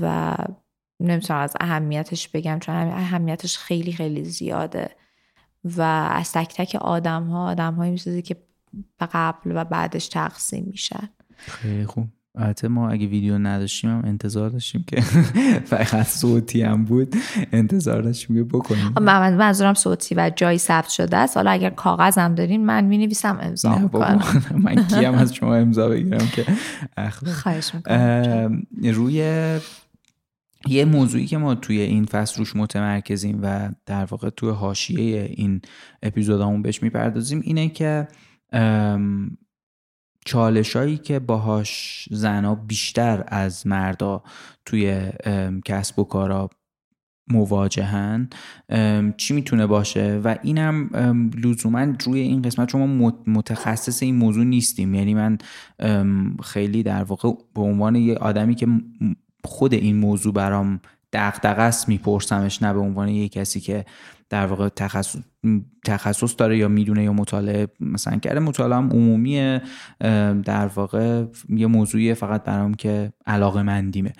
و 0.00 0.36
نمی‌تونم 1.00 1.40
از 1.40 1.56
اهمیتش 1.60 2.28
بگم 2.28 2.58
چون 2.58 2.74
اهمیتش 2.74 3.58
خیلی 3.58 3.92
خیلی 3.92 4.24
زیاده 4.24 4.90
و 5.64 5.82
از 6.12 6.32
تک 6.32 6.54
تک 6.54 6.74
آدم 6.74 7.24
ها 7.24 7.48
آدم 7.48 7.74
هایی 7.74 7.90
می‌سازی 7.90 8.22
که 8.22 8.36
قبل 9.00 9.56
و 9.56 9.64
بعدش 9.64 10.08
تقسیم 10.08 10.64
میشن. 10.70 11.08
خیلی 11.36 11.86
خوب. 11.86 12.06
البته 12.34 12.68
ما 12.68 12.90
اگه 12.90 13.06
ویدیو 13.06 13.38
نداشتیم 13.38 13.90
هم 13.90 14.02
انتظار 14.04 14.50
داشتیم 14.50 14.84
که 14.86 15.00
فقط 15.72 16.06
صوتی 16.06 16.62
هم 16.62 16.84
بود. 16.84 17.14
انتظار 17.52 18.02
داشتیم 18.02 18.36
که 18.36 18.44
بکنیم. 18.44 18.92
من 19.00 19.34
منظورم 19.34 19.74
صوتی 19.74 20.14
و 20.14 20.30
جایی 20.36 20.58
ثبت 20.58 20.88
شده 20.88 21.16
است. 21.16 21.36
حالا 21.36 21.50
اگر 21.50 21.70
کاغذ 21.70 22.18
هم 22.18 22.34
دارین 22.34 22.66
من 22.66 22.84
می 22.84 22.98
نویسم 22.98 23.38
امضا 23.42 23.78
می‌کنم. 23.78 24.20
من 24.64 24.86
کیم 24.86 25.14
از 25.14 25.34
شما 25.34 25.54
امضا 25.54 25.88
بگیرم 25.88 26.28
که 26.34 26.46
خواهش 27.42 27.74
می‌کنم. 27.74 28.62
روی 28.82 29.14
یه 30.68 30.84
موضوعی 30.84 31.26
که 31.26 31.38
ما 31.38 31.54
توی 31.54 31.80
این 31.80 32.04
فصل 32.04 32.38
روش 32.38 32.56
متمرکزیم 32.56 33.38
و 33.42 33.70
در 33.86 34.04
واقع 34.04 34.30
توی 34.30 34.50
حاشیه 34.50 35.22
این 35.34 35.60
اپیزودامون 36.02 36.62
بهش 36.62 36.82
می‌پردازیم 36.82 37.40
اینه 37.44 37.68
که 37.68 38.08
چالشایی 40.24 40.96
که 40.96 41.18
باهاش 41.18 42.08
زنها 42.10 42.54
بیشتر 42.54 43.24
از 43.28 43.66
مردا 43.66 44.22
توی 44.66 45.10
کسب 45.64 45.98
و 45.98 46.04
کارا 46.04 46.50
مواجهن 47.28 48.28
چی 49.16 49.34
می‌تونه 49.34 49.66
باشه؟ 49.66 50.20
و 50.24 50.36
اینم 50.42 50.90
لزوما 51.44 51.86
روی 52.06 52.20
این 52.20 52.42
قسمت 52.42 52.68
چون 52.68 52.96
ما 52.96 53.12
متخصص 53.26 54.02
این 54.02 54.16
موضوع 54.16 54.44
نیستیم. 54.44 54.94
یعنی 54.94 55.14
من 55.14 55.38
خیلی 56.42 56.82
در 56.82 57.02
واقع 57.02 57.30
به 57.54 57.60
عنوان 57.60 57.96
یه 57.96 58.14
آدمی 58.14 58.54
که 58.54 58.66
خود 59.44 59.74
این 59.74 59.96
موضوع 59.96 60.32
برام 60.32 60.80
دغدغه 61.12 61.62
است 61.62 61.88
میپرسمش 61.88 62.62
نه 62.62 62.72
به 62.72 62.80
عنوان 62.80 63.08
یه 63.08 63.28
کسی 63.28 63.60
که 63.60 63.84
در 64.30 64.46
واقع 64.46 64.68
تخصص, 64.68 65.18
تخصص 65.84 66.34
داره 66.38 66.58
یا 66.58 66.68
می‌دونه 66.68 67.04
یا 67.04 67.12
مطالعه 67.12 67.68
مثلا 67.80 68.16
کرده. 68.16 68.40
مطالعه 68.40 68.78
هم 68.78 68.90
عمومیه. 68.90 69.62
در 70.44 70.66
واقع 70.66 71.24
یه 71.48 71.66
موضوعی 71.66 72.14
فقط 72.14 72.44
برام 72.44 72.74
که 72.74 73.12
علاقه 73.26 73.62
مندیمه 73.62 74.12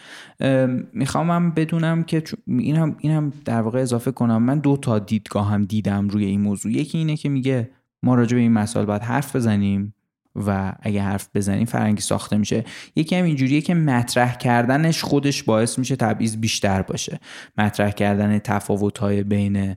می‌خوام 0.93 1.31
هم 1.31 1.51
بدونم 1.51 2.03
که 2.03 2.23
این 2.47 2.77
هم, 2.77 2.97
این 3.01 3.12
هم 3.12 3.32
در 3.45 3.61
واقع 3.61 3.81
اضافه 3.81 4.12
کنم. 4.12 4.43
من 4.43 4.59
دو 4.59 4.77
تا 4.77 4.99
دیدگاه 4.99 5.51
هم 5.51 5.65
دیدم 5.65 6.09
روی 6.09 6.24
این 6.24 6.41
موضوع. 6.41 6.73
یکی 6.73 6.99
اینه 6.99 7.16
که 7.16 7.28
میگه 7.28 7.70
ما 8.03 8.15
راجع 8.15 8.35
به 8.35 8.41
این 8.41 8.53
مسائل 8.53 8.87
باید 8.87 9.03
حرف 9.03 9.37
بزنیم. 9.37 9.95
و 10.36 10.73
اگه 10.82 11.02
حرف 11.02 11.28
بزنیم 11.35 11.65
فرنگی 11.65 12.01
ساخته 12.01 12.36
میشه. 12.36 12.65
یکی 12.97 13.16
هم 13.16 13.24
اینجوریه 13.24 13.61
که 13.61 13.74
مطرح 13.74 14.36
کردنش 14.36 15.02
خودش 15.02 15.43
باعث 15.43 15.78
میشه 15.78 15.97
تبعیض 15.97 16.36
بیشتر 16.36 16.82
باشه. 16.82 17.20
مطرح 17.59 17.90
کردن 17.90 18.39
تفاوت 18.39 18.98
های 18.98 19.23
بین 19.23 19.77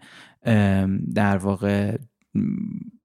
در 1.15 1.37
واقع 1.37 1.97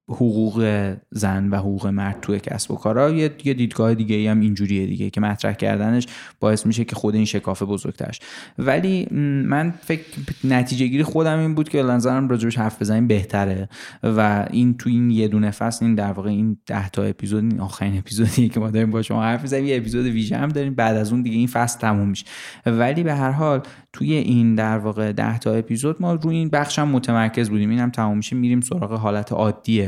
حقوق 0.08 0.94
زن 1.10 1.48
و 1.48 1.56
حقوق 1.56 1.86
مرد 1.86 2.20
توی 2.22 2.40
کسب 2.40 2.70
و 2.70 2.76
کارا 2.76 3.10
یه 3.10 3.28
دیدگاه 3.28 3.94
دیگه 3.94 4.16
ای 4.16 4.26
هم 4.26 4.40
اینجوریه 4.40 4.86
دیگه 4.86 5.10
که 5.10 5.20
مطرح 5.20 5.52
کردنش 5.52 6.06
باعث 6.40 6.66
میشه 6.66 6.84
که 6.84 6.96
خود 6.96 7.14
این 7.14 7.24
شکافه 7.24 7.64
بزرگترش. 7.64 8.20
ولی 8.58 9.08
من 9.44 9.74
فکر 9.80 10.04
نتیجه 10.44 10.86
گیری 10.86 11.02
خودم 11.02 11.38
این 11.38 11.54
بود 11.54 11.68
که 11.68 11.82
نظرم 11.82 12.28
راجبش 12.28 12.58
حرف 12.58 12.82
بزنیم 12.82 13.06
بهتره. 13.06 13.68
و 14.02 14.46
این 14.50 14.76
تو 14.76 14.90
این 14.90 15.10
یه 15.10 15.28
دونه 15.28 15.50
فصل 15.50 15.84
این 15.84 15.94
در 15.94 16.12
واقع 16.12 16.30
این 16.30 16.58
10 16.66 16.88
تا 16.88 17.02
اپیزود 17.02 17.44
این 17.44 17.60
آخرین 17.60 17.98
اپیزودی 17.98 18.48
که 18.48 18.60
ما 18.60 18.70
داریم 18.70 18.90
با 18.90 19.02
شما 19.02 19.22
حرف 19.22 19.44
بزنیم 19.44 19.66
یه 19.66 19.76
اپیزود 19.76 20.06
ویژه 20.06 20.36
هم 20.36 20.48
داریم 20.48 20.74
بعد 20.74 20.96
از 20.96 21.12
اون 21.12 21.22
دیگه 21.22 21.36
این 21.36 21.46
فصل 21.46 21.80
تموم 21.80 22.08
میشه. 22.08 22.26
ولی 22.66 23.02
به 23.02 23.14
هر 23.14 23.30
حال 23.30 23.62
توی 23.92 24.14
این 24.14 24.54
در 24.54 24.78
واقع 24.78 25.12
10 25.12 25.38
تا 25.38 25.52
اپیزود 25.52 26.02
ما 26.02 26.14
روی 26.14 26.36
این 26.36 26.48
بخش 26.48 26.78
هم 26.78 26.88
متمرکز 26.88 27.50
بودیم. 27.50 27.70
اینم 27.70 27.90
تموم 27.90 28.16
میشه 28.16 28.36
میریم 28.36 28.60
سراغ 28.60 28.92
حالت 28.92 29.32
عادی 29.32 29.86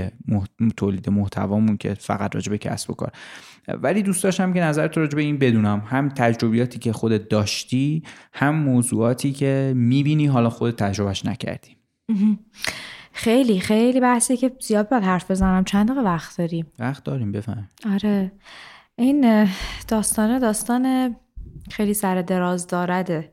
تولید 0.76 1.10
محتوامون 1.10 1.76
که 1.76 1.94
فقط 1.94 2.34
راجع 2.34 2.50
به 2.50 2.58
کسب 2.58 2.90
و 2.90 2.94
کار. 2.94 3.12
ولی 3.68 4.02
دوست 4.02 4.24
داشتم 4.24 4.52
که 4.52 4.60
نظرت 4.60 4.98
راجع 4.98 5.16
به 5.16 5.22
این 5.22 5.38
بدونم. 5.38 5.82
هم 5.86 6.08
تجربیاتی 6.08 6.78
که 6.78 6.92
خودت 6.92 7.28
داشتی 7.28 8.02
هم 8.32 8.54
موضوعاتی 8.54 9.32
که 9.32 9.72
می‌بینی 9.76 10.26
حالا 10.26 10.50
خودت 10.50 10.76
تجربهش 10.76 11.26
نکردی. 11.26 11.76
خیلی 13.12 13.60
خیلی 13.60 14.00
بحثی 14.00 14.36
که 14.36 14.52
زیاد 14.60 14.88
باید 14.88 15.02
حرف 15.02 15.30
بزنم. 15.30 15.64
چند 15.64 15.86
دقیقه 15.86 16.04
وقت 16.04 16.38
داریم؟ 16.38 16.66
وقت 16.78 17.04
داریم 17.04 17.32
بفهم. 17.32 17.68
آره. 17.92 18.32
این 18.96 19.48
داستانه 19.88 20.38
داستان 20.38 21.16
خیلی 21.70 21.94
سر 21.94 22.22
دراز 22.22 22.66
دارده. 22.66 23.32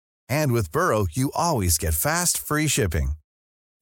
And 0.30 0.52
with 0.52 0.72
Burrow, 0.72 1.06
you 1.12 1.30
always 1.34 1.78
get 1.78 1.94
fast, 1.94 2.38
free 2.38 2.68
shipping. 2.68 3.12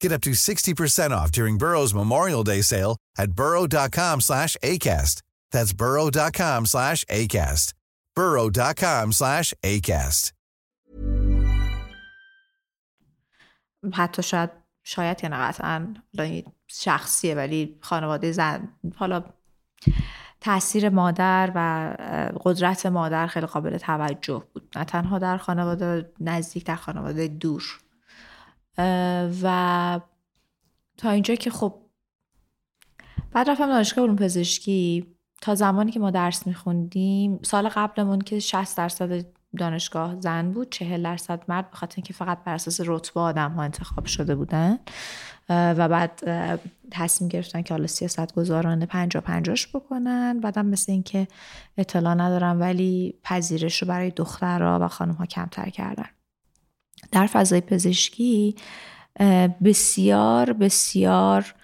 Get 0.00 0.12
up 0.12 0.20
to 0.22 0.30
60% 0.30 1.10
off 1.12 1.30
during 1.32 1.56
Burrow's 1.56 1.94
Memorial 1.94 2.44
Day 2.44 2.62
sale 2.62 2.96
at 3.16 3.32
burrow.com 3.32 4.20
slash 4.20 4.56
ACAST. 4.62 5.22
That's 5.50 5.72
burrow.com 5.72 6.66
slash 6.66 7.04
ACAST. 7.06 7.74
burrow.com 8.14 9.12
slash 9.12 9.54
ACAST. 9.62 10.32
حتی 13.92 14.22
شاید 14.22 14.50
شاید 14.84 15.20
یا 15.22 15.28
نه 15.28 15.36
قطعا 15.36 15.94
شخصیه 16.66 17.34
ولی 17.34 17.78
خانواده 17.80 18.32
زن 18.32 18.68
حالا 18.96 19.24
تاثیر 20.41 20.89
مادر 20.89 21.51
و 21.55 21.93
قدرت 22.43 22.85
مادر 22.85 23.27
خیلی 23.27 23.45
قابل 23.45 23.77
توجه 23.77 24.43
بود. 24.53 24.67
نه 24.75 24.83
تنها 24.83 25.19
در 25.19 25.37
خانواده 25.37 26.11
نزدیک 26.19 26.65
در 26.65 26.75
خانواده 26.75 27.27
دور. 27.27 27.79
و 29.43 29.99
تا 30.97 31.09
اینجا 31.09 31.35
که 31.35 31.49
خب 31.49 31.75
بعد 33.31 33.49
رفتم 33.49 33.67
دانشگاه 33.67 34.03
علوم 34.03 34.15
پزشکی. 34.15 35.15
تا 35.41 35.55
زمانی 35.55 35.91
که 35.91 35.99
ما 35.99 36.11
درس 36.11 36.47
میخوندیم 36.47 37.39
سال 37.43 37.69
قبلمون 37.69 38.21
که 38.21 38.39
60 38.39 38.77
درصد 38.77 39.25
دانشگاه 39.57 40.19
زن 40.19 40.51
بود 40.51 40.71
چهل 40.71 41.03
درصد 41.03 41.43
مرد 41.47 41.71
بخاطر 41.71 41.93
اینکه 41.95 42.13
فقط 42.13 42.43
بر 42.43 42.53
اساس 42.53 42.81
رتبه 42.85 43.19
آدم 43.19 43.51
ها 43.51 43.63
انتخاب 43.63 44.05
شده 44.05 44.35
بودن. 44.35 44.79
و 45.49 45.89
بعد 45.89 46.21
تصمیم 46.91 47.29
گرفتن 47.29 47.61
که 47.61 47.73
حالا 47.73 47.87
سیاست 47.87 48.35
گذارانه 48.35 48.85
پنجا 48.85 49.21
پنجاش 49.21 49.67
بکنن. 49.67 50.39
بعدم 50.39 50.65
مثل 50.65 50.91
اینکه 50.91 51.27
اطلاع 51.77 52.13
ندارم 52.13 52.59
ولی 52.59 53.15
پذیرش 53.23 53.81
رو 53.81 53.87
برای 53.87 54.11
دخترها 54.11 54.79
و 54.81 54.87
خانم 54.87 55.13
ها 55.13 55.25
کمتر 55.25 55.69
کردن. 55.69 56.09
در 57.11 57.27
فضای 57.27 57.61
پزشکی 57.61 58.55
بسیار 59.63 60.53
بسیار 60.53 61.55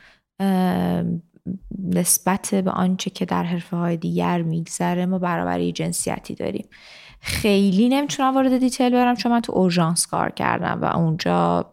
نسبت 1.80 2.56
به 2.56 2.72
آنچه 2.72 3.10
که 3.10 3.26
در 3.26 3.44
حرفه 3.44 3.78
های 3.78 3.98
دیگر 3.98 4.42
میگذره 4.42 5.06
ما 5.06 5.20
برابری 5.20 5.72
جنسیتی 5.72 6.36
داریم. 6.36 6.68
خیلی 7.26 7.90
نمی‌تونم 7.90 8.36
وارد 8.36 8.58
detail 8.58 8.90
برم 8.90 9.16
چون 9.16 9.32
من 9.32 9.42
تو 9.42 9.54
اورژانس 9.54 10.08
کار 10.08 10.30
کردم 10.30 10.82
و 10.82 10.86
اونجا 10.86 11.72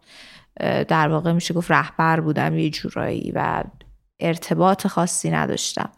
در 0.87 1.07
واقع 1.07 1.31
میشه 1.31 1.53
گفت 1.53 1.71
رهبر 1.71 2.19
بودم 2.19 2.57
یه 2.57 2.69
جورایی 2.69 3.31
و 3.35 3.63
ارتباط 4.19 4.87
خاصی 4.87 5.29
نداشتم. 5.29 5.89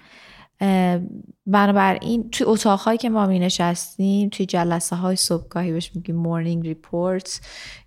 بنابراین 1.45 2.29
توی 2.29 2.47
اتاقهایی 2.47 2.97
که 2.97 3.09
ما 3.09 3.25
می 3.25 3.39
نشستیم 3.39 4.29
توی 4.29 4.45
جلسه 4.45 4.95
های 4.95 5.15
صبحگاهی 5.15 5.71
بهش 5.71 5.91
میگیم 5.95 6.15
morning 6.15 6.67
report 6.67 7.41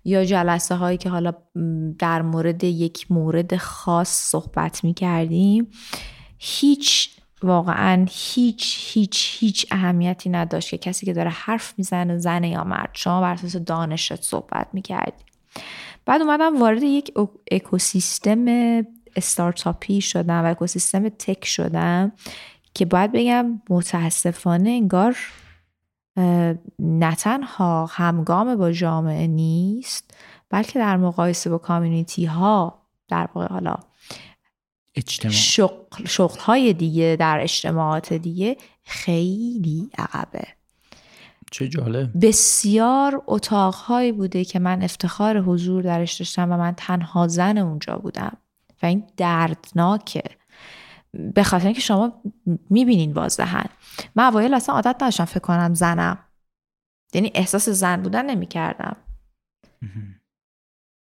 یا 0.05 0.25
جلسه 0.25 0.75
هایی 0.75 0.97
که 0.97 1.09
حالا 1.09 1.33
در 1.99 2.21
مورد 2.21 2.63
یک 2.63 3.11
مورد 3.11 3.57
خاص 3.57 4.09
صحبت 4.09 4.83
می 4.83 4.93
کردیم 4.93 5.67
هیچ 6.37 7.18
واقعا 7.43 8.05
هیچ 8.09 8.77
هیچ 8.93 9.37
هیچ 9.39 9.67
اهمیتی 9.71 10.29
نداشت 10.29 10.69
که 10.69 10.77
کسی 10.77 11.05
که 11.05 11.13
داره 11.13 11.29
حرف 11.29 11.73
می‌زنه 11.77 12.17
زن 12.17 12.43
یا 12.43 12.63
مرد. 12.63 12.89
شما 12.93 13.21
بر 13.21 13.33
اساس 13.33 13.55
دانشت 13.55 14.21
صحبت 14.21 14.67
می‌کردی. 14.73 15.23
بعد 16.05 16.21
اومدم 16.21 16.61
وارد 16.61 16.83
یک 16.83 17.13
اکوسیستم 17.51 18.45
استارتاپی 19.15 20.01
شدم 20.01 20.43
و 20.43 20.51
اکوسیستم 20.51 21.09
تک 21.09 21.45
شدم 21.45 22.11
که 22.73 22.85
باید 22.85 23.11
بگم 23.11 23.61
متاسفانه 23.69 24.69
انگار 24.69 25.17
نه 26.79 27.15
تنها 27.15 27.85
همگام 27.85 28.55
با 28.55 28.71
جامعه 28.71 29.27
نیست 29.27 30.13
بلکه 30.49 30.79
در 30.79 30.97
مقایسه 30.97 31.49
با 31.49 31.57
کامیونیتی 31.57 32.25
ها 32.25 32.81
در 33.07 33.29
واقع 33.33 33.47
حالا 33.47 33.75
اجتماع. 34.95 35.33
شغل, 35.33 36.05
شغل 36.05 36.39
های 36.39 36.73
دیگه 36.73 37.17
در 37.19 37.39
اجتماعات 37.41 38.13
دیگه 38.13 38.57
خیلی 38.83 39.89
عقبه. 39.97 40.47
چه 41.51 41.67
جالب. 41.67 42.25
بسیار 42.25 43.23
اتاقهایی 43.27 44.11
بوده 44.11 44.45
که 44.45 44.59
من 44.59 44.83
افتخار 44.83 45.37
حضور 45.39 45.83
درش 45.83 46.13
داشتم 46.13 46.51
و 46.51 46.57
من 46.57 46.73
تنها 46.77 47.27
زن 47.27 47.57
اونجا 47.57 47.97
بودم. 47.97 48.37
و 48.83 48.85
این 48.85 49.07
دردناکه. 49.17 50.23
به 51.33 51.43
خاطر 51.43 51.65
اینکه 51.65 51.81
شما 51.81 52.21
می‌بینین 52.69 53.13
واضحا 53.13 53.63
من 54.15 54.23
اوایل 54.23 54.53
اصلا 54.53 54.75
عادت 54.75 54.95
نداشتم 54.95 55.25
فکر 55.25 55.39
کنم 55.39 55.73
زنم. 55.73 56.19
یعنی 57.13 57.31
احساس 57.35 57.69
زن 57.69 58.01
بودن 58.01 58.25
نمی‌کردم. 58.25 58.95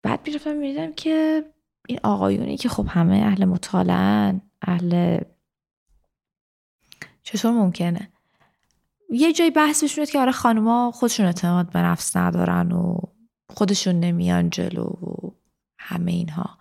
بعد 0.03 0.27
می‌رفتم 0.27 0.56
می‌دیدم 0.56 0.93
که 0.93 1.43
این 1.88 1.99
آقایونی 2.03 2.58
که 2.58 2.70
خب 2.70 2.86
همه 2.90 3.16
اهل 3.16 3.45
مطالعن 3.45 4.41
اهل 4.62 5.20
چطور 7.24 7.52
ممکنه؟ 7.52 8.10
یه 9.10 9.34
جای 9.34 9.52
بحث 9.52 9.84
بشونید 9.84 10.10
که 10.10 10.20
آره 10.20 10.32
خانوما 10.32 10.91
خودشون 10.91 11.26
اعتماد 11.26 11.72
به 11.72 11.80
نفس 11.80 12.16
ندارن 12.16 12.72
و 12.72 12.98
خودشون 13.49 13.99
نمیان 13.99 14.49
جلو 14.49 14.84
و 14.84 15.32
همه 15.80 16.12
اینها. 16.12 16.58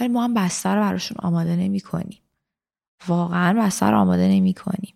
ولی 0.00 0.08
ما 0.08 0.24
هم 0.24 0.34
بستر 0.34 0.76
رو 0.76 0.82
براشون 0.82 1.16
آماده 1.20 1.56
نمی 1.56 1.80
کنیم 1.80 2.18
واقعا 3.06 3.54
بستر 3.62 3.94
آماده 3.94 4.28
نمی 4.28 4.54
کنیم 4.54 4.94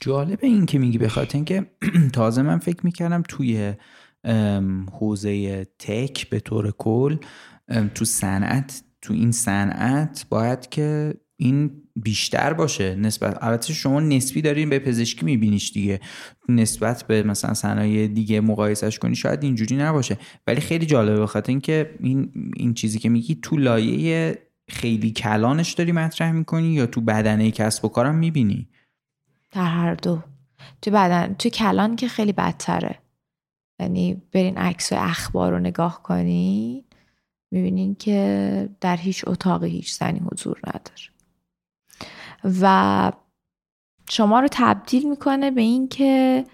جالب 0.00 0.38
این 0.42 0.66
که 0.66 0.78
میگی 0.78 0.98
بخاطر 0.98 1.34
اینکه 1.34 1.70
تازه 2.12 2.42
من 2.42 2.58
فکر 2.58 2.86
می‌کردم 2.86 3.22
توی 3.28 3.74
حوزه 4.92 5.64
تک 5.64 6.30
به 6.30 6.40
طور 6.40 6.70
کل 6.70 7.16
تو 7.94 8.04
صنعت 8.04 8.82
تو 9.02 9.14
این 9.14 9.32
صنعت 9.32 10.26
باید 10.28 10.68
که 10.68 11.14
این 11.36 11.70
بیشتر 11.96 12.52
باشه. 12.52 12.94
نسبت 12.94 13.38
البته 13.40 13.72
شما 13.72 14.00
نسبی 14.00 14.42
دارین 14.42 14.70
به 14.70 14.78
پزشکی 14.78 15.24
میبینیش 15.24 15.72
دیگه. 15.72 16.00
نسبت 16.48 17.02
به 17.02 17.22
مثلا 17.22 17.54
صنایع 17.54 18.06
دیگه 18.06 18.40
مقایسش 18.40 18.98
کنی 18.98 19.16
شاید 19.16 19.44
اینجوری 19.44 19.76
نباشه. 19.76 20.18
ولی 20.46 20.60
خیلی 20.60 20.86
جالبه 20.86 21.20
بخاطر 21.20 21.50
اینکه 21.50 21.94
این 22.00 22.52
این 22.56 22.74
چیزی 22.74 22.98
که 22.98 23.08
میگی 23.08 23.38
تو 23.42 23.56
لایه 23.56 24.38
خیلی 24.68 25.10
کلانش 25.10 25.72
داری 25.72 25.92
مطرح 25.92 26.32
می‌کنی 26.32 26.68
یا 26.68 26.86
تو 26.86 27.00
بدنه 27.00 27.50
کسب 27.50 27.84
و 27.84 27.88
کارم 27.88 28.14
می‌بینی؟ 28.14 28.68
در 29.52 29.64
هر 29.64 29.94
دو. 29.94 30.22
تو 30.82 30.90
بدن 30.90 31.34
تو 31.34 31.48
کلان 31.48 31.96
که 31.96 32.08
خیلی 32.08 32.32
بدتره. 32.32 32.98
یعنی 33.80 34.22
برین 34.32 34.58
عکس 34.58 34.92
و 34.92 34.96
اخبار 34.98 35.52
رو 35.52 35.58
نگاه 35.58 36.02
کنی 36.02 36.84
می‌بینین 37.50 37.94
که 37.94 38.68
در 38.80 38.96
هیچ 38.96 39.24
اتاقی 39.26 39.68
هیچ 39.68 39.92
زنی 39.92 40.18
حضور 40.18 40.60
نداره. 40.66 41.10
و 42.60 43.12
شما 44.08 44.40
رو 44.40 44.48
تبدیل 44.50 45.08
می‌کنه 45.08 45.50
به 45.50 45.60
این 45.60 45.88
که 45.88 46.44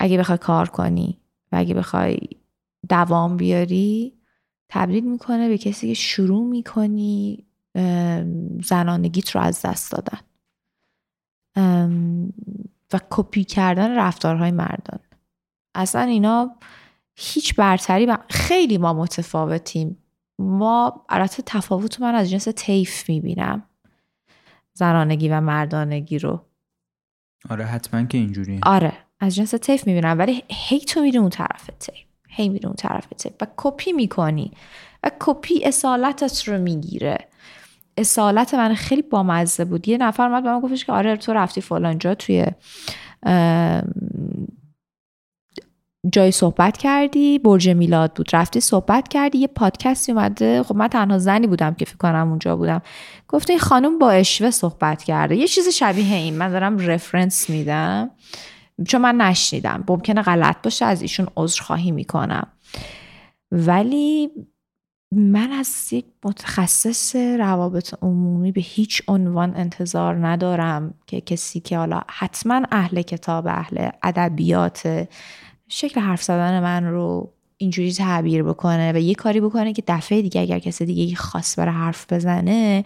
اگه 0.00 0.18
بخوای 0.18 0.38
کار 0.38 0.68
کنی 0.68 1.20
و 1.52 1.56
اگه 1.56 1.74
بخوای 1.74 2.18
دوام 2.88 3.36
بیاری 3.36 4.18
تبدیل 4.68 5.04
می‌کنه 5.04 5.48
به 5.48 5.58
کسی 5.58 5.88
که 5.88 5.94
شروع 5.94 6.44
می‌کنی 6.44 7.46
زنانگیت 8.64 9.30
رو 9.30 9.40
از 9.40 9.62
دست 9.62 9.92
دادن. 9.92 10.20
و 12.92 13.00
کپی 13.10 13.44
کردن 13.44 13.98
رفتارهای 13.98 14.50
مردان. 14.50 15.00
اصلا 15.74 16.00
اینا 16.00 16.56
هیچ 17.20 17.54
برتری 17.54 18.06
و 18.06 18.16
خیلی 18.28 18.78
ما 18.78 18.92
متفاوتیم. 18.92 19.98
ما 20.38 21.04
البته 21.08 21.42
تفاوت 21.46 22.00
من 22.00 22.14
از 22.14 22.30
جنس 22.30 22.48
تیف 22.56 23.08
می‌بینم. 23.08 23.62
زنانگی 24.72 25.28
و 25.28 25.40
مردانگی 25.40 26.18
رو. 26.18 26.44
آره 27.50 27.64
حتما 27.64 28.04
که 28.04 28.18
اینجوری. 28.18 28.60
آره 28.62 28.92
از 29.20 29.34
جنس 29.34 29.50
تیف 29.50 29.86
می‌بینم. 29.86 30.18
ولی 30.18 30.44
هی 30.48 30.80
تو 30.80 31.00
میری 31.00 31.18
اون 31.18 31.30
طرف 31.30 31.70
تیف 31.80 32.04
هی 32.28 32.48
میری 32.48 32.66
اون 32.66 32.76
طرف 32.76 33.06
تیف 33.06 33.32
و 33.40 33.46
کپی 33.56 33.92
می‌کنی. 33.92 34.52
و 35.04 35.10
کپی 35.20 35.64
اصالتت 35.64 36.48
رو 36.48 36.58
می‌گیره. 36.58 37.18
اصالت 37.96 38.54
من 38.54 38.74
خیلی 38.74 39.02
بامزه 39.02 39.64
بود. 39.64 39.88
یه 39.88 39.98
نفر 39.98 40.26
اومد 40.26 40.42
به 40.42 40.52
من 40.52 40.60
گفتش 40.60 40.84
که 40.84 40.92
آره 40.92 41.16
تو 41.16 41.32
رفتی 41.32 41.60
فلان 41.60 41.98
جا 41.98 42.14
توی 42.14 42.46
جای 46.12 46.30
صحبت 46.30 46.76
کردی 46.76 47.38
برج 47.38 47.68
میلاد 47.68 48.12
بود. 48.14 48.28
رفتی 48.32 48.60
صحبت 48.60 49.08
کردی 49.08 49.38
یه 49.38 49.46
پادکستی 49.46 50.12
اومده. 50.12 50.62
خب 50.62 50.76
من 50.76 50.88
تنها 50.88 51.18
زنی 51.18 51.46
بودم 51.46 51.74
که 51.74 51.84
فکر 51.84 51.96
کنم 51.96 52.28
اونجا 52.28 52.56
بودم. 52.56 52.82
گفته 53.28 53.52
این 53.52 53.60
خانم 53.60 53.98
با 53.98 54.10
اشوه 54.10 54.50
صحبت 54.50 55.02
کرده. 55.02 55.36
یه 55.36 55.46
چیز 55.46 55.68
شبیه 55.68 56.14
این. 56.14 56.38
من 56.38 56.48
دارم 56.48 56.78
رفرنس 56.78 57.50
میدم. 57.50 58.10
چون 58.88 59.00
من 59.00 59.16
نشنیدم. 59.16 59.84
ممکنه 59.88 60.22
غلط 60.22 60.56
باشه 60.62 60.84
از 60.84 61.02
ایشون 61.02 61.26
عذرخواهی 61.36 61.90
می‌کنم. 61.90 62.46
ولی 63.52 64.30
من 65.12 65.52
از 65.52 65.92
یک 65.92 66.04
متخصص 66.24 67.16
روابط 67.16 67.94
عمومی 68.02 68.52
به 68.52 68.60
هیچ 68.60 69.02
عنوان 69.08 69.56
انتظار 69.56 70.26
ندارم 70.26 70.94
که 71.06 71.20
کسی 71.20 71.60
که 71.60 71.78
حالا 71.78 72.00
حتما 72.08 72.62
اهل 72.72 73.02
کتاب 73.02 73.46
اهل 73.46 73.88
ادبیات 74.02 75.08
شکل 75.68 76.00
حرف 76.00 76.22
زدن 76.22 76.60
من 76.60 76.84
رو 76.84 77.32
اینجوری 77.56 77.92
تعبیر 77.92 78.42
بکنه 78.42 78.92
و 78.92 78.96
یه 78.96 79.14
کاری 79.14 79.40
بکنه 79.40 79.72
که 79.72 79.82
دفعه 79.86 80.22
دیگه 80.22 80.40
اگر 80.40 80.58
کسی 80.58 80.84
دیگه 80.84 81.16
خاص 81.16 81.58
بره 81.58 81.70
حرف 81.70 82.12
بزنه 82.12 82.84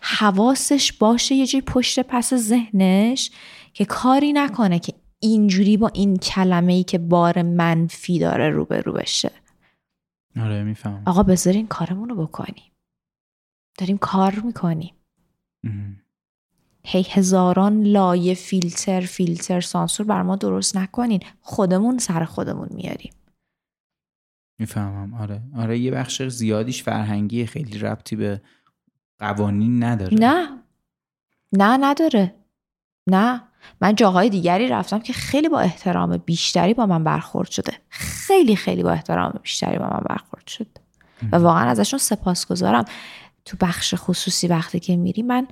حواسش 0.00 0.92
باشه 0.92 1.34
یه 1.34 1.46
جای 1.46 1.62
پشت 1.62 2.00
پس 2.00 2.34
ذهنش 2.34 3.30
که 3.72 3.84
کاری 3.84 4.32
نکنه 4.32 4.78
که 4.78 4.92
اینجوری 5.20 5.76
با 5.76 5.88
این 5.88 6.16
کلمه 6.16 6.72
ای 6.72 6.84
که 6.84 6.98
بار 6.98 7.42
منفی 7.42 8.18
داره 8.18 8.50
روبرو 8.50 8.92
بشه. 8.92 9.30
آره 10.40 10.62
میفهم 10.62 11.02
آقا 11.06 11.22
بذارین 11.22 11.66
کارمون 11.66 12.08
رو 12.08 12.26
بکنیم. 12.26 12.72
داریم 13.78 13.98
کار 13.98 14.34
می‌کنیم. 14.44 14.94
هی 16.90 17.06
هزاران 17.10 17.82
لایه 17.82 18.34
فیلتر 18.34 19.00
فیلتر 19.00 19.60
سانسور 19.60 20.06
بر 20.06 20.22
ما 20.22 20.36
درست 20.36 20.76
نکنین. 20.76 21.20
خودمون 21.40 21.98
سر 21.98 22.24
خودمون 22.24 22.68
میاریم. 22.70 23.12
می‌فهمم. 24.58 25.14
آره. 25.14 25.42
آره 25.56 25.78
یه 25.78 25.90
بخش 25.90 26.22
زیادیش 26.22 26.82
فرهنگی 26.82 27.46
خیلی 27.46 27.78
ربطی 27.78 28.16
به 28.16 28.40
قوانین 29.18 29.82
نداره. 29.82 30.14
نه. 30.14 30.58
نه 31.52 31.76
نداره. 31.80 32.34
نه. 33.06 33.42
من 33.80 33.94
جاهای 33.94 34.30
دیگری 34.30 34.68
رفتم 34.68 34.98
که 34.98 35.12
خیلی 35.12 35.48
با 35.48 35.60
احترام 35.60 36.16
بیشتری 36.16 36.74
با 36.74 36.86
من 36.86 37.04
برخورد 37.04 37.50
شده. 37.50 37.72
خیلی 37.88 38.56
خیلی 38.56 38.82
با 38.82 38.90
احترام 38.90 39.38
بیشتری 39.42 39.78
با 39.78 39.84
من 39.84 40.02
برخورد 40.08 40.46
شد. 40.46 40.66
و 41.32 41.36
واقعا 41.36 41.70
ازشون 41.70 41.98
سپاسگزارم. 41.98 42.84
تو 43.44 43.56
بخش 43.60 43.94
خصوصی 43.96 44.48
وقتی 44.48 44.80
که 44.80 44.96
میری 44.96 45.22
من 45.22 45.46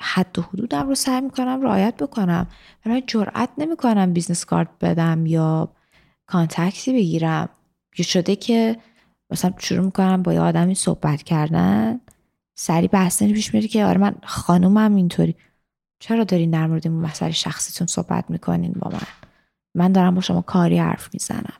حد 0.00 0.38
و 0.38 0.42
حدودم 0.42 0.88
رو 0.88 0.94
سعی 0.94 1.20
می‌کنم 1.20 1.62
رعایت 1.62 1.96
بکنم. 1.96 2.46
من 2.86 3.02
جرأت 3.06 3.48
نمی‌کنم 3.58 4.12
business 4.12 4.44
card 4.44 4.68
بدم 4.80 5.26
یا 5.26 5.68
contact 6.26 6.84
ی 6.84 6.92
بگیرم. 6.92 7.48
یا 7.98 8.04
شده 8.04 8.36
که 8.36 8.76
مثلا 9.30 9.52
شروع 9.58 9.84
می‌کنم 9.84 10.22
با 10.22 10.32
یه 10.32 10.40
آدمی 10.40 10.74
صحبت 10.74 11.22
کردن 11.22 12.00
سری 12.54 12.88
بحثنی 12.88 13.32
پیش 13.32 13.54
میری 13.54 13.68
که 13.68 13.84
آره 13.84 13.98
من 13.98 14.14
خانومم 14.22 14.94
اینطوری. 14.94 15.36
چرا 15.98 16.24
دارین 16.24 16.50
در 16.50 16.66
مورد 16.66 16.86
این 16.86 17.00
مسئله 17.00 17.32
شخصیتون 17.32 17.86
صحبت 17.86 18.24
می‌کنین 18.30 18.72
با 18.72 18.90
من؟ 18.90 19.06
من 19.74 19.92
دارم 19.92 20.14
با 20.14 20.20
شما 20.20 20.40
کاری 20.40 20.78
حرف 20.78 21.08
می‌زنم. 21.12 21.56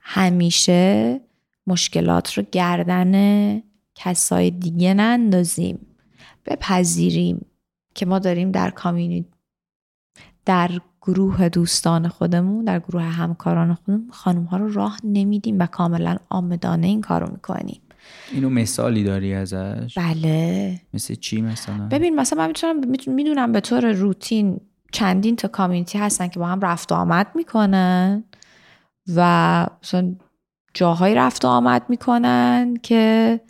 همیشه 0.00 1.20
مشکلات 1.66 2.38
رو 2.38 2.44
گردن 2.52 3.62
کسای 3.94 4.50
دیگه 4.50 4.94
نندازیم. 4.94 5.86
بپذیریم 6.50 7.46
که 7.94 8.06
ما 8.06 8.18
داریم 8.18 8.50
در 8.50 8.70
کامیونیتی 8.70 9.28
در 10.44 10.70
گروه 11.02 11.48
دوستان 11.48 12.08
خودمون 12.08 12.64
در 12.64 12.78
گروه 12.78 13.02
همکاران 13.02 13.74
خودمون 13.74 14.10
خانم 14.10 14.44
ها 14.44 14.56
رو 14.56 14.72
راه 14.72 14.98
نمیدیم 15.04 15.58
و 15.58 15.66
کاملا 15.66 16.16
آمدانه 16.28 16.86
این 16.86 17.00
کارو 17.00 17.32
می‌کنیم. 17.32 17.80
اینو 18.32 18.50
مثالی 18.50 19.04
داری 19.04 19.34
ازش؟ 19.34 19.98
بله. 19.98 20.80
مثل 20.94 21.14
چی 21.14 21.40
مثلا؟ 21.40 21.88
ببین 21.90 22.14
مثلا 22.14 22.38
من 22.38 22.46
می‌تونم 22.46 23.14
می‌دونم 23.14 23.52
به 23.52 23.60
طور 23.60 23.92
روتین 23.92 24.60
چندین 24.92 25.36
تا 25.36 25.48
کامیونیتی 25.48 25.98
هستن 25.98 26.28
که 26.28 26.40
با 26.40 26.46
هم 26.46 26.60
رفت 26.60 26.92
و 26.92 26.94
آمد 26.94 27.26
می‌کنن 27.34 28.24
و 29.16 29.66
مثلا 29.82 30.14
جاهایی 30.74 31.14
رفت 31.14 31.44
و 31.44 31.48
آمد 31.48 31.82
می‌کنن 31.88 32.76
که 32.82 33.40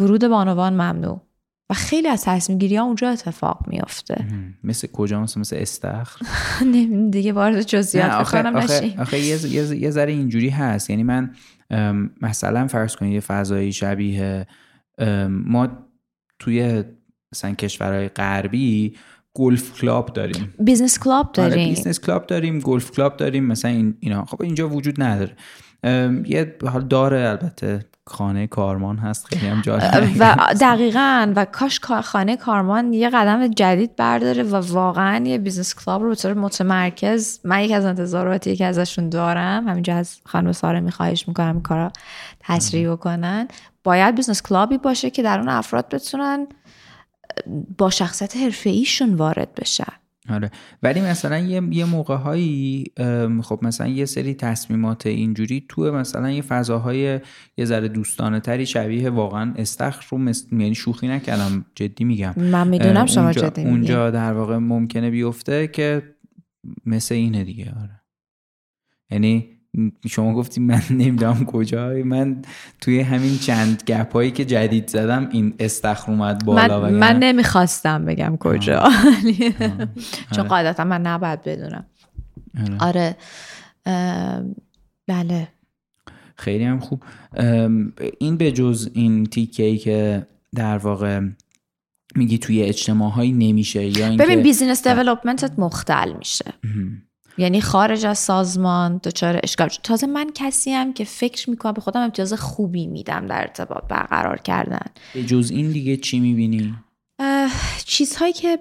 ورود 0.00 0.28
بانوان 0.28 0.72
ممنوع. 0.72 1.25
و 1.70 1.74
خیلی 1.74 2.08
از 2.08 2.24
تصمیم 2.24 2.58
گیری 2.58 2.76
ها 2.76 2.84
اونجا 2.84 3.10
اتفاق 3.10 3.64
میافته. 3.66 4.24
مثل 4.64 4.88
کجا؟ 4.88 5.22
مثل 5.22 5.40
مثل 5.40 5.56
استخر؟ 5.56 6.26
دیگه 7.10 7.32
وارد 7.32 7.62
جزئیات 7.62 8.10
بکنم 8.10 8.56
آخه, 8.56 8.94
آخه 8.98 9.18
یه, 9.18 9.90
ذره 9.90 10.12
اینجوری 10.12 10.48
هست. 10.48 10.90
یعنی 10.90 11.02
من 11.02 11.30
مثلا 12.22 12.66
فرض 12.66 12.96
کنید 12.96 13.12
یه 13.12 13.20
فضایی 13.20 13.72
شبیه 13.72 14.46
ما 15.28 15.68
توی 16.38 16.84
مثلا 17.32 17.54
کشورهای 17.54 18.08
غربی 18.08 18.96
golf 19.34 19.80
club 19.80 20.12
داریم. 20.12 20.54
business 20.58 20.98
club 20.98 21.26
آره، 21.38 21.48
داریم. 21.48 21.68
business 21.68 22.00
club 22.00 22.26
داریم 22.26 22.58
golf 22.58 22.90
club 22.90 23.16
داریم 23.16 23.44
مثلا 23.44 23.70
این 23.70 23.94
اینا. 24.00 24.24
خب 24.24 24.42
اینجا 24.42 24.68
وجود 24.68 25.02
نداره. 25.02 25.36
یه 26.26 26.56
حال 26.72 26.82
داره 26.82 27.28
البته 27.28 27.84
خانه 28.08 28.46
کارمان 28.46 28.98
هست 28.98 29.26
خیلی 29.26 29.46
هم 29.46 29.62
و 30.18 30.36
دقیقا 30.60 31.32
و 31.36 31.44
کاش 31.44 31.80
خانه 31.80 32.36
کارمان 32.36 32.92
یه 32.92 33.10
قدم 33.10 33.48
جدید 33.48 33.96
برداره 33.96 34.42
و 34.42 34.54
واقعا 34.54 35.26
یه 35.26 35.38
business 35.38 35.74
club 35.74 36.02
رو 36.02 36.08
به 36.08 36.14
طور 36.14 36.34
متمرکز 36.34 37.40
من 37.44 37.60
یک 37.60 37.72
از 37.72 37.84
انتظاراتی 37.84 38.56
که 38.56 38.66
ازشون 38.66 39.08
دارم 39.08 39.68
همینجا 39.68 39.96
از 39.96 40.18
خانم 40.24 40.52
ساره 40.52 40.80
میخواهش 40.80 41.28
می‌کنم 41.28 41.60
کارا 41.62 41.92
تشریح 42.40 42.92
بکنن. 42.92 43.48
باید 43.84 44.14
business 44.14 44.42
club 44.42 44.71
ی 44.71 44.78
باشه 44.78 45.10
که 45.10 45.22
در 45.22 45.38
اون 45.38 45.48
افراد 45.48 45.88
بتونن 45.88 46.46
با 47.78 47.90
شخصیت 47.90 48.36
حرفه 48.36 48.70
ایشون 48.70 49.14
وارد 49.14 49.54
بشن. 49.54 49.92
آره. 50.28 50.50
ولی 50.82 51.00
مثلا 51.00 51.38
یه, 51.38 51.62
یه 51.70 51.84
موقع 51.84 52.16
هایی 52.16 52.84
خب 53.42 53.58
مثلا 53.62 53.86
یه 53.86 54.04
سری 54.04 54.34
تصمیمات 54.34 55.06
اینجوری 55.06 55.66
تو 55.68 55.92
مثلا 55.92 56.30
یه 56.30 56.42
فضاهای 56.42 57.20
یه 57.56 57.64
ذره 57.64 57.88
دوستانه 57.88 58.40
تری 58.40 58.66
شبیه 58.66 59.10
واقعا 59.10 59.54
استخر 59.56 60.06
رو 60.10 60.32
یعنی 60.52 60.74
شوخی 60.74 61.08
نکردم 61.08 61.64
جدی 61.74 62.04
میگم. 62.04 62.34
من 62.36 62.68
می‌دونم 62.68 63.06
شما 63.06 63.32
جدی 63.32 63.62
اونجا 63.62 64.10
در 64.10 64.32
واقع 64.32 64.56
ممکنه 64.56 65.10
بیفته 65.10 65.66
که 65.66 66.02
مثل 66.86 67.14
اینه 67.14 67.44
دیگه 67.44 67.74
آره. 67.82 68.02
یعنی 69.10 69.55
شما 70.08 70.34
گفتی 70.34 70.60
من 70.60 70.82
نمی‌دونم 70.90 71.44
کجا. 71.44 71.92
من 72.04 72.42
توی 72.80 73.00
همین 73.00 73.38
چند 73.38 73.82
گپ 73.86 74.12
هایی 74.12 74.30
که 74.30 74.44
جدید 74.44 74.88
زدم 74.88 75.28
این 75.32 75.54
استخر 75.58 76.12
اومد 76.12 76.44
بالا 76.44 76.80
من, 76.80 76.94
من 76.94 77.18
نمی‌خواستم 77.18 78.04
بگم 78.04 78.36
کجا. 78.40 78.88
چون. 80.34 80.48
قاعدتا 80.48 80.84
من 80.84 81.02
نباید 81.02 81.42
بدونم. 81.42 81.84
آره, 82.80 83.16
آره. 83.84 84.26
بله. 85.06 85.48
خیلی 86.36 86.64
هم 86.64 86.80
خوب. 86.80 87.02
این 88.18 88.36
به 88.36 88.52
جز 88.52 88.90
این 88.94 89.24
تیکه 89.24 89.76
که 89.76 90.26
در 90.54 90.78
واقع 90.78 91.20
میگی 92.14 92.38
توی 92.38 92.62
اجتماع 92.62 93.10
هایی 93.10 93.32
نمیشه 93.32 93.98
یا 93.98 94.16
ببین 94.16 94.42
بیزینس 94.42 94.86
دیولپمنتت 94.86 95.58
مختل 95.58 96.12
میشه. 96.18 96.52
یعنی 97.38 97.60
خارج 97.60 98.06
از 98.06 98.18
سازمان 98.18 99.00
دچار 99.04 99.40
اشکال. 99.42 99.68
شد 99.68 99.80
تازه 99.82 100.06
من 100.06 100.30
کسی 100.34 100.70
هم 100.70 100.92
که 100.92 101.04
فکر 101.04 101.50
می‌کنم 101.50 101.72
به 101.72 101.80
خودم 101.80 102.00
امتیاز 102.00 102.32
خوبی 102.32 102.86
میدم 102.86 103.26
در 103.26 103.40
ارتباط 103.40 103.84
برقرار 103.88 104.38
کردن. 104.38 104.86
به 105.14 105.24
جز 105.24 105.50
این 105.50 105.72
دیگه 105.72 105.96
چی 105.96 106.20
می‌بینی؟ 106.20 106.74
چیزهایی 107.84 108.32
که 108.32 108.58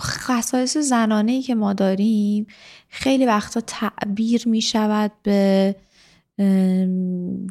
خصایص 0.00 0.76
زنانه 0.76 1.32
ای 1.32 1.42
که 1.42 1.54
ما 1.54 1.72
داریم 1.72 2.46
خیلی 2.88 3.26
وقتا 3.26 3.60
تعبیر 3.60 4.48
می‌شود 4.48 5.12
به 5.22 5.74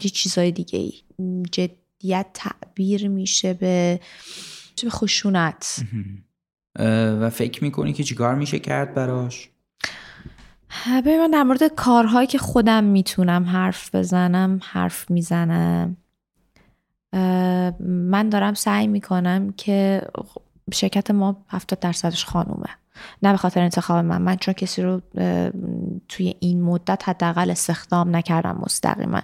یه 0.03 0.09
چیزهای 0.13 0.51
دیگه 0.51 0.79
ای 0.79 0.93
جدیت 1.51 2.25
تعبیر 2.33 3.07
میشه 3.07 3.53
به 3.53 3.99
به 4.83 4.89
خشونت. 4.89 5.85
و 7.19 7.29
فکر 7.29 7.63
می‌کنی 7.63 7.93
که 7.93 8.03
چیکار 8.03 8.35
میشه 8.35 8.59
کرد 8.59 8.93
براش؟ 8.93 9.49
ببین 11.05 11.21
من 11.21 11.31
در 11.31 11.43
مورد 11.43 11.63
کارهایی 11.63 12.27
که 12.27 12.37
خودم 12.37 12.83
می‌تونم 12.83 13.43
حرف 13.43 13.95
بزنم 13.95 14.59
حرف 14.63 15.11
می‌زنم. 15.11 15.97
من 17.79 18.29
دارم 18.29 18.53
سعی 18.53 18.87
می‌کنم 18.87 19.53
که 19.57 20.01
شرکت 20.73 21.11
ما 21.11 21.45
70 21.49 21.79
درصدش 21.79 22.25
خانومه. 22.25 22.69
نه 23.23 23.31
به 23.31 23.37
خاطر 23.37 23.61
انتخاب 23.61 24.05
من. 24.05 24.21
من 24.21 24.35
چون 24.35 24.53
کسی 24.53 24.81
رو 24.81 25.01
توی 26.09 26.35
این 26.39 26.61
مدت 26.61 27.09
حداقل 27.09 27.51
استخدام 27.51 28.15
نکردم 28.15 28.57
مستقیما. 28.61 29.21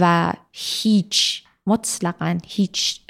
و 0.00 0.32
هیچ 0.52 1.41
مطلقا 1.66 2.38
هیچ 2.46 3.00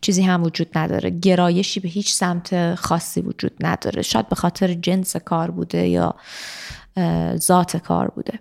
چیزی 0.00 0.22
هم 0.22 0.42
وجود 0.42 0.78
نداره. 0.78 1.10
گرایشی 1.10 1.80
به 1.80 1.88
هیچ 1.88 2.12
سمت 2.12 2.74
خاصی 2.74 3.20
وجود 3.20 3.52
نداره. 3.60 4.02
شاید 4.02 4.28
به 4.28 4.36
خاطر 4.36 4.74
جنس 4.74 5.16
کار 5.16 5.50
بوده 5.50 5.88
یا 5.88 6.14
ذات 7.36 7.76
کار 7.76 8.08
بوده. 8.08 8.38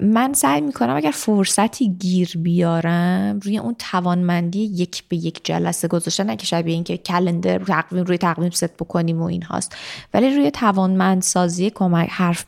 من 0.00 0.32
سعی 0.32 0.60
می‌کنم 0.60 0.96
اگر 0.96 1.10
فرصتی 1.10 1.88
گیر 1.88 2.32
بیارم 2.38 3.40
روی 3.42 3.58
اون 3.58 3.76
توانمندی 3.78 4.58
یک 4.58 5.04
به 5.08 5.16
یک 5.16 5.40
جلسه 5.44 5.88
گذاشتن 5.88 6.26
نه 6.26 6.36
که 6.36 6.46
شبیه 6.46 6.74
اینکه 6.74 6.96
کلندر 6.96 7.58
تقویم 7.58 8.04
روی 8.04 8.18
تقویم 8.18 8.50
ست 8.50 8.76
بکنیم 8.76 9.22
و 9.22 9.24
این 9.24 9.42
هاست. 9.42 9.76
ولی 10.14 10.36
روی 10.36 10.50
توانمند 10.50 11.22
سازی 11.22 11.70
کمک 11.70 12.08
حرف 12.10 12.44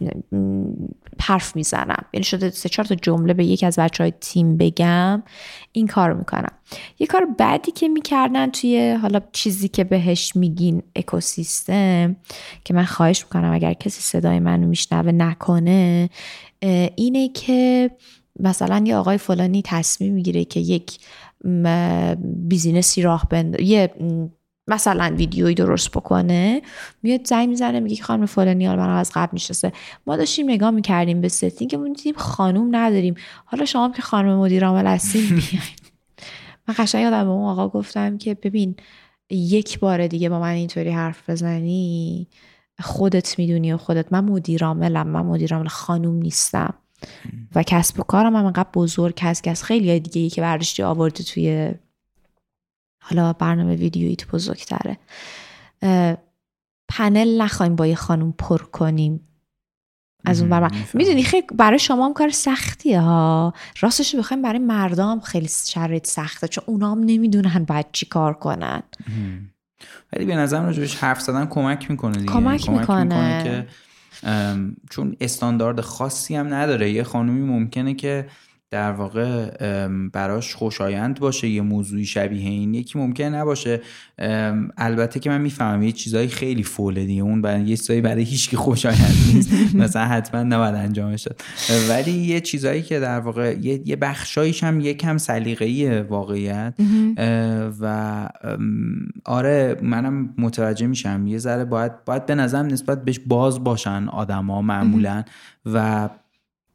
حرف 1.20 1.56
می‌زنم. 1.56 2.05
یعنی 2.12 2.24
شده 2.24 2.51
سه 2.51 2.68
چهار 2.68 2.86
تا 2.86 2.94
جمله 2.94 3.34
به 3.34 3.44
یک 3.44 3.64
از 3.64 3.78
بچه 3.78 4.05
های 4.05 4.12
تیم 4.20 4.56
بگم. 4.56 5.22
این 5.72 5.86
کار 5.86 6.12
می‌کنم. 6.12 6.52
یه 6.98 7.06
کار 7.06 7.26
بعدی 7.39 7.72
که 7.72 7.89
می‌کردن 7.89 8.51
توی 8.51 8.93
حالا 8.93 9.20
چیزی 9.32 9.68
که 9.68 9.84
بهش 9.84 10.36
میگین 10.36 10.82
اکوسیستم 10.97 12.16
که 12.64 12.74
من 12.74 12.84
خواهش 12.84 13.24
می‌کنم 13.24 13.52
اگر 13.52 13.72
کسی 13.72 14.01
صدای 14.01 14.40
منو 14.40 14.66
میشنوه 14.66 15.12
نکنه 15.12 16.10
اینه 16.97 17.28
که 17.28 17.90
مثلا 18.40 18.84
یه 18.86 18.97
آقای 18.97 19.18
فلانی 19.18 19.62
تصمیم 19.64 20.14
می‌گیره 20.14 20.44
که 20.44 20.60
یک 20.60 20.98
business 22.48 22.96
ی 22.96 23.02
راه 23.02 23.26
بندازه 23.30 23.60
یه 23.60 23.90
مثلا 24.68 25.14
ویدیویی 25.16 25.55
درست 25.55 25.90
بکنه 25.90 26.62
میاد 27.02 27.26
زنگ 27.26 27.48
می‌زنه 27.48 27.80
میگه 27.80 28.02
خانم 28.02 28.26
فلانی 28.26 28.66
حالا 28.66 28.82
از 28.82 29.10
قبل 29.14 29.30
نشسته 29.32 29.72
ما 30.06 30.16
داشتیم 30.16 30.51
نگاه 30.51 30.70
می‌کردیم 30.70 31.20
به 31.20 31.28
setting 31.28 31.70
که 31.70 31.76
دیدیم 31.76 32.14
خانوم 32.16 32.76
نداریم. 32.76 33.14
حالا 33.44 33.64
شما 33.64 33.93
که 33.97 34.02
خانم 34.02 34.36
مدیر 34.39 34.66
عامل 34.66 34.86
هستین 34.86 35.28
بیاین. 35.36 35.62
من 36.68 36.74
قشنگ 36.78 37.02
یادم 37.02 37.24
به 37.24 37.30
اون 37.30 37.48
آقا 37.48 37.68
گفتم 37.68 38.18
که 38.18 38.34
ببین 38.34 38.76
یک 39.30 39.78
بار 39.78 40.06
دیگه 40.06 40.28
با 40.28 40.40
من 40.40 40.48
اینطوری 40.48 40.90
حرف 40.90 41.30
بزنی 41.30 42.26
خودت 42.80 43.39
می‌دونی 43.39 43.72
و 43.72 43.76
خودت. 43.76 44.12
من 44.12 44.24
مدیر 44.24 44.64
عاملم 44.64 45.09
من 45.09 45.22
مدیر 45.22 45.55
عامل 45.55 45.68
خانوم 45.68 46.16
نیستم. 46.16 46.74
و 47.55 47.62
کسب 47.62 48.01
و 48.01 48.02
کارم 48.02 48.36
هم 48.36 48.44
انقدر 48.44 48.68
بزرگ 48.74 49.18
هست 49.22 49.43
که 49.43 49.51
از 49.51 49.64
خیلی 49.64 50.01
دیگه 50.01 50.20
ای 50.20 50.30
که 50.30 50.40
برداشتی 50.40 50.82
آورده 50.82 51.24
توی 51.24 51.74
حالا 53.02 53.32
برنامه 53.32 53.74
ویدیویی 53.74 54.16
تو 54.16 54.26
بزرگتره. 54.36 54.98
پنل 56.88 57.42
نخوایم 57.42 57.76
با 57.76 57.86
یه 57.86 57.94
خانم 57.94 58.32
پر 58.32 58.58
کنیم. 58.58 59.28
از 60.24 60.40
اون 60.40 60.50
بر 60.50 60.70
می‌دونی 60.94 61.22
خیلی 61.22 61.46
برای 61.54 61.78
شما 61.78 62.06
هم 62.06 62.12
کار 62.12 62.30
سختیه 62.30 63.00
ها. 63.00 63.54
راستش 63.80 64.14
بخوایم 64.14 64.42
برای 64.42 64.58
مردم 64.58 65.20
خیلی 65.20 65.48
شرایط 65.64 66.06
سخته 66.06 66.48
چون 66.48 66.64
اونا 66.66 66.90
هم 66.90 66.98
نمی‌دونن 66.98 67.64
باید 67.64 67.86
چی 67.92 68.06
کار 68.06 68.34
کنن. 68.34 68.82
ولی 70.12 70.24
به 70.24 70.36
نظرم 70.36 70.64
راجبش 70.64 70.96
حرف 70.96 71.20
زدن 71.20 71.46
کمک 71.46 71.90
می‌کنه 71.90 72.12
دیگه. 72.12 72.32
کمک, 72.32 72.70
می‌کنه. 72.70 73.42
که 73.44 73.66
چون 74.90 75.16
استاندارد 75.20 75.80
خاصی 75.80 76.36
هم 76.36 76.54
نداره. 76.54 76.90
یه 76.90 77.02
خانومی 77.02 77.42
ممکنه 77.42 77.94
که 77.94 78.28
در 78.72 78.92
واقع 78.92 79.48
براش 80.12 80.54
خوشایند 80.54 81.20
باشه 81.20 81.48
یه 81.48 81.62
موضوعی 81.62 82.04
شبیه 82.04 82.50
این 82.50 82.74
یکی 82.74 82.98
ممکن 82.98 83.24
نباشه. 83.24 83.80
البته 84.76 85.20
که 85.20 85.30
من 85.30 85.40
می‌فهمم 85.40 85.82
یه 85.82 85.92
چیزایی 85.92 86.28
خیلی 86.28 86.62
فوله 86.62 87.04
دیگه. 87.04 87.22
اون 87.22 87.42
برای 87.42 87.62
یه 87.62 87.76
چیزایی 87.76 88.00
برای 88.00 88.22
هیچ 88.22 88.56
خشایند 88.56 89.14
نیست. 89.34 89.52
مثلا 89.74 90.04
حتما 90.04 90.42
نباید 90.42 90.74
انجامش 90.74 91.22
داد. 91.22 91.40
ولی 91.88 92.10
یه 92.10 92.40
چیزایی 92.40 92.82
که 92.82 93.00
در 93.00 93.20
واقع 93.20 93.56
یه, 93.60 93.82
یه 93.84 93.96
بخشایش 93.96 94.64
هم 94.64 94.80
یکم 94.80 95.18
سلیقه‌ای 95.18 96.00
واقعیت. 96.00 96.74
و 97.80 98.28
آره 99.24 99.76
منم 99.82 100.34
متوجه 100.38 100.86
میشم. 100.86 101.26
یه 101.26 101.38
ذره 101.38 101.64
باید 101.64 102.04
باید 102.04 102.26
به 102.26 102.34
نظرم 102.34 102.66
نسبت 102.66 103.04
بهش 103.04 103.20
باز 103.26 103.64
باشن 103.64 104.08
آدما 104.08 104.62
معمولا. 104.62 105.22
و 105.66 106.08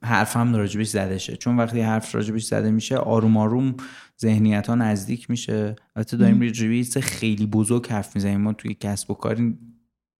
حرف 0.04 0.38
هم 0.38 0.56
راجبش 0.56 0.88
زده 0.88 1.18
شه. 1.18 1.36
چون 1.36 1.58
وقتی 1.58 1.82
حرف 1.82 2.16
راجبش 2.16 2.44
زده 2.44 2.72
میشه 2.72 2.98
آروم 2.98 3.38
آروم 3.38 3.76
ذهنیت 4.22 4.68
ها 4.68 4.76
نزدیک 4.76 5.30
میشه. 5.30 5.76
البته 5.96 6.18
داریم 6.18 6.42
راجبی 6.42 6.84
خیلی 6.84 7.46
بزرگ 7.46 7.88
حرف 7.88 8.16
می‌زنیم. 8.16 8.42
ما 8.42 8.54
توی 8.54 8.74
کسب 8.74 9.12
و 9.12 9.14
کاری 9.14 9.58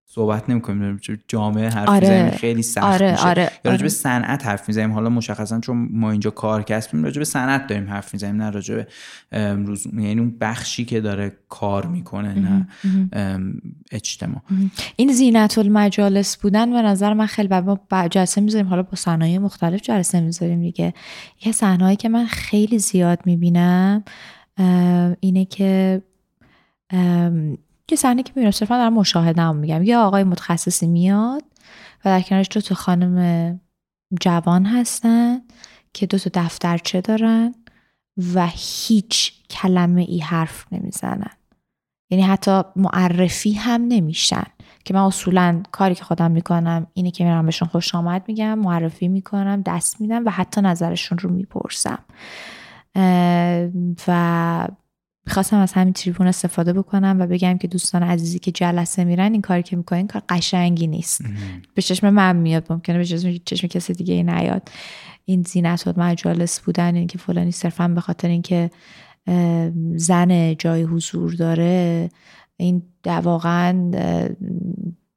صحبت 0.10 0.50
نمی‌کنیم 0.50 1.00
جامعه 1.28 1.70
حرف 1.70 1.90
آره. 1.90 2.00
می‌زنیم 2.00 2.32
خیلی 2.32 2.64
سخت 2.64 2.84
آره. 2.84 3.12
میشه 3.12 3.28
آره. 3.28 3.44
یا 3.44 3.72
راجع 3.72 3.78
به 3.78 3.84
آره. 3.84 3.88
صنعت 3.88 4.46
حرف 4.46 4.68
می‌زنیم 4.68 4.92
حالا 4.92 5.10
مشخصا 5.10 5.60
چون 5.60 5.90
ما 5.92 6.12
اینجا 6.12 6.30
کار 6.30 6.64
کسبیم 6.64 7.04
راجع 7.04 7.20
به 7.20 7.26
صنعت 7.26 7.68
داریم 7.68 7.90
حرف 7.90 8.14
می‌زنیم 8.14 8.42
نه 8.42 8.50
راجع 8.50 8.76
به 8.76 8.88
روز 9.56 9.86
یعنی 9.86 10.20
اون 10.20 10.38
بخشی 10.42 10.86
که 10.86 11.02
داره 11.02 11.38
کار 11.50 11.86
می‌کنه 11.86 12.34
نه 12.34 12.68
اجتماع 13.92 14.42
این 14.96 15.12
زینت 15.12 15.58
المجالس 15.58 16.38
بودن 16.38 16.72
به 16.72 16.82
نظر 16.82 17.14
من 17.14 17.26
خیلی 17.26 17.60
ما 17.60 17.80
جلسه 18.10 18.42
می‌ذاریم 18.42 18.68
حالا 18.68 18.84
با 18.84 18.96
صنایع 18.96 19.38
مختلف 19.38 19.82
جلسه 19.82 20.20
می‌ذاریم 20.20 20.62
دیگه 20.62 20.94
یه 21.46 21.52
صحنه‌ای 21.52 21.96
که 21.96 22.10
من 22.10 22.26
خیلی 22.26 22.80
زیاد 22.80 23.20
می‌بینم 23.26 24.04
اینه 25.20 25.46
که 25.46 26.02
یه 27.92 27.98
صحنه 27.98 28.24
که 28.24 28.32
می‌بینم 28.36 28.52
صرفا 28.52 28.78
دارم 28.78 28.94
مشاهده 28.94 29.52
میگم. 29.52 29.84
یه 29.84 29.98
آقای 29.98 30.24
متخصصی 30.24 30.88
میاد 30.88 31.44
و 32.06 32.10
در 32.10 32.22
کنارش 32.22 32.48
دو 32.52 32.62
تا 32.62 32.76
خانم 32.76 33.60
جوان 34.22 34.66
هستن 34.66 35.42
که 35.94 36.06
دو 36.06 36.18
تا 36.18 36.30
دفترچه 36.34 37.02
دارن 37.02 37.56
و 38.34 38.48
هیچ 38.52 39.34
کلمه 39.50 40.02
ای 40.02 40.20
حرف 40.20 40.66
نمی‌زنن. 40.72 41.32
یعنی 42.10 42.24
حتی 42.24 42.62
معرفی 42.76 43.54
هم 43.54 43.82
نمیشن. 43.82 44.46
که 44.86 44.94
من 44.94 45.00
اصولا 45.00 45.64
کاری 45.72 45.96
که 45.96 46.04
خودم 46.04 46.32
می‌کنم 46.32 46.88
اینه 46.94 47.12
که 47.12 47.24
میرم 47.24 47.46
بهشون 47.46 47.68
خوش 47.68 47.96
آمد 47.96 48.24
میگم 48.28 48.60
معرفی 48.60 49.08
می‌کنم 49.08 49.62
دست 49.66 50.02
میدم 50.02 50.26
و 50.26 50.30
حتی 50.30 50.62
نظرشون 50.62 51.18
رو 51.18 51.30
می‌پرسم. 51.30 52.00
و 54.08 54.68
می‌خواستم 55.28 55.58
از 55.58 55.74
همین 55.74 55.94
تریبون 55.94 56.28
استفاده 56.28 56.74
بکنم 56.74 57.18
و 57.20 57.28
بگم 57.28 57.58
که 57.58 57.68
دوستان 57.68 58.04
عزیزی 58.04 58.40
که 58.40 58.52
جلسه 58.52 59.04
میرن 59.04 59.32
این 59.32 59.42
کاری 59.42 59.64
که 59.64 59.76
می‌کنین 59.76 60.08
کار 60.08 60.22
قشنگی 60.30 60.88
نیست. 60.88 61.22
به 61.74 61.82
چشم 61.82 62.10
من 62.10 62.36
میاد 62.36 62.66
ممکنه 62.70 62.98
به 62.98 63.06
چشم, 63.06 63.38
چشم 63.46 63.68
کسی 63.68 63.94
دیگه 63.94 64.14
ای 64.14 64.24
نیاد. 64.24 64.70
این 65.26 65.44
زینت 65.44 65.88
و 65.88 65.94
مجالس 65.98 66.60
بودن 66.60 66.96
این 66.96 67.08
که 67.08 67.18
فلانی 67.18 67.52
صرفا 67.52 67.88
به 67.88 68.02
خاطر 68.02 68.28
اینکه 68.28 68.72
زن 69.96 70.54
جای 70.54 70.84
حضور 70.84 71.34
داره 71.34 72.10
این 72.58 72.82
واقعا 73.06 73.92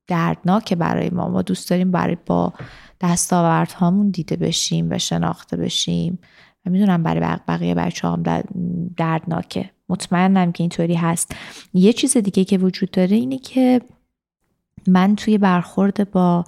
دردناکه 0.07 0.77
برای 0.77 1.11
ما. 1.11 1.29
ما 1.29 1.43
دوست 1.43 1.71
داریم 1.71 1.91
برای 1.91 2.17
با 2.27 2.53
دستاوردهامون 3.01 4.11
دیده 4.11 4.37
بشیم 4.37 4.91
و 4.91 4.99
شناخته 4.99 5.57
بشیم. 5.57 6.19
و 6.67 6.71
می‌دونم 6.71 7.03
برای 7.03 7.39
بقیه 7.49 7.75
بچه 7.75 8.09
هم 8.09 8.23
دردناکه. 8.97 9.71
مطمئنم 9.91 10.53
که 10.53 10.63
اینطوری 10.63 10.95
هست. 10.95 11.35
یه 11.75 11.93
چیز 11.93 12.17
دیگه 12.17 12.45
که 12.45 12.59
وجود 12.59 12.91
داره 12.91 13.17
اینه 13.17 13.39
که 13.39 13.81
من 14.87 15.17
توی 15.17 15.39
برخورد 15.39 16.11
با 16.11 16.45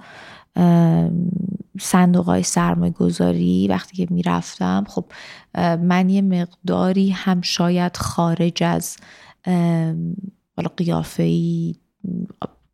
صندوق 1.79 2.25
های 2.25 2.43
سرمایه 2.43 2.91
گذاری 2.91 3.67
وقتی 3.67 3.97
که 3.97 4.13
می‌رفتم 4.13 4.83
خب 4.87 5.05
من 5.81 6.09
یه 6.09 6.21
مقداری 6.21 7.09
هم 7.09 7.41
شاید 7.41 7.97
خارج 7.97 8.63
از 8.63 8.97
حالا 10.57 10.69
قیافه 10.77 11.23
ای 11.23 11.75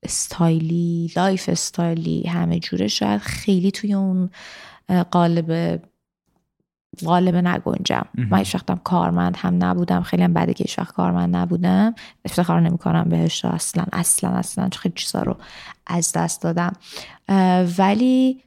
style 0.03 1.49
ی 1.49 1.56
lifestyle 1.56 2.17
ی 2.17 2.23
همه 2.27 2.59
جوره 2.59 2.87
شاید 2.87 3.21
خیلی 3.21 3.71
توی 3.71 3.93
اون 3.93 4.29
قالب 5.11 5.81
غالب 7.05 7.35
نگنجم. 7.35 8.05
من 8.15 8.37
هیچ 8.37 8.55
وقتم 8.55 8.81
کارمند 8.83 9.37
هم 9.37 9.63
نبودم. 9.63 10.01
خیلی 10.01 10.23
هم 10.23 10.33
بده 10.33 10.53
که 10.53 10.63
هیچ 10.63 10.79
وقت 10.79 10.93
کارمند 10.93 11.35
نبودم. 11.35 11.95
افتخار 12.25 12.61
نمی 12.61 12.77
کنم 12.77 13.09
بهش. 13.09 13.45
اصلا 13.45 13.85
اصلا 13.93 14.29
اصلا 14.29 14.69
خیلی 14.77 14.95
چیزا 14.95 15.21
رو 15.21 15.37
از 15.87 16.11
دست 16.15 16.41
دادم. 16.41 16.73
ولی 17.77 18.43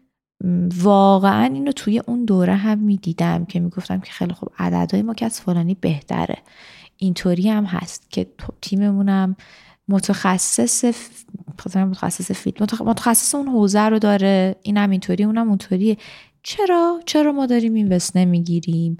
واقعا 0.76 1.44
اینو 1.44 1.72
توی 1.72 1.98
اون 2.06 2.24
دوره 2.24 2.54
هم 2.54 2.78
می‌دیدم 2.78 3.44
که 3.44 3.60
می‌گفتم 3.60 4.00
که 4.00 4.12
خیلی 4.12 4.34
خوب 4.34 4.52
عددهای 4.58 5.02
ما 5.02 5.14
که 5.14 5.26
از 5.26 5.40
فلانی 5.40 5.74
بهتره. 5.74 6.38
اینطوری 6.96 7.50
هم 7.50 7.64
هست 7.64 8.10
که 8.10 8.26
تیممونم 8.60 9.36
متخصص 9.88 10.84
متخصص 11.76 12.32
فیلم 12.32 12.66
متخصص 12.80 13.34
اون 13.34 13.48
حوزه 13.48 13.80
رو 13.80 13.98
داره. 13.98 14.56
اینم 14.62 14.90
اینطوری 14.90 15.24
اونم 15.24 15.48
اونطوری 15.48 15.98
چرا؟ 16.42 17.00
چرا 17.06 17.32
ما 17.32 17.46
داریم 17.46 17.74
این 17.74 17.92
وست 17.92 18.16
نمی‌گیریم 18.16 18.96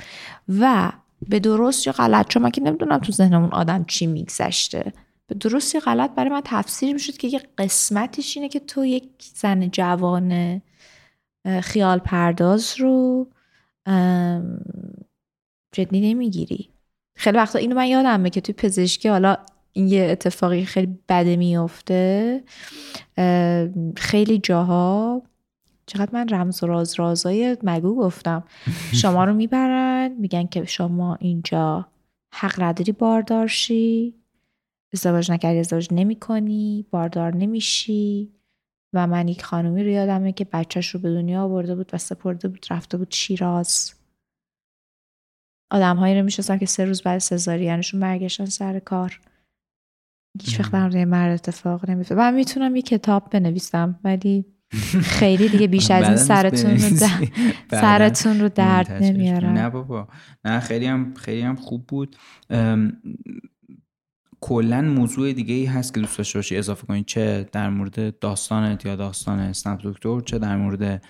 و 0.49 0.93
به 1.29 1.41
درست 1.41 1.87
یا 1.87 1.93
غلط 1.93 2.29
چون 2.29 2.43
من 2.43 2.51
که 2.51 2.61
نمی‌دونم 2.61 2.99
تو 2.99 3.13
ذهن 3.13 3.35
اون 3.35 3.51
آدم 3.51 3.85
چی 3.85 4.07
میگذشته. 4.07 4.93
به 5.27 5.35
درست 5.35 5.75
یا 5.75 5.81
غلط 5.81 6.11
برای 6.15 6.31
من 6.31 6.43
تفسیر 6.45 6.93
می‌شد 6.93 7.17
که 7.17 7.29
یه 7.29 7.41
قسمتش 7.59 8.37
اینه 8.37 8.49
که 8.49 8.61
تو 8.61 8.85
یک 8.85 9.09
زن 9.35 9.69
جوان 9.69 10.63
خیال 11.63 11.99
پرداز 11.99 12.75
رو 12.81 13.27
جدی 15.73 16.01
نمی‌گیری. 16.01 16.69
خیلی 17.17 17.37
وقتا 17.37 17.59
اینو 17.59 17.77
من 17.77 17.87
یادمه 17.87 18.31
که 18.31 18.41
توی 18.41 18.55
پزشکی 18.55 19.09
حالا 19.09 19.37
این 19.73 19.89
یه 19.89 20.09
اتفاقی 20.11 20.65
خیلی 20.65 20.99
بده 21.09 21.37
میفته 21.37 22.43
خیلی 23.97 24.39
جاها 24.39 25.23
چقدر 25.93 26.11
من 26.13 26.29
رمز 26.29 26.63
و 26.63 26.67
راز 26.67 26.95
رازای 26.95 27.57
مگو 27.63 27.97
گفتم. 27.97 28.45
شما 28.93 29.25
رو 29.25 29.35
می‌برن 29.35 30.13
میگن 30.19 30.47
که 30.47 30.65
شما 30.65 31.15
اینجا 31.15 31.89
حق 32.35 32.63
نداری 32.63 32.93
باردارشی 32.93 34.15
ازدواج 34.93 35.31
نکردی 35.31 35.59
ازدواج 35.59 35.89
نمی 35.91 36.17
کنی 36.17 36.87
باردار 36.91 37.35
نمیشی. 37.35 38.33
و 38.93 39.07
من 39.07 39.29
یک 39.29 39.45
خانومی 39.45 39.85
رو 39.85 39.91
یادمه 39.91 40.33
که 40.33 40.45
بچهش 40.45 40.89
رو 40.89 41.01
به 41.01 41.15
دنیا 41.15 41.43
آورده 41.43 41.75
بود 41.75 41.91
و 41.93 41.99
سپرده 41.99 42.49
بود 42.49 42.67
رفته 42.71 42.97
بود 42.97 43.11
شیراز. 43.11 43.95
آدم 45.71 45.97
هایی 45.97 46.19
رو 46.19 46.25
میشستم 46.25 46.59
که 46.59 46.67
سه 46.67 46.85
روز 46.85 47.03
بعد 47.03 47.19
سزاریانشون 47.19 48.01
برگشتن 48.01 48.45
سر 48.45 48.79
کار. 48.79 49.21
هیچ 50.43 50.61
وقت 50.61 50.73
در 50.73 51.05
مرد 51.05 51.33
اتفاق 51.33 51.91
نمیفته 51.91 52.15
من 52.15 52.35
می‌تونم 52.35 52.77
یه 52.77 52.83
کتاب 52.83 53.31
بنویسم 53.31 54.01
ولی 54.05 54.45
خیلی 55.19 55.49
دیگه 55.49 55.67
بیش 55.67 55.91
از 55.91 56.09
این 56.09 56.17
سرتون 56.17 56.71
رو 56.71 56.97
درد 56.99 57.33
سرتون 57.83 58.41
رو 58.41 58.49
درد 58.49 58.93
نمیارم. 58.93 59.53
نه 59.53 59.71
بابا. 59.71 60.09
نه 60.45 60.61
خیلی 60.61 60.87
هم 60.87 61.15
خیلی 61.15 61.43
هم 61.43 61.57
خوب 61.57 61.87
بود. 61.87 62.17
کلا 64.41 64.83
موضوع 64.83 65.33
دیگه 65.33 65.55
ای 65.55 65.65
هست 65.65 65.95
که 65.95 66.01
دوست 66.01 66.19
داشته 66.19 66.39
باشی 66.39 66.57
اضافه 66.57 66.87
کنید 66.87 67.07
چه 67.07 67.49
در 67.53 67.71
مورد 67.71 68.19
داستانت 68.19 68.87
یا 68.87 68.97
داستان 68.97 69.39
اسنپ 69.39 69.81
دکتر 69.85 70.21
چه 70.21 70.39
در 70.39 70.57
مورد 70.57 71.03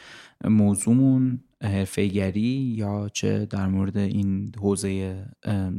موضوعمون 0.45 1.41
حرفه‌گری 1.63 2.75
یا 2.77 3.11
چه 3.13 3.47
در 3.47 3.67
مورد 3.67 3.97
این 3.97 4.53
حوزه 4.61 5.17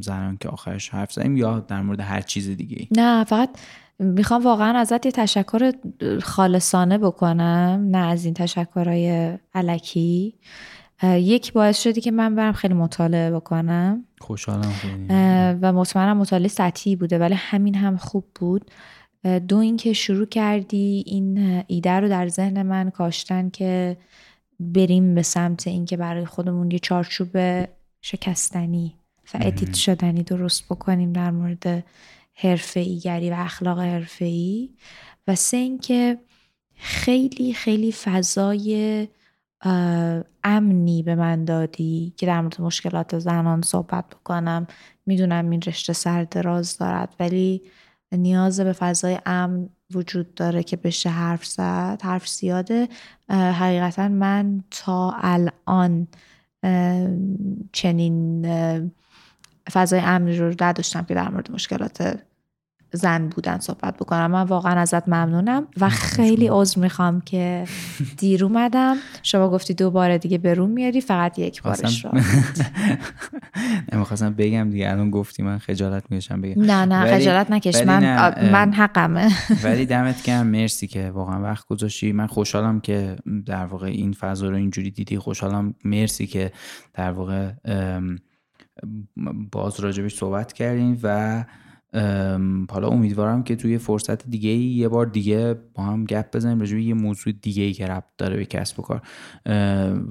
زنان 0.00 0.36
که 0.36 0.48
آخرش 0.48 0.88
حرف 0.88 1.12
زدیم 1.12 1.36
یا 1.36 1.60
در 1.60 1.82
مورد 1.82 2.00
هر 2.00 2.20
چیز 2.20 2.48
دیگه 2.48 2.88
نه 2.90 3.24
فقط 3.24 3.50
می‌خوام 3.98 4.44
واقعا 4.44 4.78
ازت 4.78 5.06
یه 5.06 5.12
تشکر 5.12 5.72
خالصانه 6.22 6.98
بکنم 6.98 7.86
نه 7.90 7.98
از 7.98 8.24
این 8.24 8.34
تشکرهای 8.34 9.38
علکی. 9.54 10.34
یک 11.02 11.52
باعث 11.52 11.82
شدی 11.82 12.00
که 12.00 12.10
من 12.10 12.34
برم 12.34 12.52
خیلی 12.52 12.74
مطالعه 12.74 13.30
بکنم. 13.30 14.04
خوشحالم 14.20 14.72
و 15.62 15.72
مطمئنم 15.72 16.16
مطالعه 16.16 16.48
سطحی 16.48 16.96
بوده 16.96 17.18
ولی 17.18 17.34
همین 17.34 17.74
هم 17.74 17.96
خوب 17.96 18.24
بود. 18.34 18.70
دو 19.48 19.56
اینکه 19.56 19.92
شروع 19.92 20.26
کردی 20.26 21.04
این 21.06 21.62
ایده 21.66 21.90
رو 21.90 22.08
در 22.08 22.28
ذهن 22.28 22.62
من 22.62 22.90
کاشتن 22.90 23.50
که 23.50 23.96
بریم 24.60 25.14
به 25.14 25.22
سمت 25.22 25.66
اینکه 25.66 25.96
برای 25.96 26.24
خودمون 26.24 26.70
یه 26.70 26.78
چارچوب 26.78 27.28
شکستنی 28.00 28.94
و 29.34 29.38
ادیت 29.40 29.74
شدنی 29.74 30.22
درست 30.22 30.64
بکنیم 30.64 31.12
در 31.12 31.30
مورد 31.30 31.84
حرفه 32.34 32.80
ایگری 32.80 33.30
و 33.30 33.34
اخلاق 33.38 33.80
حرفه 33.80 34.24
ای 34.24 34.70
و 35.26 35.34
سه 35.34 35.56
اینکه 35.56 36.18
خیلی 36.74 37.52
خیلی 37.52 37.92
فضای 37.92 39.08
امنی 40.44 41.02
به 41.02 41.14
من 41.14 41.44
دادی 41.44 42.14
که 42.16 42.26
در 42.26 42.40
مورد 42.40 42.60
مشکلات 42.60 43.18
زنان 43.18 43.62
صحبت 43.62 44.04
بکنم. 44.08 44.66
می‌دونم 45.06 45.50
این 45.50 45.62
رشته 45.66 45.92
سر 45.92 46.24
دراز 46.24 46.78
دارد 46.78 47.14
ولی 47.20 47.62
نیاز 48.12 48.60
به 48.60 48.72
فضای 48.72 49.18
امن 49.26 49.68
وجود 49.94 50.34
داره 50.34 50.62
که 50.62 50.76
بشه 50.76 51.10
حرف 51.10 51.46
زد. 51.46 52.00
حرف 52.02 52.28
زیاده. 52.28 52.88
حقیقتا 53.30 54.08
من 54.08 54.64
تا 54.70 55.14
الان 55.16 56.08
چنین 57.72 58.46
فضای 59.72 60.00
امنی 60.00 60.36
رو 60.36 60.54
نداشتم 60.60 61.02
که 61.02 61.14
در 61.14 61.28
مورد 61.28 61.50
مشکلات 61.50 62.18
زن 62.92 63.28
بودن 63.28 63.58
صحبت 63.58 63.96
بکنم. 63.96 64.30
من 64.30 64.42
واقعا 64.42 64.80
ازت 64.80 65.08
ممنونم 65.08 65.66
و 65.80 65.88
خیلی 65.88 66.48
عذر 66.48 66.80
می‌خوام 66.80 67.20
که 67.20 67.64
دیر 68.18 68.44
اومدم. 68.44 68.96
شما 69.22 69.48
گفتی 69.48 69.74
دو 69.74 69.90
بار 69.90 70.18
دیگه 70.18 70.38
به 70.38 70.54
روم 70.54 70.70
میاری 70.70 71.00
فقط 71.00 71.38
یک 71.38 71.62
بارش 71.62 72.04
رو. 72.04 72.10
نمی‌خواستم 73.92 74.34
بگم 74.34 74.70
دیگه. 74.70 74.90
الان 74.90 75.10
گفتی 75.10 75.42
من 75.42 75.58
خجالت 75.58 76.04
می‌کشم 76.10 76.40
بگم. 76.40 76.62
نه 76.62 76.84
نه 76.84 77.18
خجالت 77.18 77.50
نکش. 77.50 77.82
من 77.82 78.50
من 78.52 78.72
حقمه. 78.72 79.32
ولی 79.64 79.86
دمت 79.86 80.22
گرم. 80.22 80.46
مرسی 80.46 80.86
که 80.86 81.10
واقعا 81.10 81.42
وقت 81.42 81.66
گذاشتی. 81.66 82.12
من 82.12 82.26
خوشحالم 82.26 82.80
که 82.80 83.16
در 83.46 83.66
واقع 83.66 83.86
این 83.86 84.12
فضا 84.12 84.48
رو 84.48 84.56
اینجوری 84.56 84.90
دیدی. 84.90 85.18
خوشحالم. 85.18 85.74
مرسی 85.84 86.26
که 86.26 86.52
در 86.94 87.10
واقع 87.10 87.50
باز 89.52 89.80
راجبش 89.80 90.14
صحبت 90.14 90.52
کردین 90.52 90.98
و 91.02 91.44
حالا 92.70 92.88
امیدوارم 92.88 93.42
که 93.42 93.56
توی 93.56 93.78
فرصت 93.78 94.26
دیگه 94.30 94.50
یه 94.50 94.88
بار 94.88 95.06
دیگه 95.06 95.54
با 95.74 95.82
هم 95.82 96.04
گپ 96.04 96.36
بزنیم 96.36 96.60
راجع 96.60 96.76
یه 96.76 96.94
موضوع 96.94 97.32
دیگه 97.32 97.62
ای 97.62 97.72
که 97.72 97.86
ربط 97.86 98.08
داره 98.18 98.36
به 98.36 98.44
کسب 98.44 98.80
و 98.80 98.82
کار. 98.82 99.02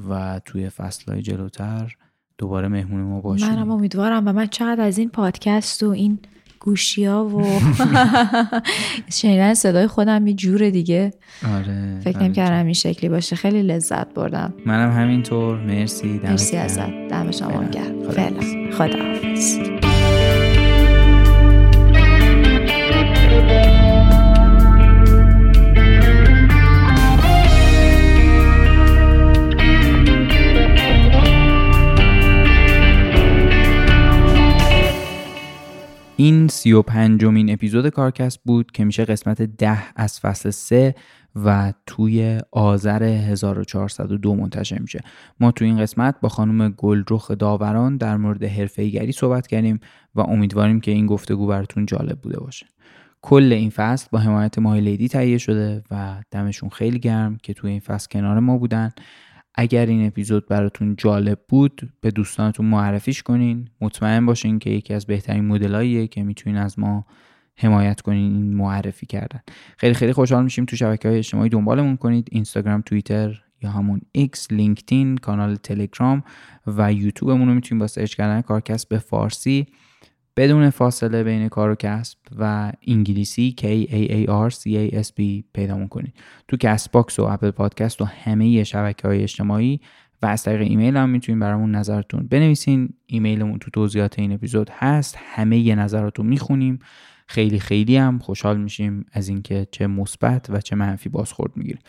و 0.10 0.42
توی 0.46 0.70
فصلهای 0.70 1.22
جلوتر 1.22 1.96
دوباره 2.38 2.68
مهمون 2.68 3.02
ما 3.02 3.22
باشیم. 3.22 3.50
منم 3.50 3.72
امیدوارم 3.72 4.28
و 4.28 4.34
من 4.34 4.48
چقدر 4.48 4.82
از 4.82 4.98
این 4.98 5.10
پادکست 5.10 5.84
و 5.84 5.90
این 5.90 6.20
گوشی 6.64 7.06
ها 7.06 7.26
و 7.26 7.44
شنیدن 9.20 9.54
صدای 9.54 9.88
خودم 9.88 10.28
یه 10.28 10.34
جور 10.34 10.70
دیگه. 10.70 11.12
آره 11.56 12.00
فکر 12.04 12.20
نمی 12.20 12.34
کردم 12.34 12.66
این 12.66 12.74
شکلی 12.74 13.10
باشه. 13.10 13.36
خیلی 13.36 13.62
لذت 13.62 14.14
بردم. 14.14 14.54
منم 14.66 14.92
همینطور. 14.92 15.58
مرسی. 15.58 16.22
مرسی 16.24 16.58
ازت. 16.58 16.90
دم 17.10 17.32
شما 17.32 17.64
گرم. 17.64 18.12
فعلا. 18.12 18.72
خدا 18.72 19.23
این 36.24 36.48
سی 36.48 36.72
و 36.72 36.82
پنجمین 36.82 37.54
اپیزود 37.54 37.90
کارکست 37.90 38.40
بود 38.46 38.72
که 38.72 38.86
میشه 38.86 39.06
قسمت 39.06 39.42
ده 39.42 39.84
از 39.96 40.20
فصل 40.20 40.50
سه 40.50 40.96
و 41.36 41.74
توی 41.86 42.40
آذر 42.52 43.04
1402 43.04 44.36
منتشر 44.36 44.80
میشه. 44.80 45.02
ما 45.40 45.52
توی 45.52 45.68
این 45.68 45.80
قسمت 45.80 46.16
با 46.22 46.30
خانم 46.30 46.70
گلرخ 46.70 47.32
داوران 47.32 47.98
در 47.98 48.18
مورد 48.18 48.44
حرفه‌ایگری 48.44 49.12
صحبت 49.12 49.48
کردیم 49.48 49.80
و 50.16 50.22
امیدواریم 50.22 50.80
که 50.80 50.92
این 50.92 51.06
گفتگو 51.06 51.48
براتون 51.48 51.86
جالب 51.86 52.20
بوده 52.22 52.40
باشه. 52.40 52.66
کل 53.22 53.54
این 53.54 53.70
فصل 53.70 54.08
با 54.12 54.20
حمایت 54.20 54.60
مای 54.60 54.82
لیدی 54.82 55.08
تهیه 55.08 55.38
شده 55.38 55.84
و 55.92 56.16
دمشون 56.32 56.70
خیلی 56.70 57.00
گرم 57.00 57.38
که 57.44 57.54
توی 57.54 57.72
این 57.72 57.80
فصل 57.80 58.08
کنار 58.12 58.40
ما 58.40 58.58
بودن. 58.58 58.92
اگر 59.56 59.86
این 59.86 60.08
اپیزود 60.08 60.48
براتون 60.48 60.96
جالب 60.96 61.40
بود 61.50 61.94
به 62.02 62.12
دوستانتون 62.12 62.66
معرفیش 62.66 63.24
کنین. 63.24 63.70
مطمئن 63.82 64.26
باشین 64.26 64.60
که 64.60 64.70
یکی 64.70 64.94
از 64.94 65.06
بهترین 65.06 65.46
مدلاییه 65.46 66.08
که 66.08 66.24
می‌تونین 66.24 66.58
از 66.58 66.80
ما 66.80 67.06
حمایت 67.58 68.02
کنین 68.02 68.34
این 68.34 68.54
معرفی 68.54 69.06
کردن. 69.06 69.40
خیلی 69.78 69.94
خیلی 69.94 70.14
خوشحال 70.14 70.44
میشیم 70.44 70.66
تو 70.66 70.76
شبکه 70.76 71.08
های 71.08 71.18
اجتماعی 71.18 71.50
دنبالمون 71.50 71.98
کنید. 71.98 72.28
اینستاگرام 72.32 72.82
توییتر 72.82 73.42
یا 73.62 73.70
همون 73.70 74.02
ایکس 74.12 74.52
لینکدین 74.52 75.18
کانال 75.18 75.56
تلگرام 75.56 76.24
و 76.68 76.94
یوتیوبمون 76.94 77.48
رو 77.48 77.54
می‌تونین 77.54 77.80
با 77.80 77.88
search 77.88 78.16
کردن 78.16 78.42
کارکسب 78.42 78.90
به 78.90 78.98
فارسی 78.98 79.68
بدون 80.38 80.70
فاصله 80.70 81.24
بین 81.24 81.50
کار 81.50 81.70
و 81.70 81.76
کسب 81.76 82.18
و 82.38 82.72
انگلیسی 82.88 83.56
K 83.60 83.64
A 83.90 84.10
A 84.10 84.50
R 84.50 84.56
C 84.56 84.62
A 84.62 85.06
S 85.06 85.10
B 85.10 85.44
پیدا 85.54 85.88
کنید 85.88 86.14
تو 86.48 86.58
Castbox 86.58 87.20
و 87.20 87.24
Apple 87.24 87.52
Podcast 87.52 88.02
و 88.02 88.06
همه 88.06 88.64
شبکه 88.64 89.08
های 89.08 89.24
اجتماعی 89.24 89.80
و 90.22 90.26
از 90.26 90.44
طریق 90.44 90.62
ایمیل 90.62 90.98
هم 90.98 91.10
می‌تونید 91.10 91.42
برامون 91.42 91.76
نظرتون 91.76 92.28
بنویسین. 92.28 92.90
ایمیلمون 93.06 93.60
تو 93.60 93.72
توضیحات 93.72 94.20
این 94.20 94.32
اپیزود 94.32 94.70
هست. 94.74 95.18
همه 95.20 95.58
ی 95.58 95.76
می‌خونیم. 96.18 96.80
خیلی 97.28 97.60
خیلی 97.60 97.98
هم 97.98 98.20
خوشحال 98.20 98.58
میشیم 98.58 99.06
از 99.12 99.30
اینکه 99.30 99.68
چه 99.72 99.88
مثبت 99.88 100.50
و 100.50 100.62
چه 100.62 100.76
منفی 100.76 101.10
بازخورد 101.10 101.52
می‌گیریم. 101.56 101.82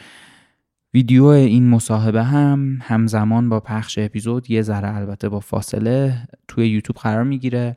ویدیو 0.94 1.24
این 1.24 1.68
مصاحبه 1.68 2.24
هم 2.24 2.78
همزمان 2.82 3.48
با 3.48 3.60
پخش 3.60 3.98
اپیزود 3.98 4.50
یه 4.50 4.62
ذره 4.62 4.96
البته 4.96 5.28
با 5.28 5.40
فاصله 5.40 6.18
توی 6.48 6.68
یوتیوب 6.68 6.96
قرار 6.96 7.24
می‌گیره. 7.24 7.74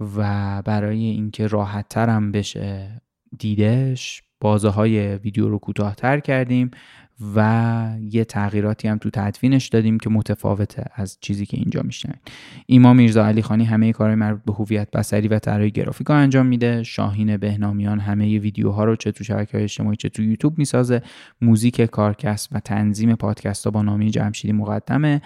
و 0.00 0.62
برای 0.62 1.04
اینکه 1.04 1.46
راحت 1.46 1.88
ترم 1.88 2.32
بشه 2.32 3.02
دیدش 3.38 4.22
بازه 4.40 4.68
های 4.68 5.16
ویدیو 5.16 5.48
رو 5.48 5.58
کوتاهتر 5.58 6.20
کردیم 6.20 6.70
و 7.36 7.88
یه 8.10 8.24
تغییراتی 8.24 8.88
هم 8.88 8.98
تو 8.98 9.10
تدوینش 9.10 9.68
دادیم 9.68 9.98
که 9.98 10.10
متفاوته 10.10 10.84
از 10.94 11.18
چیزی 11.20 11.46
که 11.46 11.56
اینجا 11.56 11.82
میشنوید. 11.82 12.20
ایما 12.66 12.92
میرزا 12.92 13.26
علی 13.26 13.42
خانی 13.42 13.64
همه 13.64 13.92
کارهای 13.92 14.16
مربوط 14.16 14.44
به 14.44 14.52
هویت 14.52 14.90
بصری 14.90 15.28
و 15.28 15.38
طراحی 15.38 15.70
گرافیک 15.70 16.10
انجام 16.10 16.46
میده. 16.46 16.82
شاهین 16.82 17.36
بهنامیان 17.36 18.00
همه 18.00 18.38
ویدیوها 18.38 18.84
رو 18.84 18.96
چه 18.96 19.12
تو 19.12 19.24
شبکه 19.24 19.62
اجتماعی 19.62 19.96
چه 19.96 20.08
تو 20.08 20.22
یوتیوب 20.22 20.58
می‌سازه. 20.58 21.02
موزیک 21.40 21.80
کارکسب 21.82 22.48
و 22.52 22.60
تنظیم 22.60 23.14
پادکست 23.14 23.64
ها 23.64 23.70
با 23.70 23.82
نامی 23.82 24.10
جمشیدی 24.10 24.52
مقدمه. 24.52 25.22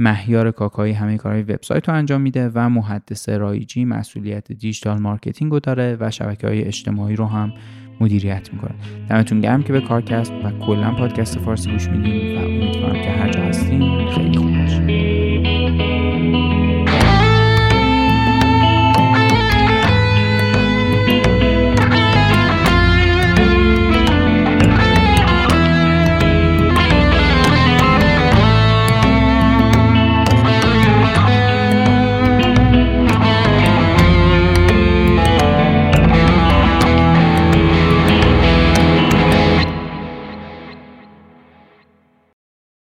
مهیار 0.00 0.50
کاکایی 0.50 0.92
همه 0.92 1.16
کارهای 1.16 1.42
وبسایت 1.42 1.88
رو 1.88 1.94
انجام 1.94 2.20
میده 2.20 2.50
و 2.54 2.68
محدث 2.68 3.28
رایجی 3.28 3.84
مسئولیت 3.84 4.52
digital 4.52 4.98
marketing 4.98 5.52
رو 5.52 5.60
داره 5.60 5.96
و 6.00 6.10
شبکه 6.10 6.46
های 6.46 6.64
اجتماعی 6.64 7.16
رو 7.16 7.26
هم 7.26 7.52
مدیریت 8.00 8.52
می‌کنه. 8.52 8.74
دمتون 9.10 9.40
گرم 9.40 9.62
که 9.62 9.72
به 9.72 9.80
کارکسب 9.80 10.32
و 10.32 10.50
کلا 10.66 10.94
پادکست 10.94 11.38
فارسی 11.38 11.72
گوش 11.72 11.88
میدین 11.88 12.36
و 12.36 12.40
امیدوارم 12.40 13.02
که 13.02 13.10
هر 13.10 13.30
جا 13.30 13.40
هستین 13.40 14.10
خیلی 14.10 14.39